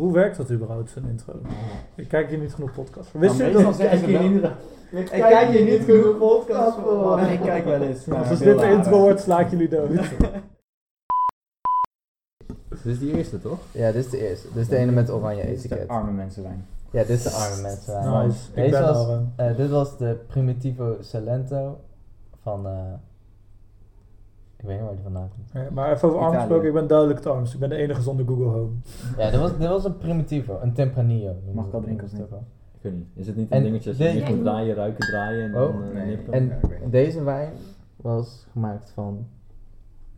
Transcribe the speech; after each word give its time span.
Hoe 0.00 0.12
werkt 0.12 0.36
dat 0.36 0.50
überhaupt, 0.50 0.90
zo'n 0.90 1.08
intro? 1.08 1.32
Ik 1.94 2.08
kijk 2.08 2.28
hier 2.28 2.38
niet 2.38 2.54
genoeg 2.54 2.72
podcast 2.72 3.08
voor. 3.10 3.20
Wist 3.20 3.38
Nou, 3.38 3.50
je 3.50 3.62
dat? 4.40 4.52
Ik 4.90 5.10
kijk 5.10 5.52
je 5.52 5.64
niet 5.64 5.82
genoeg 5.82 6.18
podcast 6.18 6.78
voor. 6.78 7.20
Ik 7.20 7.40
kijk 7.40 7.64
wel 7.64 7.80
eens. 7.82 8.04
maar 8.04 8.28
Als 8.28 8.38
dit 8.38 8.58
de 8.58 8.70
intro 8.70 8.98
wordt, 9.00 9.20
sla 9.20 9.40
ik 9.40 9.50
jullie 9.50 9.68
dood. 9.68 9.88
Dit 12.68 12.84
is 12.84 12.98
die 12.98 13.16
eerste, 13.16 13.40
toch? 13.40 13.58
Ja, 13.72 13.92
dit 13.92 14.04
is 14.04 14.10
de 14.10 14.28
eerste. 14.28 14.48
Dit 14.48 14.56
is 14.62 14.68
de 14.68 14.76
ene 14.76 14.92
met 14.92 15.10
oranje 15.10 15.46
Dit 15.46 15.56
is 15.56 15.62
de 15.62 15.68
etiket. 15.68 15.88
arme 15.88 16.12
mensenwijn. 16.12 16.66
Ja, 16.90 17.00
dit 17.00 17.16
is 17.16 17.22
de 17.22 17.30
arme 17.30 17.62
mensen. 17.62 18.24
Nice. 18.24 18.48
Ik 18.48 18.54
Deze 18.54 18.70
ben 18.70 18.82
was, 18.82 19.08
eh, 19.36 19.50
eh, 19.50 19.56
dit 19.56 19.70
was 19.70 19.96
de 19.98 20.16
Primitivo 20.26 20.96
Salento 21.00 21.80
van... 22.42 22.66
eh, 24.60 24.62
ik 24.62 24.66
weet 24.68 24.76
niet 24.76 24.86
waar 24.86 24.94
die 24.94 25.02
vandaan 25.02 25.28
komt. 25.36 25.50
ja, 25.52 25.70
maar 25.72 25.92
even 25.92 26.08
over 26.08 26.20
arm 26.20 26.34
gesproken, 26.34 26.66
ik 26.68 26.72
ben 26.74 26.86
duidelijk 26.86 27.20
te 27.20 27.28
arm. 27.28 27.42
Dus 27.42 27.54
ik 27.54 27.60
ben 27.60 27.68
de 27.68 27.76
enige 27.76 28.02
zonder 28.02 28.26
Google 28.26 28.44
Home. 28.44 28.70
Ja, 29.18 29.30
dit 29.30 29.40
was, 29.40 29.58
dit 29.58 29.68
was 29.68 29.84
een 29.84 29.96
Primitivo, 29.96 30.58
een 30.62 30.72
Tempranillo. 30.72 31.34
Mag 31.52 31.66
ik 31.66 31.72
al 31.72 31.80
drinken 31.80 32.04
of. 32.06 32.12
Ik 32.12 32.80
weet 32.80 32.92
niet. 32.94 33.06
Is 33.14 33.26
het 33.26 33.36
niet 33.36 33.50
En 33.50 33.56
een 33.56 33.62
dingetje 33.62 33.94
dat 33.96 34.12
je 34.12 34.34
moet 34.34 34.42
draaien, 34.44 34.74
ruiken, 34.74 35.06
draaien 35.06 35.44
en 35.44 35.52
dan 35.52 35.62
Oh, 35.68 35.86
eh, 35.86 35.94
nee. 35.94 36.06
nippen? 36.06 36.32
En 36.32 36.44
Ja, 36.82 36.88
deze 36.90 37.24
wijn 37.24 37.52
was 37.96 38.46
gemaakt 38.52 38.90
van 38.90 39.26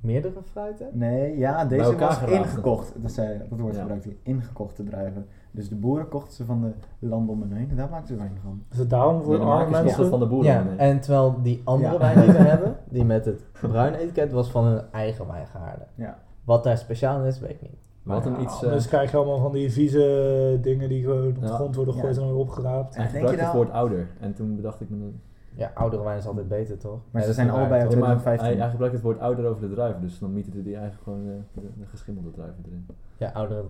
meerdere 0.01 0.43
fruiten. 0.51 0.87
Nee, 0.93 1.39
ja, 1.39 1.65
deze 1.65 1.97
was 1.97 2.23
ingekocht. 2.23 2.93
Dat, 3.03 3.11
zei, 3.11 3.39
dat 3.51 3.59
woord 3.59 3.75
Ja. 3.75 3.81
gebruikt 3.81 4.05
hij. 4.05 4.17
Ingekochte 4.23 4.85
druiven. 4.85 5.27
Dus 5.55 5.69
de 5.69 5.75
boeren 5.75 6.09
kochten 6.09 6.33
ze 6.33 6.45
van 6.45 6.61
de 6.61 7.07
landen 7.07 7.35
om 7.35 7.41
hen 7.43 7.53
heen. 7.53 7.71
En 7.71 7.77
daar 7.77 7.89
maakten 7.91 8.09
ze 8.09 8.17
wijn 8.17 8.39
van. 8.43 8.63
Is 8.71 8.79
het 8.79 8.91
daarom 8.91 9.23
voor 9.23 9.39
de 9.39 9.45
arme 9.45 9.71
mensen? 9.83 10.09
van 10.09 10.19
de 10.19 10.27
boeren. 10.27 10.53
Ja, 10.53 10.65
en 10.77 11.01
terwijl 11.01 11.43
die 11.43 11.61
andere 11.65 11.93
Ja. 11.93 11.99
wijn 11.99 12.21
die 12.21 12.33
we 12.33 12.39
hebben, 12.39 12.77
die 12.89 13.05
met 13.05 13.25
het 13.25 13.45
bruine 13.61 13.97
etiket, 13.99 14.33
was 14.33 14.51
van 14.51 14.65
hun 14.65 14.81
eigen 14.93 15.27
wijngaarden. 15.27 15.87
Ja. 15.95 16.19
Wat 16.45 16.65
daar 16.65 16.79
speciaal 16.79 17.21
in 17.21 17.27
is, 17.27 17.41
weet 17.41 17.51
ik 17.51 17.61
niet. 17.63 17.81
Wat 18.03 18.27
een 18.27 18.33
Ja, 18.33 18.39
iets... 18.39 18.61
Dus 18.61 18.89
krijg 18.89 19.11
je 19.11 19.17
allemaal 19.17 19.39
van 19.39 19.53
die 19.53 19.73
vieze 19.73 20.59
dingen 20.63 20.89
die 20.89 21.03
gewoon 21.03 21.27
op 21.27 21.41
de 21.41 21.47
Ja. 21.47 21.55
grond 21.55 21.75
worden 21.77 21.95
gegooid 21.95 22.15
Ja. 22.15 22.21
en 22.21 22.27
dan 22.27 22.37
weer 22.37 22.45
opgeraapt. 22.47 22.95
je 22.95 23.01
gebruikte 23.03 23.31
het 23.31 23.41
nou- 23.41 23.57
woord 23.57 23.71
ouder. 23.71 24.09
En 24.21 24.35
toen 24.35 24.57
bedacht 24.57 24.81
ik 24.81 24.91
me... 24.91 25.11
Ja, 25.57 25.71
oudere 25.75 26.03
wijn 26.03 26.19
is 26.19 26.27
altijd 26.27 26.49
beter, 26.49 26.79
toch? 26.79 26.93
Maar 26.93 27.01
Ja, 27.13 27.21
ze 27.21 27.27
dat 27.27 27.35
zijn 27.35 27.51
allebei? 27.51 27.69
Ja, 27.69 27.69
maar 27.71 27.81
hij, 27.83 27.89
2015. 27.89 28.59
hij 28.61 28.71
gebruikt 28.71 28.95
het 28.95 29.05
woord 29.05 29.19
ouder 29.21 29.47
over 29.47 29.69
de 29.69 29.75
druiven. 29.75 30.01
Dus 30.01 30.19
dan 30.19 30.33
mieterde 30.33 30.63
hij 30.63 30.73
eigenlijk 30.81 31.03
gewoon 31.03 31.21
eh, 31.27 31.33
de, 31.63 31.69
de 31.79 31.87
geschimmelde 31.87 32.31
druiven 32.31 32.65
erin. 32.67 32.87
Ja, 33.17 33.31
oudere... 33.35 33.61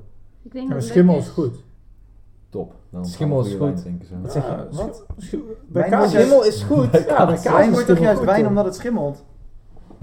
Ik 0.42 0.52
denk 0.52 0.55
Ja, 0.55 0.61
maar 0.61 0.69
dat 0.74 0.83
het 0.83 0.92
schimmel 0.92 1.17
is 1.17 1.28
goed. 1.28 1.64
Top. 2.53 2.72
Dan 2.91 3.05
Schimmel 3.06 3.41
is 3.41 3.56
wijn 3.56 3.72
goed. 3.72 3.83
drinken 3.83 4.06
zo. 4.08 4.14
Wat 4.22 4.33
zeg 4.33 4.42
je? 4.45 4.50
Ja, 4.50 4.67
Wat? 4.70 5.05
Bij 5.28 5.39
Wijn 5.69 5.91
kaas 5.91 6.11
Schimmel 6.11 6.45
is 6.45 6.62
goed! 6.62 6.84
Ja, 6.92 7.27
bij 7.27 7.34
kaas 7.34 7.42
Wijn 7.42 7.70
wordt 7.72 7.86
toch 7.86 7.98
juist 7.98 8.25
wijn 8.25 8.47
omdat 8.47 8.64
het 8.64 8.75
schimmelt? 8.75 9.25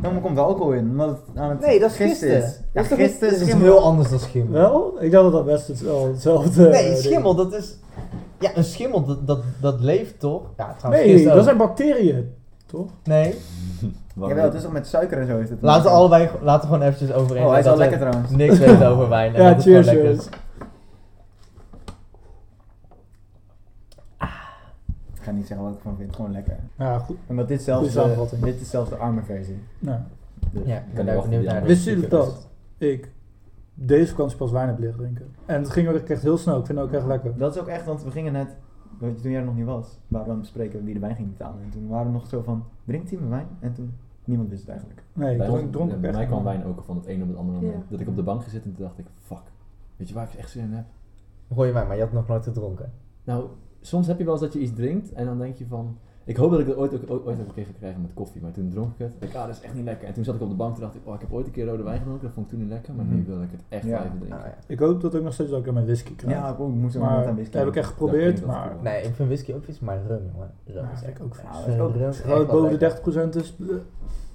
Dan 0.02 0.22
komt 0.22 0.38
er 0.38 0.44
alcohol 0.44 0.72
in, 0.74 0.90
omdat 0.90 1.10
het 1.10 1.38
aan 1.38 1.50
het 1.50 1.60
Nee, 1.60 1.80
dat 1.80 1.90
is 1.90 1.96
gisten 1.96 2.30
is. 2.44 2.60
Ja, 2.74 2.84
gisten 2.84 3.32
is 3.32 3.54
heel 3.54 3.80
anders 3.84 4.10
dan 4.10 4.20
schimmel. 4.20 4.52
Wel? 4.52 4.98
Ik 5.00 5.12
dacht 5.12 5.24
dat 5.24 5.32
dat 5.34 5.46
best 5.46 5.68
het, 5.68 5.82
wel 5.82 6.08
hetzelfde 6.08 6.66
eh, 6.68 6.72
Nee, 6.72 6.84
ding- 6.90 6.98
schimmel, 6.98 7.36
dat 7.36 7.54
is... 7.54 7.78
Ja, 8.40 8.50
een 8.58 8.64
schimmel, 8.64 9.06
dat, 9.06 9.28
dat, 9.28 9.40
dat 9.62 9.80
leeft 9.80 10.20
toch? 10.20 10.42
Ja, 10.58 10.76
trouwens, 10.78 11.06
Nee, 11.06 11.24
dat 11.26 11.38
ook. 11.38 11.44
zijn 11.44 11.58
bacteriën. 11.58 12.34
Toch? 12.66 12.88
Nee. 13.04 13.36
Jawel, 14.28 14.44
het 14.44 14.54
is 14.54 14.62
toch 14.62 14.72
met 14.72 14.88
suiker 14.88 15.18
en 15.20 15.28
zo 15.28 15.38
is 15.38 15.50
het. 15.50 15.58
Laten 15.62 15.84
we 15.84 15.90
allebei, 15.90 16.30
laten 16.42 16.70
we 16.70 16.74
gewoon 16.76 16.88
eventjes 16.88 17.14
overeen 17.14 17.44
Oh, 17.44 17.50
hij 17.50 17.60
is 17.60 17.66
al 17.66 17.72
dat 17.72 17.80
lekker 17.80 18.00
we 18.00 18.06
trouwens. 18.06 18.32
Niks 18.36 18.58
weten 18.58 18.88
over 18.88 19.10
wijn. 19.10 19.32
Ja, 19.34 19.38
gewoon 19.48 19.62
cheers, 19.62 19.86
lekker 19.86 20.04
jongens. 20.06 20.26
is. 20.26 20.30
Ik 25.20 25.26
ga 25.26 25.32
niet 25.32 25.48
zeggen 25.48 25.66
wat 25.66 25.76
ik 25.76 25.82
ervan 25.82 25.98
vind, 25.98 26.16
gewoon 26.16 26.32
lekker. 26.32 26.58
Ja, 26.78 27.00
goed. 27.00 27.18
Omdat 27.28 27.48
dit 27.48 27.62
zelfs, 27.62 27.94
de, 27.94 28.38
dit 28.42 28.62
is 28.62 28.70
zelfs 28.70 28.90
de 28.90 28.96
arme 28.96 29.22
versie. 29.22 29.60
Nou, 29.80 30.00
Dus 30.52 30.66
Ja, 30.66 30.78
ik 30.78 30.94
ben 30.94 31.06
daar 31.06 31.22
benieuwd 31.22 31.46
naar. 31.46 31.64
wisten 31.64 31.94
jullie 31.94 32.08
dat 32.10 32.48
ik 32.78 33.12
deze 33.74 34.10
vakantie 34.12 34.38
pas 34.38 34.52
wijn 34.52 34.68
heb 34.68 34.80
leren 34.80 34.98
drinken? 34.98 35.26
En 35.46 35.62
het 35.62 35.70
ging 35.70 35.88
ook 35.90 35.96
echt 35.96 36.22
heel 36.22 36.38
snel. 36.38 36.60
Ik 36.60 36.66
vind 36.66 36.78
het 36.78 36.88
ook 36.88 36.94
echt 36.94 37.06
lekker. 37.06 37.38
Dat 37.38 37.56
is 37.56 37.62
ook 37.62 37.68
echt, 37.68 37.86
want 37.86 38.04
we 38.04 38.12
gingen 38.12 38.34
net, 38.34 38.56
weet 39.00 39.16
je, 39.16 39.22
toen 39.22 39.32
jij 39.32 39.40
er 39.40 39.46
nog 39.46 39.56
niet 39.56 39.66
was, 39.66 40.00
waren 40.08 40.26
we 40.28 40.32
aan 40.34 40.40
het 40.40 40.52
bespreken 40.54 40.84
wie 40.84 40.94
de 40.94 41.00
wijn 41.00 41.16
ging 41.16 41.30
betalen. 41.38 41.62
En 41.64 41.70
toen 41.70 41.88
waren 41.88 42.06
we 42.06 42.12
nog 42.14 42.28
zo 42.28 42.42
van, 42.42 42.64
drinkt 42.86 43.10
hij 43.10 43.18
mijn 43.20 43.32
wijn? 43.32 43.48
En 43.60 43.74
toen, 43.74 43.94
niemand 44.26 44.50
wist 44.50 44.62
het 44.62 44.70
eigenlijk. 44.70 45.04
Nee, 45.14 45.32
ik 45.32 45.38
Bij 45.38 45.48
dronk, 45.48 45.62
ons- 45.62 45.72
dronk 45.72 46.02
bij 46.02 46.12
mij 46.12 46.26
kwam 46.26 46.44
wijn 46.44 46.66
ook 46.66 46.84
van 46.84 46.96
het 46.96 47.08
een 47.08 47.22
op 47.22 47.28
het 47.28 47.38
andere 47.38 47.58
moment. 47.60 47.78
Ja. 47.84 47.86
Dat 47.90 48.00
ik 48.00 48.08
op 48.08 48.16
de 48.16 48.24
bank 48.24 48.44
gezet 48.44 48.64
en 48.64 48.74
toen 48.76 48.86
dacht 48.86 48.98
ik, 49.00 49.06
fuck. 49.22 49.42
Weet 49.96 50.08
je 50.08 50.14
waar 50.14 50.28
ik 50.32 50.40
echt 50.40 50.50
zin 50.50 50.64
in 50.64 50.72
heb? 50.74 50.86
Rode 51.50 51.72
wijn, 51.72 51.88
maar 51.88 51.96
je 51.96 52.02
had 52.02 52.12
nog 52.12 52.28
nooit 52.28 52.44
gedronken. 52.44 52.92
Nou, 53.24 53.46
soms 53.82 54.08
heb 54.08 54.18
je 54.18 54.24
wel 54.24 54.34
eens 54.34 54.42
dat 54.42 54.54
je 54.54 54.60
iets 54.60 54.74
drinkt 54.74 55.14
en 55.14 55.26
dan 55.26 55.38
denk 55.38 55.56
je 55.58 55.66
van... 55.68 55.98
Ik 56.24 56.36
hoop 56.38 56.52
dat 56.52 56.60
ik 56.60 56.68
het 56.68 56.76
ooit, 56.76 56.94
ook, 56.94 57.10
ooit, 57.10 57.26
ooit 57.26 57.38
heb 57.38 57.48
een 57.48 57.54
keer 57.54 57.66
gekregen 57.66 58.02
met 58.02 58.14
koffie, 58.14 58.42
maar 58.42 58.52
toen 58.52 58.70
dronk 58.70 58.92
ik 58.94 58.98
het. 58.98 59.14
Ik, 59.30 59.36
ah, 59.36 59.46
dat 59.46 59.56
is 59.56 59.62
echt 59.62 59.74
niet 59.74 59.84
lekker. 59.84 60.08
En 60.08 60.14
toen 60.14 60.24
zat 60.24 60.36
ik 60.36 60.42
op 60.42 60.50
de 60.50 60.56
bank 60.56 60.76
en 60.76 60.82
dacht 60.82 60.96
ik, 60.96 61.02
oh, 61.04 61.14
ik 61.14 61.22
heb 61.22 61.32
ooit 61.34 61.46
een 61.46 61.52
keer 61.52 61.66
rode 61.66 61.84
wijn 61.84 61.98
gedronken, 61.98 62.24
dat 62.26 62.34
vond 62.34 62.46
ik 62.46 62.52
toen 62.52 62.62
niet 62.62 62.70
lekker, 62.72 62.94
maar 62.94 63.06
nu 63.06 63.16
Mhm. 63.16 63.26
wil 63.26 63.42
ik 63.42 63.52
het 63.52 63.62
echt 63.70 63.84
Ja. 63.86 63.90
blijven 63.98 64.18
drinken. 64.20 64.38
Nou, 64.40 64.50
ja. 64.50 64.58
Ik 64.68 64.80
hoop 64.80 65.02
dat 65.02 65.16
ik 65.16 65.24
nog 65.24 65.34
steeds 65.34 65.52
ook 65.52 65.68
in 65.68 65.74
mijn 65.74 65.86
whisky 65.86 66.16
krijg. 66.16 66.36
Ja, 66.38 66.50
ik 66.50 66.60
ook, 66.60 66.70
moest 66.74 66.96
er 66.96 67.02
maar 67.02 67.10
aan 67.10 67.24
dat 67.26 67.34
whisky. 67.34 67.58
heb 67.58 67.68
ik 67.68 67.76
echt 67.76 67.86
Dat 67.88 67.94
geprobeerd, 67.98 68.46
maar 68.46 68.70
cool. 68.70 68.82
Nee, 68.82 69.04
ik 69.04 69.14
vind 69.16 69.28
whisky 69.28 69.54
ook 69.54 69.64
vies, 69.64 69.80
maar 69.80 70.00
rum, 70.08 70.22
jongen. 70.34 70.52
Rum 70.66 70.84
Ja, 70.84 70.92
is 70.92 71.02
echt 71.04 71.18
ik 71.18 71.24
ook 71.24 71.36
vies. 71.36 71.44
Dat 71.44 71.54
als 71.54 71.66
het 71.66 72.48
boven 72.48 72.70
de 72.70 72.78
lekker. 72.78 72.90
30% 73.32 73.36
is... 73.36 73.56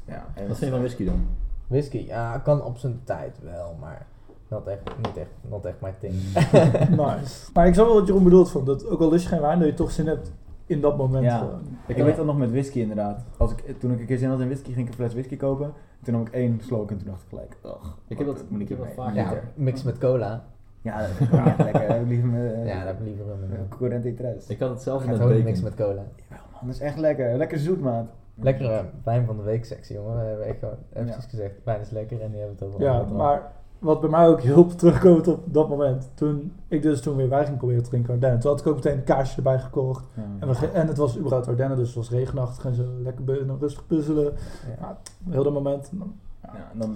Ja, 0.06 0.26
en 0.34 0.48
Wat 0.48 0.56
vind 0.56 0.60
je 0.60 0.70
van 0.70 0.78
whisky 0.78 1.04
dan? 1.04 1.26
Whisky, 1.66 1.98
ja, 2.06 2.38
kan 2.38 2.62
op 2.62 2.78
zijn 2.78 3.00
tijd 3.04 3.38
wel, 3.42 3.76
maar 3.80 4.06
not 4.48 4.66
echt, 4.66 4.80
niet 4.96 5.16
echt, 5.16 5.30
not 5.48 5.64
echt 5.64 5.80
mijn 5.80 5.94
ding. 6.00 6.14
nice. 6.90 7.50
Maar 7.54 7.66
ik 7.66 7.74
snap 7.74 7.86
wel 7.86 7.94
wat 7.94 8.06
Jeroen 8.06 8.24
bedoelt 8.24 8.50
van, 8.50 8.64
dat 8.64 8.88
ook 8.88 9.00
al 9.00 9.10
lust 9.10 9.22
je 9.22 9.28
geen 9.28 9.40
wijn, 9.40 9.58
dat 9.58 9.68
je 9.68 9.74
toch 9.74 9.90
zin 9.90 10.06
hebt 10.06 10.32
in 10.66 10.80
dat 10.80 10.96
moment. 10.96 11.24
Ja. 11.24 11.38
gewoon. 11.38 11.60
Ik 11.86 11.96
weet 11.96 12.16
dat 12.16 12.26
nog 12.26 12.38
met 12.38 12.50
whisky 12.50 12.80
inderdaad. 12.80 13.24
Als 13.38 13.52
ik, 13.52 13.78
toen 13.80 13.92
ik 13.92 14.00
een 14.00 14.06
keer 14.06 14.18
zin 14.18 14.28
had 14.28 14.40
in 14.40 14.46
whisky, 14.46 14.72
ging 14.72 14.86
ik 14.86 14.88
een 14.88 14.94
fles 14.98 15.12
whisky 15.12 15.36
kopen. 15.36 15.72
Toen 16.02 16.12
nam 16.14 16.22
ik 16.22 16.28
één 16.32 16.60
slok 16.62 16.90
en 16.90 16.96
toen 16.98 17.06
dacht 17.06 17.22
ik 17.22 17.28
gelijk, 17.28 17.56
ugh, 17.64 17.86
Ik 18.08 18.18
heb 18.18 18.26
dat- 18.26 18.44
moet 18.48 18.60
ik 18.60 18.68
heb 18.68 18.78
dat 18.78 18.88
vaak. 18.96 19.14
ja, 19.14 19.32
mix 19.54 19.82
met 19.82 19.98
cola. 19.98 20.44
Ja, 20.82 20.98
dat 21.00 21.08
is 21.08 21.18
echt 21.30 21.58
lekker. 21.58 22.00
Ik 22.00 22.06
liever 22.08 22.28
Ja, 22.66 22.84
ik 22.88 22.96
liever 23.00 23.24
rum 23.26 23.42
in. 23.52 23.68
Corrente. 23.68 24.08
Ik 24.48 24.58
had 24.60 24.70
hetzelfde 24.70 25.08
Gaat 25.08 25.18
met 25.18 25.28
bacon. 25.28 25.44
niks 25.44 25.60
met 25.60 25.74
cola. 25.74 26.02
Jawel 26.28 26.44
man, 26.52 26.60
dat 26.66 26.74
is 26.74 26.80
echt 26.80 26.98
lekker. 26.98 27.36
Lekker 27.36 27.58
zoet 27.58 27.80
maat. 27.80 28.06
Lekkere 28.34 28.84
wijn 29.04 29.26
van 29.26 29.36
de 29.36 29.42
week 29.42 29.64
sectie, 29.64 29.96
jongen. 29.96 30.16
We 30.20 30.24
hebben 30.24 30.46
echt 30.46 30.58
gewoon 30.58 30.74
eventjes 30.92 31.24
Ja. 31.24 31.30
gezegd, 31.30 31.54
wijn 31.64 31.80
is 31.80 31.90
lekker 31.90 32.20
en 32.20 32.30
die 32.30 32.38
hebben 32.40 32.56
het 32.58 32.66
over 32.68 32.80
Ja, 32.80 33.02
maar 33.02 33.52
wat 33.84 34.00
bij 34.00 34.10
mij 34.10 34.28
ook 34.28 34.40
heel 34.40 34.66
terugkomt 34.76 35.28
op 35.28 35.40
dat 35.54 35.68
moment, 35.68 36.10
toen 36.14 36.52
ik 36.68 36.82
dus 36.82 37.00
toen 37.00 37.16
weer 37.16 37.28
wijn 37.28 37.44
ging 37.46 37.56
proberen 37.58 37.82
te 37.82 37.88
drinken 37.88 38.12
Ardennen, 38.12 38.40
toen 38.40 38.50
had 38.50 38.60
ik 38.60 38.66
ook 38.66 38.74
meteen 38.74 38.96
een 38.96 39.04
kaarsje 39.04 39.36
erbij 39.36 39.58
gekocht. 39.58 40.04
Ja. 40.14 40.22
En, 40.38 40.48
we 40.48 40.54
ge- 40.54 40.66
en 40.66 40.86
het 40.86 40.96
was 40.96 41.18
überhaupt 41.18 41.48
Ardennen, 41.48 41.76
dus 41.76 41.86
het 41.86 41.96
was 41.96 42.10
regenachtig 42.10 42.64
en 42.64 42.74
zo, 42.74 42.82
lekker 43.02 43.24
rustig 43.60 43.86
puzzelen. 43.86 44.32
Ja. 44.80 44.98
Heel 45.30 45.42
dat 45.42 45.52
moment. 45.52 45.88
en 45.92 45.98
dan- 45.98 46.14
Ja, 46.42 46.70
en 46.72 46.78
dan, 46.78 46.94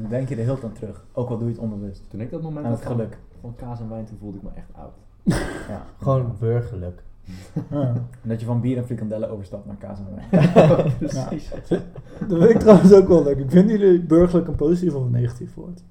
dan 0.00 0.10
denk 0.10 0.28
je 0.28 0.36
er 0.36 0.42
heel 0.44 0.58
aan 0.64 0.72
terug. 0.72 1.04
Ook 1.12 1.28
al 1.30 1.38
doe 1.38 1.48
je 1.48 1.54
het 1.54 1.62
onbewust. 1.62 2.02
Toen 2.08 2.20
ik 2.20 2.30
dat 2.30 2.42
moment 2.42 2.64
Aan 2.66 2.72
had 2.72 2.80
het 2.80 2.88
geluk. 2.92 3.18
van 3.40 3.54
kaas 3.56 3.80
en 3.80 3.88
wijn, 3.88 4.04
toen 4.04 4.16
voelde 4.20 4.36
ik 4.36 4.42
me 4.42 4.48
echt 4.54 4.68
oud. 4.72 4.92
Ja. 5.68 5.82
Gewoon 6.02 6.32
burgerlijk. 6.38 7.02
Ja. 7.70 7.80
En 8.22 8.28
dat 8.28 8.40
je 8.40 8.46
van 8.46 8.60
bier 8.60 8.76
en 8.76 8.84
frikandellen 8.84 9.30
overstapt 9.30 9.66
naar 9.66 9.76
kaas 9.76 9.98
en 9.98 10.06
wijn. 10.14 10.92
Precies. 10.98 11.50
Dat 12.28 12.38
vind 12.38 12.50
ik 12.50 12.58
trouwens 12.58 12.92
ook 12.92 13.08
wel 13.08 13.22
leuk. 13.22 13.38
Ik 13.38 13.50
vind 13.50 13.70
jullie 13.70 14.02
burgerlijk 14.02 14.48
een 14.48 14.54
positief 14.54 14.94
of 14.94 15.02
een 15.04 15.10
negatief 15.10 15.54
woord? 15.54 15.82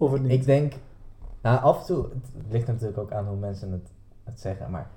Of 0.00 0.20
niet? 0.20 0.32
Ik 0.32 0.44
denk, 0.44 0.72
nou 1.42 1.60
af 1.60 1.80
en 1.80 1.86
toe, 1.86 2.06
het 2.12 2.52
ligt 2.52 2.66
natuurlijk 2.66 2.98
ook 2.98 3.12
aan 3.12 3.26
hoe 3.26 3.36
mensen 3.36 3.72
het, 3.72 3.92
het 4.24 4.40
zeggen, 4.40 4.70
maar 4.70 4.90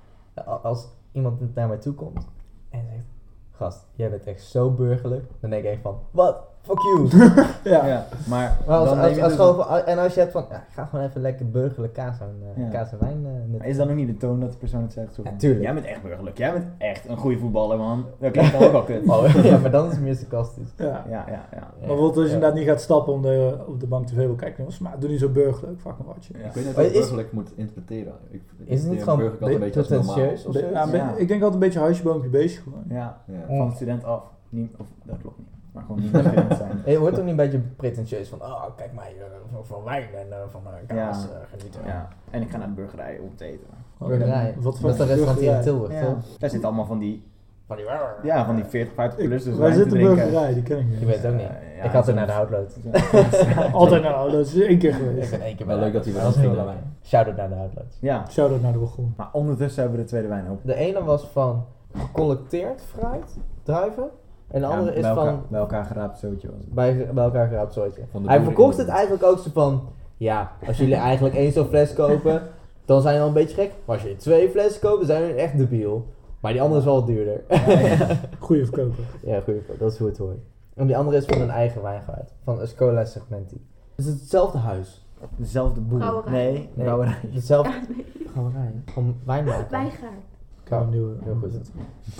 als 0.62 0.88
iemand 1.12 1.54
naar 1.54 1.68
mij 1.68 1.76
toe 1.76 1.94
komt 1.94 2.26
en 2.70 2.86
zegt, 2.90 3.04
gast, 3.50 3.86
jij 3.94 4.10
bent 4.10 4.24
echt 4.24 4.42
zo 4.42 4.70
burgerlijk, 4.70 5.24
dan 5.40 5.50
denk 5.50 5.64
ik 5.64 5.70
echt 5.70 5.82
van, 5.82 5.98
wat? 6.10 6.46
Fuck 6.64 6.78
you! 6.80 7.08
ja. 7.74 7.86
Ja, 7.86 8.06
maar, 8.28 8.56
als, 8.66 8.88
dan 8.88 8.98
als, 8.98 9.14
je 9.14 9.22
als 9.22 9.36
dus- 9.36 9.46
gewoon 9.46 9.68
en 9.86 9.98
als 9.98 10.14
je 10.14 10.20
hebt 10.20 10.32
van, 10.32 10.44
ja, 10.50 10.56
ik 10.56 10.72
ga 10.72 10.84
gewoon 10.84 11.04
even 11.04 11.20
lekker 11.20 11.50
burgerlijk 11.50 11.92
kaas 11.92 12.20
en, 12.20 12.36
eh, 12.56 12.62
Ja. 12.62 12.68
kaas 12.68 12.92
en 12.92 12.98
wijn 13.00 13.20
uh, 13.20 13.58
Maar 13.58 13.66
is 13.66 13.76
dan 13.76 13.88
ook 13.90 13.94
niet 13.96 14.06
de 14.06 14.16
toon 14.16 14.40
dat 14.40 14.52
de 14.52 14.58
persoon 14.58 14.82
het 14.82 14.92
zegt? 14.92 15.14
Zo 15.14 15.22
van, 15.22 15.32
Ja, 15.32 15.38
tuurlijk. 15.38 15.62
Jij 15.62 15.74
bent 15.74 15.86
echt 15.86 16.02
burgerlijk. 16.02 16.38
Jij 16.38 16.52
bent 16.52 16.64
echt 16.78 17.08
een 17.08 17.16
goede 17.16 17.38
voetballer, 17.38 17.78
man. 17.78 18.04
Dat 18.18 18.30
klinkt 18.30 18.52
dan 18.52 18.62
ook 18.62 18.72
wel 18.72 18.82
kut. 18.82 19.08
Oh, 19.08 19.34
ja, 19.50 19.58
maar 19.58 19.70
dan 19.70 19.86
is 19.86 19.92
het 19.92 20.02
meer 20.02 20.14
sarcastisch. 20.14 20.72
Ja. 20.76 20.84
Ja, 20.86 21.04
ja, 21.08 21.24
ja. 21.26 21.46
Ja. 21.52 21.58
Maar 21.60 21.70
bijvoorbeeld 21.78 22.16
als 22.16 22.24
je 22.24 22.28
Ja. 22.28 22.34
inderdaad 22.34 22.58
niet 22.58 22.68
gaat 22.68 22.80
stappen 22.80 23.12
om 23.12 23.22
de, 23.22 23.56
op 23.66 23.80
de 23.80 23.86
bank 23.86 24.06
tv 24.06 24.16
wil 24.16 24.34
kijken, 24.34 24.66
maar 24.80 24.98
doe 24.98 25.10
niet 25.10 25.20
zo 25.20 25.28
burgerlijk, 25.28 25.80
fuck 25.80 25.98
een 25.98 26.04
watje. 26.06 26.34
Ja. 26.38 26.44
Ik 26.44 26.52
weet 26.52 26.64
niet 26.64 26.76
of 26.76 26.82
is- 26.82 26.92
burgerlijk 26.92 27.32
moet 27.32 27.52
interpreteren. 27.56 28.12
Ik, 28.30 28.42
ik 28.58 28.68
Is 28.68 28.82
het 28.82 28.90
niet 28.90 29.02
gewoon 29.02 29.18
burgerlijk 29.18 29.42
altijd 29.52 29.74
een 29.74 29.82
beetje 29.82 30.04
pretentieus. 30.04 31.16
Ik 31.16 31.28
denk 31.28 31.42
altijd 31.42 31.52
een 31.54 31.58
beetje 31.68 31.78
huisje, 31.80 32.02
boompje, 32.02 32.28
beestje 32.28 32.62
gewoon. 32.62 32.84
Ja, 32.88 33.20
Ja. 33.26 33.56
van 33.56 33.72
student 33.72 34.04
af. 34.04 34.22
Niet, 34.48 34.74
of, 34.78 34.86
dat 35.04 35.16
klopt 35.20 35.38
niet. 35.38 35.46
Maar 35.74 35.82
gewoon 35.86 36.00
niet 36.00 36.10
zijn. 36.56 36.82
Je 36.86 36.98
wordt 36.98 37.16
ook 37.16 37.22
niet 37.22 37.30
een 37.30 37.36
beetje 37.36 37.58
pretentieus 37.76 38.28
van, 38.28 38.42
oh 38.42 38.64
kijk 38.76 38.92
mij, 38.94 39.14
eh, 39.18 39.24
van, 39.52 39.64
van 39.66 39.84
wijn 39.84 40.08
en 40.14 40.26
eh, 40.32 40.38
van 40.48 40.60
eh, 40.66 40.96
kaas 40.96 41.22
Ja. 41.22 41.28
genieten. 41.56 41.80
Ja. 41.86 42.08
En 42.30 42.42
ik 42.42 42.50
ga 42.50 42.56
naar 42.58 42.66
de 42.66 42.72
burgerij 42.72 43.18
om 43.18 43.36
te 43.36 43.44
eten. 43.44 43.66
Burgerij. 43.98 44.54
Wat 44.56 44.64
dat 44.64 44.78
voor 44.80 44.90
is 44.90 44.98
een 44.98 45.06
restaurant 45.06 45.38
hier 45.38 45.48
in 45.48 45.54
burgerij? 45.54 45.62
Tilburg, 45.62 45.92
Ja. 45.92 46.04
toch? 46.14 46.38
Daar 46.38 46.50
zitten 46.50 46.68
allemaal 46.68 46.86
van 46.86 46.98
die, 46.98 47.32
Van 47.66 47.76
die 47.76 47.84
ja, 48.22 48.44
van 48.44 48.54
die 48.56 48.64
40, 48.64 48.94
50 48.94 49.20
Ik- 49.20 49.28
plus 49.28 49.44
dus 49.44 49.56
te 49.56 49.64
zitten 49.72 49.88
drinken. 49.88 50.14
burgerij, 50.14 50.54
die 50.54 50.62
ken 50.62 50.78
ik 50.78 50.86
niet. 50.86 51.00
Ik 51.00 51.06
weet 51.06 51.16
het 51.22 51.26
ook 51.32 51.38
niet. 51.38 51.48
Ja, 51.78 51.82
ik 51.84 51.90
had 51.90 52.08
er 52.08 52.14
naar 52.14 52.26
de 52.26 52.32
houtlood. 52.32 52.76
Altijd 53.72 54.02
nou, 54.02 54.30
dat 54.30 54.46
is 54.46 54.60
één 54.60 54.78
keer 54.78 54.90
Ik 54.90 54.96
geweest. 54.96 55.30
ben 55.30 55.40
één 55.40 55.56
keer 55.56 55.66
Wel 55.66 55.78
bij 55.78 55.84
leuk 55.90 55.92
de 56.04 56.10
dat 56.10 56.14
hij 56.14 56.22
Houtlood. 56.22 56.46
wel 56.56 56.64
Dat 56.64 56.64
was. 56.74 56.74
Shout-out 57.08 57.36
naar 57.36 57.48
de 57.48 57.54
houtlood. 57.54 57.96
Ja, 58.00 58.24
Shout-out 58.30 58.62
naar 58.62 58.72
de 58.72 58.78
begon. 58.78 59.14
maar 59.16 59.28
ondertussen 59.32 59.80
hebben 59.82 59.98
we 59.98 60.04
de 60.04 60.10
tweede 60.10 60.28
wijn 60.28 60.50
op. 60.50 60.60
De 60.64 60.74
ene 60.74 61.04
was 61.04 61.26
van 61.26 61.64
gecollecteerd 61.96 62.82
fruit, 62.82 63.36
druiven. 63.62 64.08
En 64.54 64.60
de 64.60 64.66
Ja, 64.66 64.72
andere 64.78 64.96
is 64.96 65.04
elkaar, 65.04 65.24
van 65.24 65.42
bij 65.48 65.60
elkaar 65.60 65.84
geraapt 65.84 66.18
zootje 66.18 66.48
was 66.50 66.56
het. 66.60 66.74
bij, 66.74 67.08
bij 67.14 67.24
elkaar 67.24 67.48
geraapt 67.48 67.74
de 67.74 67.90
Hij 68.24 68.40
verkocht 68.42 68.76
het 68.76 68.88
eigenlijk 68.88 69.22
ook 69.22 69.38
zo 69.38 69.50
van... 69.52 69.82
Ja, 70.16 70.52
als 70.66 70.76
jullie 70.78 70.94
eigenlijk 71.10 71.34
één 71.34 71.52
zo'n 71.52 71.66
fles 71.66 71.92
kopen, 71.92 72.42
dan 72.84 73.00
zijn 73.02 73.14
je 73.14 73.20
al 73.20 73.26
een 73.26 73.32
beetje 73.32 73.54
gek. 73.54 73.72
Maar 73.84 73.96
als 73.96 74.04
je 74.04 74.16
twee 74.16 74.48
flessen 74.50 74.80
koopt, 74.80 74.96
dan 74.96 75.06
zijn 75.06 75.22
je 75.22 75.32
echt 75.32 75.58
debiel. 75.58 76.06
Maar 76.40 76.52
die 76.52 76.62
andere 76.62 76.80
is 76.80 76.86
wel 76.86 77.04
duurder. 77.04 77.40
Goeie 78.38 78.64
verkoper. 78.64 79.04
ja, 79.22 79.40
goed, 79.40 79.78
dat 79.78 79.92
is 79.92 79.98
hoe 79.98 80.08
het 80.08 80.18
hoort. 80.18 80.38
En 80.74 80.86
die 80.86 80.96
andere 80.96 81.16
is 81.16 81.24
van 81.24 81.40
een 81.40 81.50
eigen 81.50 81.82
wijngaard, 81.82 82.32
van 82.44 82.60
Escola 82.60 83.04
Segmenti. 83.04 83.66
Het 83.94 84.06
is 84.06 84.12
hetzelfde 84.12 84.58
huis. 84.58 85.06
Dezelfde 85.36 85.80
boer. 85.80 85.98
Brouwerij. 85.98 86.32
Nee, 86.32 86.52
Nee. 86.74 86.84
brouwerij. 86.84 87.16
Hetzelfde 87.32 87.72
Ja, 87.72 87.80
nee. 87.88 88.26
brouwerij. 88.32 88.72
Van 88.86 89.16
wijnmaker. 89.24 89.66
Wijngaard. 89.70 90.90
Nieuwe. 90.90 91.14
Heel 91.22 91.36
goed. 91.40 91.70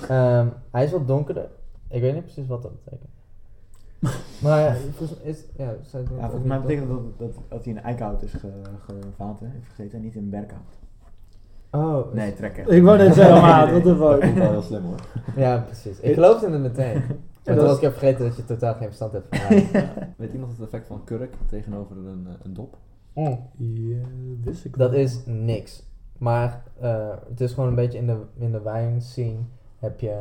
Ehm, 0.08 0.46
hij 0.70 0.84
is 0.84 0.90
wat 0.92 1.06
donkerder. 1.06 1.46
Ik 1.94 2.00
weet 2.00 2.14
niet 2.14 2.22
precies 2.24 2.46
wat 2.46 2.62
dat 2.62 2.72
betekent. 2.84 3.10
Maar 4.42 4.60
ja, 4.60 4.74
volgens, 4.96 5.20
is, 5.20 5.44
ja, 5.56 5.74
Ja, 5.92 6.00
volgens 6.20 6.44
mij 6.44 6.60
betekent 6.60 6.88
dat, 6.88 7.18
dat, 7.18 7.30
dat 7.48 7.64
hij 7.64 7.74
in 7.74 7.80
eikenhout 7.80 8.22
is 8.22 8.32
ge, 8.32 8.50
gevaat, 8.86 9.40
hè? 9.40 9.46
Heeft 9.46 9.66
gegeten 9.68 9.98
en 9.98 10.04
niet 10.04 10.14
in 10.14 10.30
berkhout. 10.30 10.78
Oh, 11.70 12.12
Nee, 12.14 12.34
trekken. 12.34 12.68
Ik 12.68 12.82
wou 12.82 12.98
net 12.98 13.14
zeggen, 13.14 13.40
maat, 13.40 13.70
wat 13.70 13.82
de 13.82 13.96
Dat 13.96 14.12
fuck. 14.20 14.22
is 14.30 14.34
wel 14.34 14.50
heel 14.50 14.62
slim 14.62 14.82
hoor. 14.82 15.00
Ja, 15.36 15.58
precies. 15.58 16.00
Ik 16.00 16.14
geloofde 16.14 16.50
het 16.50 16.60
meteen. 16.60 16.94
Maar 16.94 17.06
dat 17.42 17.56
toen 17.56 17.66
was 17.66 17.76
ik 17.76 17.82
even 17.82 17.98
vergeten 17.98 18.24
dat 18.24 18.36
je 18.36 18.44
totaal 18.44 18.74
geen 18.74 18.86
verstand 18.86 19.12
hebt 19.12 19.26
van 19.30 19.48
wijn. 19.48 19.88
Weet 20.16 20.32
iemand 20.32 20.52
het 20.52 20.60
effect 20.60 20.86
van 20.86 21.04
kurk 21.04 21.34
tegenover 21.46 21.96
een, 21.96 22.26
eh, 22.28 22.34
een 22.42 22.54
dop? 22.54 22.76
Mm. 23.14 23.40
Ja, 23.56 23.96
wist 24.44 24.64
ik 24.64 24.76
Dat 24.76 24.90
wel. 24.90 25.00
is 25.00 25.20
niks. 25.26 25.82
Maar 26.18 26.62
eh, 26.80 27.08
het 27.28 27.40
is 27.40 27.52
gewoon 27.52 27.68
een 27.68 27.74
beetje 27.74 27.98
in 27.98 28.06
de, 28.06 28.16
in 28.38 28.52
de 28.52 28.60
wijn 28.62 29.00
scene 29.02 29.38
heb 29.78 30.00
je... 30.00 30.18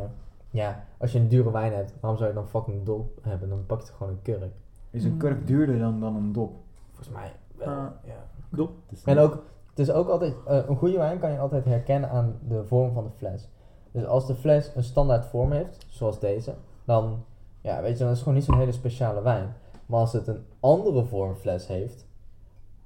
Ja, 0.53 0.85
als 0.97 1.11
je 1.11 1.19
een 1.19 1.27
dure 1.27 1.51
wijn 1.51 1.73
hebt, 1.73 1.93
waarom 1.99 2.19
zou 2.19 2.29
je 2.29 2.35
dan 2.35 2.47
fucking 2.47 2.85
dop 2.85 3.19
hebben? 3.21 3.49
Dan 3.49 3.65
pak 3.65 3.79
je 3.79 3.87
toch 3.87 3.97
gewoon 3.97 4.11
een 4.11 4.21
kurk. 4.21 4.53
Is 4.89 5.03
een 5.03 5.17
kurk 5.17 5.47
duurder 5.47 5.79
dan, 5.79 5.99
dan 5.99 6.15
een 6.15 6.31
dop? 6.31 6.53
Volgens 6.87 7.09
mij 7.09 7.31
wel, 7.55 7.67
ja. 8.03 8.25
Dop. 8.49 8.71
En 9.05 9.17
ook, 9.17 9.43
het 9.69 9.79
is 9.79 9.91
ook 9.91 10.07
altijd, 10.07 10.35
eh, 10.45 10.67
een 10.67 10.75
goede 10.75 10.97
wijn 10.97 11.19
kan 11.19 11.31
je 11.31 11.39
altijd 11.39 11.65
herkennen 11.65 12.09
aan 12.09 12.39
de 12.47 12.65
vorm 12.65 12.93
van 12.93 13.03
de 13.03 13.09
fles. 13.17 13.49
Dus 13.91 14.05
als 14.05 14.27
de 14.27 14.35
fles 14.35 14.71
een 14.75 14.83
standaard 14.83 15.25
vorm 15.25 15.51
heeft, 15.51 15.85
zoals 15.89 16.19
deze, 16.19 16.53
dan, 16.85 17.23
ja, 17.61 17.81
weet 17.81 17.97
je, 17.97 18.03
dan 18.03 18.07
is 18.07 18.13
het 18.13 18.23
gewoon 18.23 18.33
niet 18.33 18.43
zo'n 18.43 18.57
hele 18.57 18.71
speciale 18.71 19.21
wijn. 19.21 19.55
Maar 19.85 19.99
als 19.99 20.13
het 20.13 20.27
een 20.27 20.45
andere 20.59 21.05
vormfles 21.05 21.67
heeft, 21.67 22.07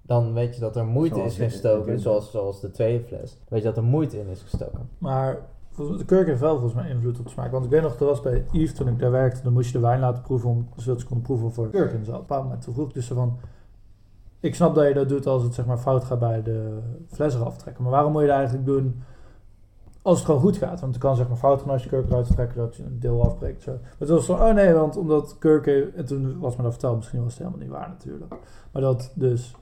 dan 0.01 0.33
weet 0.33 0.53
je 0.53 0.59
dat 0.59 0.75
er 0.75 0.85
moeite 0.85 1.15
Zoals 1.15 1.39
is 1.39 1.51
gestoken, 1.51 1.99
zoals, 1.99 2.31
zoals 2.31 2.61
de 2.61 2.71
tweede 2.71 3.03
fles. 3.03 3.31
Dan 3.31 3.45
weet 3.47 3.61
je 3.61 3.67
dat 3.67 3.77
er 3.77 3.83
moeite 3.83 4.19
in 4.19 4.27
is 4.27 4.41
gestoken. 4.41 4.89
Maar 4.97 5.45
de 5.77 6.05
kurk 6.05 6.27
heeft 6.27 6.39
wel 6.39 6.53
volgens 6.53 6.73
mij 6.73 6.89
invloed 6.89 7.19
op 7.19 7.25
de 7.25 7.31
smaak. 7.31 7.51
Want 7.51 7.65
ik 7.65 7.71
weet 7.71 7.81
nog, 7.81 7.97
dat 7.97 8.07
was 8.07 8.21
bij 8.21 8.45
Yves 8.51 8.73
toen 8.73 8.87
ik 8.87 8.99
daar 8.99 9.11
werkte. 9.11 9.43
Dan 9.43 9.53
moest 9.53 9.67
je 9.67 9.73
de 9.73 9.79
wijn 9.79 9.99
laten 9.99 10.21
proeven, 10.21 10.49
om, 10.49 10.69
zodat 10.75 10.99
ze 10.99 11.05
konden 11.05 11.25
proeven 11.25 11.63
er 11.73 11.89
zat. 11.89 11.93
Op 11.93 12.05
een 12.05 12.19
bepaald 12.19 12.43
moment 12.43 12.61
toen 12.61 12.73
vroeg 12.73 12.87
ik 12.87 12.93
dus 12.93 13.05
zo 13.05 13.15
van... 13.15 13.37
Ik 14.39 14.55
snap 14.55 14.75
dat 14.75 14.87
je 14.87 14.93
dat 14.93 15.09
doet 15.09 15.25
als 15.27 15.43
het 15.43 15.53
zeg 15.53 15.65
maar 15.65 15.77
fout 15.77 16.03
gaat 16.03 16.19
bij 16.19 16.43
de 16.43 16.79
fles 17.07 17.35
eraf 17.35 17.57
trekken. 17.57 17.83
Maar 17.83 17.91
waarom 17.91 18.11
moet 18.11 18.21
je 18.21 18.27
dat 18.27 18.37
eigenlijk 18.37 18.65
doen 18.65 19.03
als 20.01 20.17
het 20.17 20.25
gewoon 20.25 20.41
goed 20.41 20.57
gaat? 20.57 20.79
Want 20.79 20.93
het 20.93 21.03
kan 21.03 21.15
zeg 21.15 21.27
maar 21.27 21.37
fout 21.37 21.61
gaan 21.61 21.69
als 21.69 21.83
je 21.83 21.89
kurk 21.89 22.09
eruit 22.09 22.27
trekken, 22.27 22.57
dat 22.57 22.75
je 22.75 22.83
een 22.83 22.99
deel 22.99 23.23
afbreekt. 23.23 23.61
Zo. 23.61 23.71
Maar 23.71 23.91
het 23.97 24.09
was 24.09 24.25
zo, 24.25 24.33
oh 24.33 24.53
nee, 24.53 24.73
want 24.73 24.97
omdat 24.97 25.37
kurk 25.37 25.65
heeft... 25.65 25.93
En 25.93 26.05
toen 26.05 26.39
was 26.39 26.55
me 26.55 26.63
dat 26.63 26.71
verteld, 26.71 26.95
misschien 26.95 27.23
was 27.23 27.33
het 27.33 27.37
helemaal 27.37 27.59
niet 27.59 27.69
waar 27.69 27.89
natuurlijk. 27.89 28.35
Maar 28.71 28.81
dat 28.81 29.11
dus... 29.15 29.55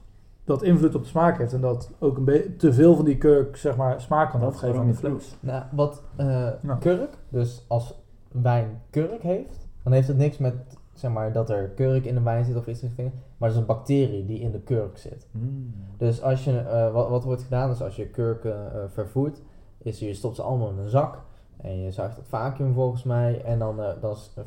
Dat 0.46 0.62
invloed 0.62 0.94
op 0.94 1.02
de 1.02 1.08
smaak 1.08 1.38
heeft 1.38 1.52
en 1.52 1.60
dat 1.60 1.90
ook 1.98 2.16
een 2.16 2.24
beetje 2.24 2.56
te 2.56 2.72
veel 2.72 2.94
van 2.96 3.04
die 3.04 3.18
kurk 3.18 3.56
zeg 3.56 3.76
maar 3.76 4.00
smaak 4.00 4.30
kan 4.30 4.42
afgeven 4.42 4.78
aan 4.80 4.86
de 4.86 4.94
fles. 4.94 5.36
Nou, 5.40 5.62
wat 5.72 6.02
eh, 6.16 6.48
Nou. 6.60 6.78
kurk, 6.80 7.18
dus 7.28 7.64
als 7.68 7.94
wijn 8.32 8.80
kurk 8.90 9.22
heeft, 9.22 9.68
dan 9.82 9.92
heeft 9.92 10.08
het 10.08 10.16
niks 10.16 10.38
met, 10.38 10.54
zeg 10.92 11.10
maar, 11.10 11.32
dat 11.32 11.50
er 11.50 11.68
kurk 11.68 12.04
in 12.04 12.14
de 12.14 12.20
wijn 12.22 12.44
zit 12.44 12.56
of 12.56 12.66
iets 12.66 12.80
dergelijks. 12.80 13.14
Maar 13.36 13.48
dat 13.48 13.50
is 13.50 13.56
een 13.56 13.66
bacterie 13.76 14.24
die 14.26 14.40
in 14.40 14.50
de 14.52 14.60
kurk 14.60 14.98
zit. 14.98 15.26
Hmm. 15.30 15.74
Dus 15.96 16.22
als 16.22 16.44
je, 16.44 16.58
eh, 16.58 16.92
wat, 16.92 17.08
wat 17.08 17.24
wordt 17.24 17.42
gedaan 17.42 17.70
is 17.70 17.82
als 17.82 17.96
je 17.96 18.06
kurken 18.08 18.72
eh, 18.74 18.80
vervoert, 18.88 19.42
is 19.78 19.98
je 19.98 20.14
stopt 20.14 20.36
ze 20.36 20.42
allemaal 20.42 20.70
in 20.70 20.78
een 20.78 20.88
zak 20.88 21.18
en 21.56 21.80
je 21.80 21.90
zuigt 21.92 22.16
het 22.16 22.28
vacuüm 22.28 22.74
volgens 22.74 23.02
mij 23.02 23.42
en 23.44 23.58
dan, 23.58 23.80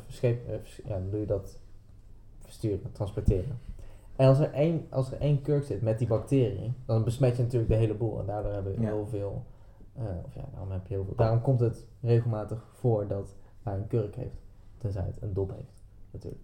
verscheep- 0.04 0.48
ja, 0.84 0.94
dan 0.94 1.10
doe 1.10 1.20
je 1.20 1.26
dat 1.26 1.58
versturen, 2.38 2.92
transporteren. 2.92 3.58
En 4.20 4.28
als 4.28 4.38
er, 4.38 4.52
één, 4.52 4.86
als 4.90 5.12
er 5.12 5.20
één 5.20 5.42
kurk 5.42 5.64
zit 5.64 5.82
met 5.82 5.98
die 5.98 6.08
bacterie, 6.08 6.72
dan 6.86 7.04
besmet 7.04 7.36
je 7.36 7.42
natuurlijk 7.42 7.70
de 7.70 7.76
hele 7.76 7.94
boel 7.94 8.20
en 8.20 8.26
daardoor 8.26 8.52
hebben 8.52 8.72
we 8.74 8.80
Ja. 8.80 8.86
heel 8.86 9.06
veel, 9.10 9.44
eh, 9.94 10.02
of 10.24 10.34
ja, 10.34 10.44
daarom 10.52 10.70
heb 10.70 10.86
je 10.86 10.94
heel 10.94 11.04
veel. 11.04 11.14
Daarom 11.16 11.40
komt 11.40 11.60
het 11.60 11.86
regelmatig 12.00 12.64
voor 12.72 13.06
dat 13.06 13.34
hij 13.62 13.74
een 13.74 13.86
kurk 13.86 14.14
heeft, 14.14 14.36
tenzij 14.78 15.02
het 15.06 15.22
een 15.22 15.32
dop 15.32 15.50
heeft, 15.50 15.82
natuurlijk. 16.10 16.42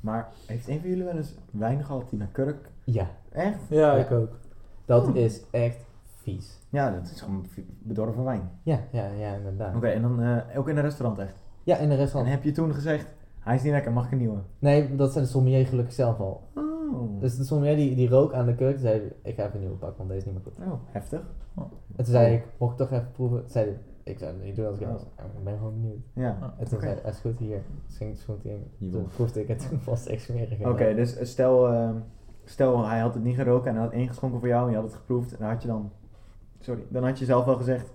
Maar 0.00 0.28
heeft 0.46 0.68
een 0.68 0.80
van 0.80 0.88
jullie 0.88 1.04
wel 1.04 1.16
eens 1.16 1.34
wijn 1.50 1.84
gehad 1.84 2.10
die 2.10 2.18
naar 2.18 2.28
kurk... 2.32 2.70
Ja, 2.84 3.06
Echt? 3.32 3.58
Ja, 3.68 3.94
Ja. 3.96 4.04
ik 4.04 4.10
ook. 4.10 4.38
dat 4.84 5.06
Oh. 5.08 5.16
is 5.16 5.42
echt 5.50 5.78
vies. 6.04 6.58
Ja, 6.68 6.90
dat 6.90 7.10
is 7.10 7.20
gewoon 7.20 7.46
bedorven 7.78 8.24
wijn. 8.24 8.50
Ja, 8.62 8.80
ja, 8.92 9.06
ja, 9.06 9.34
inderdaad. 9.34 9.74
Oké, 9.76 9.86
en 9.88 10.02
dan 10.02 10.22
eh, 10.22 10.58
ook 10.58 10.68
in 10.68 10.76
een 10.76 10.82
restaurant 10.82 11.18
echt. 11.18 11.36
Ja, 11.62 11.76
in 11.76 11.86
de 11.88 11.94
En 11.94 12.00
restaurant. 12.00 12.34
heb 12.34 12.42
je 12.44 12.52
toen 12.52 12.74
gezegd, 12.74 13.06
hij 13.38 13.54
is 13.54 13.62
niet 13.62 13.72
lekker, 13.72 13.92
mag 13.92 14.04
ik 14.06 14.12
een 14.12 14.18
nieuwe? 14.18 14.38
Nee, 14.58 14.96
dat 14.96 15.12
zijn 15.12 15.24
de 15.24 15.30
sommelier 15.30 15.66
gelukkig 15.66 15.94
zelf 15.94 16.20
al. 16.20 16.42
Oh, 16.92 17.20
Dus 17.20 17.36
de 17.36 17.44
sommelier 17.44 17.76
die, 17.76 17.94
die 17.94 18.08
rook 18.08 18.32
aan 18.32 18.46
de 18.46 18.54
kurk, 18.54 18.72
die 18.72 18.80
zei 18.86 19.12
ik 19.22 19.34
ga 19.34 19.42
even 19.42 19.54
een 19.54 19.60
nieuwe 19.60 19.76
pakken, 19.76 19.96
want 19.98 20.08
deze 20.08 20.20
is 20.20 20.32
niet 20.32 20.34
meer 20.44 20.52
goed. 20.54 20.66
oh 20.72 20.80
heftig. 20.92 21.20
En 21.96 22.04
toen 22.04 22.04
zei 22.04 22.34
ik, 22.34 22.44
mocht 22.58 22.72
ik 22.72 22.78
toch 22.78 22.90
even 22.98 23.10
proeven? 23.12 23.38
Toen 23.40 23.48
zei 23.50 23.64
hij, 23.66 23.78
ik 24.02 24.18
zou 24.18 24.32
het 24.32 24.42
niet 24.44 24.56
doen 24.56 24.66
als 24.66 24.78
ik 24.78 24.86
was. 24.86 25.02
Ik 25.02 25.44
ben 25.44 25.56
gewoon 25.56 25.74
benieuwd. 25.80 25.98
Ja. 26.12 26.54
En 26.58 26.68
toen 26.68 26.80
zei 26.80 26.94
hij, 27.02 27.10
is 27.10 27.18
goed 27.18 27.38
hier. 27.38 27.62
Dus 27.86 27.96
ging 27.96 28.10
het 28.12 28.22
goed 28.22 28.44
in. 28.44 28.70
Je 28.76 28.90
Toen 28.90 29.06
proefde 29.14 29.40
ik 29.40 29.48
het, 29.48 29.68
toen 29.68 29.80
was 29.84 30.00
het 30.00 30.08
echt 30.08 30.22
smerig. 30.22 30.60
Oké, 30.60 30.94
dus 30.94 31.16
eh, 31.16 31.26
stel, 31.26 31.68
eh, 31.72 31.90
stel 32.44 32.86
hij 32.86 32.98
had 32.98 33.14
het 33.14 33.22
niet 33.22 33.34
geroken 33.36 33.68
en 33.68 33.74
hij 33.74 33.84
had 33.84 33.92
ingeschonken 33.92 34.38
voor 34.38 34.48
jou 34.48 34.64
en 34.64 34.70
je 34.70 34.76
had 34.76 34.84
het 34.86 34.94
geproefd. 34.94 35.32
En 35.32 35.36
dan 35.38 35.48
had 35.48 35.62
je 35.62 35.68
dan, 35.68 35.90
sorry, 36.58 36.82
dan 36.88 37.04
had 37.04 37.18
je 37.18 37.24
zelf 37.24 37.44
wel 37.44 37.56
gezegd, 37.56 37.92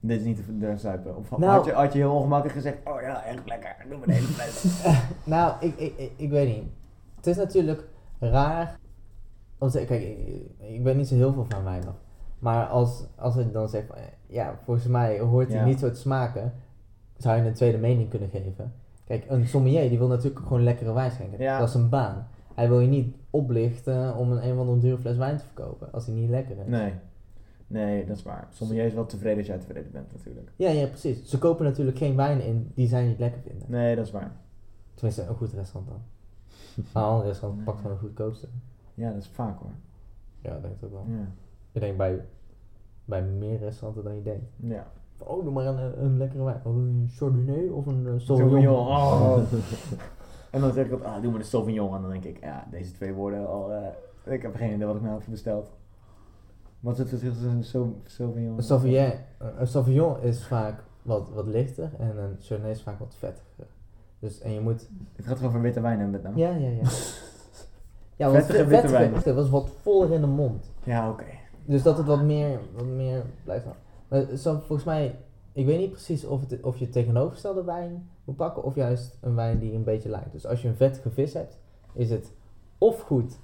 dit 0.00 0.20
is 0.20 0.26
niet 0.26 0.36
te 0.60 0.76
zuipen. 0.76 1.16
Of 1.16 1.30
Nou- 1.30 1.44
had, 1.52 1.64
je, 1.64 1.72
had 1.72 1.92
je 1.92 1.98
heel 1.98 2.14
ongemakkelijk 2.14 2.54
gezegd, 2.56 2.76
oh 2.84 3.00
ja, 3.00 3.24
echt 3.24 3.46
lekker, 3.46 3.76
doe 3.88 3.98
de 4.06 4.12
hele 4.12 4.26
fles. 4.26 4.82
Nou, 5.24 5.54
ik, 5.60 5.76
ik, 5.76 5.92
ik, 5.96 6.12
ik 6.16 6.30
weet 6.30 6.56
niet. 6.56 6.64
Het 7.16 7.26
is 7.26 7.36
natuurlijk 7.36 7.84
raar. 8.20 8.78
Want, 9.58 9.72
kijk, 9.72 9.90
ik, 9.90 10.42
ik 10.58 10.82
weet 10.82 10.96
niet 10.96 11.08
zo 11.08 11.14
heel 11.14 11.32
veel 11.32 11.46
van 11.48 11.64
wijn 11.64 11.86
af. 11.86 11.94
Maar 12.38 12.66
als, 12.66 13.04
als 13.16 13.36
ik 13.36 13.52
dan 13.52 13.68
zeg 13.68 13.86
van, 13.86 13.96
eh, 13.96 14.02
ja, 14.26 14.58
volgens 14.64 14.86
mij 14.86 15.20
hoort 15.20 15.52
hij 15.52 15.64
niet 15.64 15.78
zo 15.78 15.90
te 15.90 16.00
smaken, 16.00 16.52
zou 17.16 17.40
je 17.40 17.46
een 17.46 17.54
tweede 17.54 17.78
mening 17.78 18.08
kunnen 18.08 18.28
geven. 18.28 18.72
Kijk, 19.04 19.24
een 19.28 19.46
sommelier 19.46 19.88
die 19.88 19.98
wil 19.98 20.08
natuurlijk 20.08 20.46
gewoon 20.46 20.62
lekkere 20.62 20.92
wijn 20.92 21.10
schenken. 21.10 21.58
Dat 21.58 21.68
is 21.68 21.74
een 21.74 21.88
baan. 21.88 22.26
Hij 22.54 22.68
wil 22.68 22.80
je 22.80 22.88
niet 22.88 23.16
oplichten 23.30 24.16
om 24.16 24.32
een 24.32 24.44
een 24.44 24.52
of 24.52 24.58
andere 24.58 24.78
dure 24.78 24.98
fles 24.98 25.16
wijn 25.16 25.36
te 25.36 25.44
verkopen 25.44 25.92
als 25.92 26.06
hij 26.06 26.14
niet 26.14 26.30
lekker 26.30 26.58
is. 26.58 26.66
Nee, 26.66 26.92
nee, 27.66 28.06
dat 28.06 28.16
is 28.16 28.22
waar. 28.22 28.48
Sommelier 28.50 28.84
is 28.84 28.94
wel 28.94 29.06
tevreden 29.06 29.38
als 29.38 29.46
jij 29.46 29.58
tevreden 29.58 29.92
bent 29.92 30.12
natuurlijk. 30.12 30.50
Ja, 30.56 30.70
ja, 30.70 30.86
precies. 30.86 31.28
Ze 31.28 31.38
kopen 31.38 31.64
natuurlijk 31.64 31.98
geen 31.98 32.16
wijn 32.16 32.40
in 32.42 32.70
die 32.74 32.88
zij 32.88 33.06
niet 33.06 33.18
lekker 33.18 33.40
vinden. 33.46 33.64
Nee, 33.70 33.96
dat 33.96 34.06
is 34.06 34.12
waar. 34.12 34.32
Tenminste, 34.94 35.22
een 35.22 35.34
goed 35.34 35.52
restaurant 35.52 35.88
dan. 35.88 36.02
Een 36.94 37.02
ander 37.02 37.26
restaurant 37.26 37.64
pakt 37.64 37.80
van 37.80 37.90
een 37.90 37.98
goedkoopste. 37.98 38.48
Ja, 38.94 39.08
dat 39.12 39.22
is 39.22 39.28
vaak 39.28 39.58
hoor. 39.58 39.70
Ja, 40.42 40.50
dat 40.52 40.62
denk 40.62 40.74
ik 40.74 40.84
ook 40.84 40.90
wel. 40.92 41.04
Ja. 41.08 41.26
Ik 41.72 41.80
denk 41.80 41.96
bij, 41.96 42.24
bij 43.04 43.22
meer 43.22 43.58
restauranten 43.58 44.04
dan 44.04 44.14
je 44.14 44.22
denkt. 44.22 44.50
ja. 44.56 44.86
Oh, 45.26 45.42
doe 45.44 45.52
maar 45.52 45.66
een, 45.66 46.04
een 46.04 46.16
lekkere 46.16 46.44
wijn. 46.44 46.60
Oh, 46.64 46.74
een 46.76 47.08
Chardonnay 47.10 47.68
of 47.68 47.86
een 47.86 48.06
uh, 48.06 48.12
Sauvignon. 48.16 48.50
Sauvignon. 48.50 48.86
Oh. 48.86 49.38
en 50.50 50.60
dan 50.60 50.72
zeg 50.72 50.84
ik 50.84 50.90
dat, 50.90 51.02
ah, 51.04 51.22
doe 51.22 51.30
maar 51.30 51.40
de 51.40 51.46
Sauvignon. 51.46 51.94
En 51.94 52.00
dan 52.02 52.10
denk 52.10 52.24
ik, 52.24 52.40
ja, 52.40 52.66
deze 52.70 52.92
twee 52.92 53.12
woorden 53.12 53.48
al, 53.48 53.72
eh, 53.72 54.32
ik 54.34 54.42
heb 54.42 54.54
geen 54.54 54.74
idee 54.74 54.86
wat 54.86 54.96
ik 54.96 55.02
nou 55.02 55.18
heb 55.18 55.30
besteld. 55.30 55.70
Wat 56.80 56.92
is 56.92 56.98
het 56.98 57.08
verschil 57.08 57.32
tussen 57.32 57.50
een 57.50 57.64
Sau- 57.64 58.00
Sauvignon? 58.04 58.56
Een 58.56 58.62
Sauvignon, 58.62 59.12
een 59.38 59.66
Sauvignon 59.66 60.20
is 60.20 60.46
vaak 60.46 60.84
wat, 61.02 61.30
wat 61.30 61.46
lichter 61.46 61.90
en 61.98 62.16
een 62.16 62.36
Chardonnay 62.40 62.70
is 62.72 62.82
vaak 62.82 62.98
wat 62.98 63.14
vettiger. 63.14 63.66
Dus, 64.20 64.40
en 64.40 64.52
je 64.52 64.60
moet... 64.60 64.88
Het 65.16 65.26
gaat 65.26 65.42
over 65.42 65.60
witte 65.60 65.80
wijn 65.80 65.98
hebben 66.00 66.22
met 66.22 66.22
nou. 66.22 66.36
Ja, 66.36 66.50
ja, 66.50 66.68
ja. 66.68 66.88
Ja, 68.16 68.30
want 68.30 68.44
Vettige 68.44 68.66
witte 68.66 68.88
wijn. 68.88 69.12
dat 69.24 69.44
is 69.44 69.50
wat 69.50 69.70
voller 69.82 70.12
in 70.12 70.20
de 70.20 70.26
mond. 70.26 70.70
Ja, 70.84 71.10
oké. 71.10 71.24
Dus 71.64 71.82
dat 71.82 71.96
het 71.96 72.06
wat 72.06 72.22
meer, 72.22 72.60
wat 72.76 72.86
meer 72.86 73.22
blijft 73.44 73.64
hangen. 73.64 73.80
Maar 74.08 74.36
zo, 74.36 74.52
volgens 74.58 74.84
mij, 74.84 75.18
ik 75.52 75.66
weet 75.66 75.78
niet 75.78 75.90
precies 75.90 76.24
of, 76.24 76.40
het, 76.40 76.62
of 76.62 76.78
je 76.78 76.88
tegenovergestelde 76.88 77.64
wijn 77.64 78.08
moet 78.24 78.36
pakken 78.36 78.62
of 78.62 78.74
juist 78.74 79.16
een 79.20 79.34
wijn 79.34 79.58
die 79.58 79.72
een 79.74 79.84
beetje 79.84 80.08
lijkt. 80.08 80.32
Dus 80.32 80.46
als 80.46 80.62
je 80.62 80.68
een 80.68 80.74
vettige 80.76 81.10
vis 81.10 81.32
hebt, 81.34 81.58
is 81.92 82.10
het 82.10 82.32
of 82.78 83.00
goed 83.00 83.38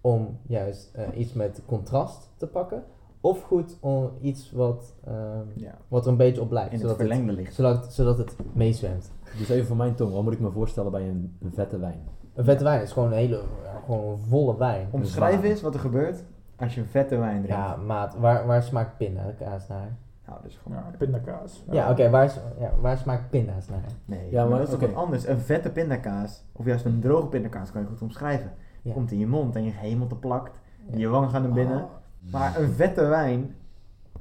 om 0.00 0.38
juist 0.46 0.90
eh, 0.92 1.04
iets 1.14 1.32
met 1.32 1.62
contrast 1.66 2.30
te 2.36 2.46
pakken, 2.46 2.84
of 3.20 3.42
goed 3.42 3.76
om 3.80 4.10
iets 4.20 4.52
wat, 4.52 4.94
ehm, 5.04 5.46
Ja. 5.54 5.78
wat 5.88 6.04
er 6.04 6.10
een 6.10 6.16
beetje 6.16 6.40
op 6.40 6.50
lijkt. 6.50 6.72
In 6.72 6.78
het 6.78 6.80
zodat, 6.88 6.98
het, 6.98 7.08
verlengde 7.08 7.32
ligt. 7.32 7.54
zodat, 7.54 7.92
zodat 7.92 8.18
het 8.18 8.36
meezwemt. 8.52 9.10
Dus 9.38 9.48
even 9.48 9.66
voor 9.66 9.76
mijn 9.76 9.94
tong, 9.94 10.12
wat 10.12 10.22
moet 10.22 10.32
ik 10.32 10.40
me 10.40 10.50
voorstellen 10.50 10.90
bij 10.90 11.08
een, 11.08 11.36
een 11.42 11.52
vette 11.52 11.78
wijn? 11.78 12.00
Een 12.34 12.44
vette 12.44 12.64
wijn 12.64 12.82
is 12.82 12.92
gewoon 12.92 13.08
een 13.08 13.18
hele, 13.18 13.42
gewoon 13.84 14.10
een 14.12 14.18
volle 14.18 14.56
wijn. 14.56 14.88
Omschrijf 14.90 15.40
Dus 15.40 15.50
eens 15.50 15.62
wat 15.62 15.74
er 15.74 15.80
gebeurt 15.80 16.24
als 16.56 16.74
je 16.74 16.80
een 16.80 16.86
vette 16.86 17.16
wijn 17.16 17.42
drinkt. 17.42 17.62
Ja, 17.62 17.76
maat, 17.76 18.14
waar, 18.18 18.46
waar 18.46 18.62
smaakt 18.62 18.96
pindakaas 18.96 19.68
naar? 19.68 19.96
Nou, 20.26 20.38
dus 20.42 20.58
gewoon... 20.62 20.78
Ja, 20.78 20.96
pindakaas. 20.98 21.64
Ja, 21.70 21.90
oké, 21.90 22.10
waar, 22.10 22.24
is- 22.24 22.38
ja, 22.58 22.70
waar 22.80 22.98
smaakt 22.98 23.30
pinda's 23.30 23.68
naar? 23.68 23.84
Nee, 24.04 24.30
Ja, 24.30 24.40
maar, 24.40 24.48
maar 24.50 24.58
dat 24.58 24.68
is 24.68 24.74
toch 24.74 24.82
oké. 24.82 24.92
wat 24.92 25.02
anders. 25.04 25.26
Een 25.26 25.38
vette 25.38 25.70
pindakaas, 25.70 26.44
of 26.52 26.64
juist 26.66 26.84
een 26.84 27.00
droge 27.00 27.26
pindakaas, 27.26 27.70
kan 27.72 27.80
je 27.80 27.86
goed 27.86 28.02
omschrijven. 28.02 28.50
Ja. 28.82 28.92
Komt 28.92 29.12
in 29.12 29.18
je 29.18 29.26
mond 29.26 29.56
en 29.56 29.64
je 29.64 29.70
hemel 29.74 30.06
te 30.06 30.14
plakt, 30.16 30.58
Ja. 30.90 30.98
je 30.98 31.08
wangen 31.08 31.30
gaan 31.30 31.42
naar 31.42 31.52
binnen. 31.52 31.76
Ah. 31.82 32.32
Maar 32.32 32.60
een 32.60 32.70
vette 32.70 33.04
wijn 33.04 33.54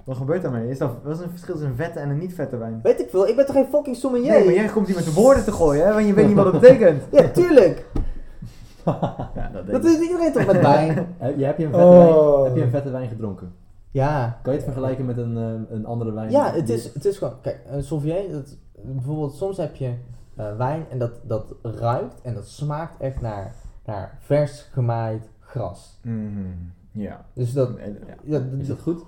Wat 0.09 0.17
gebeurt 0.17 0.41
daarmee? 0.41 0.69
Is 0.69 0.77
dat, 0.77 0.91
wat 1.03 1.15
is 1.15 1.23
een 1.23 1.29
verschil 1.29 1.53
tussen 1.53 1.71
een 1.71 1.77
vette 1.77 1.99
en 1.99 2.09
een 2.09 2.17
niet 2.17 2.33
vette 2.33 2.57
wijn? 2.57 2.79
Weet 2.83 2.99
ik 2.99 3.09
veel, 3.09 3.27
ik 3.27 3.35
ben 3.35 3.45
toch 3.45 3.55
geen 3.55 3.65
fucking 3.65 3.95
sommelier? 3.95 4.31
Nee, 4.31 4.45
maar 4.45 4.53
jij 4.53 4.67
komt 4.67 4.87
hier 4.87 4.95
met 4.95 5.05
de 5.05 5.13
woorden 5.13 5.43
te 5.43 5.51
gooien, 5.51 5.85
hè? 5.85 5.93
Want 5.93 6.05
je 6.05 6.13
weet 6.13 6.27
niet 6.27 6.35
wat 6.35 6.51
het 6.51 6.61
betekent. 6.61 7.03
Ja, 7.11 7.27
tuurlijk. 7.29 7.85
Ja, 8.85 9.49
dat, 9.53 9.67
Dat 9.67 9.85
is 9.85 9.99
iedereen 9.99 10.31
toch 10.31 10.45
met 10.45 10.61
wijn? 10.61 11.07
Heb 11.17 11.37
je, 11.37 11.45
heb, 11.45 11.57
je 11.57 11.65
een 11.65 11.71
vette 11.71 11.85
Oh. 11.85 12.33
wijn, 12.41 12.45
heb 12.45 12.55
je 12.55 12.61
een 12.63 12.69
vette 12.69 12.89
wijn 12.91 13.09
gedronken? 13.09 13.53
Ja. 13.91 14.39
Kan 14.41 14.53
je 14.53 14.59
het 14.59 14.67
vergelijken 14.67 15.05
met 15.05 15.17
een, 15.17 15.37
eh, 15.37 15.75
een 15.75 15.85
andere 15.85 16.11
wijn? 16.11 16.31
Ja, 16.31 16.51
het 16.53 16.69
is, 16.69 16.93
het 16.93 17.05
is 17.05 17.17
gewoon, 17.17 17.33
kijk, 17.41 17.59
een 17.69 17.83
Sauvignon, 17.83 18.31
dat, 18.31 18.57
bijvoorbeeld 18.81 19.33
soms 19.35 19.57
heb 19.57 19.75
je 19.75 19.93
eh, 20.35 20.57
wijn 20.57 20.85
en 20.89 20.99
dat, 20.99 21.11
dat 21.23 21.55
ruikt 21.61 22.21
en 22.21 22.33
dat 22.33 22.47
smaakt 22.47 23.01
echt 23.01 23.21
naar, 23.21 23.53
naar 23.85 24.17
vers 24.21 24.67
gemaaid 24.71 25.29
gras. 25.39 25.99
Mhm. 26.03 26.19
Ja. 26.91 27.25
Dus 27.33 27.53
dat, 27.53 27.69
Ja. 27.77 28.13
ja, 28.23 28.41
Is 28.57 28.67
dat 28.67 28.79
goed? 28.79 29.01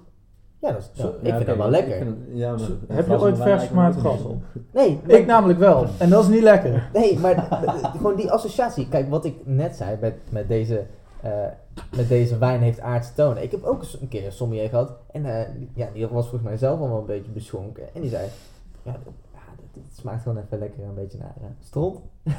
Ja, 0.62 0.72
dat 0.72 0.78
is, 0.94 1.02
Zo, 1.02 1.08
ik 1.08 1.14
Ja, 1.14 1.20
vind 1.22 1.36
oké, 1.36 1.46
dat 1.46 1.58
wel 1.58 1.66
ik 1.66 1.72
lekker. 1.72 1.98
vind 1.98 2.10
het- 2.10 2.38
ja, 2.38 2.50
maar 2.50 2.60
Zo, 2.60 2.72
heb 2.88 3.08
je 3.08 3.20
ooit 3.22 3.38
vers 3.38 3.64
gemaakt 3.68 3.96
gras 3.96 4.24
op? 4.24 4.42
Nee, 4.72 5.00
maar, 5.08 5.16
Ik 5.16 5.26
namelijk 5.26 5.60
wel. 5.60 5.86
En 5.98 6.10
dat 6.10 6.24
is 6.24 6.30
niet 6.30 6.42
lekker. 6.44 6.90
nee, 6.94 7.20
maar 7.20 7.48
gewoon 7.98 8.16
die 8.16 8.32
associatie. 8.32 8.88
Kijk, 8.88 9.10
wat 9.10 9.26
ik 9.26 9.36
net 9.46 9.76
zei 9.76 9.98
met, 10.02 10.14
met, 10.30 10.48
deze, 10.48 10.84
eh, 11.22 11.32
met 11.96 12.08
deze 12.08 12.38
wijn 12.38 12.62
heeft 12.62 12.80
aardse 12.80 13.14
tonen. 13.14 13.44
Ik 13.44 13.52
heb 13.52 13.64
ook 13.64 13.82
eens 13.82 14.02
een 14.02 14.08
keer 14.08 14.26
een 14.26 14.32
sommelier 14.32 14.70
gehad. 14.70 14.94
En 15.12 15.26
eh, 15.26 15.48
ja, 15.74 15.88
die 15.94 16.08
was 16.08 16.24
volgens 16.28 16.50
mij 16.50 16.58
zelf 16.58 16.80
al 16.80 16.90
wel 16.90 17.00
een 17.00 17.06
beetje 17.06 17.32
beschonken. 17.32 17.84
En 17.94 18.02
die 18.02 18.10
zei, 18.10 18.28
ja, 18.84 18.96
dit 19.74 19.84
smaakt 19.96 20.22
gewoon 20.24 20.38
even 20.38 20.60
lekker 20.60 20.84
een 20.84 20.94
beetje 20.96 21.18
naar 21.18 21.36
uh, 21.42 21.48
stront. 21.60 22.00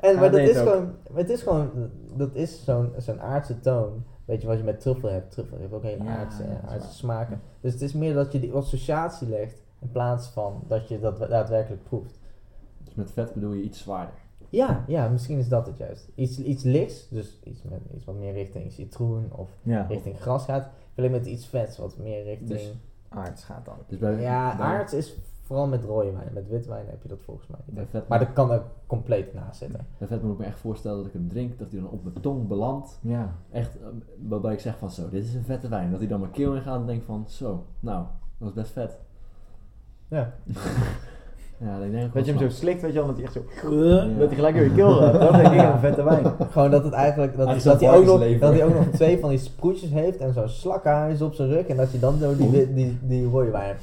en, 0.00 0.12
Ja, 0.12 0.20
maar 0.20 0.30
dat 0.30 0.40
is 0.40 0.48
het 0.48 0.58
ook. 0.66 0.72
gewoon, 0.72 0.90
het 1.14 1.30
is 1.30 1.42
gewoon, 1.42 1.70
dat 2.16 2.30
is 2.32 2.64
zo'n 2.64 2.92
zo'n 2.98 3.20
aardse 3.20 3.60
toon. 3.60 4.04
Weet 4.26 4.40
je 4.40 4.46
wat 4.46 4.58
je 4.58 4.64
met 4.64 4.80
truffel 4.80 5.08
hebt? 5.10 5.30
Truffel 5.30 5.58
heeft 5.58 5.72
ook 5.72 5.82
hele 5.82 6.04
Ja, 6.04 6.16
aardse, 6.16 6.42
ja, 6.68 6.78
smaken. 6.80 7.40
Dus 7.60 7.72
het 7.72 7.82
is 7.82 7.92
meer 7.92 8.14
dat 8.14 8.32
je 8.32 8.40
die 8.40 8.52
associatie 8.52 9.28
legt 9.28 9.62
in 9.80 9.90
plaats 9.90 10.28
van 10.28 10.62
dat 10.68 10.88
je 10.88 11.00
dat 11.00 11.18
daadwerkelijk 11.18 11.82
proeft. 11.84 12.18
Dus 12.84 12.94
met 12.94 13.10
vet 13.10 13.34
bedoel 13.34 13.52
je 13.52 13.62
iets 13.62 13.78
zwaarder. 13.78 14.14
Ja, 14.48 14.84
ja, 14.86 15.08
misschien 15.08 15.38
is 15.38 15.48
dat 15.48 15.66
het 15.66 15.76
juist. 15.76 16.08
Iets, 16.14 16.38
iets 16.38 16.62
lichts, 16.62 17.08
dus 17.08 17.38
iets, 17.44 17.62
met, 17.62 17.80
iets 17.94 18.04
wat 18.04 18.14
meer 18.18 18.32
richting 18.32 18.72
citroen 18.72 19.28
of 19.32 19.48
Ja. 19.62 19.86
richting 19.88 20.20
gras 20.20 20.44
gaat. 20.44 20.68
Alleen 20.96 21.10
met 21.10 21.26
iets 21.26 21.46
vets, 21.46 21.78
wat 21.78 21.96
meer 21.98 22.22
richting... 22.24 22.48
Dus- 22.48 22.74
Aards 23.08 23.44
gaat 23.44 23.64
dan. 23.64 23.76
Dus 23.86 23.98
bij, 23.98 24.20
ja, 24.20 24.56
bij- 24.56 24.66
aards 24.66 24.92
is 24.92 25.16
vooral 25.46 25.66
met 25.66 25.84
rode 25.84 26.12
wijn. 26.12 26.30
Met 26.32 26.48
wit 26.48 26.66
wijn 26.66 26.86
heb 26.88 27.02
je 27.02 27.08
dat 27.08 27.22
volgens 27.24 27.46
mij 27.46 27.58
niet. 27.64 27.88
vet, 27.90 28.08
Maar 28.08 28.18
dat 28.18 28.32
kan 28.32 28.52
er 28.52 28.62
compleet 28.86 29.34
naast 29.34 29.58
zitten. 29.58 29.86
bij 29.98 30.08
vet 30.08 30.22
moet 30.22 30.32
ik 30.32 30.38
me 30.38 30.44
echt 30.44 30.58
voorstellen 30.58 30.96
dat 30.96 31.06
ik 31.06 31.12
hem 31.12 31.28
drink, 31.28 31.58
dat 31.58 31.70
hij 31.70 31.80
dan 31.80 31.90
op 31.90 32.02
mijn 32.02 32.20
tong 32.20 32.48
belandt. 32.48 32.98
Ja. 33.00 33.32
Echt, 33.50 33.76
eh, 33.76 33.86
waarbij 34.28 34.52
ik 34.52 34.60
zeg 34.60 34.78
van 34.78 34.90
zo, 34.90 35.08
dit 35.08 35.24
is 35.24 35.34
een 35.34 35.44
vette 35.44 35.68
wijn. 35.68 35.90
Dat 35.90 35.98
hij 35.98 36.08
dan 36.08 36.20
mijn 36.20 36.32
keel 36.32 36.54
ingaat 36.54 36.80
en 36.80 36.86
denk 36.86 37.02
van 37.02 37.24
zo, 37.28 37.64
nou, 37.80 38.04
dat 38.38 38.48
is 38.48 38.54
best 38.54 38.72
vet. 38.72 38.98
Ja. 40.08 40.32
Ja, 41.58 41.78
ik 41.78 41.90
denk 41.92 42.14
Dat 42.14 42.26
je 42.26 42.32
hem 42.32 42.40
zo 42.40 42.48
slikt, 42.48 42.82
weet 42.82 42.92
je 42.92 42.98
wel, 42.98 43.06
dat 43.06 43.16
hij 43.16 43.24
echt 43.24 43.32
zo... 43.32 43.70
Ja. 43.70 44.18
Dat 44.18 44.26
hij 44.26 44.34
gelijk 44.34 44.54
door 44.54 44.64
je 44.64 44.72
keel 44.74 44.92
gaat. 44.92 45.20
Dat 45.20 45.32
denk 45.32 45.52
ik 45.52 45.58
aan 45.60 45.72
een 45.72 45.78
vette 45.78 46.02
wijn. 46.02 46.24
Gewoon 46.52 46.70
dat 46.70 46.84
het 46.84 46.92
eigenlijk... 46.92 47.36
Dat, 47.36 47.46
Hij 47.46 47.56
is 47.56 47.62
dat, 47.62 47.80
hij 47.80 47.96
ook 47.96 48.04
nog, 48.04 48.38
dat 48.38 48.52
hij 48.52 48.64
ook 48.64 48.74
nog 48.74 48.86
twee 48.86 49.18
van 49.18 49.28
die 49.28 49.38
sproetjes 49.38 49.90
heeft 49.90 50.18
en 50.18 50.32
zo'n 50.32 50.48
slakkenhuis 50.48 51.22
op 51.22 51.34
zijn 51.34 51.48
rug. 51.48 51.66
En 51.66 51.76
dat 51.76 51.92
je 51.92 51.98
dan 51.98 52.18
zo 52.18 52.36
die, 52.36 52.74
die, 52.74 52.98
die 53.02 53.28
rode 53.28 53.50
wijn 53.50 53.66
hebt. 53.66 53.82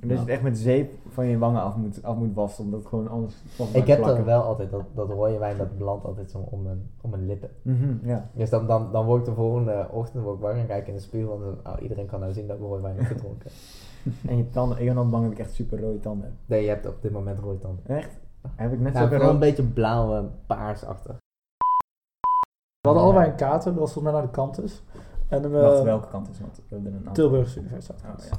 En 0.00 0.08
dat 0.08 0.16
je 0.16 0.22
het 0.22 0.32
echt 0.32 0.42
met 0.42 0.58
zeep 0.58 0.92
van 1.08 1.26
je 1.26 1.38
wangen 1.38 1.62
af 1.62 1.76
moet, 1.76 2.02
af 2.02 2.16
moet 2.16 2.34
wassen, 2.34 2.64
omdat 2.64 2.80
het 2.80 2.88
gewoon 2.88 3.08
anders 3.08 3.34
vast 3.46 3.74
Ik 3.74 3.86
heb 3.86 3.96
plakken. 3.98 4.16
dan 4.16 4.26
wel 4.26 4.42
altijd, 4.42 4.70
dat, 4.70 4.82
dat 4.94 5.08
rode 5.08 5.38
wijn 5.38 5.56
dat 5.56 5.78
belandt 5.78 6.04
altijd 6.04 6.30
zo 6.30 6.38
om 6.38 6.62
mijn, 6.62 6.90
om 7.00 7.10
mijn 7.10 7.26
lippen. 7.26 7.50
Mhm, 7.62 8.08
ja. 8.08 8.30
Dus 8.34 8.50
dan, 8.50 8.66
dan, 8.66 8.92
dan 8.92 9.06
word 9.06 9.20
ik 9.20 9.26
de 9.26 9.34
volgende 9.34 9.86
ochtend 9.90 10.22
word 10.22 10.36
ik 10.36 10.42
wakker 10.42 10.60
en 10.60 10.66
kijk 10.66 10.86
in 10.88 10.94
de 10.94 11.00
spiegel 11.00 11.34
en 11.34 11.40
dan, 11.40 11.72
oh, 11.72 11.82
iedereen 11.82 12.06
kan 12.06 12.20
nou 12.20 12.32
zien 12.32 12.46
dat 12.46 12.56
ik 12.56 12.62
rode 12.62 12.82
wijn 12.82 12.96
heb 12.96 13.06
gedronken. 13.06 13.50
En 14.26 14.36
je 14.36 14.48
tanden, 14.48 14.78
ik 14.78 14.86
ben 14.86 14.94
dan 14.94 15.10
bang 15.10 15.22
dat 15.22 15.32
ik 15.32 15.38
echt 15.38 15.52
super 15.52 15.80
rode 15.80 16.00
tanden 16.00 16.24
heb. 16.24 16.34
Nee, 16.46 16.62
je 16.62 16.68
hebt 16.68 16.86
op 16.86 17.02
dit 17.02 17.12
moment 17.12 17.38
rode 17.38 17.58
tanden. 17.58 17.84
Echt? 17.86 18.20
Heb 18.54 18.72
ik 18.72 18.80
net 18.80 18.92
Ja, 18.92 19.08
zo 19.08 19.28
een 19.28 19.38
beetje 19.38 19.62
blauw, 19.62 20.30
paarsachtig. 20.46 21.16
We 22.80 22.88
hadden 22.88 23.02
allebei 23.02 23.30
een 23.30 23.36
kater, 23.36 23.70
dat 23.70 23.80
was 23.80 23.92
volgens 23.92 24.04
mij 24.04 24.12
naar 24.12 24.30
de 24.30 24.36
Cantus. 24.36 24.82
En 25.28 25.42
hem, 25.42 25.52
Wacht, 25.52 25.78
eh, 25.78 25.82
welke 25.82 26.08
kant 26.08 26.28
is 26.28 26.38
het? 26.38 26.46
Want 26.46 26.56
we 26.56 26.74
hebben 26.74 26.92
er 26.92 26.98
een 26.98 27.08
aantal. 27.08 27.24
Tilburgse 27.24 27.60
Universiteit. 27.60 28.00
Oh, 28.02 28.24
ja. 28.24 28.36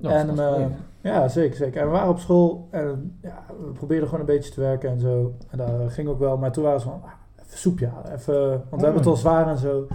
Nou, 0.00 0.14
en 0.14 0.28
is 0.28 0.36
leuk. 0.36 0.68
ja, 1.00 1.28
zeker, 1.28 1.56
zeker. 1.56 1.80
En 1.80 1.86
we 1.86 1.92
waren 1.92 2.08
op 2.08 2.18
school 2.18 2.68
en 2.70 3.18
ja, 3.22 3.44
we 3.64 3.72
probeerden 3.72 4.08
gewoon 4.08 4.20
een 4.20 4.34
beetje 4.34 4.52
te 4.52 4.60
werken 4.60 4.90
en 4.90 5.00
zo. 5.00 5.34
En 5.50 5.58
dat 5.58 5.92
ging 5.92 6.08
ook 6.08 6.18
wel, 6.18 6.36
maar 6.36 6.52
toen 6.52 6.64
waren 6.64 6.80
ze 6.80 6.86
van, 6.86 7.00
ah, 7.04 7.10
even 7.46 7.58
soepje 7.58 7.86
halen, 7.86 8.12
even, 8.12 8.48
want 8.48 8.62
we 8.70 8.76
hebben 8.76 8.96
het 8.96 9.06
al 9.06 9.16
zwaar 9.16 9.48
en 9.48 9.58
zo. 9.58 9.86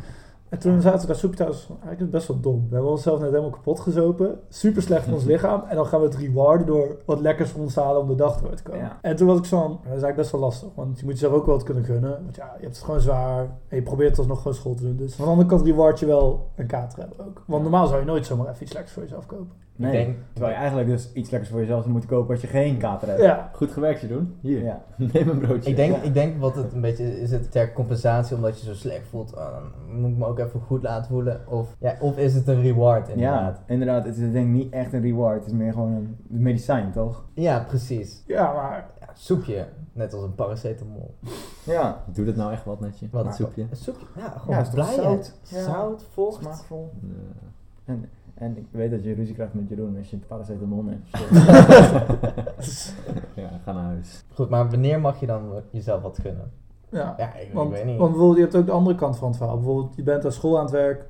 En 0.50 0.60
toen 0.62 0.82
zaten 0.82 1.00
we 1.00 1.08
daar 1.08 1.16
soepje 1.16 1.38
thuis, 1.38 1.68
eigenlijk 1.82 2.12
best 2.12 2.28
wel 2.28 2.40
dom. 2.40 2.66
We 2.70 2.74
hebben 2.74 2.92
onszelf 2.92 3.20
net 3.20 3.30
helemaal 3.30 3.50
kapot 3.50 3.80
gezopen, 3.80 4.40
super 4.50 4.82
slecht 4.82 5.04
voor 5.04 5.14
ons 5.14 5.24
lichaam. 5.34 5.64
En 5.70 5.76
dan 5.76 5.86
gaan 5.86 6.00
we 6.00 6.06
het 6.06 6.16
rewarden 6.16 6.68
door 6.68 6.98
wat 7.06 7.20
lekkers 7.20 7.50
voor 7.50 7.62
ons 7.62 7.76
halen 7.76 8.02
om 8.02 8.08
de 8.08 8.16
dag 8.16 8.42
door 8.42 8.56
te 8.56 8.64
komen. 8.64 8.82
Ja. 8.82 8.98
En 9.02 9.16
toen 9.16 9.28
was 9.28 9.38
ik 9.38 9.46
zo 9.46 9.60
van, 9.60 9.70
dat 9.70 9.80
is 9.80 9.88
eigenlijk 9.88 10.16
best 10.16 10.32
wel 10.32 10.42
lastig. 10.42 10.70
Want 10.76 11.00
je 11.00 11.06
moet 11.06 11.14
jezelf 11.14 11.34
ook 11.34 11.46
wel 11.46 11.56
wat 11.56 11.64
kunnen 11.64 11.84
gunnen. 11.84 12.24
Want 12.24 12.36
ja, 12.36 12.54
je 12.58 12.64
hebt 12.64 12.76
het 12.76 12.86
gewoon 12.86 13.02
zwaar 13.02 13.40
en 13.68 13.76
je 13.76 13.82
probeert 13.82 14.10
het 14.10 14.20
alsnog 14.20 14.38
gewoon 14.38 14.54
school 14.54 14.76
te 14.76 14.84
doen. 14.84 14.96
Dus 14.96 15.16
van 15.16 15.26
de 15.26 15.32
andere 15.32 15.50
kant 15.50 15.62
reward 15.62 16.00
je 16.00 16.06
wel 16.06 16.48
een 16.56 16.68
kater 16.68 17.00
hebben 17.00 17.26
ook. 17.26 17.44
Want 17.48 17.62
normaal 17.62 17.88
zou 17.88 18.00
je 18.00 18.06
nooit 18.06 18.26
zomaar 18.26 18.50
even 18.50 18.64
iets 18.64 18.74
lekkers 18.74 18.94
voor 18.94 19.04
jezelf 19.04 19.26
kopen. 19.26 19.65
Nee, 19.78 19.92
Ik 20.00 20.06
denk- 20.06 20.18
terwijl 20.34 20.54
je 20.54 20.60
eigenlijk 20.60 20.90
dus 20.90 21.12
iets 21.14 21.30
lekkers 21.30 21.52
voor 21.52 21.60
jezelf 21.60 21.86
moet 21.86 22.06
kopen 22.06 22.32
als 22.32 22.42
je 22.42 22.48
geen 22.48 22.78
kater 22.78 23.08
hebt. 23.08 23.22
Ja, 23.22 23.50
Goed 23.54 23.72
gewerkt, 23.72 24.08
doen. 24.10 24.36
Hier, 24.42 24.64
Ja. 24.64 24.84
neem 25.14 25.30
een 25.30 25.40
broodje. 25.40 25.70
Ik 25.70 25.76
denk, 25.76 25.96
Ja. 25.96 26.02
ik 26.02 26.14
denk 26.14 26.40
wat 26.40 26.56
het 26.56 26.74
een 26.74 26.82
beetje 26.82 27.22
is, 27.22 27.32
het 27.32 27.52
ter 27.52 27.74
compensatie 27.74 28.36
omdat 28.36 28.60
je 28.60 28.66
zo 28.66 28.74
slecht 28.74 29.08
voelt. 29.08 29.36
ah, 29.36 29.52
dan 29.54 30.00
moet 30.02 30.12
ik 30.12 30.18
me 30.18 30.26
ook 30.26 30.40
even 30.40 30.62
goed 30.62 30.84
laten 30.84 31.12
voelen. 31.12 31.42
Of, 31.48 31.76
ja, 31.80 31.96
of 32.00 32.18
is 32.18 32.34
het 32.36 32.48
een 32.48 32.62
reward 32.62 33.10
inderdaad. 33.10 33.58
Ja, 33.68 33.74
inderdaad. 33.74 34.06
Het 34.06 34.18
is 34.18 34.32
denk 34.32 34.46
ik 34.48 34.52
niet 34.54 34.74
echt 34.74 34.94
een 34.94 35.02
reward. 35.02 35.38
Het 35.38 35.46
is 35.48 35.54
meer 35.54 35.74
gewoon 35.74 35.92
een 35.94 36.18
medicijn, 36.28 36.92
toch? 36.92 37.26
Ja, 37.34 37.64
precies. 37.68 38.24
ja 38.28 38.54
maar 38.54 38.90
Ja, 39.00 39.08
soepje, 39.14 39.66
net 39.94 40.14
als 40.14 40.24
een 40.24 40.36
paracetamol. 40.36 41.16
Ja. 41.64 42.04
Doe 42.14 42.26
dit 42.26 42.36
nou 42.36 42.52
echt 42.52 42.66
wat 42.66 42.80
met 42.80 43.00
je? 43.00 43.08
Wat 43.12 43.26
Een 43.26 43.34
soepje? 43.34 43.62
Een 43.62 43.78
soepje, 43.78 44.06
ja, 44.18 44.34
gewoon 44.38 44.56
Ja, 44.64 44.70
blijheid. 44.72 45.02
zout? 45.02 45.34
Ja. 45.44 45.64
Zout, 45.64 46.04
vocht. 46.12 46.42
Smaakvol. 46.42 46.92
Ja. 47.02 47.08
En, 47.86 48.10
en 48.36 48.58
ik 48.58 48.66
weet 48.72 48.92
dat 48.92 49.04
je 49.04 49.14
ruzie 49.14 49.34
krijgt 49.34 49.54
met 49.54 49.70
Jeroen 49.70 49.98
als 49.98 50.10
je 50.10 50.16
het 50.16 50.28
paracetamol 50.28 50.84
neemt. 50.84 51.10
ja, 53.34 53.50
ga 53.64 53.72
naar 53.72 53.84
huis. 53.84 54.24
Goed, 54.34 54.50
maar 54.50 54.70
wanneer 54.70 55.02
mag 55.02 55.20
je 55.20 55.26
dan 55.26 55.42
jezelf 55.70 56.02
wat 56.02 56.20
gunnen? 56.22 56.52
ja. 56.90 57.14
Ja, 57.18 57.34
ik, 57.36 57.54
weet 57.54 57.86
niet. 57.86 57.98
want 57.98 58.12
bijvoorbeeld, 58.12 58.36
je 58.36 58.42
hebt 58.42 58.56
ook 58.56 58.66
de 58.66 58.72
andere 58.72 58.96
kant 58.96 59.18
van 59.18 59.28
het 59.28 59.38
verhaal. 59.38 59.56
Bijvoorbeeld, 59.56 59.96
je 59.96 60.04
bent 60.04 60.26
aan 60.26 60.32
school 60.32 60.58
aan 60.58 60.64
het 60.64 60.72
werk. 60.72 61.06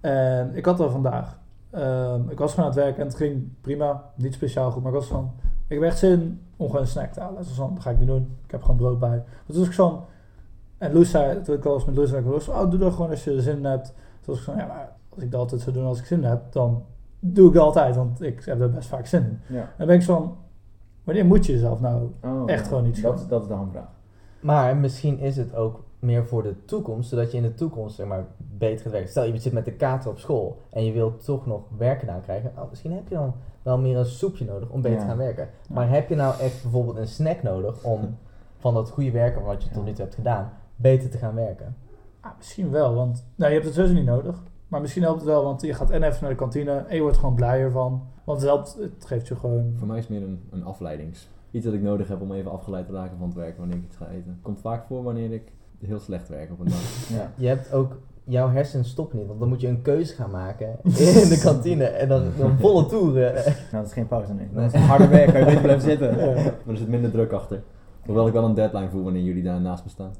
En 0.00 0.50
ik 0.54 0.64
had 0.64 0.76
dat 0.76 0.90
vandaag. 0.90 1.38
Ehm, 1.70 2.28
ik 2.28 2.38
was 2.38 2.54
gewoon 2.54 2.70
aan 2.70 2.76
het 2.76 2.84
werk 2.84 2.98
en 2.98 3.06
het 3.06 3.14
ging 3.14 3.48
prima. 3.60 4.10
Niet 4.14 4.34
speciaal 4.34 4.70
goed, 4.70 4.82
maar 4.82 4.92
ik 4.92 4.98
was 4.98 5.06
van... 5.06 5.32
Ik 5.68 5.80
heb 5.80 5.88
echt 5.88 5.98
zin 5.98 6.40
om 6.56 6.66
gewoon 6.66 6.80
een 6.80 6.88
snack 6.88 7.12
te 7.12 7.20
halen. 7.20 7.42
Dus 7.42 7.52
van, 7.52 7.74
dat 7.74 7.82
ga 7.82 7.90
ik 7.90 7.98
niet 7.98 8.06
doen. 8.06 8.36
Ik 8.44 8.50
heb 8.50 8.62
gewoon 8.62 8.76
brood 8.76 8.98
bij. 8.98 9.22
Dus 9.46 9.56
was 9.56 9.66
ik 9.66 9.72
zo. 9.72 10.06
En 10.78 10.92
Loes 10.92 11.10
zei, 11.10 11.42
toen 11.42 11.56
ik 11.56 11.64
al 11.64 11.74
eens 11.74 11.84
met 11.84 11.96
Loes 11.96 12.08
zei, 12.08 12.24
ik 12.24 12.48
oh, 12.48 12.70
doe 12.70 12.78
dat 12.78 12.92
gewoon 12.92 13.10
als 13.10 13.24
je 13.24 13.34
er 13.34 13.42
zin 13.42 13.56
in 13.56 13.64
hebt. 13.64 13.86
Toen 13.86 13.94
was 14.34 14.38
ik 14.38 14.42
van, 14.42 14.56
ja, 14.56 14.66
maar 14.66 14.92
als 15.14 15.24
ik 15.24 15.30
dat 15.30 15.40
altijd 15.40 15.60
zou 15.60 15.76
doen 15.76 15.84
als 15.84 15.98
ik 15.98 16.04
zin 16.04 16.18
in 16.22 16.24
heb, 16.28 16.52
dan 16.52 16.82
doe 17.20 17.48
ik 17.48 17.54
dat 17.54 17.62
altijd. 17.64 17.96
Want 17.96 18.22
ik 18.22 18.44
heb 18.44 18.60
er 18.60 18.70
best 18.70 18.88
vaak 18.88 19.06
zin 19.06 19.22
in. 19.24 19.40
ja. 19.56 19.60
En 19.60 19.68
dan 19.78 19.86
ben 19.86 19.96
ik 19.96 20.02
zo 20.02 20.14
van, 20.14 20.36
wanneer 21.04 21.24
moet 21.26 21.46
je 21.46 21.52
jezelf 21.52 21.80
nou... 21.80 22.10
Oh, 22.22 22.42
Echt 22.46 22.62
ja. 22.62 22.68
gewoon 22.68 22.86
iets 22.86 23.00
Dat, 23.00 23.26
dat 23.28 23.42
is 23.42 23.48
de 23.48 23.54
hamvraag. 23.54 23.88
Maar 24.40 24.76
misschien 24.76 25.18
is 25.18 25.36
het 25.36 25.54
ook 25.54 25.82
meer 25.98 26.26
voor 26.26 26.42
de 26.42 26.64
toekomst, 26.64 27.08
zodat 27.08 27.30
je 27.30 27.36
in 27.36 27.42
de 27.42 27.54
toekomst 27.54 27.96
zeg 27.96 28.06
maar, 28.06 28.24
beter 28.36 28.82
gaat 28.82 28.92
werken. 28.92 29.10
Stel, 29.10 29.24
je 29.24 29.38
zit 29.38 29.52
met 29.52 29.64
de 29.64 29.72
kater 29.72 30.10
op 30.10 30.18
school 30.18 30.60
en 30.70 30.84
je 30.84 30.92
wilt 30.92 31.24
toch 31.24 31.46
nog 31.46 31.60
werken 31.76 32.10
aan 32.10 32.20
krijgen. 32.22 32.52
Oh, 32.56 32.70
misschien 32.70 32.92
heb 32.92 33.08
je 33.08 33.14
dan 33.14 33.34
wel 33.62 33.78
meer 33.78 33.96
een 33.96 34.04
soepje 34.06 34.44
nodig 34.44 34.68
om 34.68 34.80
beter 34.80 34.96
Ja. 34.98 35.02
te 35.02 35.08
gaan 35.08 35.18
werken. 35.18 35.48
Ja. 35.68 35.74
Maar 35.74 35.88
heb 35.90 36.08
je 36.08 36.14
nou 36.14 36.40
echt 36.40 36.62
bijvoorbeeld 36.62 36.96
een 36.96 37.06
snack 37.08 37.42
nodig 37.42 37.84
om 37.84 38.16
van 38.58 38.74
dat 38.74 38.90
goede 38.90 39.10
werken 39.10 39.42
wat 39.42 39.62
je 39.62 39.68
Ja. 39.68 39.74
tot 39.74 39.84
nu 39.84 39.92
toe 39.92 40.02
hebt 40.02 40.14
gedaan, 40.14 40.52
beter 40.76 41.10
te 41.10 41.18
gaan 41.18 41.34
werken? 41.34 41.76
Ah, 42.20 42.30
misschien 42.36 42.70
wel, 42.70 42.94
want 42.94 43.24
nou, 43.34 43.48
je 43.50 43.54
hebt 43.56 43.66
het 43.66 43.74
sowieso 43.76 43.96
niet 43.98 44.06
nodig. 44.06 44.42
Maar 44.74 44.82
misschien 44.82 45.02
helpt 45.02 45.20
het 45.20 45.28
wel, 45.28 45.44
want 45.44 45.62
je 45.62 45.74
gaat 45.74 45.90
en 45.90 46.02
even 46.02 46.18
naar 46.20 46.30
de 46.30 46.36
kantine 46.36 46.72
en 46.72 46.94
je 46.94 47.02
wordt 47.02 47.16
gewoon 47.16 47.34
blijer 47.34 47.70
van. 47.70 48.02
Want 48.24 48.40
het 48.40 48.48
helpt, 48.48 48.76
het 48.80 49.04
geeft 49.06 49.28
je 49.28 49.36
gewoon... 49.36 49.72
Voor 49.76 49.86
mij 49.86 49.98
is 49.98 50.08
het 50.08 50.18
meer 50.18 50.28
een, 50.28 50.40
een 50.50 50.64
afleidings. 50.64 51.28
Iets 51.50 51.64
dat 51.64 51.74
ik 51.74 51.82
nodig 51.82 52.08
heb 52.08 52.20
om 52.20 52.32
even 52.32 52.50
afgeleid 52.50 52.86
te 52.86 52.92
raken 52.92 53.18
van 53.18 53.26
het 53.26 53.36
werk 53.36 53.58
wanneer 53.58 53.76
ik 53.76 53.84
iets 53.84 53.96
ga 53.96 54.08
eten. 54.08 54.38
Komt 54.42 54.60
vaak 54.60 54.86
voor 54.86 55.02
wanneer 55.02 55.32
ik 55.32 55.52
heel 55.78 55.98
slecht 55.98 56.28
werk 56.28 56.50
op 56.52 56.58
een 56.58 56.68
dag. 56.68 57.08
Ja. 57.18 57.32
Je 57.36 57.46
hebt 57.46 57.72
ook, 57.72 57.96
jouw 58.24 58.48
hersenen 58.50 58.84
stoppen 58.84 59.18
niet, 59.18 59.26
want 59.26 59.40
dan 59.40 59.48
moet 59.48 59.60
je 59.60 59.68
een 59.68 59.82
keuze 59.82 60.14
gaan 60.14 60.30
maken 60.30 60.78
in 60.82 61.28
de 61.28 61.40
kantine 61.42 61.84
en 61.84 62.08
dan, 62.08 62.22
dan 62.38 62.58
volle 62.58 62.86
toeren. 62.86 63.32
Nou, 63.44 63.54
dat 63.70 63.86
is 63.86 63.92
geen 63.92 64.08
pauze, 64.08 64.34
nee. 64.34 64.48
Dat 64.52 64.74
is 64.74 64.80
harder 64.80 65.10
werk, 65.10 65.30
kan 65.30 65.38
je 65.38 65.46
beter 65.46 65.62
blijven 65.62 65.88
zitten. 65.88 66.16
Ja, 66.18 66.34
Maar 66.34 66.74
er 66.74 66.76
zit 66.76 66.88
minder 66.88 67.10
druk 67.10 67.32
achter. 67.32 67.62
Hoewel 68.04 68.26
ik 68.26 68.32
wel 68.32 68.44
een 68.44 68.54
deadline 68.54 68.90
voel 68.90 69.02
wanneer 69.02 69.22
jullie 69.22 69.42
daar 69.42 69.60
naast 69.60 69.84
me 69.84 69.90
staan. 69.90 70.12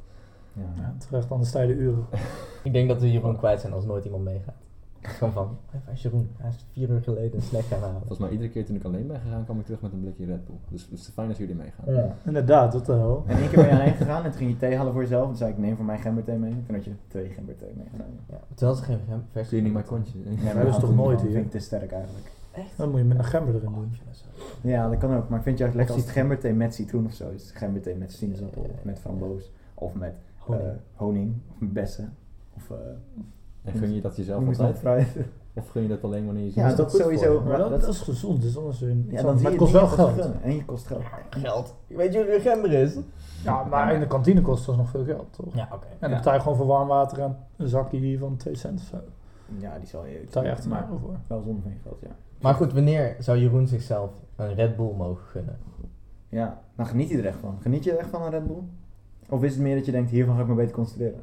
Ja. 0.54 0.62
ja, 0.82 0.94
terecht, 0.98 1.30
anders 1.30 1.48
sta 1.50 1.60
je 1.60 1.66
de 1.66 1.74
uren. 1.74 2.04
Ik 2.64 2.72
denk 2.72 2.88
dat 2.88 3.00
we 3.00 3.12
Jeroen 3.12 3.36
kwijt 3.36 3.60
zijn 3.60 3.72
als 3.72 3.84
nooit 3.84 4.04
iemand 4.04 4.24
meegaat. 4.24 4.54
Gewoon 5.00 5.32
van, 5.32 5.56
waar 5.84 5.94
is 5.94 6.02
Jeroen? 6.02 6.30
Hij 6.36 6.50
is 6.50 6.64
vier 6.72 6.88
uur 6.90 7.02
geleden 7.02 7.34
een 7.34 7.42
snack 7.42 7.62
gaan 7.62 7.80
halen. 7.80 7.96
Volgens 7.98 8.18
mij 8.18 8.30
iedere 8.30 8.50
keer 8.50 8.64
toen 8.64 8.76
ik 8.76 8.84
alleen 8.84 9.06
ben 9.06 9.20
gegaan, 9.20 9.44
kwam 9.44 9.58
ik 9.58 9.64
terug 9.64 9.80
met 9.80 9.92
een 9.92 10.00
blikje 10.00 10.26
Red 10.26 10.44
Bull. 10.46 10.56
Dus 10.68 10.82
het 10.90 10.92
is 10.98 11.08
fijn 11.14 11.28
als 11.28 11.38
jullie 11.38 11.54
meegaan. 11.54 11.94
Ja. 11.94 12.16
Inderdaad, 12.24 12.72
dat 12.72 12.86
wel. 12.86 13.24
En 13.26 13.36
één 13.38 13.48
keer 13.50 13.56
ben 13.64 13.66
je 13.76 13.80
alleen 13.80 13.94
gegaan 13.94 14.24
en 14.24 14.30
toen 14.30 14.38
ging 14.38 14.50
je 14.50 14.56
thee 14.56 14.76
halen 14.76 14.92
voor 14.92 15.02
jezelf. 15.02 15.26
Toen 15.26 15.36
zei 15.36 15.50
ik, 15.50 15.58
neem 15.58 15.76
voor 15.76 15.84
mij 15.84 15.98
gemberthee 15.98 16.36
mee. 16.38 16.62
Toen 16.66 16.74
had 16.74 16.84
je 16.84 16.90
twee 17.08 17.28
gemberthee 17.28 17.72
meegenomen. 17.76 18.18
Ja, 18.30 18.38
toen 18.54 18.68
had 18.68 18.76
ze 18.76 18.82
geen 18.84 18.98
versie. 19.32 19.48
Zie 19.48 19.56
je 19.58 19.62
niet 19.64 19.72
mijn 19.72 19.84
kontje? 19.84 20.18
Ja, 20.18 20.24
dat 20.44 20.54
maar 20.54 20.64
is 20.66 20.70
dat 20.70 20.80
toch 20.80 20.88
vind 20.90 20.94
nooit 21.02 21.18
ik- 21.18 21.24
hier? 21.24 21.32
vind 21.34 21.44
ik 21.44 21.50
te 21.50 21.58
sterk 21.58 21.92
eigenlijk. 21.92 22.30
Dan 22.76 22.90
moet 22.90 22.98
je 22.98 23.04
met 23.04 23.18
een 23.18 23.24
gember 23.24 23.54
erin 23.54 23.68
Oh, 23.68 23.74
doen. 23.74 23.90
dat. 24.06 24.24
Ja, 24.60 24.88
dat 24.88 24.98
kan 24.98 25.16
ook. 25.16 25.28
Maar 25.28 25.38
ik 25.38 25.44
vind 25.44 25.58
het 25.58 25.58
juist 25.58 25.74
lekker 25.74 25.94
als 25.94 26.04
het 26.04 26.12
gemberthee 26.12 26.52
met 26.52 26.74
citroen 26.74 27.06
of 27.06 27.12
zo 27.12 27.30
is. 27.30 27.50
Gemberthee 27.54 27.94
met 27.96 28.12
sinaasappel 28.12 28.62
Ja, 28.62 28.68
ja, 28.68 28.72
of 28.74 28.78
ja. 28.84 28.90
met 28.90 28.98
framboos. 28.98 29.50
Of 29.74 29.94
met 29.94 30.14
Honing. 30.46 30.64
eh, 30.68 30.74
honing 30.94 31.34
of 31.50 31.56
bessen. 31.60 32.16
Of 32.56 32.70
uh, 32.70 32.76
En 33.62 33.72
gun 33.78 33.94
je 33.94 34.00
dat 34.00 34.16
jezelf 34.16 34.46
altijd? 34.46 35.08
Of 35.56 35.68
gun 35.68 35.82
je 35.82 35.88
dat 35.88 36.04
alleen 36.04 36.24
wanneer 36.24 36.44
je 36.44 36.52
Ja, 36.54 36.68
ziet? 36.68 36.76
dat 36.76 36.90
goed 36.90 37.00
sowieso. 37.00 37.40
Maar 37.40 37.58
dat, 37.58 37.70
dat- 37.70 37.88
is 37.88 38.00
gezond, 38.00 38.42
dus 38.42 38.58
anders 38.58 38.80
een, 38.80 39.06
Ja, 39.10 39.16
dan 39.16 39.24
maar 39.24 39.38
zie 39.38 39.48
het 39.48 39.56
kost 39.56 39.72
wel 39.72 39.86
geld. 39.86 40.30
En 40.42 40.54
je 40.54 40.64
kost 40.64 40.86
geld. 40.86 41.02
Geld. 41.30 41.74
Weet 41.86 42.12
je 42.12 42.18
hoeveel 42.18 42.40
gember 42.40 42.72
is? 42.72 42.98
Ja, 43.44 43.64
maar 43.64 43.94
in 43.94 44.00
de 44.00 44.06
kantine 44.06 44.40
kost 44.42 44.66
dat 44.66 44.76
nog 44.76 44.88
veel 44.90 45.04
geld, 45.04 45.26
toch? 45.32 45.54
Ja, 45.54 45.68
oké. 45.72 45.86
En 45.86 45.96
dan 46.00 46.10
Ja. 46.10 46.16
betaal 46.16 46.34
je 46.34 46.40
gewoon 46.40 46.56
voor 46.56 46.66
warm 46.66 46.88
water 46.88 47.18
en 47.20 47.36
een 47.56 47.68
zakje 47.68 47.98
hier 47.98 48.18
van 48.18 48.36
2 48.36 48.54
cent 48.54 48.80
of 48.80 48.86
zo. 48.86 48.96
Ja, 49.58 49.78
die 49.78 49.86
zal 49.88 50.06
je 50.06 50.20
betaal 50.24 50.42
je 50.44 50.48
echt 50.48 50.66
maar 50.68 50.86
voor. 51.00 51.16
wel 51.26 51.42
zonde 51.42 51.62
van 51.62 51.70
je 51.70 51.76
geld, 51.82 51.98
ja. 52.02 52.10
Maar 52.40 52.54
goed, 52.54 52.72
wanneer 52.72 53.16
zou 53.18 53.38
Jeroen 53.38 53.66
zichzelf 53.66 54.10
een 54.36 54.54
Red 54.54 54.76
Bull 54.76 54.92
mogen 54.96 55.24
gunnen? 55.26 55.56
Ja, 56.28 56.60
dan 56.76 56.86
geniet 56.86 57.08
je 57.08 57.18
er 57.18 57.26
echt 57.26 57.38
van. 57.40 57.56
Geniet 57.60 57.84
je 57.84 57.92
er 57.92 57.98
echt 57.98 58.08
van 58.10 58.22
een 58.22 58.30
Red 58.30 58.46
Bull? 58.46 58.62
Of 59.28 59.42
is 59.42 59.52
het 59.54 59.62
meer 59.62 59.76
dat 59.76 59.86
je 59.86 59.92
denkt, 59.92 60.10
hiervan 60.10 60.36
ga 60.36 60.42
ik 60.42 60.48
me 60.48 60.54
beter 60.54 60.74
concentreren? 60.74 61.20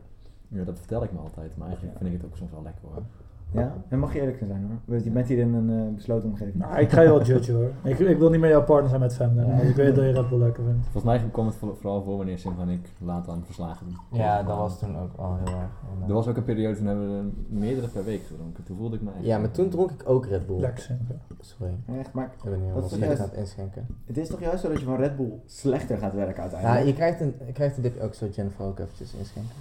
Ja, 0.47 0.63
dat 0.63 0.77
vertel 0.77 1.03
ik 1.03 1.11
me 1.11 1.19
altijd, 1.19 1.57
maar 1.57 1.67
eigenlijk 1.67 1.97
Ja. 1.97 2.03
vind 2.03 2.13
ik 2.15 2.21
het 2.21 2.31
ook 2.31 2.37
soms 2.37 2.51
wel 2.51 2.63
lekker 2.63 2.81
hoor. 2.87 3.03
Ja? 3.53 3.73
En 3.87 3.99
mag 3.99 4.13
je 4.13 4.19
eerlijk 4.19 4.37
zijn 4.37 4.69
hoor. 4.85 4.97
Je 5.03 5.09
bent 5.11 5.27
hier 5.27 5.37
in 5.37 5.53
een 5.53 5.87
eh, 5.87 5.95
besloten 5.95 6.29
omgeving. 6.29 6.55
Nou, 6.55 6.79
ik 6.79 6.91
ga 6.91 7.01
je 7.01 7.07
wel 7.07 7.23
judgen 7.23 7.55
hoor. 7.55 7.71
Ik, 7.91 7.99
ik 7.99 8.17
wil 8.17 8.29
niet 8.29 8.39
meer 8.39 8.49
jouw 8.49 8.63
partner 8.63 8.89
zijn 8.89 9.01
met 9.01 9.15
Femden, 9.15 9.47
want 9.47 9.61
ik 9.63 9.75
weet 9.75 9.95
dat 9.95 10.03
je 10.05 10.11
Red 10.11 10.29
Bull 10.29 10.39
lekker 10.39 10.63
vindt. 10.63 10.81
Volgens 10.83 11.03
mij 11.03 11.29
kwam 11.31 11.45
het 11.45 11.55
voor- 11.55 11.75
vooral 11.75 12.03
voor 12.03 12.17
wanneer 12.17 12.37
Sim 12.39 12.53
en 12.59 12.69
ik 12.69 12.89
laat 12.97 13.29
aan 13.29 13.43
verslagen 13.45 13.85
doen. 13.87 14.19
Ja, 14.19 14.43
dat 14.43 14.57
was 14.57 14.79
toen 14.79 14.97
ook 14.97 15.11
al 15.15 15.35
heel 15.45 15.55
erg. 15.55 15.69
Er 16.07 16.13
was 16.13 16.27
ook 16.27 16.37
een 16.37 16.43
periode 16.43 16.75
toen 16.77 16.85
hebben 16.85 17.11
we 17.11 17.17
er 17.17 17.25
meerdere 17.59 17.87
per 17.87 18.03
week 18.03 18.23
gedronken. 18.27 18.63
Toen 18.63 18.77
voelde 18.77 18.95
ik 18.95 19.01
me 19.01 19.09
echt... 19.17 19.25
Ja, 19.25 19.37
maar 19.37 19.51
toen 19.51 19.69
dronk 19.69 19.91
ik 19.91 20.01
ook 20.09 20.25
Red 20.25 20.47
Bull. 20.47 20.59
Lekker. 20.59 20.97
Sorry, 21.39 21.73
Echt, 21.99 22.13
maar 22.13 22.25
ik 22.25 22.31
ben 22.43 22.51
Dat 22.51 22.59
helemaal 22.61 22.89
slecht 22.89 23.19
aan 23.19 23.29
het 23.29 23.37
inschenken. 23.37 23.87
het 24.05 24.17
is 24.17 24.27
toch 24.27 24.39
juist 24.39 24.61
zo 24.61 24.69
dat 24.69 24.79
je 24.79 24.85
van 24.85 24.95
Red 24.95 25.15
Bull 25.15 25.31
slechter 25.45 25.97
gaat 25.97 26.13
werken 26.13 26.35
Ja, 26.35 26.41
uiteindelijk? 26.41 26.85
je 26.85 26.93
krijgt 26.93 27.21
een, 27.21 27.33
je 27.45 27.51
krijgt 27.53 27.75
een 27.77 27.83
dip 27.83 27.99
ook 28.01 28.13
zo 28.13 28.25
Jennifer 28.31 28.65
ook 28.65 28.79
eventjes 28.79 29.13
inschenken. 29.13 29.51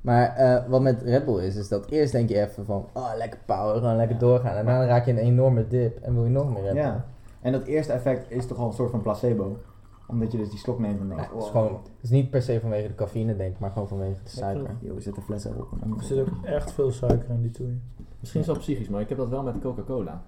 Maar 0.00 0.36
eh, 0.36 0.68
wat 0.68 0.80
met 0.80 1.02
Red 1.02 1.24
Bull 1.24 1.42
is, 1.42 1.56
is 1.56 1.68
dat 1.68 1.86
eerst 1.90 2.12
denk 2.12 2.28
je 2.28 2.40
even 2.40 2.64
van, 2.64 2.86
oh 2.92 3.10
lekker 3.16 3.40
power, 3.46 3.74
gewoon 3.74 3.96
lekker 3.96 4.14
Ja. 4.14 4.20
doorgaan. 4.20 4.56
En 4.56 4.64
daarna 4.66 4.86
raak 4.86 5.04
je 5.06 5.10
een 5.12 5.18
enorme 5.18 5.66
dip 5.66 5.98
en 5.98 6.14
wil 6.14 6.24
je 6.24 6.30
nog 6.30 6.52
meer 6.52 6.62
Red 6.62 6.72
Bull. 6.72 6.82
Ja. 6.82 7.04
En 7.40 7.52
dat 7.52 7.64
eerste 7.64 7.92
effect 7.92 8.30
is 8.30 8.46
toch 8.46 8.58
al 8.58 8.66
een 8.66 8.72
soort 8.72 8.90
van 8.90 9.02
placebo. 9.02 9.56
Omdat 10.06 10.32
je 10.32 10.38
dus 10.38 10.50
die 10.50 10.58
slok 10.58 10.78
neemt 10.78 11.00
en 11.00 11.08
Ja, 11.08 11.14
denkt, 11.14 11.30
het, 11.30 11.38
is 11.38 11.44
wow. 11.44 11.50
gewoon, 11.50 11.72
het 11.72 12.02
is 12.02 12.10
niet 12.10 12.30
per 12.30 12.42
se 12.42 12.60
vanwege 12.60 12.88
de 12.88 12.94
cafeïne 12.94 13.36
denk 13.36 13.52
ik, 13.54 13.58
maar 13.58 13.70
gewoon 13.70 13.88
vanwege 13.88 14.22
de 14.24 14.30
suiker. 14.30 14.70
Yo, 14.80 14.94
we 14.94 15.00
zetten 15.00 15.22
fles 15.22 15.44
erop. 15.44 15.68
Er 15.98 16.04
zit 16.04 16.18
ook 16.18 16.28
echt 16.44 16.72
veel 16.72 16.90
suiker 16.90 17.30
in 17.30 17.42
die 17.42 17.50
toei. 17.50 17.80
Misschien 18.20 18.40
is 18.40 18.58
psychisch, 18.58 18.88
maar 18.88 19.00
ik 19.00 19.08
heb 19.08 19.18
dat 19.18 19.28
wel 19.28 19.42
met 19.42 19.54
Coca-Cola. 19.60 20.22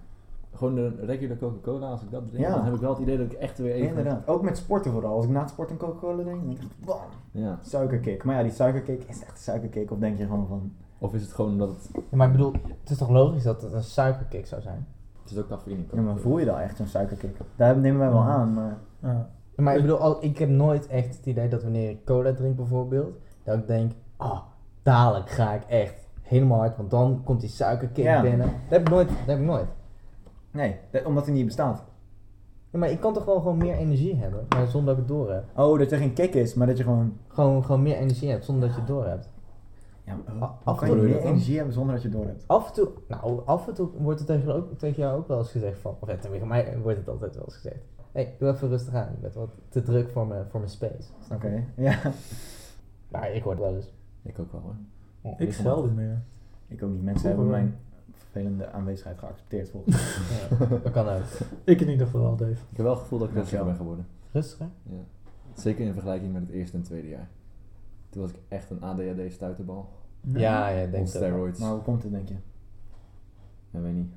Gewoon 0.54 0.74
de 0.74 0.92
regular 1.00 1.36
Coca-Cola, 1.36 1.90
als 1.90 2.02
ik 2.02 2.10
dat 2.10 2.30
drink, 2.30 2.44
Ja. 2.44 2.54
dan 2.54 2.64
heb 2.64 2.74
ik 2.74 2.80
wel 2.80 2.90
het 2.90 2.98
idee 2.98 3.16
dat 3.16 3.26
ik 3.26 3.32
echt 3.32 3.58
weer 3.58 3.72
even... 3.74 3.88
Inderdaad. 3.88 4.26
Ook 4.28 4.42
met 4.42 4.56
sporten 4.56 4.92
vooral. 4.92 5.14
Als 5.14 5.24
ik 5.24 5.30
na 5.30 5.40
het 5.40 5.50
sport 5.50 5.70
een 5.70 5.76
Coca-Cola 5.76 6.22
drink, 6.22 6.38
dan 6.38 6.46
denk 6.48 6.58
ik 6.58 6.64
echt, 6.64 6.84
bam, 6.86 6.96
Ja. 7.30 7.58
suikerkick. 7.62 8.24
Maar 8.24 8.36
ja, 8.36 8.42
die 8.42 8.52
suikerkick 8.52 9.04
is 9.08 9.20
echt 9.22 9.30
een 9.30 9.36
suikerkick. 9.36 9.90
Of 9.90 9.98
denk 9.98 10.18
je 10.18 10.24
gewoon 10.24 10.46
van, 10.46 10.72
Of 10.98 11.14
is 11.14 11.22
het 11.22 11.32
gewoon 11.32 11.50
omdat 11.50 11.68
het... 11.68 11.88
Ja, 11.94 12.16
maar 12.16 12.26
ik 12.26 12.32
bedoel, 12.32 12.52
het 12.80 12.90
is 12.90 12.96
toch 12.98 13.08
logisch 13.10 13.42
dat 13.42 13.62
het 13.62 13.72
een 13.72 13.82
suikerkick 13.82 14.46
zou 14.46 14.62
zijn? 14.62 14.86
Het 15.22 15.30
is 15.30 15.38
ook 15.38 15.48
cafeïne 15.48 15.82
ja, 15.92 16.00
maar 16.00 16.16
voel 16.16 16.38
je 16.38 16.44
dan 16.44 16.58
echt 16.58 16.76
zo'n 16.76 16.86
suikerkick? 16.86 17.36
Daar 17.56 17.76
nemen 17.78 17.98
wij 18.00 18.08
wel 18.10 18.20
Ja. 18.22 18.26
aan, 18.28 18.54
maar... 18.54 18.78
Ja. 19.02 19.30
Maar 19.56 19.74
ik 19.76 19.80
bedoel, 19.82 19.98
al, 19.98 20.24
ik 20.24 20.38
heb 20.38 20.48
nooit 20.48 20.86
echt 20.86 21.16
het 21.16 21.26
idee 21.26 21.48
dat 21.48 21.62
wanneer 21.62 21.90
ik 21.90 22.04
cola 22.04 22.32
drink 22.32 22.56
bijvoorbeeld, 22.56 23.16
dat 23.44 23.58
ik 23.58 23.66
denk, 23.66 23.92
ah, 24.16 24.38
dadelijk 24.82 25.30
ga 25.30 25.52
ik 25.52 25.62
echt 25.64 25.94
helemaal 26.22 26.58
hard, 26.58 26.76
want 26.76 26.90
dan 26.90 27.20
komt 27.24 27.40
die 27.40 27.48
suikerkick 27.50 28.04
Ja. 28.04 28.20
binnen. 28.22 28.46
Dat 28.46 28.54
heb 28.68 28.80
ik 28.80 28.88
nooit, 28.90 29.08
dat 29.08 29.16
heb 29.26 29.38
ik 29.38 29.44
nooit. 29.44 29.66
Nee, 30.52 30.76
dat- 30.90 31.04
omdat 31.04 31.24
hij 31.24 31.34
niet 31.34 31.44
bestaat. 31.46 31.84
Ja, 32.70 32.78
maar 32.78 32.90
ik 32.90 33.00
kan 33.00 33.12
toch 33.14 33.24
wel 33.24 33.40
gewoon 33.40 33.56
meer 33.56 33.74
energie 33.74 34.16
hebben, 34.16 34.46
maar 34.48 34.66
zonder 34.66 34.94
dat 34.94 35.02
ik 35.04 35.08
het 35.08 35.18
door 35.18 35.32
heb. 35.32 35.44
Oh, 35.56 35.78
dat 35.78 35.90
er 35.92 35.98
geen 35.98 36.12
kick 36.12 36.34
is, 36.34 36.54
maar 36.54 36.66
dat 36.66 36.76
je 36.76 36.82
gewoon... 36.84 37.16
Gewoon, 37.28 37.64
gewoon 37.64 37.82
meer 37.82 37.96
energie 37.96 38.30
hebt 38.30 38.44
zonder 38.44 38.64
dat 38.64 38.74
je 38.74 38.80
het 38.80 38.88
door 38.90 39.06
hebt. 39.06 39.30
Ja, 40.04 40.16
maar, 40.26 40.34
Af- 40.48 40.50
hoe 40.50 40.58
af 40.64 40.78
kan 40.78 40.88
en 40.88 40.94
je 40.94 41.00
toe 41.00 41.08
meer 41.10 41.18
dan? 41.22 41.26
energie 41.30 41.56
hebben 41.56 41.74
zonder 41.74 41.94
dat 41.94 42.02
je 42.02 42.08
het 42.08 42.16
door 42.16 42.26
hebt? 42.26 42.44
Af 42.46 42.68
en 42.68 42.72
toe, 42.74 42.88
nou, 43.08 43.40
af 43.44 43.68
en 43.68 43.74
toe 43.74 43.88
wordt 43.98 44.18
het 44.18 44.28
tegen, 44.28 44.54
ook, 44.54 44.78
tegen 44.78 45.02
jou 45.02 45.18
ook 45.18 45.28
wel 45.28 45.38
eens 45.38 45.50
gezegd 45.50 45.78
van, 45.78 45.96
of 46.00 46.08
ja, 46.08 46.16
tegen 46.16 46.46
mij 46.48 46.78
wordt 46.82 46.98
het 46.98 47.08
altijd 47.08 47.34
wel 47.34 47.44
eens 47.44 47.54
gezegd. 47.54 47.84
Hé, 48.12 48.22
hey, 48.22 48.34
doe 48.38 48.48
even 48.50 48.68
rustig 48.68 48.94
aan, 48.94 49.08
je 49.14 49.20
bent 49.20 49.34
wat 49.34 49.50
te 49.68 49.82
druk 49.82 50.10
voor 50.10 50.26
mijn 50.26 50.44
voor 50.48 50.60
mijn 50.60 50.72
space. 50.72 51.08
Oké, 51.32 51.64
ja. 51.76 51.98
Maar 53.08 53.32
ik 53.32 53.44
word 53.44 53.58
wel 53.58 53.74
eens. 53.74 53.92
Ik 54.22 54.38
ook 54.38 54.52
wel 54.52 54.60
hoor. 54.60 54.76
Ik 55.38 55.52
zelden 55.52 55.94
meer. 55.94 56.22
Ik 56.68 56.82
ook 56.82 56.90
niet. 56.90 57.02
Mensen 57.02 57.28
hebben 57.28 57.48
mijn 57.48 57.76
vervelende 58.32 58.70
aanwezigheid 58.70 59.18
geaccepteerd 59.18 59.70
volgens 59.70 59.96
mij. 59.96 60.58
Ja, 60.58 60.66
dat 60.82 60.92
kan 60.92 61.08
ook. 61.08 61.22
Ik 61.64 61.80
in 61.80 61.88
ieder 61.88 62.06
geval 62.06 62.20
wel, 62.22 62.36
Dave. 62.36 62.50
Ik 62.50 62.76
heb 62.76 62.84
wel 62.84 62.90
het 62.90 63.00
gevoel 63.00 63.18
dat 63.18 63.28
ik 63.28 63.34
rustiger 63.34 63.64
ben 63.64 63.76
geworden. 63.76 64.06
Rustiger? 64.32 64.68
Ja. 64.82 65.04
Zeker 65.54 65.86
in 65.86 65.92
vergelijking 65.92 66.32
met 66.32 66.42
het 66.42 66.50
eerste 66.50 66.76
en 66.76 66.82
tweede 66.82 67.08
jaar. 67.08 67.28
Toen 68.10 68.22
was 68.22 68.30
ik 68.30 68.36
echt 68.48 68.70
een 68.70 68.82
ADHD-stuiterbal. 68.82 69.88
Ja, 70.20 70.68
ja, 70.68 70.68
ik 70.68 70.90
denk 70.90 71.04
dat. 71.04 71.14
steroids. 71.14 71.60
Maar 71.60 71.70
hoe 71.70 71.82
komt 71.82 72.02
het, 72.02 72.12
denk 72.12 72.28
je? 72.28 72.36
Ja, 73.70 73.80
weet 73.80 73.94
niet. 73.94 74.12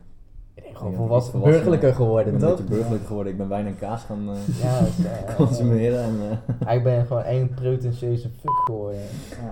Ik 0.55 0.63
denk 0.63 0.77
gewoon 0.77 0.91
Ja, 0.91 0.97
volwassen, 0.97 1.41
burgerlijker 1.41 1.89
Ik 1.89 1.95
geworden, 1.95 2.33
ben 2.33 2.41
een 2.41 2.47
toch? 2.49 2.57
beetje 2.57 2.73
burgerlijk 2.75 3.05
geworden. 3.05 3.31
Ik 3.31 3.37
ben 3.37 3.47
wijn 3.49 3.65
en 3.65 3.77
kaas 3.77 4.03
gaan 4.03 4.29
eh, 4.29 4.61
Ja, 4.63 4.77
eh, 5.27 5.35
consumeren. 5.35 6.03
En, 6.03 6.39
eh, 6.65 6.75
Ik 6.75 6.83
ben 6.83 7.05
gewoon 7.05 7.23
één 7.23 7.49
pretentieuze 7.53 8.29
fuck 8.29 8.51
geworden. 8.65 8.99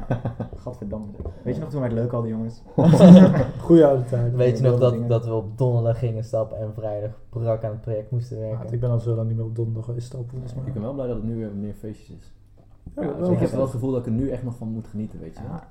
Ja, 0.09 0.21
gadverdamme. 0.63 1.05
Weet 1.43 1.55
je 1.55 1.61
nog 1.61 1.69
toen 1.69 1.79
wij 1.79 1.89
het 1.89 1.97
leuk 1.97 2.11
hadden, 2.11 2.29
jongens? 2.31 2.61
Goeie 3.59 3.85
oude 3.85 4.03
tijd. 4.05 4.35
Weet 4.35 4.57
je 4.57 4.63
nog 4.63 4.79
dat, 4.79 4.91
dingen. 4.93 5.07
dat 5.07 5.25
we 5.25 5.33
op 5.33 5.57
donderdag 5.57 5.99
gingen 5.99 6.23
stappen 6.23 6.57
en 6.57 6.73
vrijdag 6.73 7.11
brak 7.29 7.63
aan 7.63 7.71
het 7.71 7.81
project 7.81 8.11
moesten 8.11 8.37
Ja, 8.37 8.43
werken? 8.43 8.73
ik 8.73 8.79
ben 8.79 8.89
al 8.89 8.99
zo 8.99 9.15
lang 9.15 9.27
niet 9.27 9.37
meer 9.37 9.45
op 9.45 9.55
donderdag 9.55 9.85
geweest 9.85 10.05
stappen. 10.07 10.39
mij. 10.39 10.63
ik 10.65 10.73
ben 10.73 10.81
wel 10.81 10.93
blij 10.93 11.07
dat 11.07 11.15
het 11.15 11.25
nu 11.25 11.35
weer 11.35 11.51
meer 11.55 11.73
feestjes 11.73 12.09
is. 12.19 12.31
Ja, 12.95 13.13
dus 13.13 13.27
ik 13.27 13.39
heb 13.39 13.49
wel 13.51 13.61
het 13.61 13.69
gevoel 13.71 13.91
dat 13.91 13.99
ik 13.99 14.05
er 14.05 14.11
nu 14.11 14.29
echt 14.29 14.43
nog 14.43 14.55
van 14.55 14.67
moet 14.67 14.87
genieten, 14.87 15.19
weet 15.19 15.35
je. 15.37 15.43
Ja. 15.43 15.67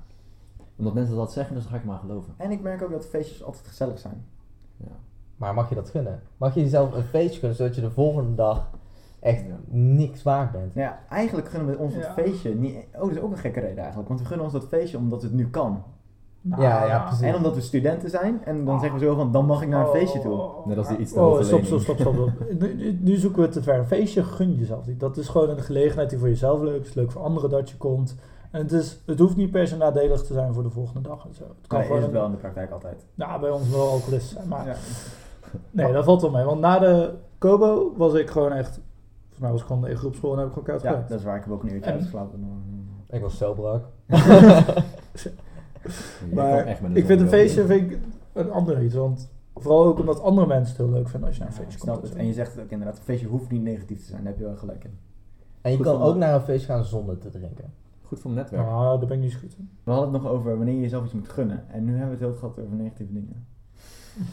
Omdat 0.75 0.93
mensen 0.93 1.15
dat 1.15 1.31
zeggen, 1.33 1.53
dus 1.55 1.63
dan 1.63 1.71
ga 1.73 1.77
ik 1.79 1.85
maar 1.85 1.99
geloven. 1.99 2.33
En 2.37 2.51
ik 2.51 2.61
merk 2.61 2.81
ook 2.83 2.91
dat 2.91 3.05
feestjes 3.05 3.43
altijd 3.43 3.67
gezellig 3.67 3.99
zijn. 3.99 4.25
Ja. 4.77 4.91
Maar 5.43 5.53
mag 5.53 5.69
je 5.69 5.75
dat 5.75 5.89
gunnen? 5.89 6.21
Mag 6.37 6.53
je 6.53 6.61
jezelf 6.61 6.93
een 6.93 7.03
feestje 7.03 7.39
gunnen 7.39 7.57
zodat 7.57 7.75
je 7.75 7.81
de 7.81 7.91
volgende 7.91 8.35
dag 8.35 8.69
echt 9.19 9.45
Ja. 9.47 9.55
niks 9.67 10.23
waard 10.23 10.51
bent? 10.51 10.75
Nou 10.75 10.87
ja, 10.87 10.99
eigenlijk 11.09 11.49
gunnen 11.49 11.69
we 11.69 11.77
ons 11.77 11.93
dat 11.93 12.03
Ja. 12.03 12.13
feestje 12.13 12.31
feestje 12.31 12.55
niet... 12.55 12.75
Oh, 12.93 12.99
dat 13.01 13.11
is 13.11 13.19
ook 13.19 13.31
een 13.31 13.37
gekke 13.37 13.59
reden 13.59 13.77
eigenlijk. 13.77 14.07
Want 14.07 14.19
we 14.19 14.25
gunnen 14.25 14.45
ons 14.45 14.53
dat 14.53 14.67
feestje 14.67 14.97
omdat 14.97 15.21
het 15.21 15.33
nu 15.33 15.49
kan. 15.49 15.83
Nou, 16.41 16.61
Ja, 16.61 16.85
ja, 16.85 16.99
precies. 16.99 17.25
En 17.25 17.35
omdat 17.35 17.55
we 17.55 17.61
studenten 17.61 18.09
zijn. 18.09 18.41
En 18.45 18.65
dan 18.65 18.79
zeggen 18.79 18.99
we 18.99 19.05
zo 19.05 19.15
van, 19.15 19.31
dan 19.31 19.45
mag 19.45 19.61
ik 19.61 19.67
naar 19.67 19.85
een 19.85 19.91
feestje 19.91 20.19
toe. 20.19 20.49
Net 20.65 20.77
als 20.77 20.87
die 20.87 20.97
iets 20.97 21.13
te 21.13 21.19
Oh, 21.19 21.41
stop, 21.41 21.63
stop, 21.63 21.79
stop, 21.81 21.97
stop. 21.99 22.13
stop. 22.57 22.69
nu, 22.99 23.15
zoeken 23.15 23.39
we 23.39 23.45
het 23.45 23.51
te 23.53 23.63
ver. 23.63 23.77
Een 23.77 23.85
feestje 23.87 24.23
gun 24.23 24.53
jezelf 24.55 24.85
niet. 24.87 24.99
Dat 24.99 25.17
is 25.17 25.27
gewoon 25.27 25.49
een 25.49 25.59
gelegenheid 25.59 26.09
die 26.09 26.19
voor 26.19 26.27
jezelf 26.29 26.61
leuk 26.61 26.85
is. 26.85 26.93
Leuk 26.93 27.11
voor 27.11 27.21
anderen 27.21 27.49
dat 27.49 27.69
je 27.69 27.77
komt. 27.77 28.15
En 28.51 28.61
het, 28.61 28.71
is, 28.71 28.99
het 29.05 29.19
hoeft 29.19 29.35
niet 29.35 29.51
per 29.51 29.67
se 29.67 29.77
nadelig 29.77 30.23
te 30.23 30.33
zijn 30.33 30.53
voor 30.53 30.63
de 30.63 30.69
volgende 30.69 31.01
dag 31.09 31.25
en 31.27 31.33
zo. 31.33 31.43
Het 31.43 31.67
kan 31.67 31.77
Maar 31.77 31.81
gewoon 31.87 31.97
is 32.01 32.03
het 32.07 32.13
wel 32.15 32.25
in 32.25 32.31
de 32.31 32.37
praktijk 32.37 32.71
altijd. 32.71 33.05
Nou, 33.15 33.39
bij 33.39 33.49
ons 33.49 33.69
wel 33.69 33.89
alcoholist 33.89 34.27
zijn. 34.29 34.47
Maar 34.47 34.65
Ja. 34.65 34.75
Nee, 35.71 35.93
dat 35.93 36.03
valt 36.03 36.21
wel 36.21 36.31
mee. 36.31 36.43
Want 36.43 36.59
na 36.61 36.79
de 36.79 37.13
Kobo 37.37 37.93
was 37.97 38.13
ik 38.13 38.29
gewoon 38.29 38.51
echt... 38.51 38.79
Volgens 39.19 39.39
mij 39.39 39.51
was 39.51 39.61
ik 39.61 39.67
gewoon 39.67 39.87
in 39.87 39.97
groepschool 39.97 40.31
en 40.31 40.37
heb 40.37 40.47
ik 40.47 40.53
gewoon 40.53 40.67
koud 40.67 40.81
Ja, 40.81 40.87
gewerkt. 40.89 41.09
dat 41.09 41.19
is 41.19 41.25
waar. 41.25 41.35
Ik 41.37 41.43
heb 41.43 41.53
ook 41.53 41.63
een 41.63 41.73
uurtje 41.73 41.85
En- 41.89 41.93
uitgeslapen. 41.95 42.39
Ik 43.09 43.21
was. 43.21 43.39
Je 46.29 46.35
Maar 46.35 46.67
ik 46.93 47.05
vind 47.05 47.21
een 47.21 47.27
feestje 47.27 47.65
vind 47.65 47.91
ik 47.91 47.99
een 48.33 48.51
ander 48.51 48.83
iets. 48.83 48.95
Want 48.95 49.29
vooral 49.55 49.85
ook 49.85 49.99
omdat 49.99 50.21
andere 50.21 50.47
mensen 50.47 50.75
het 50.75 50.85
heel 50.85 50.95
leuk 50.95 51.09
vinden 51.09 51.27
als 51.27 51.37
je 51.37 51.43
naar 51.43 51.51
een 51.51 51.57
Ja, 51.57 51.63
feestje 51.63 51.77
ik 51.77 51.83
snap 51.83 51.95
komt. 51.95 52.07
het. 52.09 52.17
En 52.17 52.25
je 52.25 52.33
zegt 52.33 52.53
het 52.55 52.63
ook 52.63 52.69
inderdaad, 52.71 52.97
een 52.97 53.03
feestje 53.03 53.27
hoeft 53.27 53.51
niet 53.51 53.61
negatief 53.63 53.99
te 53.99 54.05
zijn. 54.05 54.23
Daar 54.23 54.31
heb 54.31 54.39
je 54.41 54.45
wel 54.47 54.55
gelijk 54.55 54.83
in. 54.83 54.97
En 55.61 55.71
je 55.71 55.77
Goed 55.77 55.85
kan 55.85 56.01
ook 56.01 56.15
naar 56.15 56.33
een 56.35 56.41
feest 56.41 56.65
gaan 56.65 56.83
zonder 56.83 57.17
te 57.17 57.29
drinken. 57.29 57.73
Goed 58.01 58.19
voor 58.19 58.31
mijn 58.31 58.43
netwerk. 58.43 58.67
Nou, 58.69 58.99
daar 58.99 59.07
ben 59.07 59.17
ik 59.17 59.23
niet 59.23 59.31
zo 59.31 59.39
goed 59.39 59.55
in. 59.57 59.69
We 59.83 59.91
hadden 59.91 60.13
het 60.13 60.21
nog 60.21 60.31
over 60.31 60.57
wanneer 60.57 60.75
je 60.75 60.81
jezelf 60.81 61.03
iets 61.05 61.13
moet 61.13 61.29
gunnen. 61.29 61.63
En 61.69 61.83
nu 61.83 61.89
hebben 61.97 62.17
we 62.19 62.25
het 62.25 62.31
heel 62.33 62.39
gehad 62.39 62.59
over 62.59 62.75
negatieve 62.75 63.13
dingen. 63.13 63.45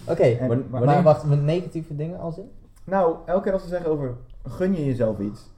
Oké, 0.08 0.22
En- 0.22 0.64
maar, 0.70 1.02
wacht, 1.02 1.24
met 1.24 1.42
negatieve 1.42 1.96
dingen 1.96 2.18
als 2.18 2.38
in? 2.38 2.50
Nou, 2.84 3.14
elke 3.26 3.42
keer 3.42 3.52
als 3.52 3.62
we 3.62 3.68
zeggen 3.68 3.90
over 3.90 4.14
gun 4.44 4.74
je 4.76 4.84
jezelf 4.84 5.18
iets, 5.18 5.50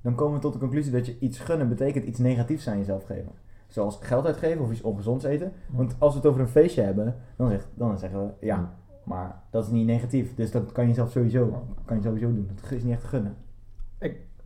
dan 0.00 0.14
komen 0.14 0.34
we 0.34 0.40
tot 0.40 0.52
de 0.52 0.58
conclusie 0.58 0.92
dat 0.92 1.06
je 1.06 1.18
iets 1.18 1.38
gunnen 1.38 1.68
betekent 1.68 2.04
iets 2.04 2.18
negatiefs 2.18 2.68
aan 2.68 2.78
jezelf 2.78 3.04
geven. 3.04 3.32
Zoals 3.66 3.98
geld 4.00 4.26
uitgeven 4.26 4.62
of 4.64 4.70
iets 4.72 4.82
ongezonds 4.82 5.24
eten. 5.24 5.52
Want 5.70 5.94
als 5.98 6.12
we 6.12 6.18
het 6.18 6.28
over 6.28 6.40
een 6.40 6.48
feestje 6.48 6.82
hebben, 6.82 7.14
dan, 7.36 7.50
zegt, 7.50 7.66
dan 7.74 7.98
zeggen 7.98 8.20
we 8.26 8.46
ja, 8.46 8.72
maar 9.04 9.42
dat 9.50 9.64
is 9.64 9.70
niet 9.70 9.86
negatief. 9.86 10.34
Dus 10.34 10.50
dat 10.50 10.72
kan 10.72 10.88
je 10.88 10.94
zelf 10.94 11.10
sowieso, 11.10 11.62
kan 11.84 11.96
je 11.96 12.02
sowieso 12.02 12.26
doen. 12.26 12.50
Dat 12.62 12.70
is 12.70 12.82
niet 12.82 12.92
echt 12.92 13.04
gunnen. 13.04 13.36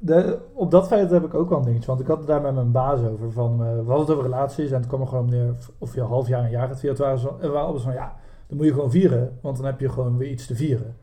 De, 0.02 0.38
op 0.52 0.70
dat 0.70 0.86
feit 0.86 1.10
heb 1.10 1.24
ik 1.24 1.34
ook 1.34 1.48
wel 1.48 1.58
een 1.58 1.64
dingetje. 1.64 1.86
Want 1.86 2.00
ik 2.00 2.06
had 2.06 2.18
het 2.18 2.26
daar 2.26 2.40
met 2.40 2.54
mijn 2.54 2.70
baas 2.72 3.00
over. 3.04 3.32
Van, 3.32 3.52
eh, 3.52 3.58
we 3.58 3.76
hadden 3.76 3.98
het 3.98 4.10
over 4.10 4.22
relaties. 4.22 4.70
En 4.70 4.76
het 4.78 4.86
kwam 4.86 5.00
er 5.00 5.06
gewoon 5.06 5.24
op 5.24 5.30
neer 5.30 5.54
of 5.78 5.94
je 5.94 6.00
een 6.00 6.06
half 6.06 6.28
jaar, 6.28 6.44
een 6.44 6.50
jaar 6.50 6.68
gaat 6.68 6.80
via. 6.80 6.88
Het 6.88 6.98
waren 6.98 7.18
zo- 7.18 7.36
we 7.40 7.46
waren 7.46 7.60
allemaal 7.60 7.78
zo 7.80 7.84
van, 7.84 7.92
ja, 7.94 8.16
dan 8.50 8.58
moet 8.58 8.66
je 8.66 8.72
gewoon 8.72 8.90
vieren, 8.90 9.38
want 9.40 9.56
dan 9.56 9.66
heb 9.66 9.80
je 9.80 9.88
gewoon 9.88 10.16
weer 10.16 10.30
iets 10.30 10.46
te 10.46 10.54
vieren. 10.54 10.96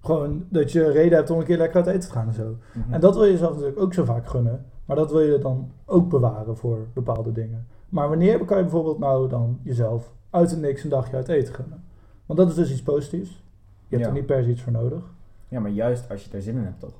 Gewoon 0.00 0.44
dat 0.48 0.72
je 0.72 0.90
reden 0.90 1.18
hebt 1.18 1.30
om 1.30 1.38
een 1.38 1.44
keer 1.44 1.56
lekker 1.56 1.76
uit 1.76 1.86
eten 1.86 2.08
te 2.08 2.14
gaan 2.14 2.26
en 2.26 2.34
zo. 2.34 2.56
Mhm. 2.74 2.92
En 2.92 3.00
dat 3.00 3.14
wil 3.14 3.24
je 3.24 3.30
jezelf 3.30 3.52
natuurlijk 3.52 3.80
ook 3.80 3.94
zo 3.94 4.04
vaak 4.04 4.26
gunnen, 4.26 4.64
maar 4.84 4.96
dat 4.96 5.10
wil 5.10 5.20
je 5.20 5.38
dan 5.38 5.70
ook 5.84 6.08
bewaren 6.08 6.56
voor 6.56 6.86
bepaalde 6.94 7.32
dingen. 7.32 7.66
Maar 7.88 8.08
wanneer 8.08 8.44
kan 8.44 8.56
je 8.56 8.62
bijvoorbeeld 8.62 8.98
nou 8.98 9.28
dan 9.28 9.58
jezelf 9.62 10.12
uit 10.30 10.50
het 10.50 10.60
niks 10.60 10.84
een 10.84 10.90
dagje 10.90 11.16
uit 11.16 11.28
eten 11.28 11.54
gunnen? 11.54 11.84
Want 12.26 12.38
dat 12.38 12.48
is 12.48 12.54
dus 12.54 12.70
iets 12.70 12.82
positiefs. 12.82 13.30
Je 13.88 13.96
hebt 13.96 14.00
Ja. 14.02 14.06
er 14.08 14.12
niet 14.12 14.26
per 14.26 14.42
se 14.42 14.50
iets 14.50 14.62
voor 14.62 14.72
nodig. 14.72 15.02
Ja, 15.48 15.60
maar 15.60 15.70
juist 15.70 16.10
als 16.10 16.24
je 16.24 16.30
er 16.36 16.42
zin 16.42 16.56
in 16.56 16.64
hebt, 16.64 16.80
toch? 16.80 16.94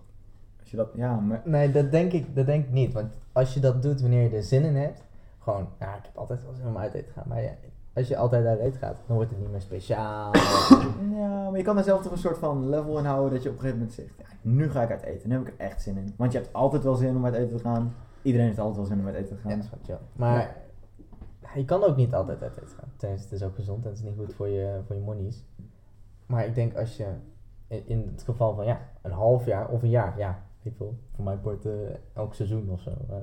Als 0.61 0.71
je 0.71 0.77
dat, 0.77 0.89
ja, 0.95 1.15
maar... 1.21 1.43
Nee, 1.45 1.71
dat 1.71 1.91
denk, 1.91 2.13
ik, 2.13 2.35
dat 2.35 2.47
denk 2.47 2.65
ik 2.65 2.73
niet. 2.73 2.93
Want 2.93 3.07
als 3.33 3.55
je 3.55 3.61
dat 3.61 3.83
doet 3.83 4.01
wanneer 4.01 4.23
je 4.31 4.37
er 4.37 4.43
zin 4.43 4.63
in 4.65 4.77
hebt, 4.77 5.05
gewoon, 5.39 5.69
ja, 5.81 5.97
ik 5.97 6.05
heb 6.05 6.17
altijd 6.17 6.43
wel 6.45 6.55
zin 6.55 6.67
om 6.67 6.77
uit 6.77 6.95
eten 6.95 7.07
te 7.07 7.13
gaan. 7.13 7.25
Maar 7.29 7.43
ja, 7.43 7.51
als 8.01 8.09
je 8.09 8.17
altijd 8.17 8.47
uit 8.47 8.59
eten 8.59 8.79
gaat, 8.79 8.97
dan 9.07 9.17
wordt 9.17 9.31
het 9.31 9.41
niet 9.41 9.51
meer 9.51 9.61
speciaal. 9.61 10.33
Ja, 11.11 11.51
maar 11.51 11.59
je 11.59 11.65
kan 11.65 11.79
er 11.79 11.85
zelf 11.85 12.03
toch 12.03 12.13
een 12.13 12.19
soort 12.19 12.39
van 12.39 12.69
level 12.69 12.99
in 12.99 13.05
houden 13.05 13.33
dat 13.33 13.43
je 13.43 13.49
op 13.49 13.55
een 13.55 13.61
gegeven 13.61 13.81
moment 13.81 13.97
zegt, 13.97 14.15
ja, 14.19 14.25
nu 14.41 14.71
ga 14.71 14.83
ik 14.83 14.91
uit 14.91 15.03
eten, 15.03 15.29
nu 15.29 15.35
heb 15.35 15.47
ik 15.47 15.55
er 15.59 15.67
echt 15.67 15.83
zin 15.83 15.97
in. 15.97 16.15
Want 16.17 16.33
je 16.33 16.39
hebt 16.39 16.53
altijd 16.53 16.83
wel 16.83 16.95
zin 16.95 17.17
om 17.17 17.25
uit 17.25 17.35
eten 17.35 17.57
te 17.57 17.63
gaan. 17.63 17.95
Iedereen 18.23 18.47
heeft 18.47 18.59
altijd 18.59 18.77
wel 18.77 18.87
zin 18.87 18.99
om 18.99 19.07
uit 19.07 19.15
eten 19.15 19.29
te 19.29 19.35
ja, 19.35 19.41
gaan. 19.41 19.59
dat 19.59 19.65
is 19.65 19.71
wat 19.71 19.81
chill. 19.83 19.99
Maar 20.13 20.57
ja, 21.43 21.51
je 21.55 21.65
kan 21.65 21.85
ook 21.85 21.97
niet 21.97 22.15
altijd 22.15 22.43
uit 22.43 22.57
eten 22.57 22.77
gaan. 22.79 22.93
Tenminste, 22.97 23.29
het 23.29 23.41
is 23.41 23.47
ook 23.47 23.55
gezond 23.55 23.85
en 23.85 23.91
het 23.91 23.99
is 23.99 24.05
niet 24.05 24.19
goed 24.19 24.35
voor 24.35 24.49
je, 24.49 24.81
voor 24.87 24.97
je 24.97 25.03
monies. 25.03 25.45
Maar 26.27 26.47
ik 26.47 26.55
denk 26.55 26.77
als 26.77 26.97
je, 26.97 27.07
in, 27.69 28.09
het 28.13 28.23
geval 28.23 28.55
van 28.55 28.65
ja, 28.65 28.81
een 29.03 29.13
half 29.13 29.47
jaar 29.47 29.69
of 29.69 29.83
een 29.83 29.91
jaar, 29.91 30.19
ja, 30.19 30.43
ik 30.63 30.79
wil 30.79 30.99
voor 31.15 31.25
mij 31.25 31.39
wordt 31.43 31.67
eh, 31.67 31.73
elk 32.13 32.35
seizoen 32.35 32.71
of 32.71 32.81
zo. 32.81 32.91
eh, 33.09 33.17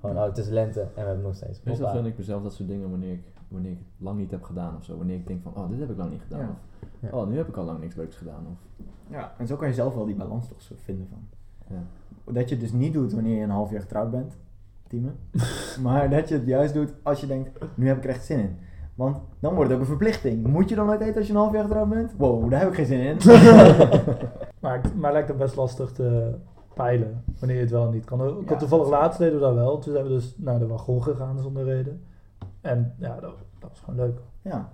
gewoon, 0.00 0.16
oh, 0.16 0.24
het 0.24 0.38
is 0.38 0.48
lente 0.48 0.80
en 0.80 0.88
we 0.94 1.00
hebben 1.00 1.22
nog 1.22 1.34
steeds. 1.34 1.62
Meestal 1.62 1.90
gun 1.90 2.06
ik 2.06 2.16
mezelf 2.16 2.42
dat 2.42 2.54
soort 2.54 2.68
dingen 2.68 2.90
wanneer 2.90 3.12
ik, 3.12 3.24
wanneer 3.52 3.70
ik 3.70 3.78
het 3.78 4.04
lang 4.04 4.18
niet 4.18 4.30
heb 4.30 4.42
gedaan 4.42 4.76
of 4.76 4.84
zo. 4.84 4.96
Wanneer 4.96 5.16
ik 5.16 5.26
denk 5.26 5.42
van, 5.42 5.52
oh, 5.56 5.70
dit 5.70 5.78
heb 5.80 5.90
ik 5.90 5.96
lang 5.96 6.10
niet 6.10 6.22
gedaan. 6.22 6.40
Ja. 6.40 6.48
Of, 6.48 6.88
Ja. 7.10 7.18
oh, 7.18 7.28
nu 7.28 7.36
heb 7.36 7.48
ik 7.48 7.56
al 7.56 7.64
lang 7.64 7.80
niks 7.80 7.94
leuks 7.94 8.16
gedaan. 8.16 8.46
Of, 8.52 8.86
Ja, 9.10 9.32
en 9.38 9.46
zo 9.46 9.56
kan 9.56 9.68
je 9.68 9.74
zelf 9.74 9.94
wel 9.94 10.04
die 10.04 10.14
balans 10.14 10.48
toch 10.48 10.62
zo 10.62 10.74
vinden 10.78 11.06
van. 11.10 11.18
ja. 11.76 11.82
Dat 12.32 12.48
je 12.48 12.54
het 12.54 12.64
dus 12.64 12.72
niet 12.72 12.92
doet 12.92 13.12
wanneer 13.12 13.36
je 13.36 13.42
een 13.42 13.50
half 13.50 13.70
jaar 13.70 13.80
getrouwd 13.80 14.10
bent, 14.10 14.36
Tieme. 14.88 15.10
maar 15.82 16.10
dat 16.10 16.28
je 16.28 16.34
het 16.34 16.46
juist 16.46 16.74
doet 16.74 16.92
als 17.02 17.20
je 17.20 17.26
denkt, 17.26 17.50
nu 17.74 17.86
heb 17.88 17.96
ik 17.96 18.04
er 18.04 18.10
echt 18.10 18.24
zin 18.24 18.38
in. 18.38 18.56
Want 18.94 19.16
dan 19.40 19.54
wordt 19.54 19.68
het 19.70 19.74
ook 19.78 19.84
een 19.84 19.90
verplichting. 19.90 20.46
Moet 20.46 20.68
je 20.68 20.74
dan 20.74 20.90
uit 20.90 21.00
eten 21.00 21.16
als 21.16 21.26
je 21.26 21.32
een 21.32 21.38
half 21.38 21.52
jaar 21.52 21.62
getrouwd 21.64 21.88
bent? 21.88 22.12
Wow, 22.16 22.50
daar 22.50 22.60
heb 22.60 22.68
ik 22.68 22.74
geen 22.74 22.86
zin 22.86 23.00
in. 23.00 23.16
Maar, 24.60 24.76
ik- 24.84 24.94
maar 24.94 25.12
lijkt 25.12 25.28
het 25.28 25.36
best 25.36 25.56
lastig 25.56 25.92
te 25.92 26.34
peilen 26.74 27.24
wanneer 27.38 27.56
je 27.56 27.62
het 27.62 27.70
wel 27.70 27.90
niet 27.90 28.04
kan. 28.04 28.20
Ik 28.28 28.42
Ja, 28.44 28.48
had 28.48 28.58
toevallig 28.58 28.88
laatst 28.88 29.18
deden 29.18 29.34
we 29.34 29.40
dat 29.40 29.54
wel. 29.54 29.78
Toen 29.78 29.92
zijn 29.92 30.04
we 30.04 30.10
dus 30.10 30.34
naar 30.38 30.58
de 30.58 30.66
wagon 30.66 31.02
gegaan 31.02 31.38
zonder 31.38 31.64
reden. 31.64 32.02
En 32.62 32.94
ja, 32.98 33.14
dat, 33.20 33.34
dat 33.58 33.70
was 33.70 33.80
gewoon 33.84 34.00
leuk. 34.00 34.18
ja. 34.42 34.68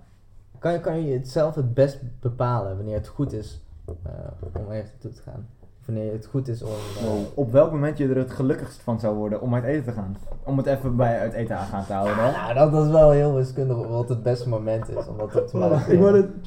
Kan 0.58 0.72
je, 0.72 0.80
kan 0.80 1.00
je 1.06 1.12
het 1.12 1.28
zelf 1.28 1.54
het 1.54 1.74
best 1.74 2.00
bepalen 2.20 2.76
wanneer 2.76 2.94
het 2.94 3.08
goed 3.08 3.32
is 3.32 3.60
eh, 3.86 4.12
om 4.60 4.70
even 4.72 4.90
toe 4.98 5.10
te 5.10 5.22
gaan? 5.22 5.46
Of 5.60 5.86
wanneer 5.94 6.12
het 6.12 6.26
goed 6.26 6.48
is 6.48 6.62
om... 6.62 6.68
eh, 6.70 7.04
Wow, 7.04 7.18
op 7.34 7.52
welk 7.52 7.70
moment 7.72 7.98
je 7.98 8.08
er 8.08 8.16
het 8.16 8.30
gelukkigst 8.30 8.80
van 8.82 9.00
zou 9.00 9.16
worden 9.16 9.40
om 9.40 9.54
uit 9.54 9.64
eten 9.64 9.84
te 9.84 9.92
gaan? 9.92 10.16
Om 10.44 10.56
het 10.56 10.66
even 10.66 10.96
bij 10.96 11.18
uit 11.18 11.32
eten 11.32 11.56
aan 11.58 11.66
gaan 11.66 11.84
te 11.86 11.92
houden. 11.92 12.16
Hè? 12.16 12.30
Nou, 12.30 12.54
dat, 12.54 12.72
dat 12.72 12.84
is 12.84 12.90
wel 12.90 13.10
heel 13.10 13.34
wiskundig 13.34 13.86
wat 13.88 14.08
het 14.08 14.22
beste 14.22 14.48
moment 14.48 14.88
is. 14.88 15.06
Omdat 15.08 15.32
het 15.32 15.50
Voilà, 15.50 15.88
ik 15.90 15.98
kunnen, 15.98 16.40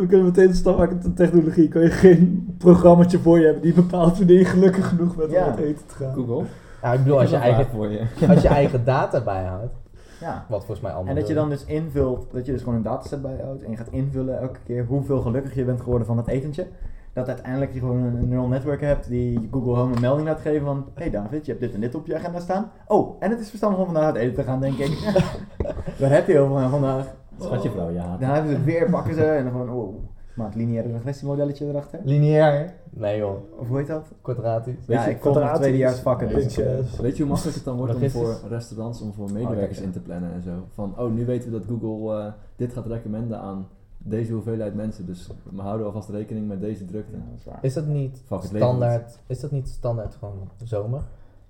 we 0.00 0.06
kunnen 0.08 0.24
meteen 0.24 0.48
de 0.48 0.54
stap 0.54 0.78
maken 0.78 1.00
tot 1.00 1.16
technologie. 1.16 1.68
Kan 1.68 1.82
je 1.82 1.90
geen 1.90 2.54
programmaatje 2.58 3.18
voor 3.18 3.38
je 3.38 3.44
hebben 3.44 3.62
die 3.62 3.74
bepaalt 3.74 4.18
wanneer 4.18 4.38
je 4.38 4.44
gelukkig 4.44 4.88
genoeg 4.88 5.16
bent 5.16 5.30
Ja. 5.30 5.44
om 5.44 5.50
uit 5.50 5.58
eten 5.58 5.86
te 5.86 5.94
gaan. 5.94 6.14
Google, 6.14 6.44
Ja, 6.82 6.92
ik 6.92 6.98
bedoel, 7.02 7.20
als 7.20 7.30
je, 7.30 7.36
eigen, 7.36 7.66
voor 7.66 7.90
je. 7.90 8.00
als 8.28 8.42
je 8.42 8.48
eigen 8.48 8.84
data 8.84 9.20
bijhoudt, 9.22 9.74
Ja. 10.24 10.46
wat 10.48 10.58
volgens 10.58 10.80
mij 10.80 10.92
allemaal 10.92 11.14
En 11.14 11.18
dat 11.18 11.28
je 11.28 11.34
dan 11.34 11.48
dus 11.48 11.64
invult, 11.64 12.26
dat 12.32 12.46
je 12.46 12.52
dus 12.52 12.62
gewoon 12.62 12.74
een 12.74 12.82
dataset 12.82 13.22
bijhoudt 13.22 13.62
en 13.62 13.70
je 13.70 13.76
gaat 13.76 13.90
invullen 13.90 14.40
elke 14.40 14.58
keer 14.64 14.84
hoeveel 14.84 15.20
gelukkig 15.20 15.54
je 15.54 15.64
bent 15.64 15.80
geworden 15.80 16.06
van 16.06 16.16
het 16.16 16.26
etentje. 16.26 16.66
Dat 17.12 17.28
uiteindelijk 17.28 17.72
je 17.72 17.78
gewoon 17.78 18.02
een 18.02 18.28
neural 18.28 18.48
network 18.48 18.80
hebt 18.80 19.08
die 19.08 19.48
Google 19.50 19.74
Home 19.74 19.94
een 19.94 20.00
melding 20.00 20.28
laat 20.28 20.40
geven 20.40 20.66
van 20.66 20.86
Hey 20.94 21.10
David, 21.10 21.44
je 21.44 21.50
hebt 21.50 21.64
dit 21.64 21.74
en 21.74 21.80
dit 21.80 21.94
op 21.94 22.06
je 22.06 22.14
agenda 22.14 22.40
staan. 22.40 22.70
Oh, 22.86 23.16
en 23.20 23.30
het 23.30 23.40
is 23.40 23.48
verstandig 23.48 23.78
om 23.78 23.84
vandaag 23.84 24.04
uit 24.04 24.16
eten 24.16 24.34
te 24.34 24.42
gaan, 24.42 24.60
denk 24.60 24.78
ik. 24.78 25.12
Daar 25.98 26.10
heb 26.10 26.26
je 26.26 26.32
heel 26.32 26.46
veel 26.46 26.58
aan 26.58 26.70
vandaag. 26.70 27.14
Schatje 27.38 27.70
vrouw, 27.70 27.90
ja. 27.90 28.16
Daarna 28.16 28.34
hebben 28.34 28.50
ze 28.50 28.56
het 28.56 28.64
weer, 28.64 28.90
pakken 28.90 29.14
ze 29.14 29.24
en 29.24 29.42
dan 29.42 29.52
gewoon, 29.52 29.70
oh, 29.70 29.94
maar 30.34 30.46
het 30.46 30.54
lineaire 30.54 30.92
regressiemodelletje 30.92 31.68
erachter. 31.68 32.00
Lineair? 32.04 32.74
Nee 32.90 33.18
joh, 33.18 33.58
Of 33.58 33.68
hoe 33.68 33.78
heet 33.78 33.86
dat? 33.86 34.12
kwadratisch. 34.20 34.86
Weet 34.86 34.98
ja, 34.98 35.04
je, 35.04 35.10
ik 35.10 35.20
kom 35.20 35.54
tweedejaars 35.54 35.98
vakken. 35.98 36.28
Dus. 36.28 36.56
Weet 36.96 37.16
je 37.16 37.22
hoe 37.22 37.32
makkelijk 37.32 37.56
het 37.56 37.64
dan 37.64 37.76
wordt 37.76 37.94
om 37.94 38.10
voor 38.10 38.38
restaurants, 38.48 39.00
om 39.00 39.12
voor 39.12 39.32
medewerkers 39.32 39.78
ja. 39.78 39.84
in 39.84 39.92
te 39.92 40.00
plannen 40.00 40.32
en 40.32 40.42
zo? 40.42 40.50
Van, 40.72 40.98
oh, 40.98 41.12
nu 41.12 41.26
weten 41.26 41.52
we 41.52 41.58
dat 41.58 41.68
Google 41.68 42.18
eh, 42.18 42.32
dit 42.56 42.72
gaat 42.72 42.86
recommenden 42.86 43.40
aan 43.40 43.66
deze 43.98 44.32
hoeveelheid 44.32 44.74
mensen, 44.74 45.06
dus 45.06 45.30
we 45.52 45.60
houden 45.60 45.86
alvast 45.86 46.08
rekening 46.08 46.48
met 46.48 46.60
deze 46.60 46.84
drukte. 46.84 47.16
ja, 47.44 47.52
dat 47.52 47.64
is 47.64 47.74
dat 47.74 47.86
niet 47.86 48.22
standaard, 48.42 49.18
is 49.26 49.40
dat 49.40 49.50
niet 49.50 49.68
standaard 49.68 50.14
gewoon 50.14 50.50
zomer? 50.64 51.02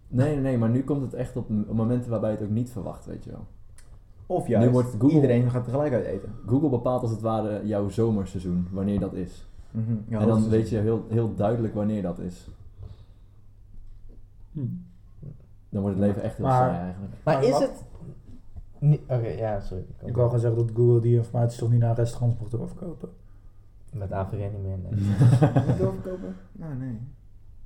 Nee, 0.09 0.33
nee, 0.33 0.41
nee, 0.41 0.59
maar 0.59 0.69
nu 0.69 0.85
komt 0.85 1.03
het 1.03 1.15
echt 1.15 1.37
op 1.37 1.49
momenten 1.73 2.11
waarbij 2.11 2.31
je 2.31 2.37
het 2.37 2.47
ook 2.47 2.53
niet 2.53 2.71
verwacht, 2.71 3.07
weet 3.07 3.25
je 3.25 3.31
wel. 3.31 3.47
Of 4.27 4.47
juist, 4.49 4.67
Nu 4.67 4.73
wordt 4.73 4.89
Google- 4.91 5.15
iedereen 5.15 5.51
gaat 5.51 5.65
tegelijk 5.65 5.93
uit 5.93 6.05
eten. 6.05 6.33
Google 6.47 6.69
bepaalt 6.69 7.03
als 7.03 7.11
het 7.11 7.21
ware 7.21 7.67
jouw 7.67 7.89
zomerseizoen, 7.89 8.67
wanneer 8.71 9.01
dat 9.01 9.13
is. 9.15 9.47
Mhm, 9.71 9.95
ja, 10.09 10.21
en 10.21 10.27
dan 10.27 10.49
weet 10.49 10.69
je 10.69 10.77
heel, 10.79 11.05
heel 11.09 11.35
duidelijk 11.35 11.75
wanneer 11.75 12.03
dat 12.03 12.19
is. 12.19 12.49
Hm. 14.53 14.61
Dan 15.69 15.83
wordt 15.83 15.97
het 15.99 16.07
leven 16.07 16.23
echt 16.23 16.37
heel 16.37 16.47
Maar- 16.47 16.69
saai 16.69 16.79
eigenlijk. 16.81 17.13
Maar 17.25 17.35
Maar 17.35 17.45
is 17.45 17.51
wat- 17.51 17.61
het... 17.61 17.85
Oké, 19.09 19.27
ja, 19.29 19.61
sorry. 19.61 19.85
Ik 20.05 20.15
wou 20.15 20.27
gewoon 20.27 20.41
zeggen 20.41 20.67
dat 20.67 20.77
Google 20.77 21.01
die 21.01 21.17
informatie 21.17 21.59
toch 21.59 21.71
niet 21.71 21.81
naar 21.81 21.95
restaurants 21.97 22.39
mocht 22.39 22.51
doorverkopen. 22.51 23.09
Met 23.93 24.13
AVG 24.13 24.53
niet 24.53 24.63
meer, 24.63 24.79
nee. 24.79 24.91
Niet 25.69 25.79
doorverkopen? 25.79 26.37
Nou, 26.53 26.75
nee. 26.75 26.99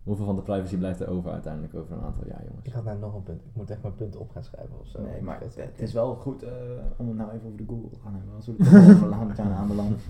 Hoeveel 0.09 0.27
van 0.27 0.37
de 0.37 0.43
privacy 0.43 0.77
blijft 0.77 1.01
er 1.01 1.09
over 1.09 1.33
uiteindelijk 1.33 1.75
over 1.75 1.93
een 1.93 2.03
aantal 2.03 2.27
jaar, 2.27 2.43
jongens? 2.47 2.67
Ik 2.67 2.73
had 2.73 2.85
nou 2.85 2.99
nog 2.99 3.15
een 3.15 3.23
punt. 3.23 3.41
Ik 3.45 3.51
moet 3.53 3.71
echt 3.71 3.83
mijn 3.83 3.95
punten 3.95 4.21
op 4.21 4.31
gaan 4.31 4.45
schrijven 4.45 4.81
of 4.81 4.87
zo. 4.87 5.03
Nee, 5.03 5.23
maar 5.23 5.41
het, 5.41 5.57
het 5.57 5.81
is 5.81 5.93
wel 5.93 6.15
goed 6.15 6.43
eh, 6.43 6.51
om 6.97 7.09
het 7.09 7.17
nou 7.17 7.31
even 7.31 7.47
over 7.47 7.57
de 7.57 7.65
Google 7.69 7.91
te 7.91 7.99
gaan 8.03 8.15
hebben. 8.15 8.35
Als 8.35 8.47
we 8.47 8.55
er 9.03 9.09
lang 9.09 9.39
aan 9.39 9.53
aanbeland. 9.53 10.01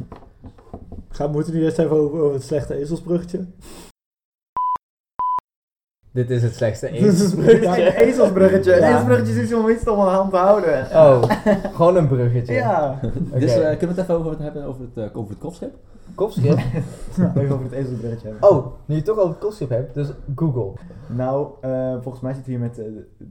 Gaan, 1.08 1.30
moeten 1.30 1.52
we 1.52 1.58
niet 1.58 1.66
eerst 1.66 1.78
even 1.78 1.96
over, 1.96 2.20
over 2.20 2.34
het 2.34 2.42
slechte 2.42 2.74
ezelsbruggetje? 2.74 3.46
Dit 6.12 6.30
is 6.30 6.42
het 6.42 6.54
slechtste 6.54 6.88
ezelsbruggetje. 6.90 7.86
een 7.86 7.94
ezelsbruggetje. 7.94 8.72
Een 8.76 8.80
Ja. 8.80 8.88
ezelsbruggetje 8.88 9.32
is 9.34 9.42
iets 9.42 9.54
om 9.54 9.68
iets 9.68 9.88
om 9.88 10.00
aan 10.00 10.08
hand 10.14 10.30
te 10.30 10.36
houden. 10.36 10.82
Oh, 10.92 11.22
gewoon 11.74 11.96
een 11.96 12.08
bruggetje. 12.08 12.52
Ja. 12.54 12.98
Dus 13.32 13.52
eh, 13.56 13.76
kunnen 13.78 13.78
we 13.78 13.86
het 13.86 13.98
even 13.98 14.14
over 14.14 14.30
het 14.30 14.38
hebben 14.40 14.64
over 14.64 14.80
het, 14.94 15.10
eh, 15.10 15.16
over 15.16 15.30
het 15.30 15.38
kopschip? 15.38 15.74
Kopschip. 16.14 16.58
Even 17.36 17.52
over 17.52 17.62
het 17.64 17.72
ezelsbruggetje 17.72 18.28
hebben. 18.28 18.50
Oh, 18.50 18.66
nu 18.66 18.72
je 18.86 18.94
het 18.94 19.04
toch 19.04 19.16
over 19.18 19.30
het 19.30 19.38
kopschip 19.38 19.68
hebt, 19.68 19.94
dus 19.94 20.08
Google. 20.36 20.72
Nou, 21.06 21.48
eh, 21.60 21.92
volgens 22.00 22.22
mij 22.22 22.34
zit 22.34 22.46
hier 22.46 22.58
met 22.58 22.80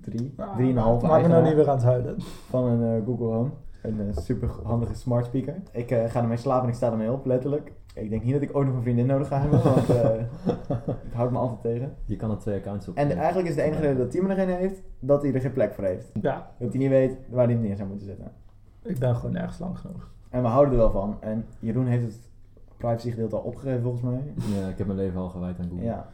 drie, 0.01 0.33
Ah, 0.37 0.55
drieënhalf 0.55 1.01
Maak 1.01 1.21
me 1.21 1.27
nou 1.27 1.43
niet 1.43 1.55
weer 1.55 1.69
aan 1.69 1.75
het 1.75 1.85
huilen. 1.85 2.15
van 2.49 2.63
een 2.65 3.03
Google 3.05 3.25
Home. 3.25 3.49
Een 3.81 4.13
super 4.21 4.49
handige 4.63 4.93
smart 4.93 5.25
speaker. 5.25 5.53
Ik 5.71 5.91
eh, 5.91 6.09
ga 6.09 6.21
ermee 6.21 6.37
slapen 6.37 6.63
en 6.63 6.69
ik 6.69 6.75
sta 6.75 6.91
ermee 6.91 7.11
op, 7.11 7.25
letterlijk. 7.25 7.71
Ik 8.01 8.09
denk 8.09 8.23
niet 8.23 8.33
dat 8.33 8.41
ik 8.41 8.55
ooit 8.55 8.67
nog 8.67 8.75
een 8.75 8.81
vriendin 8.81 9.05
nodig 9.05 9.27
ga 9.27 9.39
hebben, 9.41 9.63
want 9.63 9.89
eh 9.89 10.09
het 11.07 11.13
houdt 11.13 11.31
me 11.31 11.37
altijd 11.37 11.61
tegen. 11.61 11.93
Je 12.05 12.15
kan 12.15 12.31
er 12.31 12.37
twee 12.37 12.57
accounts 12.57 12.87
op. 12.87 12.95
En 12.95 13.11
eigenlijk 13.17 13.49
is 13.49 13.55
de 13.55 13.61
enige 13.61 13.81
reden 13.81 13.97
dat 13.97 14.11
Tim 14.11 14.29
er 14.29 14.35
geen 14.35 14.49
heeft, 14.49 14.81
dat 14.99 15.21
hij 15.21 15.33
er 15.33 15.41
geen 15.41 15.53
plek 15.53 15.73
voor 15.73 15.83
heeft. 15.83 16.11
Ja, 16.21 16.51
Dat 16.59 16.69
hij 16.69 16.77
niet 16.79 16.89
weet 16.89 17.17
waar 17.29 17.45
hij 17.45 17.53
hem 17.53 17.63
neer 17.63 17.75
zou 17.75 17.87
moeten 17.89 18.07
zetten. 18.07 18.31
ik 18.83 18.97
ben 18.99 19.15
gewoon 19.15 19.31
nergens 19.31 19.59
lang 19.59 19.77
genoeg. 19.79 20.09
En 20.29 20.41
we 20.41 20.47
houden 20.47 20.71
er 20.73 20.79
wel 20.79 20.91
van. 20.91 21.17
En 21.19 21.45
Jeroen 21.59 21.85
heeft 21.85 22.03
het 22.03 22.29
privacy 22.77 23.09
gedeelte 23.09 23.35
al 23.35 23.41
opgegeven 23.41 23.81
volgens 23.81 24.03
mij. 24.03 24.33
Ja, 24.59 24.67
ik 24.67 24.77
heb 24.77 24.87
mijn 24.87 24.99
leven 24.99 25.19
al 25.19 25.29
gewijd 25.29 25.59
aan 25.59 25.69
Google. 25.69 25.85
Ja, 25.85 26.09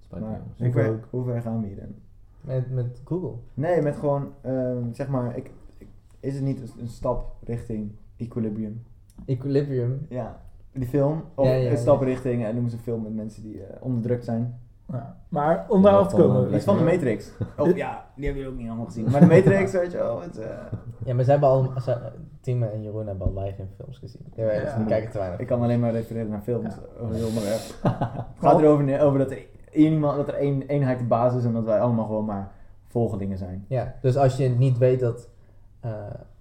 Spijt 0.00 0.22
me, 0.22 0.28
maar 0.28 0.38
jongens. 0.38 0.58
hoe 0.58 0.66
Ik 0.66 0.72
ver, 0.72 0.88
ook. 0.90 1.04
hoe 1.10 1.24
ver 1.24 1.40
gaan 1.42 1.60
we 1.60 1.66
hier 1.66 1.76
dan? 1.76 1.94
Met, 2.40 2.70
met 2.70 3.00
Google. 3.04 3.32
Nee, 3.54 3.82
met 3.82 3.96
gewoon, 3.96 4.28
ehm, 4.40 4.92
zeg 4.92 5.08
maar, 5.08 5.36
ik, 5.36 5.50
ik- 5.78 5.88
is 6.20 6.34
het 6.34 6.42
niet 6.42 6.60
een, 6.60 6.68
een 6.80 6.88
stap 6.88 7.32
richting 7.44 7.92
equilibrium? 8.16 8.82
Equilibrium. 9.26 10.06
Ja, 10.08 10.40
die 10.72 10.88
film. 10.88 11.22
Of 11.34 11.46
Ja, 11.46 11.52
ja, 11.52 11.70
een 11.70 11.76
stap 11.76 12.02
richting, 12.02 12.44
en 12.44 12.52
noemen 12.52 12.70
ze 12.70 12.76
een 12.76 12.82
film 12.82 13.02
met 13.02 13.14
mensen 13.14 13.42
die 13.42 13.62
eh, 13.64 13.76
onderdrukt 13.84 14.24
zijn. 14.24 14.60
Ja. 14.92 15.16
Maar 15.28 15.66
om 15.68 15.82
daarop 15.82 16.08
te 16.08 16.16
komen. 16.16 16.48
eh, 16.48 16.54
Iets 16.54 16.64
van 16.64 16.76
de. 16.78 16.84
Matrix. 16.84 17.30
Oh 17.58 17.76
ja, 17.76 18.06
die 18.16 18.24
hebben 18.24 18.42
jullie 18.42 18.48
ook 18.48 18.56
niet 18.58 18.66
allemaal 18.68 18.86
gezien. 18.86 19.10
Maar 19.10 19.20
de 19.20 19.26
Matrix, 19.26 19.72
weet 19.72 19.92
je 19.92 19.98
wel. 19.98 20.20
Het, 20.22 20.38
eh, 20.38 20.48
Ja, 21.04 21.14
maar 21.14 21.24
ze 21.24 21.30
hebben 21.30 21.48
al... 21.48 21.70
Ze, 21.82 21.96
Tim 22.40 22.62
en 22.62 22.82
Jeroen 22.82 23.06
hebben 23.06 23.26
allebei 23.26 23.52
geen 23.52 23.68
films 23.76 23.98
gezien. 23.98 24.20
Ja, 24.34 24.44
wij- 24.44 24.62
Ja. 24.62 24.76
Die 24.76 24.86
kijken 24.86 25.10
te 25.10 25.18
weinig. 25.18 25.40
ik 25.40 25.46
kan 25.46 25.62
alleen 25.62 25.80
maar 25.80 25.92
refereren 25.92 26.28
naar 26.30 26.40
films. 26.40 26.74
Ja. 26.74 27.02
Over 27.02 27.14
heel 27.14 27.26
onderwerp. 27.26 27.60
Het 27.82 28.24
gaat 28.38 28.60
erover 28.60 29.00
over 29.00 29.18
dat 29.18 29.30
er, 29.30 29.46
iemand, 29.72 30.16
dat 30.16 30.28
er 30.28 30.34
één 30.34 30.62
eenheid 30.62 30.98
de 30.98 31.04
basis 31.04 31.38
is 31.38 31.44
en 31.44 31.52
dat 31.52 31.64
wij 31.64 31.80
allemaal 31.80 32.04
gewoon 32.06 32.24
maar 32.24 32.50
volgelingen 32.88 33.38
zijn. 33.38 33.64
Ja, 33.68 33.94
dus 34.00 34.16
als 34.16 34.36
je 34.36 34.48
niet 34.48 34.78
weet 34.78 35.00
dat... 35.00 35.28
eh, 35.80 35.90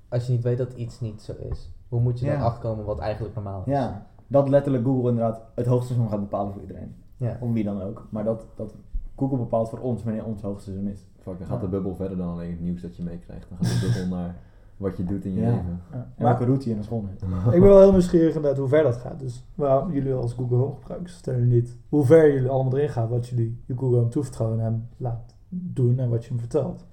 als 0.09 0.25
je 0.25 0.31
niet 0.31 0.43
weet 0.43 0.57
dat 0.57 0.73
iets 0.73 0.99
niet 0.99 1.21
zo 1.21 1.33
is, 1.49 1.71
hoe 1.89 1.99
moet 1.99 2.19
je 2.19 2.25
dan 2.25 2.41
achterkomen 2.41 2.85
wat 2.85 2.99
eigenlijk 2.99 3.35
normaal 3.35 3.63
is? 3.65 3.73
Ja, 3.73 4.05
dat 4.31 4.49
letterlijk 4.49 4.83
Google 4.85 5.09
inderdaad 5.09 5.41
het 5.55 5.65
hoogseizoen 5.65 6.09
gaat 6.09 6.19
bepalen 6.19 6.53
voor 6.53 6.61
iedereen. 6.61 6.95
Ja. 7.17 7.37
Om 7.41 7.53
wie 7.53 7.63
dan 7.63 7.81
ook. 7.81 8.07
Maar 8.09 8.23
dat, 8.23 8.45
dat 8.55 8.75
Google 9.15 9.37
bepaalt 9.37 9.69
voor 9.69 9.79
ons 9.79 10.03
wanneer 10.03 10.25
ons 10.25 10.41
hoogseizoen 10.41 10.87
is. 10.87 11.05
Fuck, 11.19 11.37
dan 11.37 11.47
gaat 11.47 11.61
de 11.61 11.67
bubbel 11.67 11.95
verder 11.95 12.17
dan 12.17 12.27
alleen 12.29 12.49
het 12.51 12.59
nieuws 12.61 12.81
dat 12.81 12.95
je 12.95 13.03
meekrijgt. 13.03 13.49
Dan 13.49 13.57
gaat 13.67 13.81
de 13.81 13.87
bubbel 13.99 14.17
naar 14.17 14.35
wat 14.77 14.97
je 14.97 15.03
doet 15.05 15.25
in 15.25 15.33
je 15.33 15.41
Ja. 15.41 15.47
leven. 15.49 15.79
Ja. 15.91 15.95
En 15.97 16.05
Maar 16.17 16.27
welke 16.27 16.45
route 16.45 16.69
je 16.69 16.75
naar 16.75 16.83
school 16.83 17.01
neemt. 17.01 17.21
ik 17.55 17.59
ben 17.59 17.69
wel 17.69 17.79
heel 17.79 17.91
nieuwsgierig 17.91 18.35
inderdaad 18.35 18.59
hoe 18.59 18.67
ver 18.67 18.83
dat 18.83 18.97
gaat. 18.97 19.19
Dus 19.19 19.43
waarom 19.55 19.91
jullie 19.91 20.13
als 20.13 20.33
Google 20.33 20.57
Home 20.57 20.75
gebruikers 20.75 21.13
vertellen 21.13 21.47
niet 21.47 21.77
hoe 21.89 22.05
ver 22.05 22.33
jullie 22.33 22.49
allemaal 22.49 22.77
erin 22.77 22.89
gaan. 22.89 23.09
Wat 23.09 23.27
jullie 23.27 23.61
je 23.65 23.73
Google 23.77 23.97
Home 23.97 24.09
toevertrouwen 24.09 24.59
en 24.59 24.65
hem 24.65 24.87
laat 24.97 25.35
doen 25.49 25.99
en 25.99 26.09
wat 26.09 26.23
je 26.23 26.29
hem 26.29 26.39
vertelt. 26.39 26.85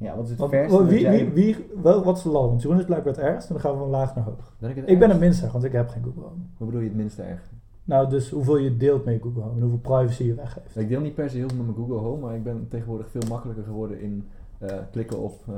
Ja, 0.00 0.16
wat 0.16 0.24
is 0.24 0.30
het 0.30 0.48
verste 0.48 0.84
wie, 0.84 1.30
wie, 1.30 1.56
wel, 1.82 2.04
wat 2.04 2.16
is 2.16 2.22
de 2.22 2.28
ladder? 2.28 2.50
Want 2.50 2.62
Jeroen 2.62 2.78
is 2.78 2.84
blijkbaar 2.84 3.12
het 3.12 3.22
ergst 3.22 3.48
en 3.48 3.54
dan 3.54 3.62
gaan 3.62 3.72
we 3.72 3.78
van 3.78 3.88
laag 3.88 4.14
naar 4.14 4.24
hoog. 4.24 4.54
Ben 4.58 4.70
ik 4.70 4.76
het 4.76 4.88
Ik 4.88 4.98
ben 4.98 5.10
het 5.10 5.20
minst 5.20 5.42
erg, 5.42 5.52
want 5.52 5.64
ik 5.64 5.72
heb 5.72 5.88
geen 5.88 6.02
Google 6.02 6.22
Home. 6.22 6.42
Hoe 6.56 6.66
bedoel 6.66 6.80
je 6.80 6.88
het 6.88 6.96
minste 6.96 7.22
erg? 7.22 7.50
Nou, 7.84 8.08
dus 8.08 8.30
hoeveel 8.30 8.56
je 8.56 8.76
deelt 8.76 9.04
met 9.04 9.22
Google 9.22 9.42
Home 9.42 9.54
en 9.54 9.60
hoeveel 9.60 9.78
privacy 9.78 10.24
je 10.24 10.34
weggeeft. 10.34 10.76
Ik 10.76 10.88
deel 10.88 11.00
niet 11.00 11.14
per 11.14 11.30
se 11.30 11.36
heel 11.36 11.48
veel 11.48 11.56
met 11.56 11.66
mijn 11.66 11.78
Google 11.78 11.98
Home, 12.08 12.20
maar 12.20 12.34
ik 12.34 12.42
ben 12.42 12.66
tegenwoordig 12.68 13.10
veel 13.10 13.22
makkelijker 13.28 13.64
geworden 13.64 14.00
in 14.00 14.28
eh, 14.58 14.78
klikken, 14.90 15.18
op, 15.18 15.44
eh, 15.48 15.54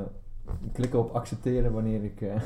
klikken 0.71 0.99
op 0.99 1.11
accepteren 1.11 1.71
wanneer 1.71 2.03
ik, 2.03 2.21
eh, 2.21 2.41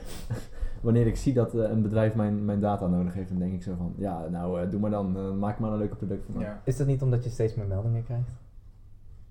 wanneer 0.86 1.06
ik 1.06 1.16
zie 1.16 1.32
dat 1.32 1.54
een 1.54 1.82
bedrijf 1.82 2.14
mijn, 2.14 2.44
mijn 2.44 2.60
data 2.60 2.86
nodig 2.86 3.14
heeft. 3.14 3.28
Dan 3.28 3.38
denk 3.38 3.52
ik 3.52 3.62
zo 3.62 3.74
van, 3.76 3.92
ja 3.96 4.28
nou 4.28 4.60
eh, 4.60 4.70
doe 4.70 4.80
maar 4.80 4.90
dan, 4.90 5.38
maak 5.38 5.58
maar 5.58 5.72
een 5.72 5.78
leuke 5.78 5.96
product 5.96 6.26
van. 6.32 6.40
Ja. 6.40 6.60
Is 6.64 6.76
dat 6.76 6.86
niet 6.86 7.02
omdat 7.02 7.24
je 7.24 7.30
steeds 7.30 7.54
meer 7.54 7.66
meldingen 7.66 8.04
krijgt? 8.04 8.30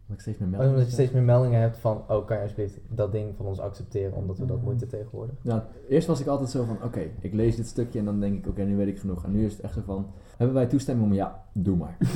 Dat 0.10 0.18
ik 0.18 0.24
steeds 0.24 0.38
meer 0.38 0.48
meldingen 0.50 0.74
omdat 0.74 0.88
je 0.90 0.94
steeds 0.94 1.12
meer 1.12 1.24
meldingen 1.24 1.60
hebt 1.62 1.78
van, 1.78 2.02
oh 2.08 2.26
kan 2.26 2.36
je 2.38 2.42
alsjeblieft 2.42 2.80
dat 2.90 3.12
ding 3.12 3.36
van 3.36 3.46
ons 3.46 3.60
accepteren 3.60 4.14
omdat 4.14 4.38
we 4.38 4.46
dat 4.46 4.58
Mhm. 4.58 4.66
moeten 4.66 4.88
tegenwoordig? 4.88 5.36
Nou, 5.42 5.62
eerst 5.90 6.08
was 6.08 6.20
ik 6.20 6.28
altijd 6.28 6.50
zo 6.50 6.64
van, 6.64 6.78
oké, 6.84 7.00
ik 7.20 7.34
lees 7.34 7.56
dit 7.56 7.68
stukje 7.68 8.00
en 8.00 8.06
dan 8.06 8.20
denk 8.20 8.38
ik, 8.38 8.48
oké, 8.48 8.62
nu 8.64 8.76
weet 8.78 8.88
ik 8.88 9.00
genoeg. 9.00 9.24
En 9.24 9.32
nu 9.32 9.46
is 9.46 9.52
het 9.54 9.62
echt 9.62 9.74
zo 9.74 9.82
van, 9.86 10.06
hebben 10.38 10.56
wij 10.56 10.66
toestemming 10.66 11.08
om, 11.08 11.14
ja, 11.14 11.44
doe 11.54 11.78
maar. 11.78 11.98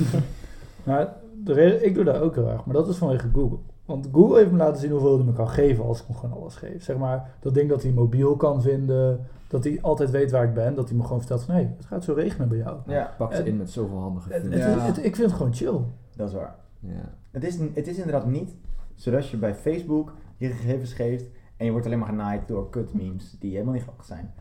Nou, 0.84 1.08
de 1.44 1.52
reden, 1.52 1.84
ik 1.86 1.94
doe 1.94 2.04
dat 2.04 2.16
ook 2.20 2.34
heel 2.34 2.48
erg, 2.48 2.64
maar 2.64 2.74
dat 2.74 2.88
is 2.88 2.96
vanwege 2.96 3.28
Google. 3.32 3.58
Want 3.84 4.08
Google 4.12 4.38
heeft 4.38 4.50
me 4.50 4.56
laten 4.56 4.80
zien 4.80 4.90
hoeveel 4.90 5.16
hij 5.16 5.24
me 5.26 5.32
kan 5.32 5.48
geven 5.48 5.84
als 5.84 6.00
ik 6.00 6.06
hem 6.06 6.16
gewoon 6.16 6.40
alles 6.40 6.54
geef. 6.56 6.82
Zeg 6.84 6.96
maar, 6.96 7.30
dat 7.40 7.54
ding 7.54 7.68
dat 7.68 7.82
hij 7.82 7.92
mobiel 7.92 8.36
kan 8.36 8.62
vinden, 8.62 9.26
dat 9.48 9.64
hij 9.64 9.78
altijd 9.82 10.10
weet 10.10 10.30
waar 10.30 10.44
ik 10.44 10.54
ben, 10.54 10.74
dat 10.74 10.88
hij 10.88 10.96
me 10.96 11.02
gewoon 11.02 11.18
vertelt 11.18 11.42
van, 11.42 11.54
hé, 11.54 11.60
het 11.76 11.86
gaat 11.86 12.04
zo 12.04 12.12
regenen 12.12 12.48
bij 12.48 12.58
jou. 12.58 12.76
Ja, 12.86 13.14
Pak 13.18 13.34
ze 13.34 13.44
in 13.44 13.56
met 13.56 13.70
zoveel 13.70 13.98
handige 13.98 14.32
het- 14.32 14.52
Ja. 14.52 14.86
ik 14.86 15.16
vind 15.16 15.16
het 15.16 15.32
gewoon 15.32 15.54
chill. 15.54 15.80
dat 16.16 16.28
is 16.28 16.34
waar. 16.34 16.54
Ja. 16.80 17.12
Het 17.34 17.44
is, 17.44 17.58
het 17.74 17.86
is 17.88 17.96
inderdaad 17.96 18.26
niet 18.26 18.54
zodat 18.94 19.28
je 19.28 19.36
bij 19.36 19.54
Facebook 19.54 20.12
je 20.36 20.48
gegevens 20.48 20.92
geeft 20.92 21.24
en 21.56 21.64
je 21.64 21.70
wordt 21.70 21.86
alleen 21.86 21.98
maar 21.98 22.08
genaaid 22.08 22.48
door 22.48 22.70
kut 22.70 22.94
memes 22.94 23.36
die 23.40 23.52
helemaal 23.52 23.72
niet 23.74 23.82
grappig 23.82 24.04
zijn. 24.04 24.34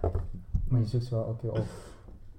Maar 0.67 0.79
je 0.79 0.85
zoekt 0.85 1.05
ze 1.05 1.15
wel 1.15 1.25
elke 1.25 1.39
keer 1.39 1.51
op. 1.51 1.65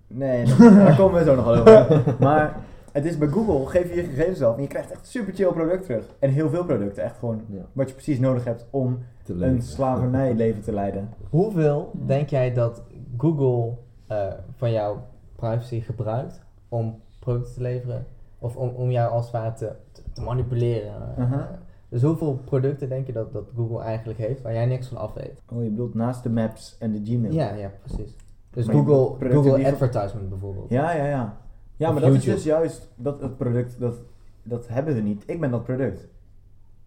Nee, 0.06 0.44
dat- 0.44 0.58
daar 0.84 0.96
komen 0.96 1.18
we 1.18 1.24
zo 1.24 1.34
nog 1.34 1.44
wel 1.44 1.56
over. 1.56 2.16
Maar 2.20 2.56
het 2.92 3.04
is 3.04 3.18
bij 3.18 3.28
Google, 3.28 3.66
geef 3.66 3.88
je 3.88 3.94
je 3.96 4.02
gegevens 4.08 4.42
af 4.42 4.56
en 4.56 4.62
je 4.62 4.68
krijgt 4.68 4.90
echt 4.90 5.06
super 5.06 5.34
chill 5.34 5.52
product 5.52 5.84
terug. 5.84 6.14
En 6.18 6.30
heel 6.30 6.48
veel 6.48 6.64
producten, 6.64 7.02
echt 7.02 7.18
gewoon 7.18 7.40
Ja, 7.48 7.62
wat 7.72 7.88
je 7.88 7.94
precies 7.94 8.18
nodig 8.18 8.44
hebt 8.44 8.66
om 8.70 8.98
een 9.26 9.36
leven. 9.36 9.62
slavernijleven 9.62 10.62
te 10.62 10.72
leiden. 10.72 11.08
Hoeveel 11.30 11.90
denk 12.06 12.28
jij 12.28 12.52
dat 12.52 12.82
Google 13.16 13.76
eh, 14.06 14.32
van 14.56 14.72
jouw 14.72 15.06
privacy 15.36 15.80
gebruikt 15.80 16.42
om 16.68 17.00
producten 17.18 17.54
te 17.54 17.60
leveren? 17.60 18.06
Of 18.38 18.56
om, 18.56 18.68
om 18.68 18.90
jou 18.90 19.10
als 19.12 19.24
het 19.24 19.32
ware 19.32 19.52
te, 19.52 19.72
te, 20.14 20.22
manipuleren? 20.22 21.62
Dus 21.88 22.03
hoeveel 22.03 22.40
producten 22.44 22.88
denk 22.88 23.07
je 23.07 23.12
dat, 23.12 23.33
dat 23.33 23.44
Google 23.57 23.81
eigenlijk 23.81 24.18
heeft 24.18 24.42
waar 24.42 24.53
jij 24.53 24.66
niks 24.66 24.88
van 24.88 24.96
af 24.96 25.12
weet? 25.12 25.42
Oh, 25.53 25.62
je 25.62 25.70
bedoelt 25.70 25.94
naast 25.94 26.22
de 26.22 26.31
maps 26.31 26.77
en 26.79 26.92
de 26.92 27.00
Gmail? 27.05 27.33
Ja, 27.33 27.55
ja, 27.55 27.70
precies. 27.83 28.16
Dus 28.50 28.66
Maar 28.66 28.74
Google, 28.74 29.31
Google 29.31 29.66
Advertisement 29.66 30.29
bijvoorbeeld. 30.29 30.70
Ja, 30.70 30.92
ja, 30.92 31.07
ja. 31.07 31.37
Ja, 31.77 31.92
maar 31.92 32.00
dat 32.00 32.14
is 32.14 32.24
dus 32.24 32.44
juist 32.44 32.88
dat 32.96 33.20
het 33.20 33.37
product, 33.37 33.79
dat, 33.79 33.94
dat 34.42 34.68
hebben 34.68 34.94
we 34.94 35.00
niet. 35.00 35.22
Ik 35.27 35.40
ben 35.40 35.50
dat 35.50 35.64
product. 35.64 36.09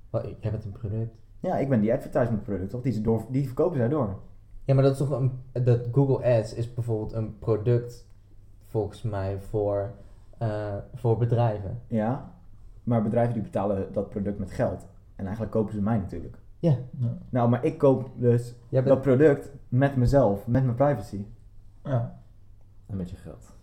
Wel, 0.09 0.21
jij 0.39 0.51
bent 0.51 0.65
een 0.65 0.71
product. 0.71 1.15
Ja, 1.39 1.57
ik 1.57 1.69
ben 1.69 1.79
die 1.79 1.93
advertisement 1.93 2.43
product, 2.43 2.69
toch? 2.69 2.81
Die, 2.81 2.91
ze 2.91 3.01
door, 3.01 3.25
die 3.29 3.45
verkopen 3.45 3.77
zij 3.77 3.87
door. 3.87 4.15
Ja, 4.65 4.73
maar 4.73 4.83
dat 4.83 4.91
is 4.91 4.97
toch 4.97 5.09
een. 5.09 5.31
Dat 5.63 5.87
Google 5.91 6.37
Ads 6.37 6.53
is 6.53 6.73
bijvoorbeeld 6.73 7.13
een 7.13 7.37
product, 7.39 8.07
volgens 8.67 9.01
mij, 9.01 9.37
voor, 9.39 9.91
eh, 10.37 10.75
voor 10.93 11.17
bedrijven. 11.17 11.81
Ja, 11.87 12.33
maar 12.87 13.03
bedrijven 13.03 13.33
die 13.33 13.43
betalen 13.43 13.87
dat 13.93 14.09
product 14.09 14.39
met 14.39 14.51
geld. 14.51 14.87
En 15.15 15.23
eigenlijk 15.23 15.51
kopen 15.51 15.73
ze 15.73 15.81
mij 15.81 15.97
natuurlijk. 15.97 16.37
Ja, 16.59 16.75
Ja. 16.99 17.17
Nou, 17.29 17.49
maar 17.49 17.65
ik 17.65 17.77
koop 17.77 18.09
dus 18.15 18.55
bent. 18.69 18.85
dat 18.85 19.01
product 19.01 19.51
met 19.69 19.95
mezelf, 19.95 20.47
met 20.47 20.63
mijn 20.63 20.75
privacy. 20.75 21.25
Ja. 21.83 22.19
En 22.85 22.97
met 22.97 23.09
je 23.09 23.15
geld. 23.15 23.55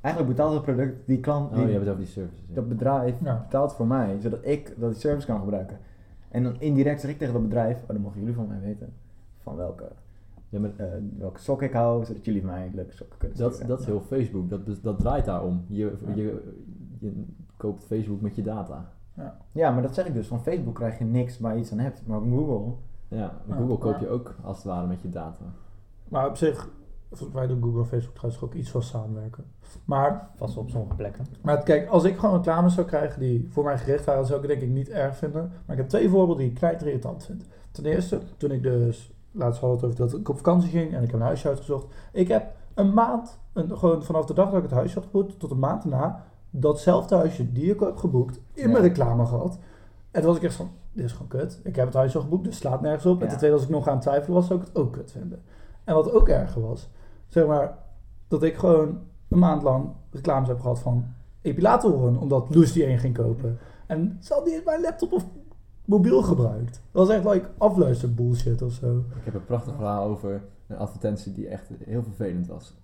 Eigenlijk 0.00 0.36
betaalt 0.36 0.54
het 0.54 0.62
product 0.62 1.06
die 1.06 1.20
klant, 1.20 1.50
Oh, 1.50 1.56
die, 1.56 1.64
je 1.66 1.72
hebt 1.72 1.80
het 1.84 1.88
over 1.94 2.04
die 2.04 2.12
services. 2.12 2.44
ja. 2.48 2.54
dat 2.54 2.68
bedrijf 2.68 3.14
Ja. 3.22 3.38
betaalt 3.42 3.72
voor 3.72 3.86
mij, 3.86 4.16
zodat 4.20 4.38
ik 4.42 4.74
dat 4.78 4.90
die 4.90 5.00
service 5.00 5.26
kan 5.26 5.40
gebruiken. 5.40 5.78
En 6.28 6.42
dan 6.42 6.60
indirect 6.60 7.00
zeg 7.00 7.10
ik 7.10 7.18
tegen 7.18 7.32
dat 7.34 7.42
bedrijf, 7.42 7.80
oh, 7.82 7.88
dan 7.88 8.00
mogen 8.00 8.20
jullie 8.20 8.34
van 8.34 8.46
mij 8.48 8.60
weten, 8.60 8.92
van 9.42 9.56
welke, 9.56 9.88
Ja, 10.48 10.58
maar 10.60 10.70
eh, 10.76 10.86
welke 11.18 11.40
sok 11.40 11.62
ik 11.62 11.72
hou, 11.72 12.04
zodat 12.04 12.24
jullie 12.24 12.44
mij 12.44 12.70
leuke 12.74 12.92
sokken 12.94 13.18
kunnen 13.18 13.38
dat, 13.38 13.50
sturen. 13.52 13.68
dat 13.70 13.80
is 13.80 13.86
heel 13.86 14.00
Facebook. 14.00 14.48
Dat, 14.50 14.66
dat, 14.66 14.78
dat 14.82 14.98
draait 14.98 15.24
daarom. 15.24 15.64
Je, 15.68 15.92
Ja. 16.06 16.14
je, 16.14 16.42
je 16.98 17.24
koopt 17.62 17.84
Facebook 17.84 18.20
met 18.20 18.34
je 18.34 18.42
data. 18.42 18.92
Ja, 19.52 19.70
maar 19.70 19.82
dat 19.82 19.94
zeg 19.94 20.06
ik 20.06 20.14
dus, 20.14 20.26
van 20.26 20.42
Facebook 20.42 20.74
krijg 20.74 20.98
je 20.98 21.04
niks 21.04 21.38
waar 21.38 21.54
je 21.54 21.60
iets 21.60 21.72
aan 21.72 21.78
hebt, 21.78 22.06
maar 22.06 22.20
van 22.20 22.30
Google, 22.30 22.74
Ja, 23.08 23.32
Ja, 23.46 23.56
Google 23.56 23.78
koop 23.78 23.98
je 23.98 24.08
ook 24.08 24.34
als 24.42 24.56
het 24.56 24.66
ware 24.66 24.86
met 24.86 25.00
je 25.00 25.10
data. 25.10 25.44
Maar 26.08 26.28
op 26.28 26.36
zich, 26.36 26.68
volgens 27.10 27.32
mij 27.32 27.46
doen 27.46 27.62
Google 27.62 27.80
en 27.80 27.86
Facebook 27.86 28.14
trouwens 28.14 28.42
ook 28.42 28.54
iets 28.54 28.70
van 28.70 28.82
samenwerken. 28.82 29.44
Maar 29.84 30.30
Vast 30.34 30.56
op 30.56 30.70
sommige 30.70 30.94
plekken. 30.94 31.26
Maar 31.42 31.62
kijk, 31.62 31.88
als 31.88 32.04
ik 32.04 32.18
gewoon 32.18 32.36
reclames 32.36 32.74
zou 32.74 32.86
krijgen 32.86 33.20
die 33.20 33.48
voor 33.50 33.64
mij 33.64 33.78
gericht 33.78 34.04
waren, 34.04 34.26
zou 34.26 34.42
ik 34.42 34.48
het 34.48 34.58
denk 34.58 34.70
ik 34.70 34.76
niet 34.76 34.88
erg 34.88 35.16
vinden. 35.16 35.42
Maar 35.42 35.76
ik 35.76 35.82
heb 35.82 35.88
twee 35.88 36.08
voorbeelden 36.08 36.36
die 36.36 36.48
ik 36.48 36.54
knijter 36.54 36.86
irritant 36.86 37.24
vind. 37.24 37.44
Ten 37.70 37.84
eerste, 37.84 38.20
toen 38.36 38.50
ik 38.50 38.62
dus, 38.62 39.12
laatst 39.30 39.60
we 39.60 39.66
het 39.66 39.84
over 39.84 39.96
dat 39.96 40.14
ik 40.14 40.28
op 40.28 40.36
vakantie 40.36 40.70
ging 40.70 40.94
en 40.94 41.02
ik 41.02 41.10
heb 41.10 41.20
een 41.20 41.26
huisje 41.26 41.48
uitgezocht. 41.48 41.86
Ik 42.12 42.28
heb 42.28 42.54
een 42.74 42.94
maand, 42.94 43.38
een, 43.52 43.78
gewoon 43.78 44.02
vanaf 44.02 44.24
de 44.24 44.34
dag 44.34 44.46
dat 44.46 44.56
ik 44.56 44.62
het 44.62 44.78
huisje 44.78 44.94
had 44.94 45.04
geboekt 45.04 45.38
tot 45.38 45.50
een 45.50 45.58
maand 45.58 45.82
daarna, 45.82 46.24
datzelfde 46.54 47.14
huisje 47.14 47.52
die 47.52 47.72
ik 47.72 47.80
heb 47.80 47.96
geboekt, 47.96 48.40
in 48.52 48.70
mijn 48.70 48.82
reclame 48.82 49.26
gehad. 49.26 49.58
En 50.10 50.20
toen 50.20 50.30
was 50.30 50.36
ik 50.36 50.42
echt 50.42 50.54
van, 50.54 50.70
dit 50.92 51.04
is 51.04 51.12
gewoon 51.12 51.28
kut. 51.28 51.60
Ik 51.64 51.76
heb 51.76 51.86
het 51.86 51.94
huisje 51.94 52.16
al 52.16 52.22
geboekt, 52.22 52.44
dus 52.44 52.54
het 52.54 52.62
slaat 52.62 52.80
nergens 52.80 53.06
op. 53.06 53.22
En 53.22 53.28
ten 53.28 53.36
tweede, 53.36 53.56
als 53.56 53.64
ik 53.64 53.70
nog 53.70 53.88
aan 53.88 53.94
het 53.94 54.02
twijfelen 54.02 54.34
was, 54.34 54.46
zou 54.46 54.60
ik 54.60 54.66
het 54.66 54.76
ook 54.76 54.92
kut 54.92 55.12
vinden. 55.12 55.42
En 55.84 55.94
wat 55.94 56.12
ook 56.12 56.28
erger 56.28 56.60
was, 56.60 56.88
zeg 57.28 57.46
maar, 57.46 57.78
dat 58.28 58.42
ik 58.42 58.56
gewoon 58.56 58.98
een 59.28 59.38
maand 59.38 59.62
lang 59.62 59.90
reclames 60.10 60.48
heb 60.48 60.60
gehad 60.60 60.78
van 60.78 61.04
epilatoren, 61.42 62.16
omdat 62.16 62.54
Loes 62.54 62.72
die 62.72 62.84
één 62.84 62.98
ging 62.98 63.14
kopen. 63.14 63.58
En 63.86 64.18
ze 64.20 64.34
had 64.34 64.44
niet 64.44 64.64
mijn 64.64 64.80
laptop 64.80 65.12
of 65.12 65.26
mobiel 65.84 66.22
gebruikt. 66.22 66.82
Dat 66.90 67.06
was 67.06 67.16
echt 67.16 67.24
like 67.24 67.48
afluister 67.58 68.14
bullshit 68.14 68.62
of 68.62 68.72
zo. 68.72 69.04
Ik 69.16 69.24
heb 69.24 69.34
een 69.34 69.44
prachtig 69.44 69.74
verhaal 69.74 70.04
over 70.04 70.42
een 70.66 70.76
advertentie 70.76 71.32
die 71.32 71.48
echt 71.48 71.68
heel 71.84 72.02
vervelend 72.02 72.46
was. 72.46 72.74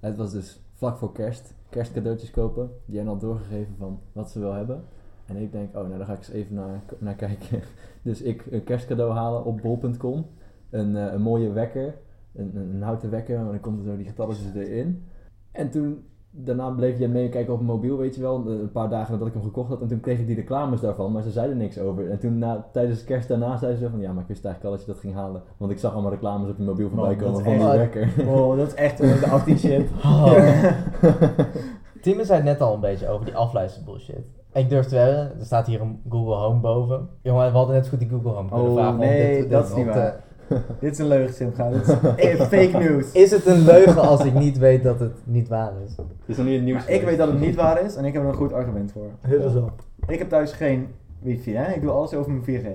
Het 0.00 0.16
was 0.16 0.32
dus 0.32 0.60
vlak 0.78 0.96
voor 0.98 1.12
kerst, 1.12 1.54
kerstcadeautjes 1.68 2.30
kopen. 2.30 2.70
Die 2.84 2.98
hen 2.98 3.06
had 3.06 3.20
doorgegeven 3.20 3.74
van 3.78 4.00
wat 4.12 4.30
ze 4.30 4.38
wil 4.38 4.52
hebben. 4.52 4.84
En 5.26 5.36
ik 5.36 5.52
denk, 5.52 5.76
oh 5.76 5.82
nou 5.82 5.96
daar 5.96 6.06
ga 6.06 6.12
ik 6.12 6.18
eens 6.18 6.30
even 6.30 6.54
naar, 6.54 6.82
naar 6.98 7.14
kijken. 7.14 7.62
Dus 8.02 8.22
ik 8.22 8.46
een 8.50 8.64
kerstcadeau 8.64 9.12
halen 9.12 9.44
op 9.44 9.60
bol.com. 9.60 10.26
Een, 10.70 10.96
eh, 10.96 11.12
een 11.12 11.22
mooie 11.22 11.52
wekker, 11.52 11.94
een, 12.34 12.56
een, 12.56 12.82
houten 12.82 13.10
wekker, 13.10 13.36
en 13.36 13.44
dan 13.44 13.60
komt 13.60 13.78
er 13.78 13.84
zo 13.84 13.96
die 13.96 14.06
getalletjes 14.06 14.54
erin. 14.54 15.04
En 15.50 15.70
toen, 15.70 16.04
daarna 16.44 16.68
bleef 16.70 16.98
jij 16.98 17.08
meekijken 17.08 17.52
op 17.52 17.58
mijn 17.60 17.70
mobiel, 17.72 17.96
weet 17.96 18.14
je 18.14 18.20
wel, 18.20 18.42
een 18.46 18.72
paar 18.72 18.88
dagen 18.88 19.12
nadat 19.12 19.28
ik 19.28 19.32
hem 19.34 19.42
gekocht 19.42 19.68
had. 19.68 19.80
En 19.80 19.88
toen 19.88 20.00
kreeg 20.00 20.18
ik 20.18 20.26
die 20.26 20.36
reclames 20.36 20.80
daarvan, 20.80 21.12
maar 21.12 21.22
ze 21.22 21.30
zeiden 21.30 21.56
niks 21.56 21.78
over. 21.78 22.10
En 22.10 22.18
toen 22.18 22.38
na, 22.38 22.66
tijdens 22.72 23.04
kerst 23.04 23.28
daarna 23.28 23.56
zeiden 23.56 23.80
ze 23.80 23.90
van, 23.90 24.00
ja, 24.00 24.12
maar 24.12 24.22
ik 24.22 24.28
wist 24.28 24.44
eigenlijk 24.44 24.64
al 24.74 24.78
dat 24.78 24.86
je 24.86 24.92
dat 24.92 25.00
ging 25.02 25.14
halen. 25.14 25.42
Want 25.56 25.70
ik 25.72 25.78
zag 25.78 25.92
allemaal 25.92 26.10
reclames 26.10 26.50
op 26.50 26.56
je 26.56 26.62
mobiel 26.64 26.88
voorbij 26.88 27.16
komen 27.16 27.38
is 27.38 27.44
van 27.44 27.52
die 27.70 27.78
wekker. 27.78 28.12
Oh, 28.28 28.56
dat 28.56 28.66
is 28.66 28.74
echt 28.74 29.00
eh, 29.00 29.20
de 29.20 29.26
anti 29.30 29.58
shit. 29.58 29.90
Tim 32.02 32.24
zei 32.24 32.36
het 32.36 32.44
net 32.44 32.60
al 32.60 32.74
een 32.74 32.80
beetje 32.80 33.08
over 33.08 33.24
die 33.24 33.36
afluister 33.36 33.84
bullshit. 33.84 34.26
Ik 34.52 34.68
durf 34.68 34.86
te 34.86 34.94
wedden, 34.94 35.38
er 35.38 35.44
staat 35.44 35.66
hier 35.66 35.80
een 35.80 36.00
Google 36.08 36.34
Home 36.34 36.60
boven. 36.60 37.08
Jongen, 37.22 37.50
we 37.50 37.56
hadden 37.56 37.74
net 37.74 37.84
zo 37.84 37.90
goed 37.90 37.98
die 38.00 38.08
Google 38.08 38.30
Home 38.30 38.48
kunnen 38.48 38.66
Oh, 38.66 38.72
vragen. 38.74 38.92
om 38.92 38.98
nee, 38.98 39.40
dit- 39.40 39.50
dat 39.50 39.60
dit 39.62 39.70
is 39.70 39.76
niet 39.76 39.86
waar. 39.94 40.24
Dit 40.80 40.92
is 40.92 40.98
een 40.98 41.06
leugen, 41.06 41.34
Simga. 41.34 41.70
Dit 41.70 41.82
is 41.82 41.88
eh, 42.38 42.40
fake 42.40 42.78
news. 42.78 43.12
Is 43.12 43.30
het 43.30 43.46
een 43.46 43.64
leugen 43.64 44.02
als 44.02 44.24
ik 44.24 44.34
niet 44.34 44.58
weet 44.58 44.82
dat 44.82 45.00
het 45.00 45.12
niet 45.24 45.48
waar 45.48 45.72
is? 45.84 45.96
Het 45.96 46.06
is 46.26 46.36
nog 46.36 46.46
niet 46.46 46.54
het 46.54 46.64
nieuws. 46.64 46.84
Maar 46.84 46.94
ik 46.94 47.02
weet 47.02 47.18
dat 47.18 47.28
het 47.28 47.40
niet 47.40 47.54
waar 47.54 47.84
is 47.84 47.96
en 47.96 48.04
ik 48.04 48.12
heb 48.12 48.22
er 48.22 48.28
een 48.28 48.34
goed 48.34 48.52
argument 48.52 48.92
voor. 48.92 49.10
Us 49.30 49.54
up. 49.54 49.72
Ik 50.06 50.18
heb 50.18 50.28
thuis 50.28 50.52
geen 50.52 50.88
wifi, 51.18 51.54
hè? 51.54 51.72
ik 51.72 51.80
doe 51.80 51.90
alles 51.90 52.14
over 52.14 52.32
mijn 52.32 52.62
4G. 52.62 52.66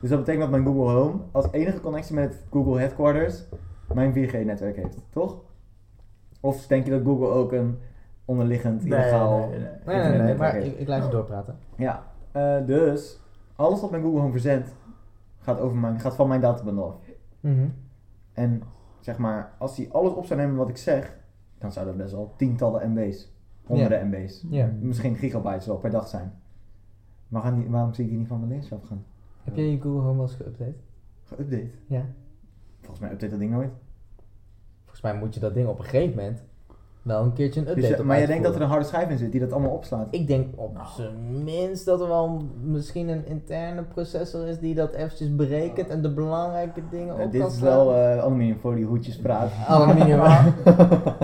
Dus 0.00 0.10
dat 0.10 0.18
betekent 0.18 0.40
dat 0.40 0.50
mijn 0.50 0.64
Google 0.64 0.92
Home 0.92 1.14
als 1.32 1.46
enige 1.50 1.80
connectie 1.80 2.14
met 2.14 2.44
Google 2.50 2.78
Headquarters 2.78 3.44
mijn 3.94 4.12
4G-netwerk 4.12 4.76
heeft, 4.76 4.98
toch? 5.10 5.36
Of 6.40 6.66
denk 6.66 6.84
je 6.84 6.90
dat 6.90 7.02
Google 7.04 7.28
ook 7.28 7.52
een 7.52 7.78
onderliggend, 8.24 8.84
illegaal... 8.84 9.38
nee, 9.38 9.48
nee, 9.48 9.58
nee. 9.58 9.68
Nee, 9.68 9.68
nee, 9.68 9.96
nee, 9.96 9.96
internetnetwerk 9.96 10.38
maar 10.38 10.52
heeft? 10.52 10.66
ik, 10.66 10.78
ik 10.78 10.88
laat 10.88 11.04
je 11.04 11.10
doorpraten. 11.10 11.56
Ja, 11.76 12.02
eh, 12.32 12.56
dus 12.66 13.20
alles 13.56 13.80
wat 13.80 13.90
mijn 13.90 14.02
Google 14.02 14.20
Home 14.20 14.32
verzendt 14.32 14.74
gaat, 15.44 15.60
over 15.60 15.76
mijn, 15.76 16.00
gaat 16.00 16.14
van 16.14 16.28
mijn 16.28 16.40
databundel 16.40 16.84
af. 16.86 16.96
Mhm. 17.40 17.68
En 18.32 18.62
zeg 19.00 19.18
maar, 19.18 19.54
als 19.58 19.76
hij 19.76 19.88
alles 19.92 20.12
op 20.12 20.24
zou 20.26 20.40
nemen 20.40 20.56
wat 20.56 20.68
ik 20.68 20.76
zeg, 20.76 21.16
dan 21.58 21.72
zou 21.72 21.86
dat 21.86 21.96
best 21.96 22.12
wel 22.12 22.32
tientallen 22.36 22.92
MB's, 22.92 23.32
honderden 23.64 24.08
MB's, 24.08 24.44
misschien 24.80 25.16
gigabytes 25.16 25.66
wel 25.66 25.76
per 25.78 25.90
dag 25.90 26.08
zijn. 26.08 26.32
Maar 27.28 27.42
gaan 27.42 27.54
die- 27.54 27.68
waarom 27.70 27.92
zie 27.94 28.04
ik 28.04 28.10
die 28.10 28.18
niet 28.18 28.28
van 28.28 28.38
mijn 28.38 28.50
links 28.50 28.72
afgaan? 28.72 29.04
Heb 29.42 29.56
jij 29.56 29.64
je 29.70 29.80
Google 29.80 30.00
Home 30.00 30.16
wel 30.16 30.22
eens 30.26 30.36
geüpdate? 30.42 30.76
Geüpdate. 31.34 31.70
Ja. 31.86 32.04
Volgens 32.80 33.00
mij 33.00 33.10
update 33.10 33.30
dat 33.30 33.38
ding 33.40 33.52
nooit. 33.52 33.70
Volgens 34.82 35.00
mij 35.00 35.14
moet 35.18 35.34
je 35.34 35.40
dat 35.40 35.54
ding 35.54 35.68
op 35.68 35.78
een 35.78 35.84
gegeven 35.84 36.16
moment 36.16 36.42
wel 37.04 37.22
een 37.22 37.32
keertje 37.32 37.60
een 37.60 37.66
dus, 37.66 37.74
update 37.74 37.94
eh, 37.94 38.06
Maar 38.06 38.20
je 38.20 38.26
denkt 38.26 38.44
dat 38.44 38.54
er 38.54 38.60
een 38.60 38.68
harde 38.68 38.84
schijf 38.84 39.08
in 39.08 39.18
zit 39.18 39.30
die 39.32 39.40
dat 39.40 39.52
allemaal 39.52 39.70
opslaat? 39.70 40.06
Ik 40.10 40.26
denk 40.26 40.46
op 40.56 40.74
nou. 40.74 40.86
zijn 40.96 41.44
minst 41.44 41.84
dat 41.84 42.00
er 42.00 42.08
wel 42.08 42.42
misschien 42.62 43.08
een 43.08 43.26
interne 43.26 43.82
processor 43.82 44.46
is 44.46 44.58
die 44.58 44.74
dat 44.74 44.92
eventjes 44.92 45.34
berekent 45.34 45.88
en 45.88 46.02
de 46.02 46.12
belangrijke 46.12 46.82
dingen 46.90 47.20
uh, 47.20 47.30
dit 47.30 47.46
is 47.46 47.60
wel 47.60 47.94
eh, 47.94 48.22
aluminium 48.22 48.58
voor 48.58 48.74
die 48.74 48.84
hoedjes 48.84 49.16
praat. 49.16 49.50
Aluminium. 49.68 50.18
maar, 50.18 50.54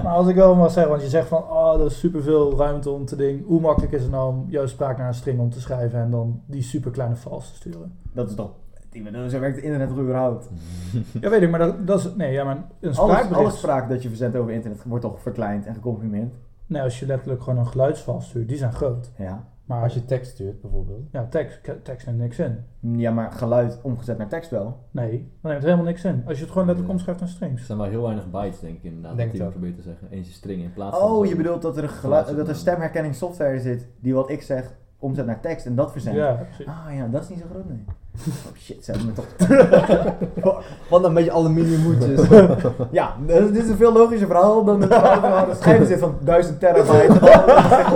als 0.05 0.29
ik 0.29 0.35
wel 0.35 0.55
mag 0.55 0.71
zeggen, 0.71 0.91
want 0.91 1.03
je 1.03 1.09
zegt 1.09 1.29
van 1.29 1.43
oh, 1.43 1.81
er 1.81 1.87
is 1.87 1.99
superveel 1.99 2.57
ruimte 2.57 2.91
om 2.91 3.05
te 3.05 3.17
ding. 3.17 3.47
Hoe 3.47 3.61
makkelijk 3.61 3.93
is 3.93 4.03
het 4.03 4.11
nou 4.11 4.35
om 4.35 4.47
juist 4.49 4.73
spraak 4.73 4.99
naar 4.99 5.09
een 5.09 5.15
string 5.15 5.41
om 5.41 5.51
te 5.51 5.61
schrijven 5.61 6.01
en 6.01 6.11
dan 6.11 6.43
die 6.47 6.63
super 6.63 6.91
kleine 6.91 7.17
vals 7.17 7.51
te 7.51 7.55
sturen? 7.55 7.93
Dat 8.13 8.29
is 8.31 8.37
dan 8.37 8.51
10 8.91 9.03
minuten. 9.03 9.31
Zo 9.31 9.41
werkt 9.41 9.57
het 9.57 9.65
internet 9.65 9.89
toch 9.89 9.99
überhaupt? 9.99 10.49
ja, 11.21 11.31
weet 11.31 11.43
ik, 11.43 11.51
maar 11.51 11.59
dat, 11.59 11.87
dat 11.87 11.99
is... 11.99 12.15
Nee, 12.15 12.33
ja, 12.33 12.45
maar 12.45 12.57
een 12.81 12.95
spraakbericht... 12.95 13.31
Alle, 13.31 13.37
alles 13.37 13.59
spraak 13.59 13.89
dat 13.89 14.03
je 14.03 14.09
verzendt 14.09 14.37
over 14.37 14.53
internet 14.53 14.83
wordt 14.85 15.05
toch 15.05 15.21
verkleind 15.21 15.67
en 15.67 15.75
gecomprimeerd? 15.75 16.35
Nee, 16.67 16.83
als 16.83 17.01
je 17.01 17.07
letterlijk 17.07 17.43
gewoon 17.43 17.59
een 17.59 17.67
geluidsval 17.67 18.21
stuurt, 18.21 18.49
die 18.49 18.57
zijn 18.57 18.73
groot. 18.73 19.11
Ja. 19.17 19.45
Maar 19.65 19.83
als 19.83 19.95
je 19.95 20.05
tekst 20.05 20.31
stuurt 20.31 20.61
bijvoorbeeld. 20.61 21.09
Ja, 21.13 21.27
tekst, 21.27 21.61
tekst 21.83 22.07
neemt 22.07 22.19
niks 22.19 22.39
in. 22.39 22.65
Ja, 22.81 23.11
maar 23.11 23.33
geluid 23.33 23.79
omgezet 23.83 24.19
naar 24.19 24.29
tekst 24.29 24.51
wel. 24.51 24.79
Nee, 24.91 25.11
dan 25.11 25.51
neemt 25.51 25.55
het 25.55 25.63
helemaal 25.63 25.85
niks 25.85 26.05
in. 26.05 26.23
Als 26.27 26.37
je 26.37 26.43
het 26.43 26.53
gewoon 26.53 26.67
letterlijk 26.67 26.97
omschrijft 26.97 27.21
naar 27.21 27.29
strings. 27.29 27.61
Er 27.61 27.67
zijn 27.67 27.79
wel 27.79 27.87
heel 27.87 28.03
weinig 28.03 28.31
bytes, 28.31 28.61
denk 28.61 28.77
ik 28.77 28.83
inderdaad. 28.83 29.17
Denk 29.17 29.33
dat 29.33 29.41
ik 29.41 29.51
probeer 29.51 29.75
te 29.75 29.83
zeggen. 29.83 30.11
Eens 30.11 30.27
een 30.27 30.33
string 30.33 30.63
in 30.63 30.73
plaats 30.73 30.99
van. 30.99 31.11
Oh, 31.11 31.27
je 31.27 31.37
bedoelt 31.37 31.63
dat 31.63 31.77
er, 31.77 32.01
een 32.03 32.37
dat 32.37 32.49
er 32.49 32.55
stemherkenning 32.55 33.15
software 33.15 33.61
zit 33.61 33.89
die 34.01 34.15
wat 34.15 34.31
ik 34.31 34.43
zeg 34.43 34.75
omzet 34.99 35.27
naar 35.27 35.41
tekst 35.41 35.67
en 35.67 35.75
dat 35.75 35.93
verzendt. 35.93 36.19
Ja, 36.19 36.33
precies. 36.33 36.67
Ah 36.67 36.95
ja, 36.95 37.07
dat 37.07 37.23
is 37.23 37.29
niet 37.29 37.39
zo 37.39 37.47
groot, 37.51 37.69
nee. 37.69 37.85
Oh 38.29 38.57
shit, 38.59 38.85
ze 38.85 38.91
hebben 38.93 39.09
me 39.09 39.13
toch... 39.13 40.55
Wat 40.91 41.05
een 41.05 41.15
beetje 41.15 41.33
aluminium 41.33 41.81
moedjes. 41.81 42.21
Ja, 42.91 43.15
dit 43.27 43.57
is 43.57 43.69
een 43.69 43.77
veel 43.77 43.93
logischer 43.93 44.27
verhaal 44.27 44.65
dan 44.65 44.81
het 44.81 44.93
verhaal 44.95 45.47
de 45.89 45.99
van 45.99 46.15
1000 46.25 46.61
terabyte. 46.61 47.13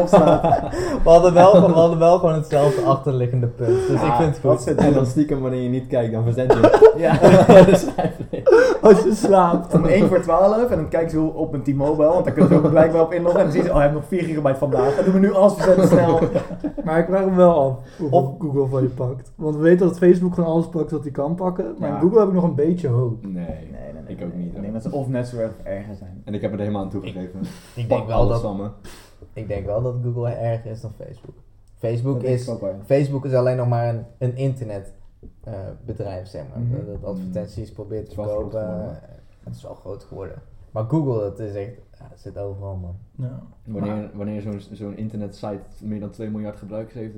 wat 0.00 0.10
we, 0.10 1.08
hadden 1.10 1.34
wel, 1.34 1.50
gewoon- 1.50 1.70
we 1.72 1.76
hadden 1.78 1.98
wel 1.98 2.18
gewoon 2.18 2.34
hetzelfde 2.34 2.82
achterliggende 2.82 3.46
punt. 3.46 3.68
Dus 3.88 4.00
ik 4.00 4.06
Ja, 4.06 4.16
vind 4.16 4.34
het 4.34 4.42
wat 4.44 4.54
goed. 4.56 4.62
zit 4.64 4.76
En 4.76 4.92
dan 4.92 5.06
stiekem 5.06 5.40
wanneer 5.40 5.62
je 5.62 5.68
niet 5.68 5.86
kijkt, 5.86 6.12
dan 6.12 6.22
verzend 6.22 6.52
je 6.52 6.58
het. 6.58 6.92
Ja, 6.96 7.12
de. 7.64 7.92
Als 8.82 9.02
je 9.02 9.14
slaapt. 9.14 9.74
om 9.74 9.84
1 9.84 10.08
voor 10.08 10.20
12 10.20 10.70
en 10.70 10.76
dan 10.76 10.88
kijken 10.88 11.10
ze 11.10 11.20
op 11.20 11.52
een 11.54 11.62
T-Mobile, 11.62 12.08
want 12.08 12.24
daar 12.24 12.32
kunnen 12.34 12.52
ze 12.52 12.58
ook 12.64 12.70
blijkbaar 12.70 13.02
op 13.02 13.12
inloggen. 13.12 13.40
En 13.40 13.46
dan 13.46 13.54
zien 13.54 13.64
ze, 13.64 13.68
oh, 13.68 13.74
hij 13.74 13.82
heeft 13.84 13.94
nog 13.94 14.04
4 14.08 14.22
gigabyte 14.22 14.58
vandaag. 14.58 14.94
Dan 14.94 15.04
doen 15.04 15.14
we 15.14 15.20
nu 15.20 15.32
alles 15.34 15.52
verzenden 15.54 15.88
snel. 15.88 16.18
Maar 16.84 16.98
ik 16.98 17.06
vraag 17.06 17.24
me 17.24 17.34
wel 17.34 17.54
af 17.60 17.98
hoeveel 17.98 18.36
Google 18.38 18.66
van 18.70 18.82
je 18.82 18.88
pakt. 18.88 19.32
Want 19.36 19.56
we 19.56 19.62
weten 19.62 19.86
dat 19.86 19.98
Facebook 20.04 20.34
gewoon 20.34 20.50
alles 20.50 20.68
pakt 20.68 20.90
wat 20.90 21.02
hij 21.02 21.12
kan 21.12 21.34
pakken. 21.34 21.74
Maar 21.78 21.88
Ja. 21.88 21.94
in 21.94 22.00
Google 22.00 22.18
heb 22.18 22.28
ik 22.28 22.34
nog 22.34 22.44
een 22.44 22.54
beetje 22.54 22.88
hoop. 22.88 23.22
Nee. 23.26 23.32
Nee, 23.32 23.46
nee, 23.92 23.92
nee. 24.06 24.16
Ik 24.16 24.24
ook 24.24 24.34
niet, 24.34 24.54
Ik 24.54 24.60
denk 24.60 24.72
dat 24.72 24.82
ze 24.82 24.90
of 24.92 25.08
net 25.08 25.26
zo 25.28 25.36
erg 25.38 25.50
of 25.58 25.64
erger 25.64 25.94
zijn. 25.94 26.22
En 26.24 26.34
ik 26.34 26.40
heb 26.40 26.52
er 26.52 26.58
helemaal 26.58 26.82
aan 26.82 26.90
toegegeven. 26.90 27.40
Ik 27.74 27.88
Pak 27.88 27.96
denk, 27.98 28.06
wel 28.06 28.28
dat, 28.28 28.40
van 28.40 28.56
me. 28.56 28.68
ik 29.32 29.48
denk 29.48 29.66
wel 29.66 29.82
dat 29.82 29.94
Google 30.02 30.28
erger 30.30 30.70
is 30.70 30.80
dan 30.80 30.90
Facebook. 30.98 31.34
Facebook 31.76 32.14
Dat 32.20 32.30
is, 32.30 32.46
ik 32.46 32.54
ook 32.54 32.60
wel, 32.60 32.70
ja. 32.70 32.76
Facebook 32.84 33.24
is 33.24 33.32
alleen 33.34 33.56
nog 33.56 33.68
maar 33.68 33.88
een, 33.88 34.04
een 34.18 34.36
internetbedrijf, 34.36 36.26
zeg 36.28 36.42
maar. 36.48 36.58
Mhm. 36.62 36.86
Dat 36.86 37.04
advertenties 37.04 37.72
probeert 37.72 38.08
te 38.08 38.14
verkopen. 38.14 38.60
geworden. 38.60 38.98
Het 39.44 39.54
is 39.54 39.62
wel 39.62 39.74
groot 39.74 40.04
geworden. 40.04 40.36
Maar 40.70 40.84
Google, 40.84 41.20
dat 41.20 41.38
is 41.38 41.54
echt, 41.54 41.70
ja, 42.04 42.10
het 42.10 42.20
zit 42.20 42.38
overal, 42.38 42.76
man. 42.76 42.96
Ja. 43.14 43.42
Wanneer, 43.66 44.10
wanneer 44.14 44.40
zo'n 44.40 44.60
zo'n 44.72 44.96
internetsite 44.96 45.60
meer 45.80 46.00
dan 46.00 46.10
2 46.10 46.30
miljard 46.30 46.56
gebruikers 46.56 46.94
heeft, 46.94 47.14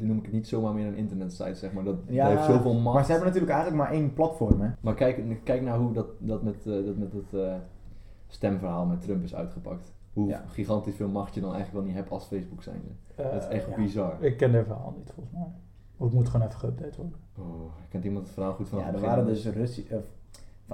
noem 0.00 0.16
ik 0.18 0.22
het 0.24 0.32
niet 0.32 0.48
zomaar 0.48 0.74
meer 0.74 0.86
een 0.86 0.96
internetsite, 0.96 1.54
zeg 1.54 1.72
maar. 1.72 1.84
Dat, 1.84 1.96
Ja, 2.06 2.28
dat 2.28 2.32
heeft 2.38 2.50
zoveel 2.56 2.74
macht. 2.80 2.94
Maar 2.94 3.04
ze 3.04 3.10
hebben 3.10 3.28
natuurlijk 3.28 3.54
eigenlijk 3.56 3.82
maar 3.82 3.92
één 3.92 4.12
platform, 4.12 4.60
hè. 4.60 4.70
Maar 4.80 4.94
kijk, 4.94 5.44
kijk 5.44 5.62
naar 5.62 5.78
hoe 5.78 5.92
dat, 5.92 6.06
dat 6.18 6.42
met, 6.42 6.66
eh, 6.66 6.84
dat, 6.84 6.96
met 6.96 7.12
het 7.12 7.34
eh, 7.40 7.54
stemverhaal 8.26 8.86
met 8.86 9.00
Trump 9.00 9.22
is 9.24 9.34
uitgepakt. 9.34 9.92
Hoe 10.12 10.28
Ja. 10.28 10.42
gigantisch 10.46 10.94
veel 10.94 11.08
macht 11.08 11.34
je 11.34 11.40
dan 11.40 11.54
eigenlijk 11.54 11.78
wel 11.78 11.88
niet 11.88 12.00
hebt 12.00 12.10
als 12.10 12.24
Facebook 12.24 12.62
zijnde. 12.62 12.88
Eh, 13.16 13.24
dat 13.32 13.42
is 13.42 13.48
echt 13.48 13.68
ja. 13.68 13.76
bizar. 13.76 14.16
Ik 14.20 14.36
ken 14.36 14.52
dit 14.52 14.66
verhaal 14.66 14.94
niet, 14.96 15.10
volgens 15.14 15.34
mij. 15.36 15.46
Of 15.96 16.06
het 16.06 16.14
moet 16.14 16.28
gewoon 16.28 16.46
even 16.46 16.58
geüpdate 16.60 16.96
worden. 16.96 17.14
Oh, 17.38 17.72
kent 17.88 18.04
iemand 18.04 18.24
het 18.24 18.34
verhaal 18.34 18.52
goed 18.54 18.68
van 18.68 18.78
Ja, 18.78 18.92
er 18.92 19.00
waren 19.00 19.26
dus 19.26 19.46
Russi- 19.46 19.86
eh, 19.90 19.96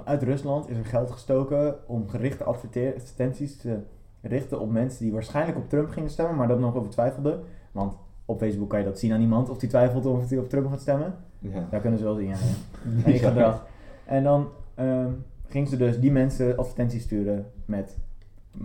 vanuit 0.03 0.23
Rusland 0.23 0.69
is 0.69 0.77
er 0.77 0.85
geld 0.85 1.11
gestoken 1.11 1.87
om 1.87 2.09
gerichte 2.09 2.43
advertenties 2.43 3.57
te 3.57 3.79
richten 4.21 4.59
op 4.59 4.71
mensen 4.71 5.03
die 5.03 5.13
waarschijnlijk 5.13 5.57
op 5.57 5.69
Trump 5.69 5.89
gingen 5.89 6.09
stemmen, 6.09 6.35
maar 6.35 6.47
dat 6.47 6.59
nog 6.59 6.75
over 6.75 6.89
twijfelden. 6.89 7.39
Want 7.71 7.97
op 8.25 8.39
Facebook 8.39 8.69
kan 8.69 8.79
je 8.79 8.85
dat 8.85 8.99
zien 8.99 9.13
aan 9.13 9.21
iemand 9.21 9.49
of 9.49 9.57
die 9.57 9.69
twijfelt 9.69 10.05
of 10.05 10.29
hij 10.29 10.37
op 10.37 10.49
Trump 10.49 10.67
gaat 10.67 10.81
stemmen. 10.81 11.15
Ja. 11.39 11.67
Daar 11.69 11.81
kunnen 11.81 11.99
ze 11.99 12.05
wel 12.05 12.15
zien, 12.15 12.27
ja. 12.27 12.35
ja. 13.05 13.11
En 13.11 13.19
gedrag. 13.19 13.65
En 14.05 14.23
dan 14.23 14.47
ehm 14.75 15.11
gingen 15.49 15.67
ze 15.67 15.77
dus 15.77 15.99
die 15.99 16.11
mensen 16.11 16.57
advertenties 16.57 17.03
sturen 17.03 17.45
met 17.65 17.97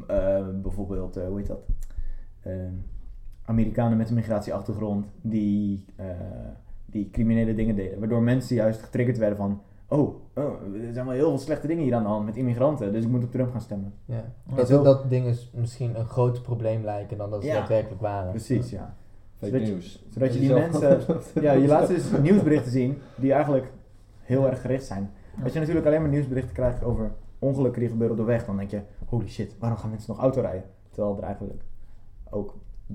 eh, 0.07 0.49
bijvoorbeeld, 0.63 1.17
eh, 1.17 1.27
hoe 1.27 1.39
heet 1.39 1.47
dat? 1.47 1.67
Ehm, 2.43 2.73
Amerikanen 3.45 3.97
met 3.97 4.09
een 4.09 4.15
migratieachtergrond 4.15 5.07
die, 5.21 5.85
eh, 5.97 6.07
die 6.87 7.11
criminele 7.11 7.55
dingen 7.55 7.77
deden. 7.77 7.99
Waardoor 7.99 8.23
mensen 8.23 8.57
juist 8.57 8.83
getriggerd 8.83 9.19
werden 9.19 9.37
van, 9.37 9.61
oh, 9.95 10.15
oh, 10.35 10.45
er 10.87 10.93
zijn 10.93 11.07
wel 11.07 11.15
heel 11.15 11.29
veel 11.29 11.39
slechte 11.39 11.67
dingen 11.67 11.85
hier 11.85 11.95
aan 11.95 12.03
de 12.03 12.09
hand 12.09 12.25
met 12.25 12.37
immigranten, 12.37 12.93
dus 12.93 13.05
ik 13.05 13.11
moet 13.11 13.25
op 13.25 13.31
Trump 13.31 13.51
gaan 13.53 13.61
stemmen. 13.61 13.95
Ja. 14.05 14.25
Dat, 14.55 14.69
zo- 14.69 14.83
dat 14.83 15.11
dingen 15.11 15.37
misschien 15.55 15.99
een 15.99 16.05
groter 16.07 16.43
probleem 16.43 16.85
lijken 16.85 17.17
dan 17.19 17.31
dat 17.31 17.43
ze 17.43 17.49
Ja. 17.49 17.55
daadwerkelijk 17.55 18.01
waren. 18.01 18.31
Precies, 18.31 18.71
ja. 18.71 18.95
Fake 19.39 19.53
Zodat 19.53 19.67
je- 19.67 19.73
news. 19.73 20.05
zodat 20.11 20.35
je 20.35 20.41
die 20.41 20.53
mensen- 20.53 21.01
Ja, 21.41 21.53
je 21.53 21.67
laat 21.67 21.89
dus 21.89 22.11
nieuwsberichten 22.23 22.73
zien 22.73 22.99
die 23.17 23.33
eigenlijk 23.33 23.73
heel 24.21 24.47
erg 24.47 24.61
gericht 24.61 24.85
zijn. 24.85 25.11
Als 25.43 25.53
je 25.53 25.59
natuurlijk 25.59 25.87
alleen 25.87 26.01
maar 26.01 26.11
nieuwsberichten 26.11 26.55
krijgt 26.55 26.85
over 26.85 27.13
ongelukken 27.39 27.81
die 27.81 27.91
gebeuren 27.91 28.17
op 28.19 28.23
de 28.27 28.29
weg, 28.33 28.45
dan 28.47 28.57
denk 28.57 28.71
je, 28.71 28.81
holy 29.07 29.29
shit, 29.29 29.57
waarom 29.59 29.79
gaan 29.79 29.91
mensen 29.91 30.13
nog 30.13 30.23
auto 30.23 30.41
rijden? 30.41 30.65
Terwijl 30.91 31.17
er 31.17 31.23
eigenlijk 31.23 31.63
ook 32.31 32.55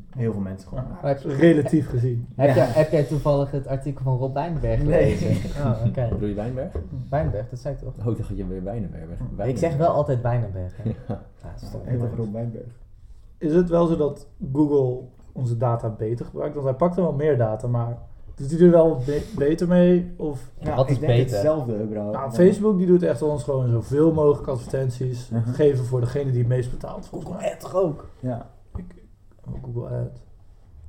heel 0.09 0.31
veel 0.31 0.41
mensen 0.41 0.67
gewoon... 0.69 0.83
Heb, 1.01 1.19
Relatief 1.23 1.89
gezien. 1.89 2.27
heb, 2.35 2.47
Ja. 2.49 2.55
jij, 2.55 2.65
heb 2.65 2.91
jij 2.91 3.03
toevallig 3.03 3.51
het 3.51 3.67
artikel 3.67 4.03
van 4.03 4.17
Rob 4.17 4.33
Wijnberg 4.33 4.83
Nee. 4.83 5.15
gelezen? 5.15 5.49
Oh, 5.65 5.85
oké. 5.87 6.07
Bedoel 6.11 6.27
je 6.29 6.33
Wijnberg? 6.35 6.71
Wijnberg, 7.09 7.49
dat 7.49 7.59
zei 7.59 7.73
ik 7.73 7.79
toch? 7.79 7.93
Oh, 8.05 8.11
ik 8.11 8.17
dacht 8.17 8.29
dat 8.29 8.37
je 8.37 8.47
weer 8.47 8.63
Wijnberg 8.63 9.47
Ik 9.47 9.57
zeg 9.57 9.75
wel 9.77 9.87
altijd 9.89 10.21
Wijnberg. 10.21 10.77
Hè? 10.77 10.89
Ja. 10.89 10.95
Ja, 11.07 11.21
dat 11.53 11.61
is 11.61 11.71
toch 11.71 11.81
Heel 11.83 12.01
erg 12.01 12.15
Rob 12.15 12.33
Wijnberg. 12.33 12.65
Is 13.37 13.53
het 13.53 13.69
wel 13.69 13.85
zo 13.87 13.95
dat 13.97 14.27
Google 14.53 14.99
onze 15.31 15.57
data 15.57 15.89
beter 15.89 16.25
gebruikt? 16.25 16.53
Want 16.53 16.67
hij 16.67 16.75
pakt 16.75 16.95
er 16.97 17.01
wel 17.03 17.13
meer 17.13 17.37
data, 17.37 17.67
maar 17.67 17.97
doet 18.35 18.51
hij 18.51 18.59
er 18.59 18.71
wel 18.71 19.01
be- 19.05 19.31
beter 19.37 19.67
mee? 19.67 20.11
Of 20.17 20.51
Ja, 20.59 20.75
wat 20.75 20.89
is 20.89 20.95
ik 20.95 20.99
denk 21.01 21.13
beter? 21.13 21.31
hetzelfde 21.35 21.81
überhaupt. 21.83 22.15
nou, 22.15 22.31
Facebook 22.31 22.77
die 22.77 22.87
doet 22.87 23.03
echt 23.03 23.21
ons 23.21 23.43
gewoon 23.43 23.69
zoveel 23.69 24.13
mogelijk 24.13 24.47
advertenties 24.47 25.31
geven 25.45 25.85
voor 25.85 25.99
degene 25.99 26.29
die 26.31 26.39
het 26.39 26.47
meest 26.47 26.71
betaalt. 26.71 27.07
Volgens 27.07 27.31
mij. 27.35 27.55
Toch 27.59 27.75
ook? 27.75 28.09
Ja. 28.19 28.49
Oh, 29.53 29.63
Google 29.63 29.97
Ad. 29.97 30.21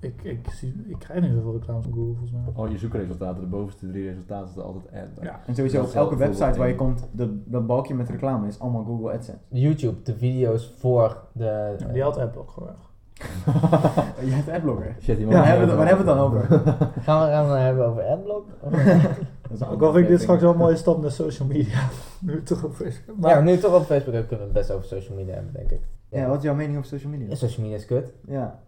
Ik, 0.01 0.23
ik, 0.23 0.51
zie, 0.51 0.85
ik 0.89 0.99
krijg 0.99 1.21
niet 1.21 1.33
zoveel 1.33 1.53
reclame 1.53 1.83
van 1.83 1.93
Google 1.93 2.11
volgens 2.13 2.31
mij. 2.33 2.41
Al 2.55 2.67
je 2.69 2.79
zoekresultaten, 2.79 3.41
de 3.41 3.47
bovenste 3.49 3.89
drie 3.91 4.09
resultaten 4.09 4.49
staan 4.51 4.65
altijd 4.65 4.85
ad. 4.93 5.23
Ja. 5.25 5.41
En 5.47 5.55
sowieso 5.55 5.83
op 5.83 5.91
elke 5.93 6.17
website 6.17 6.59
waar 6.59 6.69
je 6.69 6.75
komt, 6.75 7.09
de, 7.13 7.43
dat 7.45 7.67
balkje 7.67 7.95
met 7.95 8.09
reclame 8.09 8.47
is 8.47 8.59
allemaal 8.61 8.85
Google 8.85 9.13
AdSense. 9.13 9.41
YouTube, 9.49 10.03
de 10.03 10.17
video's 10.17 10.75
voor 10.79 11.23
de... 11.33 11.75
Ja, 11.79 11.87
die 11.93 12.03
had 12.03 12.17
Adblock 12.19 12.51
gewoon. 12.51 12.75
je 14.25 14.31
hebt 14.31 14.49
adblocker. 14.49 14.97
Shit, 15.03 15.17
die 15.17 15.27
Ja, 15.27 15.33
waar 15.33 15.47
hebben 15.47 15.65
we 15.65 15.71
het- 15.73 15.79
waar 15.79 15.89
hebben 15.89 16.07
we 16.07 16.11
het 16.13 16.21
dan 16.21 16.27
over? 16.29 16.41
Gaan 17.07 17.27
we 17.27 17.33
gaan 17.33 17.47
we 17.47 17.53
het 17.53 17.63
hebben 17.63 17.87
over 17.87 18.03
Adblock? 18.03 18.47
Dat 19.43 19.51
is 19.53 19.61
een 19.61 19.67
Ook 19.69 19.83
al 19.83 19.93
vind 19.93 20.05
ik 20.05 20.11
dit 20.11 20.21
straks 20.21 20.43
wel 20.43 20.51
een 20.51 20.57
mooie 20.57 20.77
stap 20.77 21.01
naar 21.01 21.11
social 21.11 21.49
media. 21.49 21.79
nu 22.21 22.43
toch 22.43 22.65
op 22.65 22.73
Facebook. 22.73 23.17
Maar 23.17 23.31
ja, 23.31 23.41
nu 23.41 23.57
toch 23.59 23.75
op 23.75 23.83
Facebook 23.85 24.15
hebben, 24.15 24.27
kunnen 24.29 24.47
we 24.47 24.53
het 24.59 24.67
best 24.67 24.71
over 24.71 24.87
social 24.87 25.17
media 25.17 25.35
hebben, 25.35 25.53
denk 25.53 25.71
ik. 25.71 25.81
Ja, 26.11 26.27
wat 26.29 26.37
is 26.37 26.43
jouw 26.43 26.55
mening 26.55 26.77
over 26.77 26.89
social 26.89 27.11
media? 27.13 27.29
Ja, 27.29 27.35
social 27.35 27.63
media 27.63 27.77
is 27.79 27.87
kut. 27.87 28.13
Ja. 28.27 28.59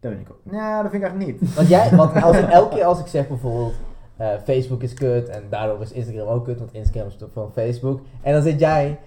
Dat 0.00 0.12
vind 0.12 0.26
ik 0.28 0.32
ook. 0.32 0.40
Ja, 0.54 0.82
dat 0.82 0.90
vind 0.90 1.02
ik 1.02 1.08
eigenlijk 1.10 1.40
niet. 1.40 1.54
Want 1.54 1.68
jij, 1.68 1.90
want 1.96 2.14
als, 2.22 2.36
elke 2.36 2.74
keer 2.74 2.84
als 2.84 3.00
ik 3.00 3.06
zeg 3.06 3.28
bijvoorbeeld 3.28 3.74
eh, 4.16 4.38
Facebook 4.44 4.82
is 4.82 4.94
kut 4.94 5.28
en 5.28 5.42
daardoor 5.50 5.80
is 5.82 5.92
Instagram 5.92 6.26
ook 6.28 6.44
kut, 6.44 6.58
want 6.58 6.72
Instagram 6.74 7.06
is 7.06 7.16
toch 7.16 7.30
van 7.32 7.52
Facebook. 7.52 8.00
En 8.22 8.32
dan 8.32 8.42
zit 8.42 8.58
jij, 8.60 8.98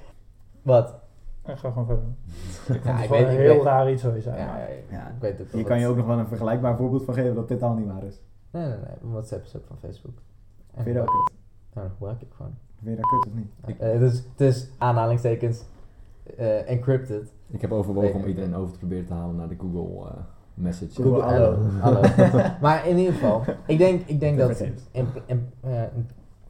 wat? 0.61 0.95
ik 1.45 1.57
ga 1.57 1.69
gewoon 1.69 1.85
verder. 1.85 2.03
Ik 2.77 2.83
Ja, 2.83 2.83
vind 2.83 2.83
ik 2.83 2.83
het 2.83 3.05
gewoon 3.05 3.17
weet- 3.21 3.27
een 3.27 3.33
ik 3.33 3.39
heel 3.39 3.53
weet- 3.53 3.63
raar 3.63 3.91
iets 3.91 4.01
zijn. 4.01 4.15
Ja, 4.23 4.35
ja, 4.35 4.67
Ja. 4.89 5.07
ik 5.07 5.13
weet 5.21 5.37
wel 5.37 5.59
Je 5.59 5.63
kan 5.67 5.79
je 5.79 5.87
ook 5.87 5.95
nog 5.97 6.05
wel 6.05 6.17
een 6.19 6.27
vergelijkbaar 6.27 6.77
voorbeeld 6.77 7.03
van 7.05 7.13
geven 7.13 7.35
dat 7.35 7.47
dit 7.47 7.63
al 7.63 7.73
niet 7.73 7.87
waar 7.87 8.03
is. 8.03 8.21
Nee, 8.51 8.63
nee, 8.67 8.77
nee. 8.77 9.11
WhatsApp 9.11 9.43
is 9.45 9.55
ook 9.57 9.65
van 9.67 9.77
Facebook. 9.81 10.17
En 10.73 10.83
Vind 10.83 10.95
je 10.95 11.01
dat 11.01 11.09
kut? 11.11 11.33
Nou, 11.73 11.87
dat 11.87 11.95
gebruik 11.97 12.21
ik 12.21 12.27
gewoon. 12.35 12.53
Vind 12.83 12.95
je 12.97 13.01
dat 13.01 13.09
kut 13.09 13.25
of 13.33 13.33
niet? 13.33 13.79
Eh, 13.79 13.99
dus, 13.99 14.23
dus 14.35 14.69
aanhalingstekens 14.77 15.63
eh, 16.37 16.69
encrypted. 16.69 17.33
Ik 17.49 17.61
heb 17.61 17.71
overwogen 17.71 18.13
om 18.13 18.19
Nee. 18.19 18.29
iedereen 18.29 18.55
over 18.55 18.71
te 18.73 18.77
proberen 18.79 19.05
te 19.05 19.13
halen 19.13 19.35
naar 19.35 19.47
de 19.49 19.55
Google 19.59 20.07
eh, 20.07 20.13
Message. 20.53 21.01
Google 21.01 21.21
hallo. 21.21 21.57
Hallo. 21.79 22.01
hallo. 22.01 22.49
maar 22.61 22.87
in 22.87 22.97
ieder 22.97 23.13
geval, 23.13 23.43
ik 23.67 23.77
denk, 23.77 24.01
ik 24.07 24.19
denk 24.19 24.37
dat, 24.37 24.59
in, 24.91 25.07
in, 25.25 25.49
eh, 25.61 25.81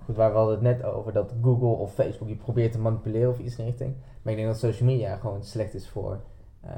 goed, 0.05 0.15
waar 0.15 0.31
we 0.31 0.37
hadden 0.37 0.53
het 0.55 0.63
net 0.63 0.83
over, 0.83 1.13
dat 1.13 1.33
Google 1.41 1.67
of 1.67 1.93
Facebook 1.93 2.29
je 2.29 2.35
probeert 2.35 2.71
te 2.71 2.79
manipuleren 2.79 3.29
of 3.29 3.39
iets 3.39 3.57
in 3.57 3.63
die 3.63 3.65
richting. 3.65 3.93
Maar 4.21 4.33
ik 4.33 4.39
denk 4.39 4.51
dat 4.51 4.59
social 4.59 4.89
media 4.89 5.15
gewoon 5.15 5.43
slecht 5.43 5.73
is 5.73 5.89
voor, 5.89 6.19
eh, 6.61 6.71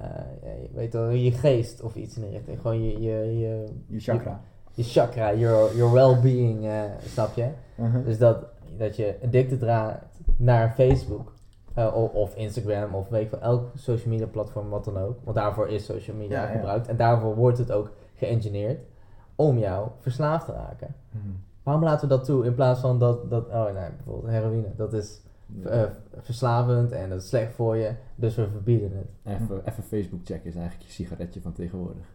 ja, 0.43 0.49
je 0.61 0.69
weet 0.73 0.93
wel, 0.93 1.09
je 1.09 1.31
geest 1.31 1.81
of 1.81 1.95
iets 1.95 2.15
in 2.15 2.21
die 2.21 2.31
richting. 2.31 2.59
Gewoon 2.61 2.83
je, 2.83 3.01
je, 3.01 3.37
je, 3.39 3.65
Je 3.87 3.99
chakra. 3.99 4.41
je 4.73 4.83
chakra, 4.83 5.33
your, 5.35 5.75
your 5.75 5.93
well-being, 5.93 6.65
eh, 6.65 6.83
snap 7.05 7.35
je? 7.35 7.47
Uh-huh. 7.79 8.05
Dus 8.05 8.17
dat, 8.17 8.45
dat 8.77 8.95
je 8.95 9.15
addicted 9.23 9.61
raakt 9.61 10.05
naar 10.37 10.73
Facebook. 10.73 11.33
Eh, 11.73 12.13
of 12.13 12.35
Instagram 12.35 12.93
of 12.93 13.09
weet 13.09 13.21
ik 13.21 13.31
wel, 13.31 13.41
elk 13.41 13.71
social 13.75 14.13
media 14.13 14.27
platform, 14.27 14.69
wat 14.69 14.85
dan 14.85 14.97
ook. 14.97 15.17
Want 15.23 15.35
daarvoor 15.35 15.69
is 15.69 15.85
social 15.85 16.15
media 16.17 16.41
Ja, 16.41 16.47
ja. 16.47 16.55
gebruikt. 16.55 16.87
En 16.87 16.97
daarvoor 16.97 17.35
wordt 17.35 17.57
het 17.57 17.71
ook 17.71 17.91
geëngineerd 18.15 18.79
om 19.35 19.57
jou 19.57 19.87
verslaafd 19.99 20.45
te 20.45 20.51
raken. 20.51 20.95
Waarom 21.63 21.83
laten 21.83 22.09
we 22.09 22.15
dat 22.15 22.25
toe 22.25 22.45
in 22.45 22.55
plaats 22.55 22.79
van 22.79 22.99
dat, 22.99 23.29
dat 23.29 23.47
oh 23.47 23.63
nee, 23.63 23.89
bijvoorbeeld 23.95 24.33
heroïne, 24.33 24.67
dat 24.75 24.93
is 24.93 25.21
eh, 25.63 25.83
verslavend 26.17 26.91
en 26.91 27.09
dat 27.09 27.21
is 27.21 27.27
slecht 27.27 27.53
voor 27.53 27.75
je, 27.75 27.91
dus 28.15 28.35
we 28.35 28.47
verbieden 28.49 28.91
het. 28.95 29.35
Even, 29.41 29.61
even 29.65 29.83
Facebook 29.83 30.19
checken 30.23 30.49
is 30.49 30.55
eigenlijk 30.55 30.85
je 30.85 30.93
sigaretje 30.93 31.41
van 31.41 31.51
tegenwoordig. 31.53 32.05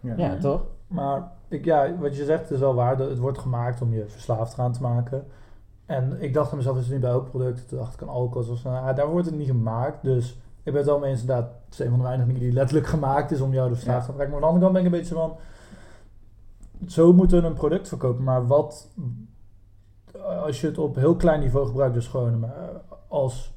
Ja, 0.00 0.36
toch? 0.36 0.66
Maar 0.86 1.32
ik, 1.48 1.64
ja, 1.64 1.96
wat 1.98 2.16
je 2.16 2.24
zegt 2.24 2.50
is 2.50 2.58
wel 2.58 2.74
waar. 2.74 2.96
Dat 2.96 3.08
Het 3.08 3.18
wordt 3.18 3.38
gemaakt 3.38 3.82
om 3.82 3.92
je 3.92 4.04
verslaafd 4.06 4.50
te 4.50 4.56
gaan 4.56 4.72
te 4.72 4.82
maken. 4.82 5.24
En 5.86 6.22
ik 6.22 6.34
dacht 6.34 6.50
aan 6.50 6.56
mezelf, 6.56 6.76
is 6.76 6.82
het 6.82 6.92
niet 6.92 7.00
bij 7.00 7.10
elk 7.10 7.30
product? 7.30 7.68
Toen 7.68 7.78
dacht 7.78 7.94
ik 7.94 8.02
aan 8.02 8.08
alcohol. 8.08 8.42
Zoals, 8.42 8.60
van, 8.60 8.72
ah, 8.72 8.96
daar 8.96 9.10
wordt 9.10 9.26
het 9.26 9.36
niet 9.36 9.46
gemaakt. 9.46 10.02
Dus 10.02 10.32
ik 10.62 10.72
ben 10.72 10.74
het 10.74 10.84
wel 10.84 10.98
mee 10.98 11.10
eens 11.10 11.20
inderdaad. 11.20 11.50
Het 11.64 11.72
is 11.72 11.78
een 11.78 11.88
van 11.88 11.98
de 11.98 12.04
weinige 12.04 12.26
dingen 12.26 12.42
die 12.42 12.52
letterlijk 12.52 12.86
gemaakt 12.86 13.30
is 13.30 13.40
om 13.40 13.52
jou 13.52 13.68
de 13.68 13.74
verslaafd 13.74 14.06
te 14.06 14.12
maken. 14.12 14.30
Maar 14.30 14.34
aan 14.34 14.40
de 14.40 14.46
andere 14.46 14.64
kant 14.64 14.72
ben 14.72 14.84
ik 14.84 14.92
een 14.92 14.98
beetje 14.98 15.14
van... 15.14 15.36
Zo 16.86 17.12
moeten 17.12 17.40
we 17.40 17.46
een 17.46 17.54
product 17.54 17.88
verkopen. 17.88 18.24
Maar 18.24 18.46
wat... 18.46 18.90
Als 20.44 20.60
je 20.60 20.66
het 20.66 20.78
op 20.78 20.94
heel 20.94 21.16
klein 21.16 21.40
niveau 21.40 21.66
gebruikt, 21.66 21.94
dus 21.94 22.06
gewoon 22.06 22.44
eh, 22.44 22.50
als 23.08 23.54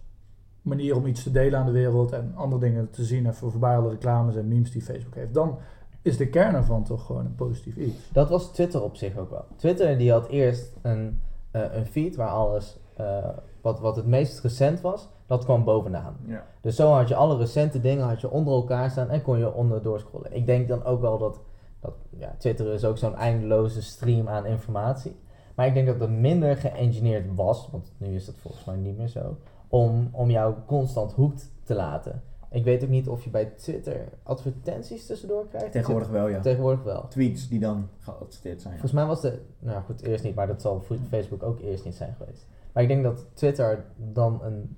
manier 0.61 0.95
om 0.95 1.05
iets 1.05 1.23
te 1.23 1.32
delen 1.32 1.59
aan 1.59 1.65
de 1.65 1.71
wereld 1.71 2.11
en 2.11 2.32
andere 2.36 2.61
dingen 2.61 2.89
te 2.89 3.03
zien 3.03 3.25
en 3.25 3.36
voor 3.36 3.51
voorbij 3.51 3.77
alle 3.77 3.89
reclames 3.89 4.36
en 4.36 4.47
memes 4.47 4.71
die 4.71 4.82
Facebook 4.82 5.15
heeft, 5.15 5.34
dan 5.34 5.57
is 6.01 6.17
de 6.17 6.27
kern 6.27 6.55
ervan 6.55 6.84
toch 6.84 7.05
gewoon 7.05 7.25
een 7.25 7.36
positief 7.36 7.75
iets. 7.75 8.11
Dat 8.11 8.30
was 8.30 8.51
Twitter 8.51 8.84
op 8.84 8.95
zich 8.95 9.17
ook 9.17 9.30
wel. 9.30 9.45
Twitter 9.55 9.97
die 9.97 10.11
had 10.11 10.27
eerst 10.27 10.71
een, 10.82 11.19
een 11.51 11.85
feed 11.85 12.15
waar 12.15 12.29
alles, 12.29 12.79
eh, 12.95 13.29
wat, 13.61 13.79
wat 13.79 13.95
het 13.95 14.05
meest 14.05 14.41
recent 14.41 14.81
was, 14.81 15.09
dat 15.25 15.43
kwam 15.43 15.63
bovenaan. 15.63 16.17
Ja. 16.25 16.45
Dus 16.61 16.75
zo 16.75 16.91
had 16.91 17.07
je 17.07 17.15
alle 17.15 17.37
recente 17.37 17.81
dingen 17.81 18.05
had 18.05 18.21
je 18.21 18.29
onder 18.29 18.53
elkaar 18.53 18.91
staan 18.91 19.09
en 19.09 19.21
kon 19.21 19.37
je 19.37 19.53
onder 19.53 19.81
doorscrollen. 19.81 20.35
Ik 20.35 20.45
denk 20.45 20.67
dan 20.67 20.83
ook 20.83 21.01
wel 21.01 21.17
dat, 21.17 21.39
dat 21.79 21.93
ja, 22.09 22.35
Twitter 22.37 22.73
is 22.73 22.85
ook 22.85 22.97
zo'n 22.97 23.15
eindeloze 23.15 23.81
stream 23.81 24.27
aan 24.27 24.45
informatie. 24.45 25.15
Maar 25.55 25.67
ik 25.67 25.73
denk 25.73 25.87
dat 25.87 25.99
het 25.99 26.09
minder 26.09 26.57
geëngineerd 26.57 27.35
was, 27.35 27.69
want 27.71 27.93
nu 27.97 28.15
is 28.15 28.25
dat 28.25 28.35
volgens 28.37 28.65
mij 28.65 28.75
niet 28.75 28.97
meer 28.97 29.07
zo, 29.07 29.37
om, 29.67 30.09
om 30.11 30.29
jou 30.29 30.55
constant 30.65 31.13
hoekt 31.13 31.51
te 31.63 31.75
laten. 31.75 32.21
Ik 32.51 32.63
weet 32.63 32.83
ook 32.83 32.89
niet 32.89 33.07
of 33.07 33.23
je 33.23 33.29
bij 33.29 33.45
Twitter 33.45 34.09
advertenties 34.23 35.05
tussendoor 35.05 35.47
krijgt. 35.47 35.71
Tegenwoordig 35.71 36.09
wel, 36.09 36.27
ja. 36.27 36.39
Tegenwoordig 36.39 36.83
wel. 36.83 37.07
Tweets 37.07 37.49
die 37.49 37.59
dan 37.59 37.89
geadverteerd 37.99 38.61
zijn. 38.61 38.73
Volgens 38.73 38.93
mij 38.93 39.05
was 39.05 39.21
de, 39.21 39.39
nou 39.59 39.81
goed, 39.83 40.01
eerst 40.01 40.23
niet, 40.23 40.35
maar 40.35 40.47
dat 40.47 40.61
zal 40.61 40.81
voor 40.81 40.97
Facebook 41.09 41.43
ook 41.43 41.59
eerst 41.59 41.85
niet 41.85 41.95
zijn 41.95 42.15
geweest. 42.17 42.45
Maar 42.73 42.83
ik 42.83 42.89
denk 42.89 43.03
dat 43.03 43.25
Twitter 43.33 43.85
dan 44.13 44.43
een 44.43 44.75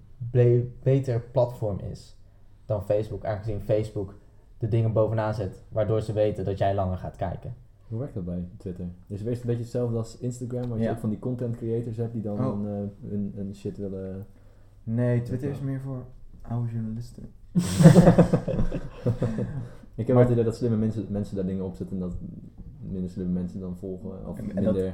beter 0.82 1.22
platform 1.22 1.80
is 1.80 2.16
dan 2.66 2.84
Facebook, 2.84 3.26
aangezien 3.26 3.62
Facebook 3.62 4.14
de 4.58 4.68
dingen 4.68 4.94
bovenaan 4.94 5.34
zet, 5.34 5.64
waardoor 5.70 6.02
ze 6.02 6.14
weten 6.14 6.46
dat 6.46 6.58
jij 6.58 6.76
langer 6.76 6.98
gaat 6.98 7.16
kijken. 7.16 7.56
Hoe 7.88 8.00
werkt 8.00 8.14
dat 8.14 8.26
bij 8.26 8.48
Twitter? 8.58 8.86
Is 9.08 9.20
het 9.20 9.28
een 9.28 9.34
beetje 9.46 9.62
hetzelfde 9.62 9.98
als 9.98 10.18
Instagram, 10.18 10.70
waar 10.70 10.80
je 10.80 10.90
ook 10.90 11.00
van 11.00 11.10
die 11.10 11.20
content 11.20 11.56
creators 11.56 11.98
hebt 11.98 12.14
die 12.14 12.22
dan 12.22 12.46
Oh. 12.46 12.60
een, 12.60 12.66
eh, 12.66 13.12
een, 13.12 13.34
een 13.38 13.56
shit 13.56 13.78
willen... 13.78 14.26
Nee, 14.84 15.22
Twitter 15.22 15.50
is 15.50 15.60
meer 15.60 15.80
voor 15.82 16.04
oude 16.42 16.72
journalisten. 16.72 17.32
Ik 19.96 20.08
heb 20.08 20.16
Maar- 20.16 20.24
het 20.26 20.32
idee 20.32 20.44
dat 20.44 20.56
slimme 20.56 20.78
mensen, 20.78 21.06
mensen 21.10 21.36
daar 21.36 21.46
dingen 21.46 21.66
op 21.66 21.76
zetten 21.76 21.96
en 21.96 22.02
dat 22.02 22.16
minder 22.92 23.10
slimme 23.10 23.32
mensen 23.34 23.60
dan 23.60 23.76
volgen. 23.78 24.28
Of 24.28 24.38
En- 24.38 24.56
en 24.56 24.64
dat- 24.64 24.74
minder, 24.74 24.94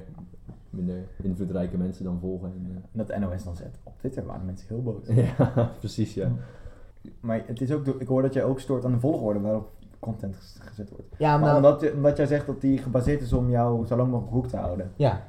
minder 0.70 0.96
invloedrijke 1.22 1.78
mensen 1.78 2.04
dan 2.04 2.20
volgen. 2.20 2.48
En, 2.50 2.84
En 2.92 3.06
dat 3.06 3.20
NOS 3.20 3.44
dan 3.44 3.56
zet. 3.56 3.80
Op 3.84 3.98
Twitter 3.98 4.26
waren 4.26 4.46
mensen 4.46 4.68
heel 4.68 4.82
boos. 4.84 5.06
eh, 5.08 5.28
ja, 5.38 5.72
precies 5.80 6.14
ja. 6.14 6.32
Maar 7.20 7.44
het 7.46 7.62
is 7.62 7.72
ook, 7.72 7.86
ik 7.88 8.08
hoor 8.08 8.22
dat 8.22 8.34
jij 8.34 8.44
ook 8.44 8.60
stoort 8.60 8.86
aan 8.86 8.92
de 8.92 9.00
volgorde 9.00 9.40
waarop 9.40 9.70
content 10.00 10.36
gezet 10.60 10.90
wordt. 10.90 11.06
Ja, 11.18 11.32
Maar 11.38 11.40
maar, 11.48 11.56
omdat, 11.56 11.92
omdat 11.94 12.18
jij 12.18 12.26
zegt 12.26 12.46
dat 12.46 12.62
die 12.62 12.78
gebaseerd 12.78 13.22
is 13.22 13.34
om 13.34 13.50
jou 13.50 13.86
zo 13.86 13.96
lang 13.96 14.10
mogelijk 14.10 14.34
hoek 14.34 14.48
te 14.48 14.58
houden. 14.58 14.92
ja, 14.96 15.24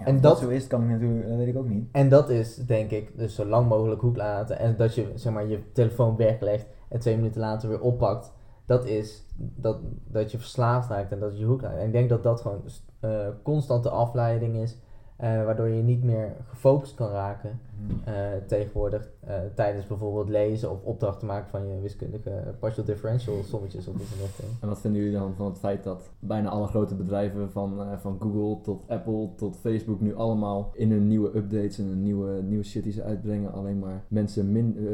Ja, 0.00 0.06
En 0.06 0.20
dat- 0.20 0.38
zo 0.38 0.48
is, 0.48 0.66
kan 0.66 0.82
ik 0.82 0.88
natuurlijk, 0.88 1.28
dat 1.28 1.36
weet 1.36 1.46
ik 1.48 1.56
ook 1.56 1.68
niet. 1.68 1.88
en 1.92 2.08
dat 2.08 2.30
is 2.30 2.56
denk 2.56 2.90
ik 2.90 3.18
dus 3.18 3.34
zo 3.34 3.44
lang 3.44 3.68
mogelijk 3.68 4.00
hoek 4.00 4.16
laten 4.16 4.58
en 4.58 4.76
dat 4.76 4.94
je 4.94 5.12
zeg 5.14 5.32
maar 5.32 5.46
je 5.46 5.72
telefoon 5.72 6.16
weglegt 6.16 6.66
en 6.88 7.00
twee 7.00 7.16
minuten 7.16 7.40
later 7.40 7.68
weer 7.68 7.80
oppakt. 7.80 8.32
Dat 8.66 8.86
is 8.86 9.26
dat, 9.36 9.78
dat 10.06 10.30
je 10.30 10.38
verslaafd 10.38 10.88
raakt 10.88 11.12
en 11.12 11.18
dat 11.20 11.38
je 11.38 11.44
hoek 11.44 11.62
raakt. 11.62 11.76
En 11.78 11.86
ik 11.86 11.92
denk 11.92 12.08
dat 12.08 12.22
dat 12.22 12.40
gewoon 12.40 12.62
eh, 13.00 13.26
constante 13.42 13.88
afleiding 13.90 14.56
is, 14.56 14.78
waardoor 15.20 15.68
je 15.68 15.82
niet 15.82 16.04
meer 16.04 16.36
gefocust 16.48 16.94
kan 16.94 17.10
raken. 17.10 17.60
eh, 18.04 18.14
tegenwoordig 18.46 19.10
eh, 19.20 19.34
tijdens 19.54 19.86
bijvoorbeeld 19.86 20.28
lezen 20.28 20.70
of 20.70 20.82
opdrachten 20.82 21.26
maken 21.26 21.50
van 21.50 21.68
je 21.68 21.80
wiskundige 21.80 22.54
partial 22.58 22.84
differential 22.84 23.42
sommetjes 23.42 23.88
of 23.88 23.94
iets 23.94 24.12
in. 24.12 24.48
En 24.60 24.68
wat 24.68 24.80
vinden 24.80 25.00
jullie 25.02 25.18
dan 25.18 25.34
van 25.34 25.46
het 25.46 25.58
feit 25.58 25.84
dat 25.84 26.10
bijna 26.18 26.48
alle 26.48 26.66
grote 26.66 26.94
bedrijven, 26.94 27.50
van, 27.50 27.80
eh, 27.80 27.98
van 27.98 28.16
Google 28.20 28.60
tot 28.60 28.82
Apple 28.88 29.28
tot 29.36 29.56
Facebook, 29.56 30.00
nu 30.00 30.14
allemaal 30.14 30.70
in 30.74 30.90
hun 30.90 31.08
nieuwe 31.08 31.36
updates 31.36 31.78
en 31.78 31.86
een 31.86 32.02
nieuwe, 32.02 32.42
nieuwe 32.42 32.64
shit 32.64 32.82
die 32.82 32.92
ze 32.92 33.02
uitbrengen, 33.02 33.52
alleen 33.52 33.78
maar 33.78 34.04
mensen 34.08 34.52
min, 34.52 34.76
eh, 34.78 34.84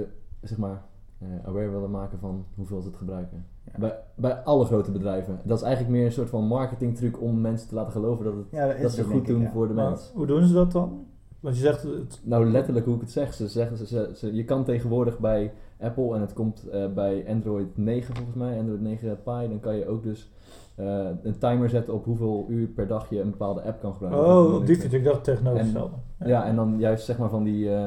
zeg 0.40 0.58
maar, 0.58 0.82
eh, 1.18 1.28
aware 1.44 1.70
willen 1.70 1.90
maken 1.90 2.18
van 2.18 2.44
hoeveel 2.54 2.80
ze 2.80 2.88
het 2.88 2.96
gebruiken? 2.96 3.46
Ja. 3.72 3.78
Bij, 3.78 3.98
bij 4.14 4.32
alle 4.34 4.64
grote 4.64 4.90
bedrijven. 4.90 5.38
Dat 5.44 5.56
is 5.58 5.64
eigenlijk 5.64 5.96
meer 5.96 6.06
een 6.06 6.12
soort 6.12 6.28
van 6.28 6.46
marketingtruc 6.46 7.20
om 7.22 7.40
mensen 7.40 7.68
te 7.68 7.74
laten 7.74 7.92
geloven 7.92 8.24
dat, 8.24 8.34
het, 8.34 8.44
Ja, 8.50 8.66
dat, 8.66 8.80
dat 8.82 8.92
ze 8.92 9.00
het, 9.00 9.10
goed 9.10 9.20
ik, 9.20 9.26
doen 9.26 9.40
ja. 9.40 9.50
voor 9.50 9.68
de 9.68 9.74
Maar 9.74 9.88
mens. 9.88 10.10
hoe 10.14 10.26
doen 10.26 10.46
ze 10.46 10.54
dat 10.54 10.72
dan? 10.72 11.04
Want 11.40 11.56
je 11.56 11.62
zegt, 11.62 11.82
het, 11.82 12.20
Nou, 12.24 12.50
letterlijk 12.50 12.86
hoe 12.86 12.94
ik 12.94 13.00
het 13.00 13.10
zeg. 13.10 13.34
Ze 13.34 13.48
zeggen, 13.48 13.76
ze, 13.76 13.86
ze, 13.86 14.10
ze- 14.14 14.34
je 14.34 14.44
kan 14.44 14.64
tegenwoordig 14.64 15.18
bij 15.18 15.52
Apple 15.80 16.14
en 16.14 16.20
het 16.20 16.32
komt 16.32 16.68
eh, 16.68 16.86
bij 16.94 17.24
Android 17.28 17.76
9 17.76 18.14
volgens 18.14 18.36
mij, 18.36 18.58
Android 18.58 18.80
9 18.80 19.08
Pie, 19.22 19.48
dan 19.48 19.60
kan 19.60 19.76
je 19.76 19.86
ook 19.88 20.02
dus 20.02 20.30
eh, 20.74 21.08
een 21.22 21.38
timer 21.38 21.68
zetten 21.68 21.94
op 21.94 22.04
hoeveel 22.04 22.46
uur 22.48 22.66
per 22.66 22.86
dag 22.86 23.10
je 23.10 23.20
een 23.20 23.30
bepaalde 23.30 23.62
app 23.62 23.80
kan 23.80 23.92
gebruiken. 23.92 24.24
oh, 24.26 24.54
op 24.54 24.66
die 24.66 24.76
fiets, 24.76 24.94
ik 24.94 25.04
dacht 25.04 25.16
het 25.16 25.24
tegenovergestelde. 25.24 25.94
Ja, 26.24 26.44
en 26.44 26.56
dan 26.56 26.78
juist 26.78 27.04
zeg 27.04 27.18
maar 27.18 27.28
van 27.30 27.44
die, 27.44 27.74
eh, 27.74 27.84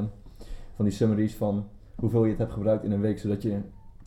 van 0.76 0.86
die 0.86 0.94
summaries 0.94 1.36
van 1.36 1.66
hoeveel 1.96 2.24
je 2.24 2.30
het 2.30 2.40
hebt 2.40 2.52
gebruikt 2.52 2.84
in 2.84 2.92
een 2.92 3.02
week, 3.02 3.20
zodat 3.20 3.42
je 3.42 3.58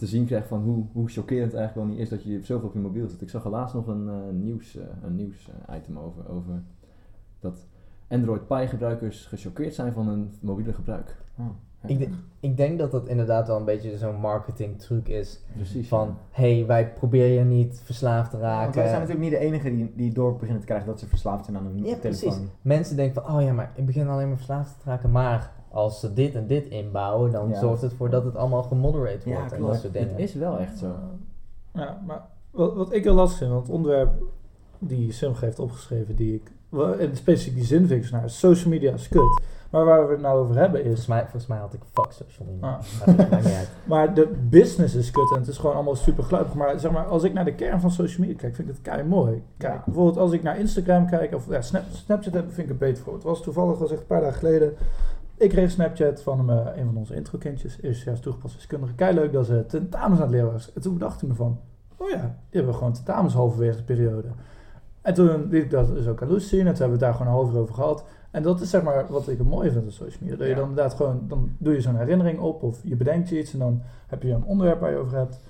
te 0.02 0.08
zien 0.08 0.26
krijgt 0.26 0.48
van 0.48 0.62
hoe, 0.62 0.84
hoe 0.92 1.08
chockerend 1.08 1.52
het 1.52 1.60
eigenlijk 1.60 1.86
wel 1.88 1.96
niet 1.96 2.04
is 2.04 2.08
dat 2.10 2.22
je 2.24 2.40
zoveel 2.44 2.68
op 2.68 2.74
je 2.74 2.80
mobiel 2.80 3.08
zit. 3.08 3.20
Ik 3.22 3.30
zag 3.30 3.46
laatst 3.48 3.74
nog 3.74 3.86
een 3.86 4.08
eh, 4.08 4.14
nieuws, 4.32 4.76
eh, 4.76 4.82
een 5.04 5.16
nieuws 5.16 5.50
eh, 5.68 5.76
item 5.76 5.98
over, 5.98 6.28
over 6.28 6.62
dat 7.40 7.66
Android 8.08 8.46
Pie 8.46 8.66
gebruikers 8.66 9.26
gechoqueerd 9.26 9.74
zijn 9.74 9.92
van 9.92 10.08
hun 10.08 10.30
mobiele 10.40 10.72
gebruik. 10.72 11.16
Oh, 11.38 11.46
Ik, 11.86 11.98
de- 11.98 12.08
ik 12.40 12.56
denk 12.56 12.78
dat 12.78 12.90
dat 12.90 13.08
inderdaad 13.08 13.46
wel 13.46 13.56
een 13.58 13.64
beetje 13.64 13.98
zo'n 13.98 14.20
marketing 14.20 14.78
truc 14.80 15.08
is. 15.08 15.40
Precies. 15.54 15.88
Van, 15.88 16.16
hey, 16.30 16.66
wij 16.66 16.92
proberen 16.92 17.30
je 17.32 17.44
niet 17.56 17.80
verslaafd 17.84 18.30
te 18.30 18.36
Want 18.38 18.48
raken. 18.52 18.74
wij 18.74 18.88
zijn 18.88 19.00
natuurlijk 19.00 19.30
niet 19.30 19.38
de 19.40 19.46
enige 19.46 19.70
die, 19.76 19.92
die 19.96 20.12
door 20.12 20.32
beginnen 20.32 20.60
te 20.60 20.66
krijgen 20.66 20.86
dat 20.88 20.98
ze 21.00 21.06
verslaafd 21.06 21.44
zijn 21.44 21.56
aan 21.56 21.66
een 21.66 21.76
Ja, 21.76 21.82
telefoon. 21.96 22.00
precies. 22.30 22.38
Mensen 22.62 22.96
denken 22.96 23.22
van, 23.22 23.34
oh 23.36 23.42
ja, 23.42 23.52
maar 23.52 23.72
ik 23.74 23.86
begin 23.86 24.08
alleen 24.08 24.26
maar 24.28 24.36
verslaafd 24.36 24.80
te 24.82 24.88
raken. 24.90 25.10
Maar 25.10 25.52
als 25.72 26.00
ze 26.00 26.12
dit 26.12 26.34
en 26.34 26.46
dit 26.46 26.66
inbouwen, 26.66 27.30
dan 27.32 27.48
Ja. 27.48 27.58
zorgt 27.60 27.82
het 27.82 27.92
voor 27.92 28.10
dat 28.10 28.24
het 28.24 28.36
allemaal 28.36 28.62
gemoderate 28.62 29.28
Ja, 29.28 29.34
wordt 29.36 29.52
en 29.52 29.58
klopt. 29.58 29.72
dat 29.72 29.80
soort 29.82 29.92
dingen. 29.92 30.08
Het 30.10 30.18
is 30.18 30.34
wel 30.34 30.58
echt 30.58 30.78
zo. 30.78 30.92
Ja, 31.74 32.00
maar 32.06 32.22
wat, 32.50 32.74
wat 32.74 32.92
ik 32.92 33.04
heel 33.04 33.14
lastig 33.14 33.38
vind, 33.38 33.50
want 33.50 33.66
het 33.66 33.74
onderwerp 33.76 34.10
die 34.78 35.12
Sim 35.12 35.32
heeft 35.40 35.58
opgeschreven, 35.58 36.16
die 36.16 36.34
ik, 36.34 36.52
wel- 36.68 36.98
en 36.98 37.16
specifiek 37.16 37.54
die 37.54 37.64
zin 37.64 37.86
vind 37.86 38.04
ik 38.04 38.10
naar 38.10 38.30
social 38.30 38.70
media 38.70 38.92
is 38.92 39.08
kut. 39.08 39.40
Maar 39.70 39.84
waar 39.84 40.06
we 40.06 40.12
het 40.12 40.20
nou 40.22 40.38
over 40.40 40.56
hebben 40.56 40.80
is, 40.80 40.84
Volgens 40.86 41.06
mij, 41.06 41.20
volgens 41.20 41.46
mij 41.46 41.58
had 41.58 41.72
ik 41.74 41.80
fuck 41.92 42.12
social 42.12 42.48
media. 42.48 42.66
Ah. 42.68 43.06
Maar 43.06 43.16
dat 43.16 43.30
maakt 43.30 43.44
niet 43.44 43.54
uit. 43.54 43.68
maar 43.84 44.14
de 44.14 44.28
business 44.48 44.94
is 44.94 45.10
kut 45.10 45.30
en 45.32 45.38
het 45.38 45.48
is 45.48 45.58
gewoon 45.58 45.74
allemaal 45.74 45.94
super 45.94 46.24
gelukkig. 46.24 46.54
Maar 46.54 46.80
zeg 46.80 46.90
maar, 46.92 47.06
als 47.06 47.22
ik 47.22 47.32
naar 47.32 47.44
de 47.44 47.54
kern 47.54 47.80
van 47.80 47.90
social 47.90 48.20
media 48.20 48.36
kijk, 48.36 48.54
vind 48.54 48.68
ik 48.68 48.74
het 48.74 48.82
kei 48.82 49.02
mooi. 49.08 49.42
Kijk, 49.56 49.72
Ja. 49.74 49.82
bijvoorbeeld 49.84 50.16
als 50.18 50.32
ik 50.32 50.42
naar 50.42 50.58
Instagram 50.58 51.06
kijk, 51.06 51.34
of 51.34 51.48
ja, 51.48 51.60
Snap, 51.60 51.82
Snapchat 51.92 52.34
heb, 52.34 52.44
vind 52.52 52.66
ik 52.66 52.72
een 52.72 52.78
beter 52.78 53.02
voor. 53.02 53.14
Het 53.14 53.22
was 53.22 53.42
toevallig, 53.42 53.78
was 53.78 53.90
echt 53.90 54.00
een 54.00 54.06
paar 54.06 54.20
dagen 54.20 54.38
geleden, 54.38 54.74
ik 55.36 55.48
kreeg 55.48 55.64
een 55.64 55.70
Snapchat 55.70 56.22
van 56.22 56.50
eh, 56.50 56.76
een 56.76 56.86
van 56.86 56.96
onze 56.96 57.14
introkindjes, 57.14 57.78
eerstejaars 57.80 58.20
toegepast 58.20 58.54
wiskundige. 58.54 58.94
Kei 58.94 59.14
leuk 59.14 59.32
dat 59.32 59.46
ze 59.46 59.64
tentamens 59.66 60.20
aan 60.20 60.26
het 60.26 60.34
leren 60.34 60.52
was. 60.52 60.72
En 60.72 60.80
toen 60.82 60.98
dacht 60.98 61.22
ik 61.22 61.28
me 61.28 61.34
van, 61.34 61.60
oh 61.96 62.10
ja, 62.10 62.20
die 62.20 62.60
hebben 62.60 62.74
gewoon 62.74 62.92
tentamens 62.92 63.34
halverwege 63.34 63.76
de 63.76 63.82
periode. 63.82 64.28
En 65.02 65.14
toen 65.14 65.48
liet 65.48 65.62
ik 65.62 65.70
dat 65.70 65.94
dus 65.94 66.06
ook 66.06 66.22
aan 66.22 66.28
Loes 66.28 66.48
zien 66.48 66.66
en 66.66 66.74
toen 66.74 66.80
hebben 66.82 66.98
we 66.98 67.04
het 67.04 67.12
daar 67.12 67.14
gewoon 67.14 67.26
een 67.26 67.38
half 67.38 67.52
uur 67.52 67.60
over 67.60 67.74
gehad. 67.74 68.04
En 68.30 68.42
dat 68.42 68.60
is 68.60 68.70
zeg 68.70 68.82
maar 68.82 69.06
wat 69.08 69.28
ik 69.28 69.38
het 69.38 69.48
mooie 69.48 69.70
vind 69.70 69.84
aan 69.84 69.90
social 69.90 70.18
media. 70.20 70.36
Dat 70.36 70.48
je 70.48 70.54
dan 70.54 70.68
inderdaad 70.68 70.94
gewoon, 70.94 71.24
dan 71.28 71.50
doe 71.58 71.74
je 71.74 71.80
zo'n 71.80 71.96
herinnering 71.96 72.38
op 72.38 72.62
of 72.62 72.80
je 72.82 72.96
bedenkt 72.96 73.28
je 73.28 73.38
iets 73.38 73.52
en 73.52 73.58
dan 73.58 73.82
heb 74.06 74.22
je 74.22 74.30
een 74.30 74.44
onderwerp 74.44 74.80
waar 74.80 74.90
je 74.90 74.96
over 74.96 75.16
hebt. 75.16 75.40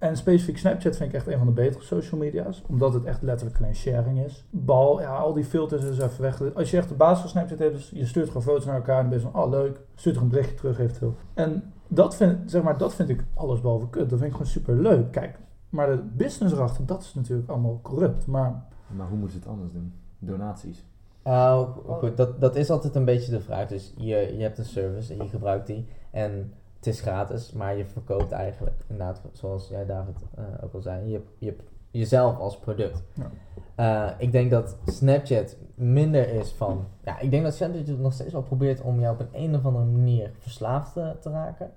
En 0.00 0.16
specifiek 0.16 0.58
Snapchat 0.58 0.96
vind 0.96 1.08
ik 1.08 1.14
echt 1.14 1.26
een 1.26 1.38
van 1.38 1.46
de 1.46 1.52
betere 1.52 1.84
social 1.84 2.20
media's. 2.20 2.62
Omdat 2.68 2.94
het 2.94 3.04
echt 3.04 3.22
letterlijk 3.22 3.58
alleen 3.58 3.74
sharing 3.74 4.24
is. 4.24 4.44
Bal, 4.50 5.00
ja, 5.00 5.16
al 5.16 5.32
die 5.32 5.44
filters 5.44 5.84
is 5.84 5.98
even 5.98 6.22
weg. 6.22 6.54
Als 6.54 6.70
je 6.70 6.76
echt 6.76 6.88
de 6.88 6.94
basis 6.94 7.20
van 7.20 7.28
Snapchat 7.28 7.58
hebt, 7.58 7.74
dus 7.74 7.90
je 7.94 8.06
stuurt 8.06 8.26
gewoon 8.26 8.42
foto's 8.42 8.64
naar 8.64 8.74
elkaar 8.74 8.96
en 8.96 9.00
dan 9.00 9.10
ben 9.10 9.20
je 9.20 9.30
van, 9.30 9.42
oh 9.42 9.50
leuk, 9.50 9.80
stuurt 9.94 10.16
er 10.16 10.22
een 10.22 10.28
berichtje 10.28 10.56
terug 10.56 10.78
eventueel. 10.78 11.14
En 11.34 11.72
dat 11.88 12.16
vind, 12.16 12.50
zeg 12.50 12.62
maar, 12.62 12.78
dat 12.78 12.94
vind 12.94 13.08
ik 13.08 13.24
alles 13.34 13.60
behalve 13.60 13.88
kut. 13.90 14.10
Dat 14.10 14.18
vind 14.18 14.30
ik 14.30 14.36
gewoon 14.36 14.52
super 14.52 14.74
leuk. 14.74 15.12
Kijk, 15.12 15.38
maar 15.68 15.86
de 15.86 16.02
business 16.02 16.54
erachter, 16.54 16.86
dat 16.86 17.02
is 17.02 17.14
natuurlijk 17.14 17.48
allemaal 17.48 17.80
corrupt. 17.82 18.26
Maar 18.26 18.64
Maar 18.86 19.08
hoe 19.08 19.18
moeten 19.18 19.38
ze 19.38 19.44
het 19.44 19.52
anders 19.52 19.72
doen? 19.72 19.92
Donaties. 20.18 20.84
Nou, 21.24 21.68
goed, 21.86 22.16
dat, 22.16 22.40
dat 22.40 22.56
is 22.56 22.70
altijd 22.70 22.94
een 22.94 23.04
beetje 23.04 23.30
de 23.30 23.40
vraag. 23.40 23.68
Dus 23.68 23.94
je, 23.96 24.34
je 24.36 24.42
hebt 24.42 24.58
een 24.58 24.64
service 24.64 25.12
en 25.12 25.22
je 25.22 25.28
gebruikt 25.28 25.66
die. 25.66 25.86
En 26.10 26.52
het 26.80 26.86
is 26.86 27.00
gratis, 27.00 27.52
maar 27.52 27.76
je 27.76 27.86
verkoopt 27.86 28.32
eigenlijk, 28.32 28.76
inderdaad, 28.88 29.22
zoals 29.32 29.68
jij 29.68 29.86
David 29.86 30.16
eh, 30.34 30.44
ook 30.60 30.74
al 30.74 30.80
zei, 30.80 31.10
je, 31.10 31.20
je 31.38 31.56
jezelf 31.90 32.38
als 32.38 32.58
product. 32.58 33.02
Ja. 33.14 33.30
Eh, 33.74 34.14
ik 34.18 34.32
denk 34.32 34.50
dat 34.50 34.76
Snapchat 34.86 35.56
minder 35.74 36.28
is 36.28 36.52
van... 36.52 36.86
Ja, 37.04 37.18
ik 37.18 37.30
denk 37.30 37.42
dat 37.42 37.54
Snapchat 37.54 37.98
nog 37.98 38.12
steeds 38.12 38.32
wel 38.32 38.42
probeert 38.42 38.80
om 38.80 39.00
jou 39.00 39.14
op 39.14 39.20
een, 39.20 39.42
een 39.42 39.54
of 39.54 39.64
andere 39.64 39.84
manier 39.84 40.30
verslaafd 40.38 40.92
te, 40.92 41.16
te 41.20 41.30
raken. 41.30 41.70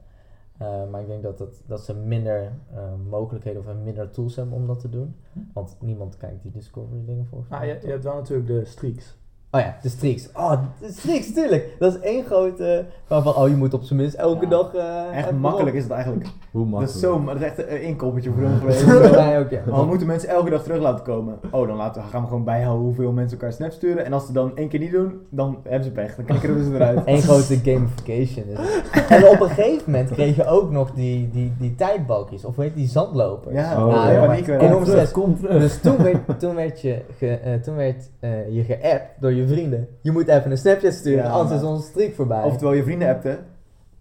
Eh, 0.57 0.89
maar 0.89 1.01
ik 1.01 1.07
denk 1.07 1.23
dat, 1.23 1.37
dat, 1.37 1.63
dat 1.65 1.81
ze 1.81 1.95
minder 1.95 2.51
eh, 2.73 2.93
mogelijkheden 3.09 3.61
of 3.61 3.75
minder 3.83 4.09
tools 4.09 4.35
hebben 4.35 4.55
om 4.55 4.67
dat 4.67 4.79
te 4.79 4.89
doen. 4.89 5.15
Want 5.53 5.77
niemand 5.79 6.17
kijkt 6.17 6.41
die 6.41 6.51
Discovery 6.51 7.05
dingen 7.05 7.25
volgens 7.25 7.49
mij. 7.49 7.59
Maar 7.59 7.67
je, 7.67 7.79
je 7.81 7.91
hebt 7.91 8.03
wel 8.03 8.15
natuurlijk 8.15 8.47
de 8.47 8.65
streaks. 8.65 9.17
Oh 9.55 9.59
ja, 9.61 9.77
de 9.81 9.89
streaks. 9.89 10.29
Oh, 10.33 10.51
de 10.79 10.91
streaks, 10.91 11.33
tuurlijk. 11.33 11.75
Dat 11.79 11.93
is 11.93 11.99
één 11.99 12.23
grote... 12.25 12.85
Van, 13.05 13.23
van 13.23 13.35
oh, 13.35 13.47
je 13.49 13.55
moet 13.55 13.73
op 13.73 13.83
zijn 13.83 13.99
minst 13.99 14.15
elke 14.15 14.43
Ja. 14.43 14.49
dag... 14.49 14.73
eh, 14.75 15.17
Echt 15.17 15.31
makkelijk 15.31 15.75
is 15.75 15.83
het 15.83 15.91
eigenlijk. 15.91 16.25
Hoe 16.51 16.61
Dat 16.61 16.69
makkelijk. 16.71 16.95
is 16.95 17.01
zo, 17.01 17.19
maar 17.19 17.33
dat 17.33 17.43
is 17.43 17.49
echt 17.49 17.69
een 17.69 17.81
inkoppertje 17.81 18.31
voor 18.31 18.41
hun 18.43 18.57
geweest. 18.59 18.81
Voor 18.81 18.99
mij 19.11 19.39
ook, 19.39 19.49
ja. 19.49 19.61
Maar 19.69 19.79
we 19.79 19.85
moeten 19.85 20.07
mensen 20.07 20.29
elke 20.29 20.49
dag 20.49 20.63
terug 20.63 20.81
laten 20.81 21.03
komen. 21.05 21.39
Oh, 21.51 21.67
dan 21.67 21.77
laten 21.77 22.01
we, 22.01 22.07
gaan 22.07 22.21
we 22.21 22.27
gewoon 22.27 22.43
bijhouden 22.43 22.85
hoeveel 22.85 23.11
mensen 23.11 23.37
elkaar 23.39 23.53
snap 23.53 23.71
sturen. 23.71 24.05
En 24.05 24.13
als 24.13 24.25
ze 24.25 24.33
dan 24.33 24.57
één 24.57 24.67
keer 24.69 24.79
niet 24.79 24.91
doen, 24.91 25.21
dan 25.29 25.57
hebben 25.63 25.83
ze 25.83 25.91
pech. 25.91 26.15
Dan 26.15 26.25
knikkeren 26.25 26.55
we 26.57 26.63
ze 26.63 26.73
eruit. 26.75 27.01
Eén 27.05 27.21
grote 27.29 27.55
gamification 27.63 28.45
is 28.47 28.57
het. 28.59 29.07
En 29.09 29.27
op 29.27 29.39
een 29.41 29.49
gegeven 29.49 29.83
moment 29.91 30.09
kreeg 30.11 30.35
je 30.35 30.45
ook 30.45 30.71
nog 30.71 30.91
die, 30.91 31.29
die, 31.29 31.53
die 31.59 31.75
tijdbalkjes, 31.75 32.45
of 32.45 32.55
weet 32.55 32.75
die 32.75 32.87
zandlopers. 32.87 33.55
Ja, 33.55 33.85
Oh, 33.85 33.93
Ah, 33.93 34.05
ja, 34.05 34.13
joh, 34.13 34.25
paniek 34.25 34.45
weer. 34.45 34.59
enorm 34.59 34.73
Kom 34.73 34.85
stress. 34.85 35.11
terug, 35.11 35.25
kom 35.25 35.37
terug. 35.39 35.59
Dus 35.61 35.79
toen 35.81 35.97
werd, 36.03 36.39
toen 36.39 36.55
werd 36.55 36.81
je, 36.81 37.01
ge, 37.17 37.27
eh, 37.37 37.53
toen 37.53 37.75
werd, 37.75 38.09
eh, 38.19 38.49
je 38.55 38.63
geappt 38.63 39.07
door 39.19 39.33
je 39.33 39.42
vrienden. 39.47 39.87
Je 40.01 40.11
moet 40.11 40.27
even 40.27 40.51
een 40.51 40.57
Snapchat 40.57 40.93
sturen, 40.93 41.23
Ja, 41.23 41.29
anders 41.31 41.61
is 41.61 41.67
onze 41.67 41.87
streak 41.87 42.13
voorbij. 42.13 42.43
Oftewel, 42.43 42.73
je 42.73 42.83
vrienden 42.83 43.09
appten. 43.09 43.37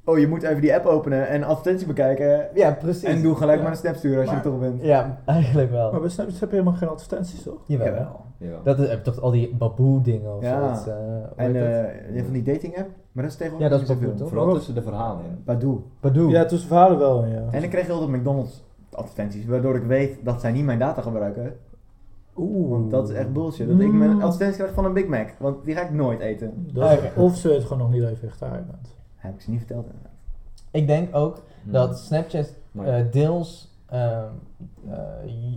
Oh, 0.05 0.19
je 0.19 0.29
moet 0.29 0.43
even 0.43 0.61
die 0.61 0.75
app 0.75 0.87
openen 0.87 1.29
en 1.29 1.43
advertentie 1.43 1.87
bekijken. 1.87 2.49
ja, 2.55 2.71
precies. 2.73 3.03
En 3.03 3.23
doe 3.23 3.35
gelijk 3.35 3.57
Ja. 3.57 3.63
maar 3.63 3.73
een 3.73 3.79
snap 3.79 3.95
sturen 3.95 4.21
als 4.21 4.31
je 4.31 4.37
er 4.37 4.43
toch 4.43 4.59
bent. 4.59 4.83
Ja, 4.83 5.19
eigenlijk 5.25 5.71
wel. 5.71 5.91
Maar 5.93 6.01
bij 6.01 6.09
Snapchat 6.11 6.41
heb 6.41 6.49
je 6.51 6.57
helemaal 6.57 6.79
geen 6.79 6.89
advertenties, 6.89 7.43
toch? 7.43 7.59
Jawel. 7.67 7.87
Jawel. 7.87 8.21
Jawel. 8.39 8.61
Dat 8.65 8.79
is, 8.79 8.89
heb 8.89 9.05
je 9.05 9.11
toch 9.13 9.21
al 9.21 9.31
die 9.31 9.55
baboe 9.57 10.01
dingen 10.01 10.37
of 10.37 10.43
Ja. 10.43 10.75
zoiets. 10.75 10.87
eh, 10.87 11.45
En 11.45 11.57
eh, 11.57 11.63
je 12.09 12.13
hebt 12.15 12.25
van 12.25 12.33
die 12.33 12.43
dating 12.43 12.79
app, 12.79 12.89
maar 13.13 13.23
dat 13.23 13.33
is 13.33 13.39
tegenwoordig 13.39 13.71
Ja, 13.71 13.77
dat 13.79 13.89
is 13.89 13.95
zoveel. 13.95 14.15
toch? 14.15 14.29
Vooral 14.29 14.55
tussen 14.55 14.75
de 14.75 14.83
verhalen 14.83 15.25
in. 15.25 15.43
Badoe. 16.01 16.31
Ja, 16.31 16.45
tussen 16.45 16.69
verhalen 16.69 16.99
wel, 16.99 17.25
ja. 17.27 17.43
En 17.51 17.63
ik 17.63 17.71
kreeg 17.71 17.87
heel 17.87 17.99
veel 17.99 18.09
McDonald's 18.09 18.65
advertenties, 18.93 19.47
waardoor 19.47 19.77
ik 19.77 19.83
weet 19.83 20.17
dat 20.25 20.41
zij 20.41 20.53
niet 20.53 20.65
mijn 20.65 20.79
data 20.79 21.03
gebruiken. 21.03 21.53
Oeh. 22.37 22.71
Want 22.71 22.91
dat 22.91 23.09
is 23.09 23.15
echt 23.15 23.33
bullshit. 23.33 23.69
Dat 23.69 23.81
ik 23.81 23.93
mijn 23.93 24.11
Mm. 24.11 24.23
advertentie 24.23 24.57
krijg 24.57 24.75
van 24.75 24.85
een 24.85 24.93
Big 24.93 25.07
Mac, 25.07 25.29
want 25.39 25.65
die 25.65 25.75
ga 25.75 25.83
ik 25.83 25.91
nooit 25.93 26.21
eten. 26.21 26.67
Of 27.17 27.37
ze 27.37 27.49
weten 27.49 27.63
gewoon 27.63 27.79
nog 27.79 27.91
niet 27.91 28.03
je 28.03 28.17
vegetariër 28.17 28.65
bent. 28.67 28.95
Heb 29.17 29.35
ik 29.35 29.41
ze 29.41 29.51
niet 29.51 29.59
verteld 29.59 29.85
inderdaad. 29.85 30.11
Ik 30.71 30.87
denk 30.87 31.17
ook 31.17 31.43
Hmm. 31.63 31.73
dat 31.73 31.99
Snapchat 31.99 32.55
eh, 32.85 32.95
deels 33.11 33.71
ehm, 33.89 34.25
eh, 34.89 34.97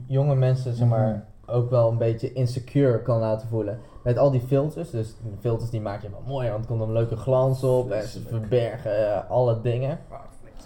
jonge 0.08 0.36
mensen 0.36 0.74
zeg 0.74 0.88
maar, 0.88 1.26
ook 1.46 1.70
wel 1.70 1.92
een 1.92 1.98
beetje 1.98 2.34
insecure 2.34 3.02
kan 3.02 3.20
laten 3.20 3.48
voelen. 3.48 3.80
Met 4.04 4.18
al 4.18 4.32
die 4.32 4.42
filters. 4.42 4.90
Dus 4.90 5.08
de 5.16 5.30
filters 5.40 5.70
die 5.70 5.82
maak 5.82 6.02
je 6.02 6.10
wel 6.10 6.24
mooi, 6.28 6.50
want 6.50 6.62
er 6.64 6.70
komt 6.70 6.82
een 6.82 6.92
leuke 6.92 7.16
glans 7.16 7.64
op 7.64 7.92
en 7.92 8.04
ze 8.04 8.22
verbergen 8.22 9.14
eh, 9.14 9.30
alle 9.30 9.62
dingen. 9.62 10.00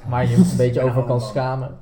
Waar 0.09 0.27
je 0.29 0.35
een 0.35 0.57
beetje 0.57 0.81
over 0.81 1.03
kan 1.03 1.21
schamen. 1.21 1.77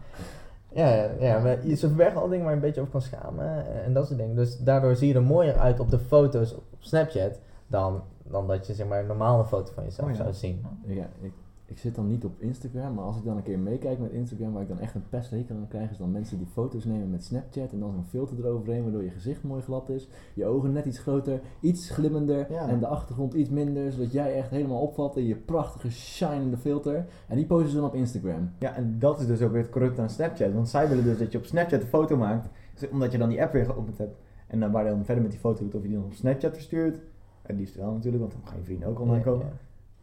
Ja, 0.73 0.89
ja, 0.89 1.09
ja 1.19 1.39
maar 1.39 1.57
ze 1.61 1.87
verbergen 1.87 2.19
alle 2.19 2.29
dingen 2.29 2.43
waar 2.45 2.53
je 2.53 2.59
een 2.59 2.65
beetje 2.65 2.81
over 2.81 2.91
kan 2.91 3.01
schamen 3.01 3.45
eh, 3.45 3.85
en 3.85 3.93
dat 3.93 4.07
soort 4.07 4.19
dingen. 4.19 4.35
Dus 4.35 4.57
daardoor 4.57 4.95
zie 4.95 5.07
je 5.07 5.13
er 5.13 5.23
mooier 5.23 5.57
uit 5.57 5.79
op 5.79 5.89
de 5.89 5.99
foto's 5.99 6.53
op 6.53 6.63
Snapchat 6.79 7.39
dan, 7.67 8.03
dan 8.23 8.47
dat 8.47 8.67
je 8.67 8.73
zeg 8.73 8.87
maar 8.87 8.99
een 8.99 9.07
normale 9.07 9.45
foto 9.45 9.71
van 9.73 9.83
jezelf 9.83 10.09
Oh 10.09 10.15
ja. 10.15 10.21
zou 10.23 10.33
zien. 10.33 10.65
Ja, 10.85 11.09
ik, 11.21 11.33
ik 11.69 11.77
zit 11.77 11.95
dan 11.95 12.07
niet 12.07 12.25
op 12.25 12.41
Instagram, 12.41 12.93
maar 12.93 13.03
als 13.03 13.17
ik 13.17 13.23
dan 13.23 13.37
een 13.37 13.43
keer 13.43 13.59
meekijk 13.59 13.99
met 13.99 14.11
Instagram, 14.11 14.53
waar 14.53 14.61
ik 14.61 14.67
dan 14.67 14.79
echt 14.79 14.95
een 14.95 15.09
pesthekel 15.09 15.55
aan 15.55 15.67
krijg, 15.67 15.91
is 15.91 15.97
dan 15.97 16.11
mensen 16.11 16.37
die 16.37 16.47
foto's 16.47 16.85
nemen 16.85 17.09
met 17.09 17.23
Snapchat 17.23 17.71
en 17.71 17.79
dan 17.79 17.91
zo'n 17.91 18.05
filter 18.05 18.37
eroverheen, 18.45 18.83
waardoor 18.83 19.03
je 19.03 19.09
gezicht 19.09 19.43
mooi 19.43 19.61
glad 19.61 19.89
is, 19.89 20.07
je 20.33 20.45
ogen 20.45 20.71
net 20.71 20.85
iets 20.85 20.99
groter, 20.99 21.39
iets 21.59 21.89
glimmender 21.89 22.51
Ja. 22.51 22.67
en 22.69 22.79
de 22.79 22.87
achtergrond 22.87 23.33
iets 23.33 23.49
minder, 23.49 23.91
zodat 23.91 24.11
jij 24.11 24.35
echt 24.35 24.49
helemaal 24.49 24.81
opvalt 24.81 25.17
in 25.17 25.25
je 25.25 25.35
prachtige 25.35 25.91
shinende 25.91 26.57
filter. 26.57 27.05
En 27.27 27.35
die 27.35 27.45
posten 27.45 27.69
ze 27.69 27.75
dan 27.75 27.85
op 27.85 27.95
Instagram. 27.95 28.49
Ja, 28.59 28.75
en 28.75 28.99
dat 28.99 29.19
is 29.19 29.27
dus 29.27 29.41
ook 29.41 29.51
weer 29.51 29.61
het 29.61 29.71
corrupt 29.71 29.99
aan 29.99 30.09
Snapchat. 30.09 30.53
Want 30.53 30.69
zij 30.69 30.89
willen 30.89 31.03
dus 31.03 31.17
dat 31.17 31.31
je 31.31 31.37
op 31.37 31.45
Snapchat 31.45 31.81
een 31.81 31.87
foto 31.87 32.17
maakt, 32.17 32.49
omdat 32.91 33.11
je 33.11 33.17
dan 33.17 33.29
die 33.29 33.41
app 33.41 33.53
weer 33.53 33.65
geopend 33.65 33.97
hebt. 33.97 34.17
En 34.47 34.59
dan 34.59 34.71
waar 34.71 34.83
je 34.83 34.89
dan 34.89 35.05
verder 35.05 35.23
met 35.23 35.31
die 35.31 35.39
foto 35.41 35.63
doet, 35.63 35.75
of 35.75 35.81
je 35.81 35.87
die 35.87 35.97
dan 35.97 36.05
op 36.05 36.13
Snapchat 36.13 36.53
verstuurt. 36.53 36.99
Het 37.41 37.55
liefst 37.57 37.75
wel 37.75 37.91
natuurlijk, 37.93 38.21
want 38.23 38.33
dan 38.35 38.41
gaan 38.47 38.57
je 38.57 38.63
vrienden 38.63 38.87
ook 38.89 38.99
online 38.99 39.17
Ja, 39.17 39.23
komen. 39.31 39.45
ja. 39.45 39.51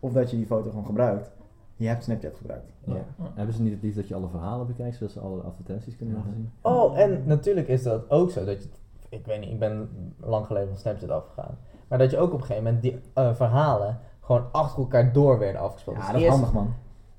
Of 0.01 0.13
dat 0.13 0.31
je 0.31 0.37
die 0.37 0.47
foto 0.47 0.69
gewoon 0.71 0.87
gebruikt. 0.87 1.31
Je 1.77 1.87
hebt 1.89 2.05
Snapchat 2.05 2.37
gebruikt. 2.37 2.73
Ja. 2.85 2.95
Hebben 3.35 3.55
ze 3.55 3.63
niet 3.63 3.73
het 3.73 3.83
liefst 3.83 3.97
dat 3.99 4.09
je 4.09 4.15
alle 4.15 4.29
verhalen 4.31 4.67
bekijkt, 4.67 4.97
zodat 4.97 5.13
ze 5.13 5.21
alle 5.21 5.41
advertenties 5.41 5.97
kunnen 5.97 6.15
Ja. 6.15 6.21
laten 6.21 6.35
zien? 6.35 6.51
Oh, 6.63 6.99
en 6.99 7.23
natuurlijk 7.25 7.69
is 7.69 7.83
dat 7.83 8.11
ook 8.11 8.31
zo 8.31 8.45
dat 8.45 8.63
je, 8.63 8.69
ik 9.09 9.27
weet 9.27 9.41
niet, 9.41 9.51
ik 9.51 9.59
ben 9.59 9.89
lang 10.21 10.47
geleden 10.47 10.69
van 10.69 10.79
Snapchat 10.79 11.11
afgegaan, 11.11 11.59
maar 11.89 11.99
dat 11.99 12.11
je 12.11 12.19
ook 12.19 12.33
op 12.33 12.41
een 12.41 12.47
gegeven 12.47 12.63
moment 12.65 12.83
die 12.83 13.01
eh, 13.15 13.35
verhalen 13.35 13.99
gewoon 14.21 14.45
achter 14.53 14.79
elkaar 14.79 15.13
door 15.13 15.39
werden 15.39 15.61
afgespeeld. 15.61 15.97
Ja, 15.97 16.03
Dus 16.03 16.11
dat 16.13 16.21
is 16.21 16.27
eerst- 16.27 16.37
handig 16.37 16.55
man. 16.55 16.75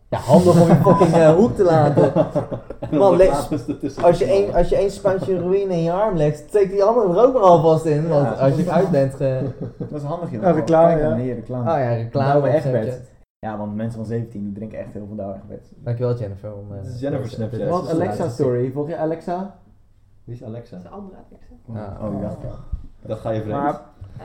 Ja, 0.10 0.18
handig 0.18 0.62
om 0.62 0.68
je 0.68 0.76
fucking 0.76 1.12
eh, 1.14 1.34
hoek 1.36 1.56
te 1.56 1.64
laten. 1.64 2.12
Man, 2.92 3.22
als 4.02 4.18
je 4.20 4.26
één 4.26 4.54
als 4.54 4.70
je 4.70 4.76
één 4.76 4.92
spuitje 4.92 5.34
heroïne 5.34 5.74
in 5.74 5.84
je 5.84 5.92
arm 5.92 6.16
legt, 6.16 6.38
steek 6.48 6.70
die 6.70 6.84
andere 6.84 7.10
er 7.20 7.28
ook 7.28 7.34
maar 7.34 7.42
alvast 7.42 7.86
in. 7.86 8.08
Want 8.08 8.26
Ja. 8.28 8.32
als 8.34 8.56
je 8.56 8.72
uit 8.72 8.90
bent 8.92 9.14
ge... 9.16 9.50
Dat 9.90 9.92
is 10.02 10.04
handig 10.04 10.32
joh. 10.32 10.42
Ja, 10.42 10.52
reclame, 10.52 10.88
Kijk 10.88 11.00
ja. 11.02 11.12
aan, 11.12 11.18
hier, 11.20 11.36
reclame. 11.36 11.70
Ah 11.70 11.80
ja, 11.80 11.94
reclame 11.94 12.48
Egberts. 12.50 12.96
Ja, 13.46 13.58
want 13.58 13.76
mensen 13.76 14.00
van 14.00 14.06
17 14.06 14.44
die 14.44 14.54
drinken 14.54 14.80
echt 14.80 14.94
heel 14.94 15.06
veel 15.08 15.16
Douwe 15.16 15.34
Egberts. 15.34 15.70
Dankjewel 15.76 16.18
Jennifer. 16.18 16.54
Om, 16.56 16.74
eh, 16.74 16.84
is 16.84 17.00
Jennifer 17.00 17.30
Snapchat. 17.30 17.70
Wat 17.70 17.90
Alexa 17.90 18.30
story? 18.30 18.72
Volg 18.72 18.88
je 18.88 18.98
Alexa? 18.98 19.60
Wie 20.24 20.36
is 20.36 20.44
Alexa? 20.44 20.76
Dat 20.76 20.86
is 20.86 20.92
een 20.92 20.98
andere 20.98 21.18
Alexa. 21.30 21.54
Ja. 21.74 22.08
Oh, 22.08 22.14
ik 22.14 22.22
dacht. 22.22 22.38
Dat 23.02 23.20
ga 23.20 23.30
je 23.30 23.42
vreemd. 23.42 23.62
Maar 23.62 23.82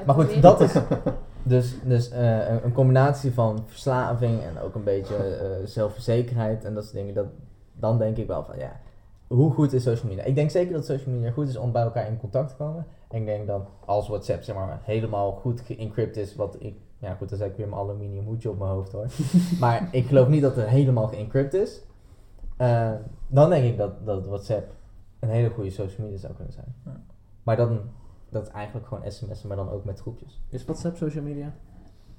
Maar 0.06 0.14
goed, 0.14 0.42
dat 0.42 0.60
is 0.60 0.72
dus, 1.52 1.76
dus 1.84 2.10
eh, 2.10 2.48
een, 2.48 2.64
een 2.64 2.72
combinatie 2.72 3.32
van 3.32 3.62
verslaving 3.66 4.42
en 4.42 4.62
ook 4.62 4.74
een 4.74 4.84
beetje 4.84 5.16
eh, 5.16 5.66
zelfverzekerheid 5.66 6.64
en 6.64 6.74
dat 6.74 6.82
soort 6.84 6.96
dingen. 6.96 7.14
Dat, 7.14 7.26
dan 7.72 7.98
denk 7.98 8.16
ik 8.16 8.26
wel 8.26 8.44
van 8.44 8.58
ja, 8.58 8.80
hoe 9.26 9.50
goed 9.52 9.72
is 9.72 9.82
social 9.82 10.08
media? 10.08 10.24
Ik 10.24 10.34
denk 10.34 10.50
zeker 10.50 10.72
dat 10.72 10.84
social 10.84 11.14
media 11.14 11.30
goed 11.30 11.48
is 11.48 11.56
om 11.56 11.72
bij 11.72 11.82
elkaar 11.82 12.06
in 12.06 12.18
contact 12.18 12.48
te 12.48 12.56
komen. 12.56 12.86
En 13.08 13.18
ik 13.18 13.26
denk 13.26 13.46
dan 13.46 13.66
als 13.84 14.08
WhatsApp 14.08 14.42
zeg 14.42 14.54
maar 14.54 14.80
helemaal 14.82 15.32
goed 15.32 15.60
geëncrypt 15.60 16.16
is, 16.16 16.36
wat 16.36 16.56
ik, 16.58 16.74
ja 17.00 17.14
goed, 17.14 17.28
dan 17.28 17.38
zeg 17.38 17.48
ik 17.48 17.56
weer 17.56 17.68
mijn 17.68 17.80
aluminium 17.80 18.24
hoedje 18.26 18.50
op 18.50 18.58
mijn 18.58 18.70
hoofd 18.70 18.92
hoor. 18.92 19.06
maar 19.60 19.88
ik 19.92 20.06
geloof 20.06 20.28
niet 20.28 20.42
dat 20.42 20.56
het 20.56 20.66
helemaal 20.66 21.06
geëncrypt 21.06 21.54
is. 21.54 21.80
Eh, 22.56 22.90
dan 23.28 23.50
denk 23.50 23.64
ik 23.64 23.76
dat, 23.76 24.06
dat 24.06 24.26
WhatsApp 24.26 24.72
een 25.20 25.28
hele 25.28 25.50
goede 25.50 25.70
social 25.70 26.06
media 26.06 26.18
zou 26.20 26.32
kunnen 26.34 26.52
zijn. 26.52 26.74
Ja. 26.84 27.00
Maar 27.42 27.56
dan, 27.56 27.80
dat 28.28 28.46
is 28.46 28.52
eigenlijk 28.52 28.86
gewoon 28.86 29.10
sms'en, 29.12 29.48
maar 29.48 29.56
dan 29.56 29.70
ook 29.70 29.84
met 29.84 30.00
groepjes. 30.00 30.40
Is 30.48 30.64
WhatsApp 30.64 30.96
social 30.96 31.24
media? 31.24 31.52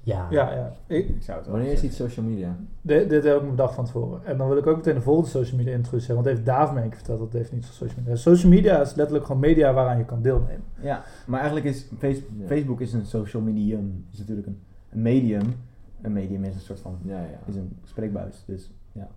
Ja. 0.04 0.26
ja, 0.30 0.52
ja. 0.54 0.72
Ik, 0.86 1.08
Ik 1.08 1.22
zou 1.22 1.36
het 1.38 1.46
wel 1.46 1.56
Wanneer 1.56 1.72
is 1.72 1.82
iets 1.82 1.96
social 1.96 2.26
media? 2.26 2.56
dit, 2.80 3.08
dit 3.08 3.24
heb 3.24 3.36
ik 3.36 3.42
me 3.42 3.50
bedacht 3.50 3.74
van 3.74 3.84
tevoren. 3.84 4.24
En 4.24 4.36
dan 4.38 4.48
wil 4.48 4.56
ik 4.56 4.66
ook 4.66 4.76
meteen 4.76 4.94
de 4.94 5.00
volgende 5.00 5.28
social 5.30 5.56
media 5.56 5.72
introduceren. 5.74 6.14
Want 6.14 6.26
heeft 6.26 6.44
David 6.46 6.74
me 6.74 6.82
een 6.82 6.92
verteld 6.94 7.18
dat 7.18 7.26
het 7.28 7.36
heeft 7.36 7.52
niet 7.52 7.64
van 7.66 7.74
social 7.74 7.98
media. 7.98 8.16
Social 8.16 8.50
media 8.52 8.80
is 8.80 8.94
letterlijk 8.94 9.26
gewoon 9.26 9.40
media 9.40 9.72
waaraan 9.72 9.98
je 9.98 10.04
kan 10.04 10.22
deelnemen. 10.22 10.64
Ja, 10.80 11.02
maar 11.26 11.40
eigenlijk 11.40 11.68
is 11.68 11.86
face- 11.98 12.22
Ja. 12.38 12.46
Facebook 12.46 12.80
is 12.80 12.92
een 12.92 13.06
social 13.06 13.42
medium. 13.42 14.06
is 14.12 14.18
natuurlijk 14.18 14.46
een, 14.46 14.62
een 14.92 15.02
medium. 15.02 15.54
Een 16.02 16.12
medium 16.12 16.44
is 16.44 16.54
een 16.54 16.60
soort 16.60 16.80
van 16.80 16.98
Ja, 17.02 17.20
ja. 17.20 17.38
is 17.46 17.56
een 17.56 17.76
spreekbuis. 17.84 18.42
Dus 18.46 18.70
ja. 18.92 19.08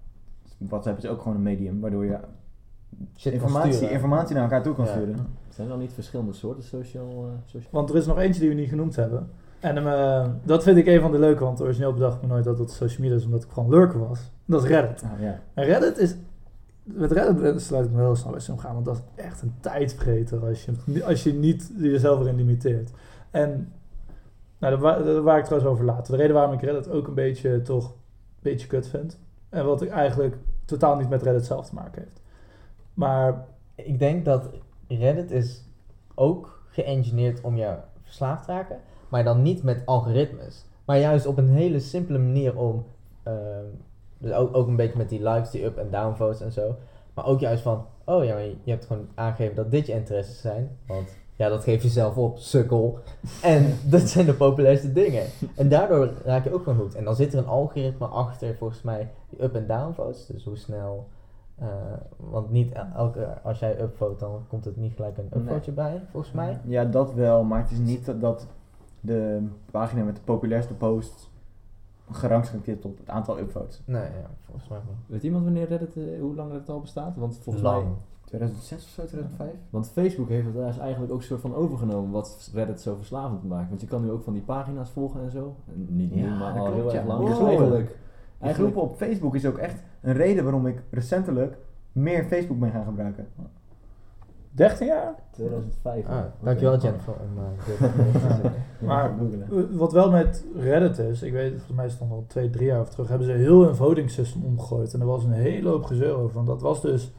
WhatsApp 0.58 0.98
is 0.98 1.06
ook 1.06 1.22
gewoon 1.22 1.36
een 1.38 1.44
medium 1.44 1.80
waardoor 1.80 2.06
je 2.06 2.18
Shit 3.18 3.34
informatie, 3.34 3.90
informatie 3.90 4.34
naar 4.36 4.44
elkaar 4.44 4.64
toe 4.64 4.76
kan 4.76 4.86
Ja. 4.86 4.92
sturen. 4.92 5.16
Zijn 5.50 5.68
er 5.68 5.74
dan 5.74 5.82
niet 5.82 5.94
verschillende 5.94 6.34
soorten 6.34 6.64
social... 6.64 7.08
eh, 7.10 7.32
social... 7.46 7.72
Want 7.72 7.90
er 7.90 7.96
is 7.96 8.06
nog 8.06 8.18
eentje 8.20 8.40
die 8.40 8.50
we 8.50 8.56
niet 8.56 8.70
genoemd 8.70 8.96
hebben. 8.96 9.30
En 9.60 9.78
eh, 9.78 10.28
dat 10.44 10.64
vind 10.64 10.78
ik 10.78 10.88
een 10.88 11.02
van 11.02 11.12
de 11.12 11.20
leuke, 11.20 11.44
want 11.44 11.62
origineel 11.62 11.94
bedacht 11.94 12.16
ik 12.16 12.22
me 12.22 12.28
nooit 12.28 12.44
dat 12.44 12.60
het 12.60 12.72
social 12.72 13.02
media 13.02 13.16
is, 13.16 13.26
omdat 13.26 13.44
ik 13.44 13.50
gewoon 13.50 13.70
lurker 13.70 14.00
was. 14.00 14.32
Dat 14.46 14.64
is 14.64 14.70
Reddit. 14.70 15.04
Ah, 15.04 15.22
ja. 15.22 15.40
En 15.54 15.64
Reddit 15.64 15.98
is. 15.98 16.16
Met 16.84 17.12
Reddit 17.12 17.62
sluit 17.62 17.86
ik 17.86 17.92
me 17.92 18.00
heel 18.02 18.16
snel 18.16 18.32
bij 18.32 18.42
omgaan, 18.52 18.74
want 18.74 18.86
dat 18.86 18.96
is 18.96 19.24
echt 19.24 19.42
een 19.42 19.54
tijdvreter 19.60 20.46
als 20.46 20.66
je, 20.66 21.04
als 21.04 21.24
je 21.24 21.34
niet 21.34 21.72
jezelf 21.78 22.20
erin 22.20 22.36
limiteert. 22.36 22.92
En 23.32 23.72
nou, 24.60 24.74
daar, 24.74 24.82
wa- 24.82 25.04
daar 25.04 25.22
waar 25.22 25.38
ik 25.38 25.44
trouwens 25.46 25.72
over 25.72 25.86
later. 25.86 26.12
De 26.12 26.18
reden 26.22 26.36
waarom 26.36 26.54
ik 26.54 26.62
Reddit 26.62 26.90
ook 26.90 27.08
een 27.08 27.14
beetje 27.14 27.62
toch 27.62 27.86
een 27.90 28.42
beetje 28.42 28.68
kut 28.68 28.88
vind. 28.88 29.20
En 29.50 29.66
wat 29.66 29.82
ik 29.82 29.90
eigenlijk 29.90 30.38
totaal 30.66 30.96
niet 30.96 31.10
met 31.10 31.22
Reddit 31.22 31.46
zelf 31.46 31.66
te 31.70 31.76
maken 31.76 32.02
heeft. 32.02 32.22
Maar 32.94 33.46
Ik 33.76 34.00
denk 34.00 34.26
dat 34.26 34.50
Reddit 34.88 35.32
is 35.32 35.64
ook 36.16 36.64
geëngineerd 36.70 37.42
om 37.42 37.56
je 37.58 37.76
verslaafd 38.04 38.46
te 38.46 38.52
raken, 38.52 38.80
maar 39.10 39.24
dan 39.24 39.42
niet 39.42 39.64
met 39.64 39.82
algoritmes. 39.86 40.66
Maar 40.86 40.98
juist 41.00 41.26
op 41.26 41.38
een 41.38 41.50
hele 41.50 41.80
simpele 41.80 42.18
manier 42.18 42.58
om, 42.58 42.86
ehm, 43.24 43.66
dus 44.18 44.32
ook, 44.32 44.56
ook 44.56 44.68
een 44.68 44.76
beetje 44.76 44.98
met 44.98 45.10
die 45.10 45.30
likes, 45.30 45.50
die 45.52 45.64
up- 45.66 45.78
en 45.78 45.90
downvotes 45.92 46.42
en 46.42 46.52
zo. 46.52 46.76
Maar 47.14 47.26
ook 47.26 47.40
juist 47.40 47.64
van, 47.64 47.86
oh 48.06 48.24
ja, 48.24 48.38
je 48.38 48.56
hebt 48.66 48.86
gewoon 48.86 49.08
aangegeven 49.16 49.56
dat 49.56 49.72
dit 49.72 49.86
je 49.88 49.94
interesses 49.94 50.42
zijn. 50.42 50.78
Want 50.88 51.16
Ja, 51.38 51.50
dat 51.50 51.64
geef 51.64 51.84
je 51.84 51.90
zelf 51.90 52.18
op, 52.18 52.38
sukkel. 52.38 53.00
En 53.42 53.78
dat 53.90 54.02
zijn 54.02 54.26
de 54.26 54.34
populairste 54.34 54.92
dingen. 54.94 55.24
En 55.56 55.70
daardoor 55.70 56.12
raak 56.24 56.44
je 56.44 56.54
ook 56.54 56.64
van 56.64 56.76
hoekt. 56.76 56.96
En 56.96 57.04
dan 57.04 57.16
zit 57.16 57.34
er 57.34 57.40
een 57.40 57.48
algoritme 57.48 58.06
achter, 58.08 58.56
volgens 58.56 58.82
mij, 58.82 59.12
die 59.30 59.44
up- 59.44 59.56
en 59.56 59.68
down 59.68 59.94
votes. 59.94 60.26
Dus 60.26 60.44
hoe 60.44 60.58
snel... 60.58 61.08
eh, 61.60 61.68
want 62.18 62.50
niet 62.52 62.74
elke, 62.96 63.42
als 63.44 63.60
jij 63.60 63.82
upvote, 63.82 64.20
dan 64.20 64.46
komt 64.48 64.66
het 64.66 64.78
niet 64.78 64.94
gelijk 64.96 65.18
een 65.18 65.30
upvote 65.42 65.72
bij, 65.72 66.02
volgens 66.12 66.34
mij. 66.34 66.60
Ja, 66.64 66.86
dat 66.86 67.14
wel, 67.14 67.44
maar 67.44 67.62
het 67.62 67.72
is 67.72 67.78
niet 67.78 68.14
dat- 68.22 68.48
de 69.00 69.48
pagina 69.72 70.04
met 70.04 70.16
de 70.16 70.22
populairste 70.22 70.74
posts 70.74 71.30
gerangschikt 72.12 72.68
is 72.68 72.76
op 72.82 72.98
het 72.98 73.10
aantal 73.10 73.40
upvotes. 73.40 73.82
Nee, 73.86 74.02
ja, 74.02 74.30
volgens 74.46 74.68
mij 74.70 74.80
niet. 74.88 74.98
Weet 75.08 75.24
iemand 75.24 75.44
wanneer 75.44 75.68
Reddit, 75.68 75.98
eh, 75.98 76.04
hoe 76.22 76.36
lang 76.36 76.52
Reddit 76.52 76.70
al 76.70 76.80
bestaat? 76.80 77.16
Want 77.16 77.38
volgens 77.42 77.64
Lang. 77.66 77.84
mij... 77.84 77.94
2006 78.26 78.84
of 78.84 78.90
zo, 78.90 79.06
2005? 79.06 79.50
Want 79.70 79.88
Facebook 79.90 80.30
heeft 80.30 80.46
het 80.46 80.54
dus 80.56 80.78
eigenlijk 80.78 81.12
ook 81.12 81.18
een 81.20 81.24
soort 81.26 81.42
van 81.42 81.56
overgenomen 81.56 82.12
wat 82.12 82.50
Reddit 82.54 82.82
zo 82.82 82.96
verslavend 82.96 83.44
maakt. 83.44 83.70
Want 83.70 83.82
je 83.82 83.88
kan 83.88 84.02
nu 84.04 84.12
ook 84.12 84.24
van 84.24 84.34
die 84.34 84.42
pagina's 84.42 84.90
volgen 84.90 85.22
en 85.24 85.32
zo. 85.32 85.56
En 85.68 85.88
niet 85.90 86.16
nu, 86.16 86.22
Ja, 86.22 86.38
maar 86.38 86.54
al 86.60 86.66
klopt, 86.66 86.76
heel 86.76 86.92
ja. 86.92 86.98
erg 86.98 87.08
lang. 87.08 87.20
Wow. 87.20 87.30
Dus 87.30 87.40
eigenlijk... 87.48 87.88
Die 87.88 87.96
eigenlijk 88.54 88.74
groepen 88.74 88.92
op 88.92 88.98
Facebook 88.98 89.36
is 89.36 89.46
ook 89.46 89.58
echt 89.58 89.84
een 90.02 90.14
reden 90.14 90.44
waarom 90.44 90.68
ik 90.68 90.82
recentelijk 90.90 91.58
meer 91.92 92.24
Facebook 92.24 92.60
ben 92.60 92.72
gaan 92.72 92.86
gebruiken. 92.86 93.28
13 94.52 94.88
jaar? 94.88 95.16
2005. 95.32 96.06
Ah, 96.08 96.18
dankjewel 96.42 96.78
Jennifer 96.80 97.14
om 97.14 97.38
eh, 97.44 97.66
zeggen. 97.66 98.54
Maar- 98.80 99.14
Wat 99.78 99.92
wel 99.92 100.12
met 100.12 100.46
Reddit 100.56 100.98
is, 100.98 101.22
ik 101.22 101.32
weet, 101.34 101.50
volgens 101.52 101.76
mij 101.76 101.86
is 101.86 101.92
het 101.94 102.02
al 102.02 102.24
twee, 102.28 102.50
drie 102.50 102.66
jaar 102.68 102.80
of 102.82 102.90
terug, 102.90 103.08
hebben 103.08 103.28
ze 103.28 103.34
heel 103.34 103.64
hun 103.64 103.76
voting 103.76 104.10
system 104.12 104.44
omgegooid. 104.46 104.94
En 104.94 105.00
er 105.02 105.06
was 105.06 105.24
een 105.24 105.32
hele 105.32 105.70
hoop 105.70 105.84
gezeur 105.84 106.16
over. 106.16 106.36
Want 106.36 106.48
dat 106.48 106.62
was 106.62 106.82
dus 106.82 107.14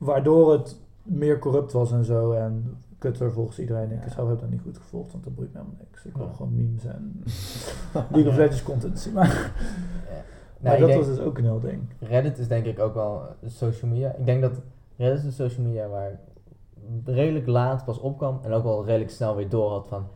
waardoor 0.00 0.52
het 0.52 0.80
meer 1.02 1.38
corrupt 1.38 1.72
was 1.72 1.92
en 1.92 2.04
zo. 2.04 2.32
En 2.32 2.76
kutter 2.98 3.32
volgens 3.32 3.58
iedereen. 3.58 3.92
Ik 3.92 4.04
Ja. 4.04 4.10
zelf 4.10 4.28
heb 4.28 4.40
dat 4.40 4.50
niet 4.50 4.60
goed 4.60 4.78
gevolgd, 4.78 5.12
want 5.12 5.24
dat 5.24 5.34
boeit 5.34 5.52
me 5.52 5.58
helemaal 5.58 5.80
niks. 5.80 6.04
Ik 6.04 6.16
wil 6.16 6.26
Ja. 6.26 6.32
gewoon 6.32 6.54
memes 6.56 6.84
en 6.84 7.22
League 8.12 8.28
of 8.28 8.36
Legends 8.36 8.62
content 8.62 8.98
zien. 9.00 9.12
Maar, 9.12 9.52
maar 10.60 10.78
Nou, 10.78 10.86
dat 10.86 10.94
was 10.96 11.06
dus 11.06 11.18
ook 11.20 11.38
een 11.38 11.44
heel 11.44 11.60
ding. 11.60 11.82
Reddit 11.98 12.38
is 12.38 12.48
denk 12.48 12.64
ik 12.66 12.78
ook 12.78 12.94
wel 12.94 13.22
social 13.46 13.90
media. 13.90 14.14
Ik 14.14 14.26
denk 14.26 14.42
dat 14.42 14.60
Reddit 14.96 15.18
is 15.18 15.24
een 15.24 15.32
social 15.32 15.66
media 15.66 15.88
waar 15.88 16.20
redelijk 17.04 17.46
laat 17.46 17.84
pas 17.84 17.98
opkwam 17.98 18.38
en 18.42 18.52
ook 18.52 18.62
wel 18.62 18.84
redelijk 18.84 19.10
snel 19.10 19.36
weer 19.36 19.48
door 19.48 19.70
had 19.70 19.86
van 19.88 20.06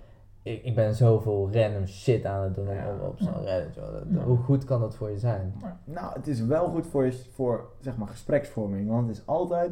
ik, 0.44 0.62
ik 0.64 0.74
ben 0.74 0.94
zoveel 0.94 1.48
random 1.52 1.86
shit 1.86 2.24
aan 2.24 2.42
het 2.42 2.54
doen 2.54 2.68
Ja. 2.68 2.86
op, 3.02 3.08
op 3.08 3.18
zo'n 3.18 3.44
Reddit. 3.44 3.74
joh. 3.74 3.92
Dat- 3.92 4.02
Ja. 4.08 4.22
Hoe 4.24 4.36
goed 4.38 4.64
kan 4.64 4.80
dat 4.80 4.94
voor 4.94 5.10
je 5.10 5.18
zijn? 5.18 5.54
Nou, 5.84 6.12
het 6.14 6.26
is 6.26 6.40
wel 6.44 6.68
goed 6.68 6.86
voor, 6.86 7.04
je, 7.04 7.12
voor 7.34 7.64
zeg 7.80 7.96
maar, 7.96 8.08
gespreksvorming. 8.08 8.88
Want 8.90 9.08
het 9.08 9.16
is 9.16 9.22
altijd... 9.26 9.70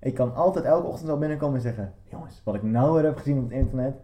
Ik 0.00 0.14
kan 0.14 0.34
altijd 0.34 0.64
elke 0.64 0.86
ochtend 0.86 1.10
al 1.10 1.18
binnenkomen 1.18 1.56
en 1.56 1.62
zeggen... 1.62 1.92
Jongens, 2.10 2.40
wat 2.44 2.54
ik 2.54 2.62
nou 2.62 2.94
weer 2.94 3.04
heb 3.04 3.16
gezien 3.16 3.38
op 3.38 3.44
het 3.44 3.52
internet... 3.52 3.94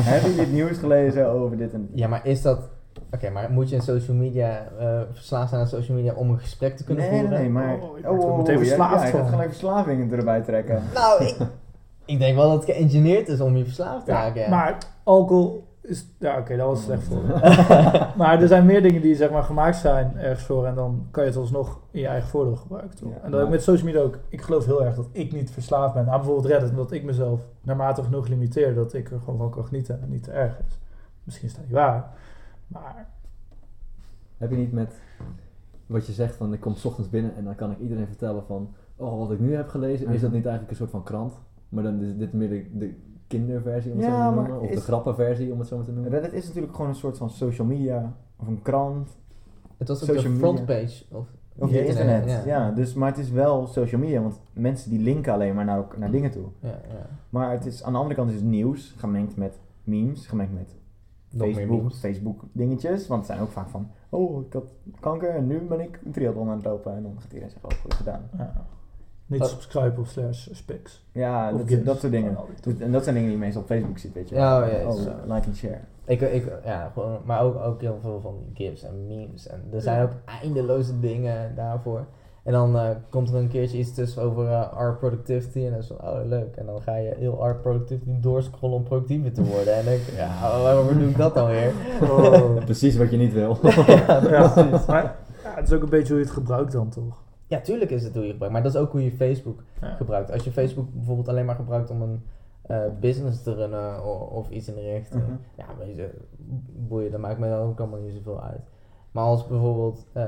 heb 0.00 0.22
je 0.22 0.34
dit 0.34 0.52
nieuws 0.52 0.78
gelezen 0.78 1.28
over 1.28 1.56
dit 1.56 1.72
en 1.72 1.80
dit? 1.90 1.98
Ja, 1.98 2.08
maar 2.08 2.26
is 2.26 2.42
dat... 2.42 2.68
Oké, 3.10 3.30
maar 3.30 3.50
moet 3.50 3.68
je 3.68 3.76
een 3.76 3.82
social 3.82 4.16
media 4.16 4.66
eh, 4.78 5.00
verslaafd 5.12 5.48
zijn 5.48 5.60
aan 5.60 5.66
social 5.66 5.96
media 5.96 6.12
om 6.14 6.30
een 6.30 6.38
gesprek 6.38 6.76
te 6.76 6.84
kunnen 6.84 7.04
nee, 7.04 7.12
nee, 7.12 7.20
voeren? 7.20 7.40
nee, 7.40 7.50
maar... 7.50 7.74
Oh, 7.80 7.98
ik 7.98 8.04
word 8.04 8.22
er 8.22 8.36
meteen 8.36 8.58
ja, 8.58 8.64
verslaafd 8.64 9.12
ja, 9.12 9.24
gelijk 9.24 9.48
verslavingen 9.48 10.12
erbij 10.12 10.40
trekken. 10.40 10.82
Nou, 10.94 11.24
ik, 11.24 11.36
ik 12.06 12.18
denk 12.18 12.36
wel 12.36 12.50
dat 12.50 12.66
het 12.66 12.76
geëngineerd 12.76 13.28
is 13.28 13.40
om 13.40 13.56
je 13.56 13.64
verslaafd 13.64 14.04
te 14.04 14.10
Ja, 14.10 14.22
raken. 14.22 14.40
ja. 14.40 14.48
maar 14.48 14.78
alcohol 15.02 15.64
is... 15.80 16.06
Ja, 16.18 16.38
oké, 16.38 16.56
dat 16.56 16.66
was 16.66 16.82
slecht 16.82 17.02
voor 17.04 17.22
Maar 18.16 18.42
er 18.42 18.48
zijn 18.48 18.66
meer 18.66 18.82
dingen 18.82 19.02
die 19.02 19.14
zeg 19.14 19.30
maar 19.30 19.42
gemaakt 19.42 19.76
zijn 19.76 20.16
ergens 20.16 20.44
voor. 20.44 20.66
En 20.66 20.74
dan 20.74 21.06
kan 21.10 21.22
je 21.24 21.28
het 21.30 21.38
alsnog 21.38 21.80
in 21.90 22.00
je 22.00 22.06
eigen 22.06 22.28
voordeel 22.28 22.56
gebruiken. 22.56 22.96
Toch? 22.98 23.08
Ja, 23.10 23.20
en 23.22 23.30
dat 23.30 23.40
maar- 23.40 23.50
met 23.50 23.62
social 23.62 23.86
media 23.86 24.00
ook. 24.00 24.18
Ik 24.28 24.40
geloof 24.42 24.64
heel 24.64 24.84
erg 24.84 24.94
dat 24.94 25.08
ik 25.12 25.32
niet 25.32 25.50
verslaafd 25.50 25.94
ben 25.94 26.08
aan 26.08 26.16
bijvoorbeeld 26.18 26.46
Reddit. 26.46 26.70
Omdat 26.70 26.92
ik 26.92 27.04
mezelf 27.04 27.40
naarmate 27.62 28.02
genoeg 28.02 28.28
limiteer. 28.28 28.74
Dat 28.74 28.92
ik 28.94 29.10
er 29.10 29.18
gewoon 29.24 29.38
van 29.38 29.50
kan 29.50 29.64
genieten 29.64 30.02
en 30.02 30.08
niet 30.10 30.22
te 30.22 30.30
erg 30.30 30.58
is. 30.68 30.78
Misschien 31.24 31.48
is 31.48 31.54
dat 31.54 31.64
niet 31.64 31.72
waar. 31.74 32.10
Maar 32.66 33.06
Heb 34.38 34.50
je 34.50 34.56
niet 34.56 34.72
met 34.72 34.94
wat 35.86 36.06
je 36.06 36.12
zegt 36.12 36.36
van 36.36 36.52
ik 36.52 36.60
kom 36.60 36.74
's 36.74 36.84
ochtends 36.84 37.10
binnen 37.10 37.36
en 37.36 37.44
dan 37.44 37.54
kan 37.54 37.70
ik 37.70 37.78
iedereen 37.78 38.06
vertellen 38.06 38.42
van 38.46 38.74
oh 38.96 39.18
wat 39.18 39.30
ik 39.30 39.40
nu 39.40 39.54
heb 39.54 39.68
gelezen, 39.68 40.08
is 40.08 40.20
dat 40.20 40.32
niet 40.32 40.42
eigenlijk 40.46 40.70
een 40.70 40.76
soort 40.76 40.90
van 40.90 41.02
krant? 41.02 41.34
Maar 41.68 41.82
dan 41.82 42.02
is 42.02 42.16
dit 42.16 42.32
meer 42.32 42.48
de, 42.48 42.78
de 42.78 42.94
kinderversie 43.26 43.92
om 43.92 43.98
het 43.98 44.06
Ja, 44.06 44.28
zo 44.28 44.34
maar 44.34 44.44
te 44.44 44.50
noemen, 44.50 44.68
of 44.68 44.74
de 44.74 44.80
grappenversie 44.80 45.52
om 45.52 45.58
het 45.58 45.68
zo 45.68 45.76
maar 45.76 45.84
te 45.84 45.92
noemen. 45.92 46.10
Reddit 46.10 46.32
is 46.32 46.46
natuurlijk 46.46 46.74
gewoon 46.74 46.90
een 46.90 46.96
soort 46.96 47.16
van 47.16 47.30
social 47.30 47.66
media... 47.66 48.16
Of 48.36 48.46
een 48.46 48.62
krant. 48.62 49.16
het 49.76 49.88
was 49.88 50.10
ook 50.10 50.16
de 50.16 50.28
media. 50.28 50.38
frontpage. 50.38 51.04
Of, 51.10 51.26
Of 51.58 51.70
je 51.70 51.86
internet. 51.86 52.42
Ja. 52.44 52.70
dus, 52.70 52.94
maar 52.94 53.08
het 53.08 53.18
is 53.18 53.30
wel 53.30 53.66
social 53.66 54.00
media. 54.00 54.22
Want 54.22 54.40
mensen 54.52 54.90
die 54.90 55.00
linken 55.00 55.32
alleen 55.32 55.54
maar 55.54 55.64
naar, 55.64 55.84
naar 55.96 56.10
dingen 56.10 56.30
toe. 56.30 56.46
ja, 56.60 56.68
ja. 56.68 57.06
Maar 57.30 57.50
het 57.50 57.66
is, 57.66 57.82
aan 57.82 57.92
de 57.92 57.98
andere 57.98 58.14
kant 58.14 58.30
is 58.30 58.36
het 58.36 58.44
nieuws 58.44 58.94
gemengd 58.96 59.36
met 59.36 59.58
memes. 59.84 60.26
Gemengd 60.26 60.52
met 60.52 60.74
Nog 61.30 61.46
meer 61.46 61.54
Facebook. 61.54 61.92
Facebook 61.92 62.42
dingetjes. 62.52 63.06
Want 63.06 63.20
het 63.20 63.30
zijn 63.30 63.40
ook 63.40 63.50
vaak 63.50 63.68
van... 63.68 63.90
Oh, 64.08 64.46
ik 64.46 64.52
had 64.52 64.72
kanker 65.00 65.30
en 65.30 65.46
nu 65.46 65.60
ben 65.60 65.80
ik 65.80 66.00
een 66.04 66.12
triathlon 66.12 66.48
aan 66.48 66.56
het 66.56 66.64
lopen. 66.64 66.96
En 66.96 67.02
dan 67.02 67.12
gaat 67.18 67.32
iedereen 67.32 67.50
zeggen, 67.50 67.70
oh, 67.70 67.76
goed 67.82 67.94
gedaan. 67.94 68.30
Niet 69.26 69.40
Oh. 69.42 69.46
subscribe 69.48 70.00
of 70.00 70.08
slash 70.08 70.48
specs. 70.52 71.04
Ja, 71.12 71.52
Of 71.54 71.62
dat, 71.64 71.84
dat 71.84 72.00
soort 72.00 72.12
dingen. 72.12 72.36
Dus- 72.60 72.78
en 72.78 72.92
dat 72.92 73.02
zijn 73.02 73.14
dingen 73.14 73.30
die 73.30 73.38
je 73.38 73.44
meestal 73.44 73.62
op 73.62 73.68
Facebook 73.68 73.98
ziet, 73.98 74.12
weet 74.12 74.28
je. 74.28 74.34
Ja, 74.34 74.60
oh, 74.62 74.68
ja, 74.72 74.88
oh, 74.88 75.34
like 75.34 75.46
en 75.46 75.54
share. 75.56 75.78
Ik, 76.04 76.20
ik, 76.20 76.52
ja, 76.64 76.90
gewoon, 76.94 77.18
maar 77.24 77.40
ook, 77.40 77.56
ook 77.56 77.80
heel 77.80 77.98
veel 78.02 78.20
van 78.20 78.34
gifs 78.54 78.82
en 78.82 79.06
memes. 79.06 79.46
En 79.48 79.62
er 79.72 79.80
zijn 79.80 80.02
ook 80.02 80.10
eindeloze 80.42 81.00
dingen 81.00 81.54
daarvoor. 81.54 82.04
En 82.42 82.52
dan 82.52 82.76
eh, 82.76 82.88
komt 83.10 83.28
er 83.28 83.34
een 83.36 83.48
keertje 83.48 83.78
iets 83.78 83.94
tussen 83.94 84.22
over 84.22 84.46
eh, 84.46 84.72
art 84.72 84.98
productivity. 84.98 85.58
En 85.64 85.70
dan 85.70 85.78
is 85.78 85.86
van, 85.86 85.96
oh 86.02 86.18
leuk. 86.24 86.56
En 86.56 86.66
dan 86.66 86.80
ga 86.82 86.96
je 86.96 87.14
heel 87.18 87.42
art 87.42 87.62
productivity 87.62 88.20
doorscrollen 88.20 88.76
om 88.76 88.82
productiever 88.82 89.32
te 89.32 89.44
worden. 89.44 89.74
En 89.74 89.84
dan 89.84 89.94
denk 89.94 90.06
ik, 90.06 90.14
ja, 90.16 90.28
waarom 90.62 90.98
doe 90.98 91.08
ik 91.08 91.16
dat 91.16 91.34
dan 91.34 91.46
weer? 91.46 91.72
Oh. 92.02 92.56
Precies 92.64 92.96
wat 92.96 93.10
je 93.10 93.16
niet 93.16 93.32
wil. 93.32 93.58
ja, 93.62 94.20
Ja, 94.30 94.48
precies. 94.48 94.86
maar 94.86 95.16
ja, 95.44 95.54
het 95.54 95.68
is 95.68 95.74
ook 95.74 95.82
een 95.82 95.88
beetje 95.88 96.08
hoe 96.08 96.18
je 96.18 96.24
het 96.24 96.34
gebruikt 96.34 96.72
dan 96.72 96.88
toch? 96.88 97.24
Ja, 97.48 97.60
tuurlijk 97.60 97.90
is 97.90 98.04
het 98.04 98.14
hoe 98.14 98.24
je 98.24 98.30
gebruikt. 98.30 98.54
Maar 98.54 98.62
dat 98.64 98.74
is 98.74 98.80
ook 98.80 98.92
hoe 98.92 99.04
je 99.04 99.12
Facebook 99.12 99.62
Ja. 99.80 99.94
gebruikt. 99.94 100.30
Als 100.32 100.44
je 100.44 100.52
Facebook 100.52 100.92
bijvoorbeeld 100.92 101.28
alleen 101.28 101.44
maar 101.44 101.54
gebruikt 101.54 101.90
om 101.90 102.02
een 102.02 102.22
eh, 102.62 102.80
business 103.00 103.42
te 103.42 103.54
runnen 103.54 104.04
of 104.30 104.50
iets 104.50 104.68
in 104.68 104.74
de 104.74 104.80
richting. 104.80 105.22
Mhm. 105.22 105.32
Ja, 105.56 105.64
weet 105.78 105.96
je, 105.96 106.10
boeien, 106.88 107.10
dat 107.10 107.20
maakt 107.20 107.38
me 107.38 107.48
dan 107.48 107.68
ook 107.68 107.80
allemaal 107.80 108.00
niet 108.00 108.14
zoveel 108.14 108.42
uit. 108.42 108.60
Maar 109.10 109.24
als 109.24 109.46
bijvoorbeeld 109.46 110.06
eh, 110.12 110.24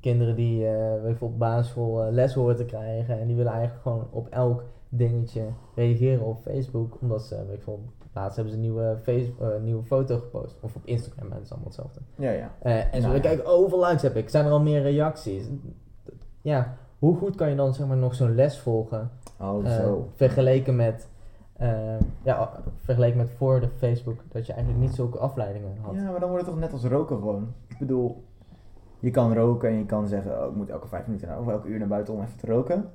kinderen 0.00 0.36
die 0.36 0.66
eh 0.68 1.02
weet 1.02 1.18
je, 1.18 1.24
op 1.24 1.38
basisschool 1.38 2.02
eh, 2.04 2.12
les 2.12 2.34
horen 2.34 2.56
te 2.56 2.64
krijgen 2.64 3.20
en 3.20 3.26
die 3.26 3.36
willen 3.36 3.52
eigenlijk 3.52 3.82
gewoon 3.82 4.06
op 4.10 4.28
elk 4.28 4.64
dingetje 4.88 5.42
reageren 5.74 6.24
op 6.24 6.38
Facebook, 6.42 6.98
omdat 7.00 7.22
ze, 7.22 7.44
weet 7.46 7.56
ik 7.56 7.62
veel, 7.62 7.80
laatst 8.12 8.36
hebben 8.36 8.54
ze 8.54 8.58
een 8.60 8.64
nieuwe, 8.64 8.96
face, 9.02 9.30
eh, 9.40 9.46
nieuwe 9.62 9.82
foto 9.82 10.18
gepost. 10.18 10.56
Of 10.60 10.76
op 10.76 10.82
Instagram, 10.84 11.28
dat 11.30 11.40
is 11.42 11.50
allemaal 11.50 11.66
hetzelfde. 11.68 12.00
Ja, 12.16 12.30
ja. 12.30 12.50
Eh, 12.62 12.76
en 12.94 13.00
ze 13.00 13.00
Nou 13.00 13.14
ja. 13.14 13.20
kijken, 13.20 13.46
oh, 13.46 13.56
hoeveel 13.56 13.84
likes 13.84 14.02
heb 14.02 14.16
ik? 14.16 14.28
Zijn 14.28 14.44
er 14.46 14.50
al 14.52 14.60
meer 14.60 14.82
reacties? 14.82 15.44
Ja, 16.44 16.76
hoe 16.98 17.16
goed 17.16 17.34
kan 17.34 17.50
je 17.50 17.56
dan 17.56 17.74
zeg 17.74 17.86
maar 17.86 17.96
nog 17.96 18.14
zo'n 18.14 18.34
les 18.34 18.58
volgen? 18.58 19.10
Oh, 19.40 19.66
eh, 19.66 19.76
zo. 19.76 20.08
vergeleken 20.14 20.76
met, 20.76 21.08
eh, 21.52 21.98
ja, 22.22 22.50
vergeleken 22.82 23.16
met 23.16 23.30
voor 23.30 23.60
de 23.60 23.68
Facebook, 23.68 24.20
dat 24.28 24.46
je 24.46 24.52
eigenlijk 24.52 24.84
niet 24.84 24.94
zulke 24.94 25.18
afleidingen 25.18 25.76
had. 25.80 25.94
Ja, 25.94 26.10
maar 26.10 26.20
dan 26.20 26.28
wordt 26.28 26.44
het 26.44 26.54
toch 26.54 26.62
net 26.62 26.72
als 26.72 26.84
roken 26.84 27.16
gewoon. 27.16 27.52
Ik 27.66 27.78
bedoel, 27.78 28.24
je 28.98 29.10
kan 29.10 29.34
roken 29.34 29.68
en 29.68 29.76
je 29.76 29.86
kan 29.86 30.06
zeggen, 30.06 30.42
oh, 30.42 30.50
ik 30.50 30.56
moet 30.56 30.70
elke 30.70 30.88
vijf 30.88 31.06
minuten 31.06 31.38
of 31.38 31.48
elke 31.48 31.68
uur 31.68 31.78
naar 31.78 31.88
buiten 31.88 32.14
om 32.14 32.22
even 32.22 32.38
te 32.38 32.46
roken. 32.46 32.90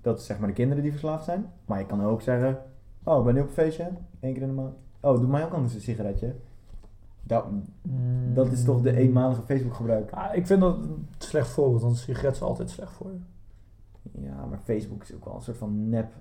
Dat 0.00 0.18
is 0.18 0.26
zeg 0.26 0.38
maar 0.38 0.48
de 0.48 0.54
kinderen 0.54 0.82
die 0.82 0.92
verslaafd 0.92 1.24
zijn. 1.24 1.52
Maar 1.64 1.78
je 1.78 1.86
kan 1.86 2.04
ook 2.04 2.22
zeggen, 2.22 2.58
oh, 3.04 3.18
ik 3.18 3.24
ben 3.24 3.34
nu 3.34 3.40
op 3.40 3.46
een 3.46 3.52
feestje, 3.52 3.88
één 4.20 4.32
keer 4.32 4.42
in 4.42 4.48
de 4.48 4.54
maand. 4.54 4.74
Oh, 5.00 5.18
doe 5.18 5.28
mij 5.28 5.44
ook 5.44 5.52
anders 5.52 5.74
een 5.74 5.80
sigaretje. 5.80 6.34
Dat, 7.28 7.44
dat 8.34 8.52
is 8.52 8.64
toch 8.64 8.80
de 8.82 8.96
eenmalige 8.96 9.42
Facebook 9.42 9.74
gebruik. 9.74 10.10
Ah, 10.10 10.34
ik 10.36 10.46
vind 10.46 10.60
dat 10.60 10.76
een 10.76 11.08
slecht 11.18 11.48
voorbeeld, 11.48 11.82
want 11.82 11.92
een 11.94 11.98
sigaret 12.00 12.34
is 12.34 12.42
altijd 12.42 12.70
slecht 12.70 12.92
voor 12.92 13.10
je. 13.10 13.18
Ja, 14.22 14.44
maar 14.46 14.58
Facebook 14.64 15.02
is 15.02 15.14
ook 15.14 15.24
wel 15.24 15.34
een 15.34 15.42
soort 15.42 15.56
van 15.56 15.88
nep. 15.88 16.12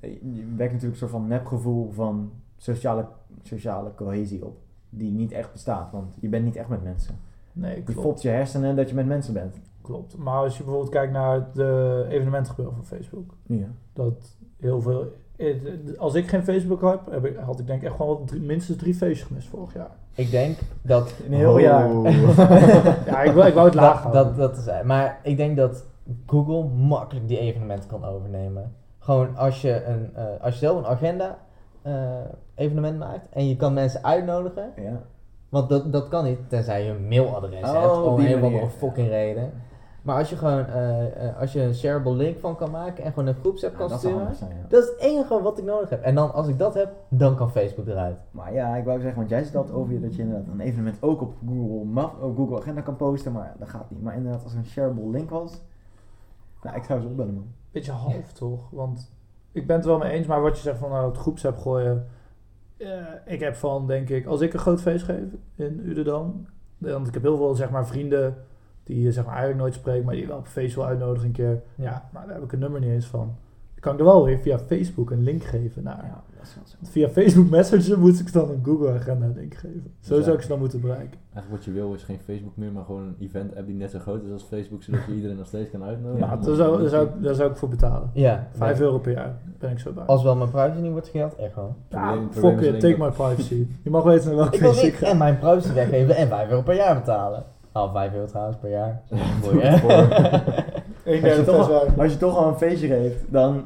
Je 0.00 0.44
wekt 0.56 0.72
natuurlijk 0.72 0.82
een 0.82 0.96
soort 0.96 1.10
van 1.10 1.26
nepgevoel 1.26 1.90
van 1.92 2.32
sociale, 2.56 3.06
sociale 3.42 3.94
cohesie 3.94 4.44
op. 4.46 4.58
Die 4.90 5.10
niet 5.10 5.32
echt 5.32 5.52
bestaat, 5.52 5.92
want 5.92 6.14
je 6.20 6.28
bent 6.28 6.44
niet 6.44 6.56
echt 6.56 6.68
met 6.68 6.82
mensen. 6.82 7.14
Nee, 7.52 7.76
Je 7.76 7.82
klopt. 7.82 8.00
fopt 8.00 8.22
je 8.22 8.28
hersenen 8.28 8.76
dat 8.76 8.88
je 8.88 8.94
met 8.94 9.06
mensen 9.06 9.32
bent. 9.34 9.60
klopt. 9.82 10.16
Maar 10.16 10.36
als 10.42 10.56
je 10.56 10.62
bijvoorbeeld 10.62 10.92
kijkt 10.92 11.12
naar 11.12 11.52
de 11.52 12.06
evenementengebeuren 12.08 12.74
van 12.74 12.84
Facebook. 12.84 13.34
Ja. 13.46 13.66
Dat 13.92 14.36
heel 14.56 14.80
veel... 14.80 15.12
eh, 15.40 15.98
Als 15.98 16.14
ik 16.14 16.28
geen 16.28 16.42
Facebook 16.44 16.82
heb, 16.82 17.00
heb 17.10 17.24
ik, 17.24 17.36
had 17.36 17.58
ik 17.58 17.66
denk 17.66 17.80
ik 17.80 17.86
echt 17.88 17.96
gewoon 17.96 18.16
wel 18.16 18.24
drie- 18.24 18.40
minstens 18.40 18.78
drie 18.78 18.94
feestjes 18.94 19.26
gemist 19.26 19.48
vorig 19.48 19.74
jaar. 19.74 19.90
Ik 20.14 20.30
denk 20.30 20.56
dat... 20.82 21.14
Een 21.26 21.32
heel 21.32 21.58
jaar. 21.58 21.88
Ja, 23.06 23.22
ik 23.22 23.32
wou, 23.32 23.46
ik 23.46 23.54
wou 23.54 23.66
het 23.66 23.74
laag 23.74 24.02
dat, 24.02 24.12
houden. 24.12 24.36
dat, 24.36 24.54
dat 24.54 24.66
is, 24.76 24.82
maar 24.84 25.20
ik 25.22 25.36
denk 25.36 25.56
dat 25.56 25.84
Google 26.26 26.64
makkelijk 26.68 27.28
die 27.28 27.38
evenementen 27.38 27.88
kan 27.88 28.04
overnemen. 28.04 28.72
Gewoon 28.98 29.36
als 29.36 29.60
je, 29.62 29.84
een, 29.84 30.10
eh, 30.14 30.24
als 30.40 30.52
je 30.54 30.60
zelf 30.60 30.78
een 30.78 30.86
agenda 30.86 31.38
eh, 31.82 31.92
evenement 32.54 32.98
maakt 32.98 33.26
en 33.30 33.48
je 33.48 33.56
kan 33.56 33.72
mensen 33.74 34.04
uitnodigen. 34.04 34.72
Ja. 34.76 35.00
Want 35.48 35.68
dat, 35.68 35.92
dat 35.92 36.08
kan 36.08 36.24
niet, 36.24 36.38
tenzij 36.48 36.84
je 36.84 36.90
een 36.90 37.08
mailadres 37.08 37.60
Oh, 37.62 37.80
hebt, 37.80 38.06
om 38.06 38.18
een 38.26 38.34
of 38.36 38.42
andere 38.42 38.68
fucking 38.68 39.08
reden. 39.08 39.52
Maar 40.02 40.16
als 40.18 40.30
je 40.30 40.36
gewoon, 40.36 40.66
eh, 40.66 41.28
eh, 41.28 41.38
als 41.38 41.52
je 41.52 41.62
een 41.62 41.74
shareable 41.74 42.12
link 42.14 42.38
van 42.38 42.56
kan 42.56 42.70
maken 42.70 43.04
en 43.04 43.12
gewoon 43.12 43.28
een 43.28 43.34
groepsapp 43.34 43.72
Ja, 43.72 43.78
kan 43.78 43.88
dat 43.88 44.00
zou 44.00 44.14
sturen. 44.14 44.34
zijn, 44.34 44.50
ja. 44.50 44.66
Dat 44.68 44.82
is 44.82 44.88
het 44.88 44.98
enige 44.98 45.42
wat 45.42 45.58
ik 45.58 45.64
nodig 45.64 45.90
heb. 45.90 46.02
En 46.02 46.14
dan, 46.14 46.32
als 46.32 46.48
ik 46.48 46.58
dat 46.58 46.74
heb, 46.74 46.92
dan 47.08 47.36
kan 47.36 47.50
Facebook 47.50 47.86
eruit. 47.86 48.18
Maar 48.30 48.52
ja, 48.54 48.76
ik 48.76 48.84
wou 48.84 48.98
zeggen, 49.00 49.18
want 49.18 49.30
jij 49.30 49.44
zit 49.44 49.72
over 49.72 49.92
je 49.92 50.00
dat 50.00 50.14
je 50.14 50.22
inderdaad 50.22 50.52
een 50.52 50.60
evenement 50.60 50.96
ook 51.02 51.20
op 51.20 51.34
Google, 51.46 51.84
Map, 51.84 52.22
op 52.22 52.36
Google 52.36 52.56
Agenda 52.58 52.80
kan 52.80 52.96
posten, 52.96 53.32
maar 53.32 53.54
dat 53.58 53.68
gaat 53.68 53.90
niet. 53.90 54.02
Maar 54.02 54.14
inderdaad, 54.16 54.42
als 54.42 54.52
er 54.52 54.58
een 54.58 54.64
shareable 54.66 55.08
link 55.10 55.30
was, 55.30 55.60
nou, 56.62 56.76
ik 56.76 56.84
zou 56.84 57.00
ze 57.00 57.06
opbellen, 57.06 57.34
man. 57.34 57.46
Beetje 57.70 57.92
half 57.92 58.32
toch? 58.32 58.70
Want 58.70 59.12
ik 59.52 59.66
ben 59.66 59.76
het 59.76 59.84
wel 59.84 59.98
mee 59.98 60.10
eens, 60.10 60.26
maar 60.26 60.40
wat 60.42 60.56
je 60.56 60.62
zegt 60.62 60.78
van 60.78 60.90
nou, 60.90 61.08
het 61.08 61.16
groepsapp 61.16 61.58
gooien. 61.58 62.06
eh, 62.76 62.88
ik 63.24 63.40
heb 63.40 63.54
van, 63.54 63.86
denk 63.86 64.08
ik, 64.08 64.26
als 64.26 64.40
ik 64.40 64.52
een 64.52 64.58
groot 64.58 64.80
feest 64.80 65.04
geef 65.04 65.24
in 65.54 65.80
Uderdam. 65.84 66.46
Want 66.78 67.06
ik 67.06 67.14
heb 67.14 67.22
heel 67.22 67.36
veel 67.36 67.54
zeg 67.54 67.70
maar, 67.70 67.86
vrienden 67.86 68.36
die 68.94 69.02
je 69.02 69.12
zeg 69.12 69.24
maar, 69.24 69.32
eigenlijk 69.34 69.62
nooit 69.62 69.74
spreekt, 69.74 70.04
maar 70.04 70.14
die 70.14 70.22
je 70.22 70.28
wel 70.28 70.38
op 70.38 70.46
feest 70.46 70.74
wil 70.74 70.86
uitnodigen 70.86 71.26
een 71.26 71.32
keer. 71.34 71.62
Ja, 71.74 72.08
maar 72.12 72.24
daar 72.26 72.34
heb 72.34 72.44
ik 72.44 72.52
een 72.52 72.58
nummer 72.58 72.80
niet 72.80 72.90
eens 72.90 73.06
van. 73.06 73.34
Dan 73.74 73.80
kan 73.80 73.92
ik 73.92 73.98
er 73.98 74.04
wel 74.14 74.24
weer 74.24 74.38
via 74.38 74.58
Facebook 74.58 75.10
een 75.10 75.22
link 75.22 75.42
geven 75.44 75.82
naar. 75.82 76.04
Ja, 76.04 76.22
dat 76.36 76.42
is 76.46 76.54
wel 76.54 76.64
zo. 76.66 76.74
Want 76.80 76.92
Via 76.92 77.08
Facebook 77.08 77.50
Messenger 77.50 77.98
moet 77.98 78.20
ik 78.20 78.32
dan 78.32 78.50
een 78.50 78.60
Google 78.64 78.92
Agenda 78.92 79.26
link 79.34 79.54
geven. 79.54 79.92
Zo 80.00 80.14
Dus 80.14 80.24
zou 80.24 80.36
ik 80.36 80.42
ze 80.42 80.48
dan 80.48 80.58
moeten 80.58 80.80
bereiken. 80.80 81.18
Eigenlijk 81.32 81.50
wat 81.50 81.64
je 81.64 81.80
wil 81.80 81.94
is 81.94 82.02
geen 82.02 82.18
Facebook 82.24 82.56
meer, 82.56 82.72
maar 82.72 82.84
gewoon 82.84 83.02
een 83.02 83.16
event 83.20 83.56
app 83.56 83.66
die 83.66 83.76
net 83.76 83.90
zo 83.90 83.98
groot 83.98 84.24
is 84.24 84.32
als 84.32 84.42
Facebook, 84.42 84.82
zodat 84.82 85.00
je 85.06 85.14
iedereen 85.14 85.36
nog 85.36 85.46
steeds 85.46 85.70
kan 85.70 85.82
uitnodigen. 85.84 86.26
Ja, 86.26 86.36
daar 86.36 86.54
zou, 86.54 86.80
daar, 86.80 86.88
zou, 86.88 87.06
ik- 87.06 87.22
daar 87.22 87.34
zou 87.34 87.50
ik 87.50 87.56
voor 87.56 87.68
betalen. 87.68 88.10
Ja, 88.12 88.48
5 88.52 88.78
nee. 88.78 88.86
euro 88.86 88.98
per 88.98 89.12
jaar 89.12 89.34
ben 89.58 89.70
ik 89.70 89.78
zo 89.78 89.92
bij. 89.92 90.04
Als 90.04 90.22
wel 90.22 90.36
mijn 90.36 90.50
privacy 90.50 90.80
niet 90.80 90.90
wordt 90.92 91.08
geld, 91.08 91.34
echt 91.36 91.54
wel. 91.54 91.76
Ja, 91.88 92.18
fuck 92.30 92.60
it, 92.60 92.80
take 92.80 92.98
my 92.98 93.10
privacy. 93.10 93.66
Je 93.82 93.90
mag 93.90 94.02
weten 94.02 94.26
naar 94.28 94.36
welk 94.36 94.54
Ik 94.54 94.60
wil 94.60 94.72
ik 94.72 94.82
ik 94.82 95.00
en 95.00 95.18
mijn 95.18 95.38
privacy 95.38 95.72
weggeven 95.72 96.16
en 96.16 96.28
5 96.28 96.48
euro 96.50 96.62
per 96.62 96.74
jaar 96.74 96.94
betalen. 96.94 97.44
Oh, 97.72 97.92
5 97.92 98.12
euro 98.14 98.26
trouwens 98.26 98.56
per 98.56 98.70
jaar. 98.70 99.02
Mooi, 99.42 99.60
hè? 99.60 99.74
Een 101.04 101.24
Als 101.24 101.36
je, 101.36 101.42
toch, 101.44 101.68
wijn. 101.68 101.98
als 102.00 102.12
je 102.12 102.18
toch 102.18 102.36
al 102.36 102.48
een 102.48 102.56
feestje 102.56 102.86
geeft, 102.86 103.32
dan 103.32 103.64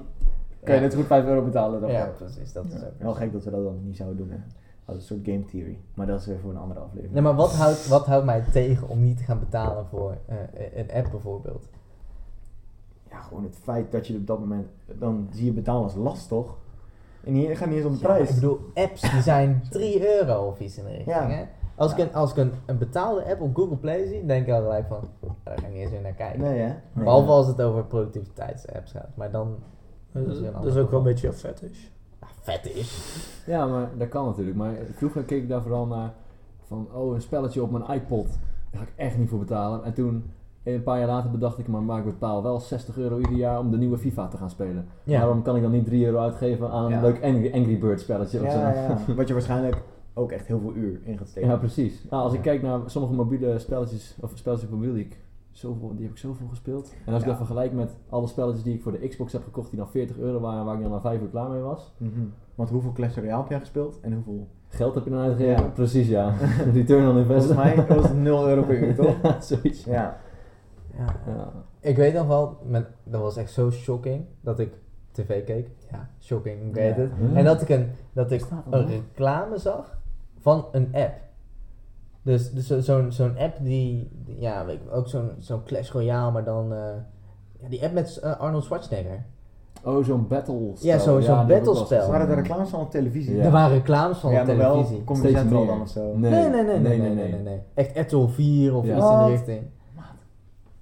kan 0.64 0.74
je 0.74 0.80
net 0.80 0.94
goed 0.94 1.06
5 1.06 1.24
euro 1.26 1.42
betalen. 1.44 1.80
Dan 1.80 1.90
Ja, 1.90 2.10
precies. 2.18 2.52
Dat 2.52 2.64
is 2.64 2.72
Ja, 2.72 2.78
ook. 2.86 2.92
Wel 2.98 3.14
gek 3.14 3.32
dat 3.32 3.44
we 3.44 3.50
dat 3.50 3.64
dan 3.64 3.78
niet 3.84 3.96
zouden 3.96 4.18
doen, 4.18 4.30
hè. 4.30 4.36
Als 4.84 4.96
een 4.96 5.02
soort 5.02 5.20
game 5.24 5.44
theory. 5.44 5.78
Maar 5.94 6.06
dat 6.06 6.20
is 6.20 6.26
weer 6.26 6.38
voor 6.38 6.50
een 6.50 6.56
andere 6.58 6.80
aflevering. 6.80 7.12
Nee, 7.12 7.22
maar 7.22 7.34
wat 7.34 7.52
houdt, 7.54 7.88
wat 7.88 8.06
houdt 8.06 8.24
mij 8.24 8.44
tegen 8.52 8.88
om 8.88 9.02
niet 9.02 9.16
te 9.16 9.22
gaan 9.24 9.38
betalen 9.38 9.86
voor 9.86 10.16
eh, 10.26 10.36
een 10.74 10.90
app 10.94 11.10
bijvoorbeeld? 11.10 11.64
Ja, 13.10 13.20
gewoon 13.20 13.42
het 13.44 13.56
feit 13.62 13.92
dat 13.92 14.06
je 14.06 14.16
op 14.16 14.26
dat 14.26 14.38
moment, 14.38 14.66
dan 14.86 15.28
zie 15.32 15.44
je 15.44 15.52
betalen 15.52 15.82
als 15.82 15.94
last, 15.94 16.28
toch? 16.28 16.56
En 17.24 17.32
hier 17.34 17.48
het 17.48 17.58
gaat 17.58 17.68
niet 17.68 17.76
eens 17.76 17.86
om 17.86 17.92
de 17.92 17.98
Ja, 17.98 18.04
prijs. 18.06 18.28
ik 18.28 18.34
bedoel, 18.34 18.60
apps 18.74 19.00
die 19.10 19.22
zijn 19.22 19.62
3 19.70 20.18
euro 20.18 20.46
of 20.46 20.60
iets 20.60 20.78
in 20.78 20.84
de 20.84 20.90
richting. 20.90 21.16
Ja. 21.16 21.28
Hè? 21.28 21.44
Als, 21.76 21.90
Ja. 21.90 21.96
ik, 21.96 22.02
een, 22.08 22.14
als 22.14 22.30
ik 22.30 22.36
een, 22.36 22.52
een 22.66 22.78
betaalde 22.78 23.24
app 23.30 23.40
op 23.40 23.56
Google 23.56 23.76
Play 23.76 24.06
zie, 24.06 24.26
denk 24.26 24.46
ik 24.46 24.52
al 24.52 24.60
gelijk 24.62 24.86
van, 24.86 24.98
daar 25.42 25.58
ga 25.58 25.66
ik 25.66 25.72
niet 25.72 25.80
eens 25.82 25.90
meer 25.90 26.00
naar 26.00 26.12
kijken. 26.12 26.40
Nee, 26.40 26.58
hè? 26.58 26.66
Nee, 26.66 27.04
Behalve 27.04 27.30
als 27.30 27.46
het 27.46 27.62
over 27.62 27.84
productiviteitsapps 27.84 28.90
gaat. 28.92 29.08
Maar 29.14 29.30
dan, 29.30 29.56
Dat 30.12 30.26
is, 30.26 30.40
dat 30.52 30.64
is 30.64 30.76
ook 30.76 30.90
wel 30.90 30.98
een 30.98 31.04
beetje 31.04 31.32
fetish. 31.32 31.78
ja, 32.20 32.26
vet 32.40 32.74
is. 32.74 33.16
Ja, 33.46 33.66
maar 33.66 33.88
dat 33.98 34.08
kan 34.08 34.24
natuurlijk. 34.26 34.56
Maar 34.56 34.72
vroeger 34.94 35.22
keek 35.22 35.42
ik 35.42 35.48
daar 35.48 35.62
vooral 35.62 35.86
naar 35.86 36.12
van, 36.66 36.88
oh, 36.94 37.14
een 37.14 37.20
spelletje 37.20 37.62
op 37.62 37.70
mijn 37.70 37.90
iPod. 37.90 38.26
Daar 38.70 38.80
ga 38.80 38.82
ik 38.82 38.92
echt 38.96 39.18
niet 39.18 39.28
voor 39.28 39.38
betalen. 39.38 39.84
En 39.84 39.92
toen, 39.94 40.30
een 40.62 40.82
paar 40.82 40.98
jaar 40.98 41.08
later 41.08 41.30
bedacht 41.30 41.58
ik, 41.58 41.68
maar, 41.68 41.82
maar 41.82 41.98
ik 41.98 42.04
betaal 42.04 42.42
wel 42.42 42.60
60 42.60 42.96
euro 42.98 43.16
ieder 43.16 43.36
jaar 43.36 43.58
om 43.58 43.70
de 43.70 43.76
nieuwe 43.76 43.98
FIFA 43.98 44.28
te 44.28 44.36
gaan 44.36 44.50
spelen. 44.50 44.86
Ja. 45.02 45.18
Waarom 45.20 45.42
kan 45.42 45.56
ik 45.56 45.62
dan 45.62 45.70
niet 45.70 45.84
3 45.84 46.06
euro 46.06 46.18
uitgeven 46.18 46.70
aan 46.70 46.84
een 46.84 46.90
Ja. 46.90 47.00
leuk 47.00 47.22
Angry, 47.22 47.52
Angry 47.54 47.78
Bird 47.78 48.00
spelletje 48.00 48.40
of 48.42 48.50
zo? 48.52 48.58
Ja, 48.58 48.72
ja. 48.72 48.98
Wat 49.16 49.26
je 49.28 49.32
waarschijnlijk 49.34 49.82
ook 50.14 50.32
echt 50.32 50.46
heel 50.46 50.60
veel 50.60 50.74
uur 50.74 51.00
in 51.04 51.18
gaat 51.18 51.28
steken. 51.28 51.48
Ja, 51.50 51.56
precies. 51.56 52.04
Nou, 52.10 52.22
als 52.22 52.32
ik 52.32 52.40
kijk 52.40 52.62
naar 52.62 52.80
sommige 52.86 53.14
mobiele 53.14 53.58
spelletjes, 53.58 54.16
of 54.20 54.32
spelletjes 54.34 54.68
op 54.70 54.74
mobiel 54.74 54.92
die 54.94 55.04
ik 55.04 55.18
zoveel, 55.50 55.92
die 55.94 56.02
heb 56.02 56.10
ik 56.10 56.18
zoveel 56.18 56.46
gespeeld. 56.48 56.94
En 57.06 57.12
als 57.12 57.22
ik 57.22 57.28
dat 57.28 57.36
vergelijk 57.36 57.72
met 57.72 57.96
alle 58.08 58.26
spelletjes 58.26 58.62
die 58.62 58.74
ik 58.74 58.82
voor 58.82 58.92
de 58.92 59.08
Xbox 59.08 59.32
heb 59.32 59.42
gekocht, 59.44 59.70
die 59.70 59.78
dan 59.78 59.88
40 59.88 60.18
euro 60.18 60.40
waren, 60.40 60.64
waar 60.64 60.74
ik 60.76 60.82
dan 60.82 60.90
na 60.90 61.00
5 61.00 61.20
uur 61.20 61.28
klaar 61.28 61.50
mee 61.50 61.60
was. 61.60 61.94
Mhm. 61.96 62.20
Want 62.54 62.70
hoeveel 62.70 62.92
Clash 62.92 63.16
Royale 63.16 63.40
heb 63.40 63.50
jij 63.50 63.58
gespeeld? 63.60 64.00
En 64.00 64.12
hoeveel? 64.12 64.46
Geld 64.68 64.94
heb 64.94 65.04
je 65.04 65.10
dan 65.10 65.18
uitgegeven? 65.20 65.62
Ja. 65.64 65.68
Precies, 65.70 66.08
ja. 66.08 66.34
Return 66.72 67.08
on 67.08 67.24
Volgens 67.24 67.44
investment. 67.48 67.88
mij 67.88 67.96
was 67.96 68.08
het 68.08 68.16
0 68.16 68.48
euro 68.48 68.62
per 68.62 68.78
uur, 68.82 68.94
toch? 69.04 69.16
Ja, 69.22 69.40
zoiets. 69.40 69.84
Ja. 69.84 70.18
Ja. 70.96 71.16
Ja. 71.26 71.52
Ik 71.80 71.96
weet 71.96 72.14
nog 72.14 72.26
wel, 72.26 72.56
met, 72.66 72.86
dat 73.04 73.20
was 73.20 73.36
echt 73.36 73.50
zo 73.52 73.70
shocking, 73.70 74.24
dat 74.40 74.58
ik 74.58 74.72
tv 75.10 75.44
keek. 75.44 75.68
Ja, 75.90 76.08
shocking, 76.20 76.62
ik 76.68 76.74
weet 76.74 76.96
Ja. 76.96 77.02
het. 77.02 77.10
Huh? 77.18 77.36
En 77.38 77.44
dat 77.44 77.62
ik 77.62 77.68
een, 77.68 77.90
dat 78.12 78.30
ik 78.30 78.46
een 78.70 78.86
reclame 78.86 79.58
zag 79.58 79.98
van 80.44 80.64
een 80.72 80.88
app. 80.92 81.12
Dus, 82.22 82.52
dus 82.52 82.66
zo- 82.66 82.80
zo'n 82.80 83.12
zo'n 83.12 83.38
app 83.38 83.56
die, 83.60 84.10
ja, 84.26 84.64
weet 84.64 84.74
ik, 84.74 84.94
ook 84.94 85.08
zo'n 85.08 85.30
zo'n 85.38 85.62
Clash 85.64 85.90
Royale, 85.90 86.30
maar 86.32 86.44
dan, 86.44 86.72
eh, 86.72 86.78
ja, 87.60 87.68
die 87.68 87.82
app 87.84 87.92
met 87.92 88.16
eh, 88.16 88.40
Arnold 88.40 88.64
Schwarzenegger. 88.64 89.24
Oh, 89.84 90.04
zo'n 90.04 90.26
battle 90.28 90.72
Ja, 90.80 90.98
zo'n- 90.98 91.22
zo'n 91.22 91.46
battlespel. 91.46 92.02
Ze 92.02 92.10
waren 92.10 92.28
de 92.28 92.34
reclames 92.34 92.68
van 92.68 92.80
op 92.80 92.90
televisie. 92.90 93.36
Ja. 93.36 93.42
Er 93.44 93.50
waren 93.50 93.76
reclames 93.76 94.18
van 94.18 94.32
ja, 94.32 94.40
op 94.40 94.46
maar 94.46 94.56
wel 94.56 94.72
televisie. 94.72 95.04
Comedy 95.04 95.26
Steeds 95.26 95.38
Central 95.40 95.60
meer. 95.64 95.72
dan 95.72 95.80
of 95.80 95.88
zo. 95.88 96.16
Nee. 96.16 96.30
Nee, 96.30 96.48
nee, 96.48 96.62
nee, 96.62 96.78
nee, 96.78 96.98
nee, 96.98 97.10
nee, 97.14 97.28
nee, 97.32 97.40
nee. 97.42 97.60
Echt 97.74 97.98
RTL 97.98 98.26
4 98.26 98.74
of 98.74 98.84
Ja. 98.86 98.96
iets 98.96 99.04
in 99.04 99.10
de 99.10 99.16
Wat? 99.16 99.28
richting. 99.30 99.62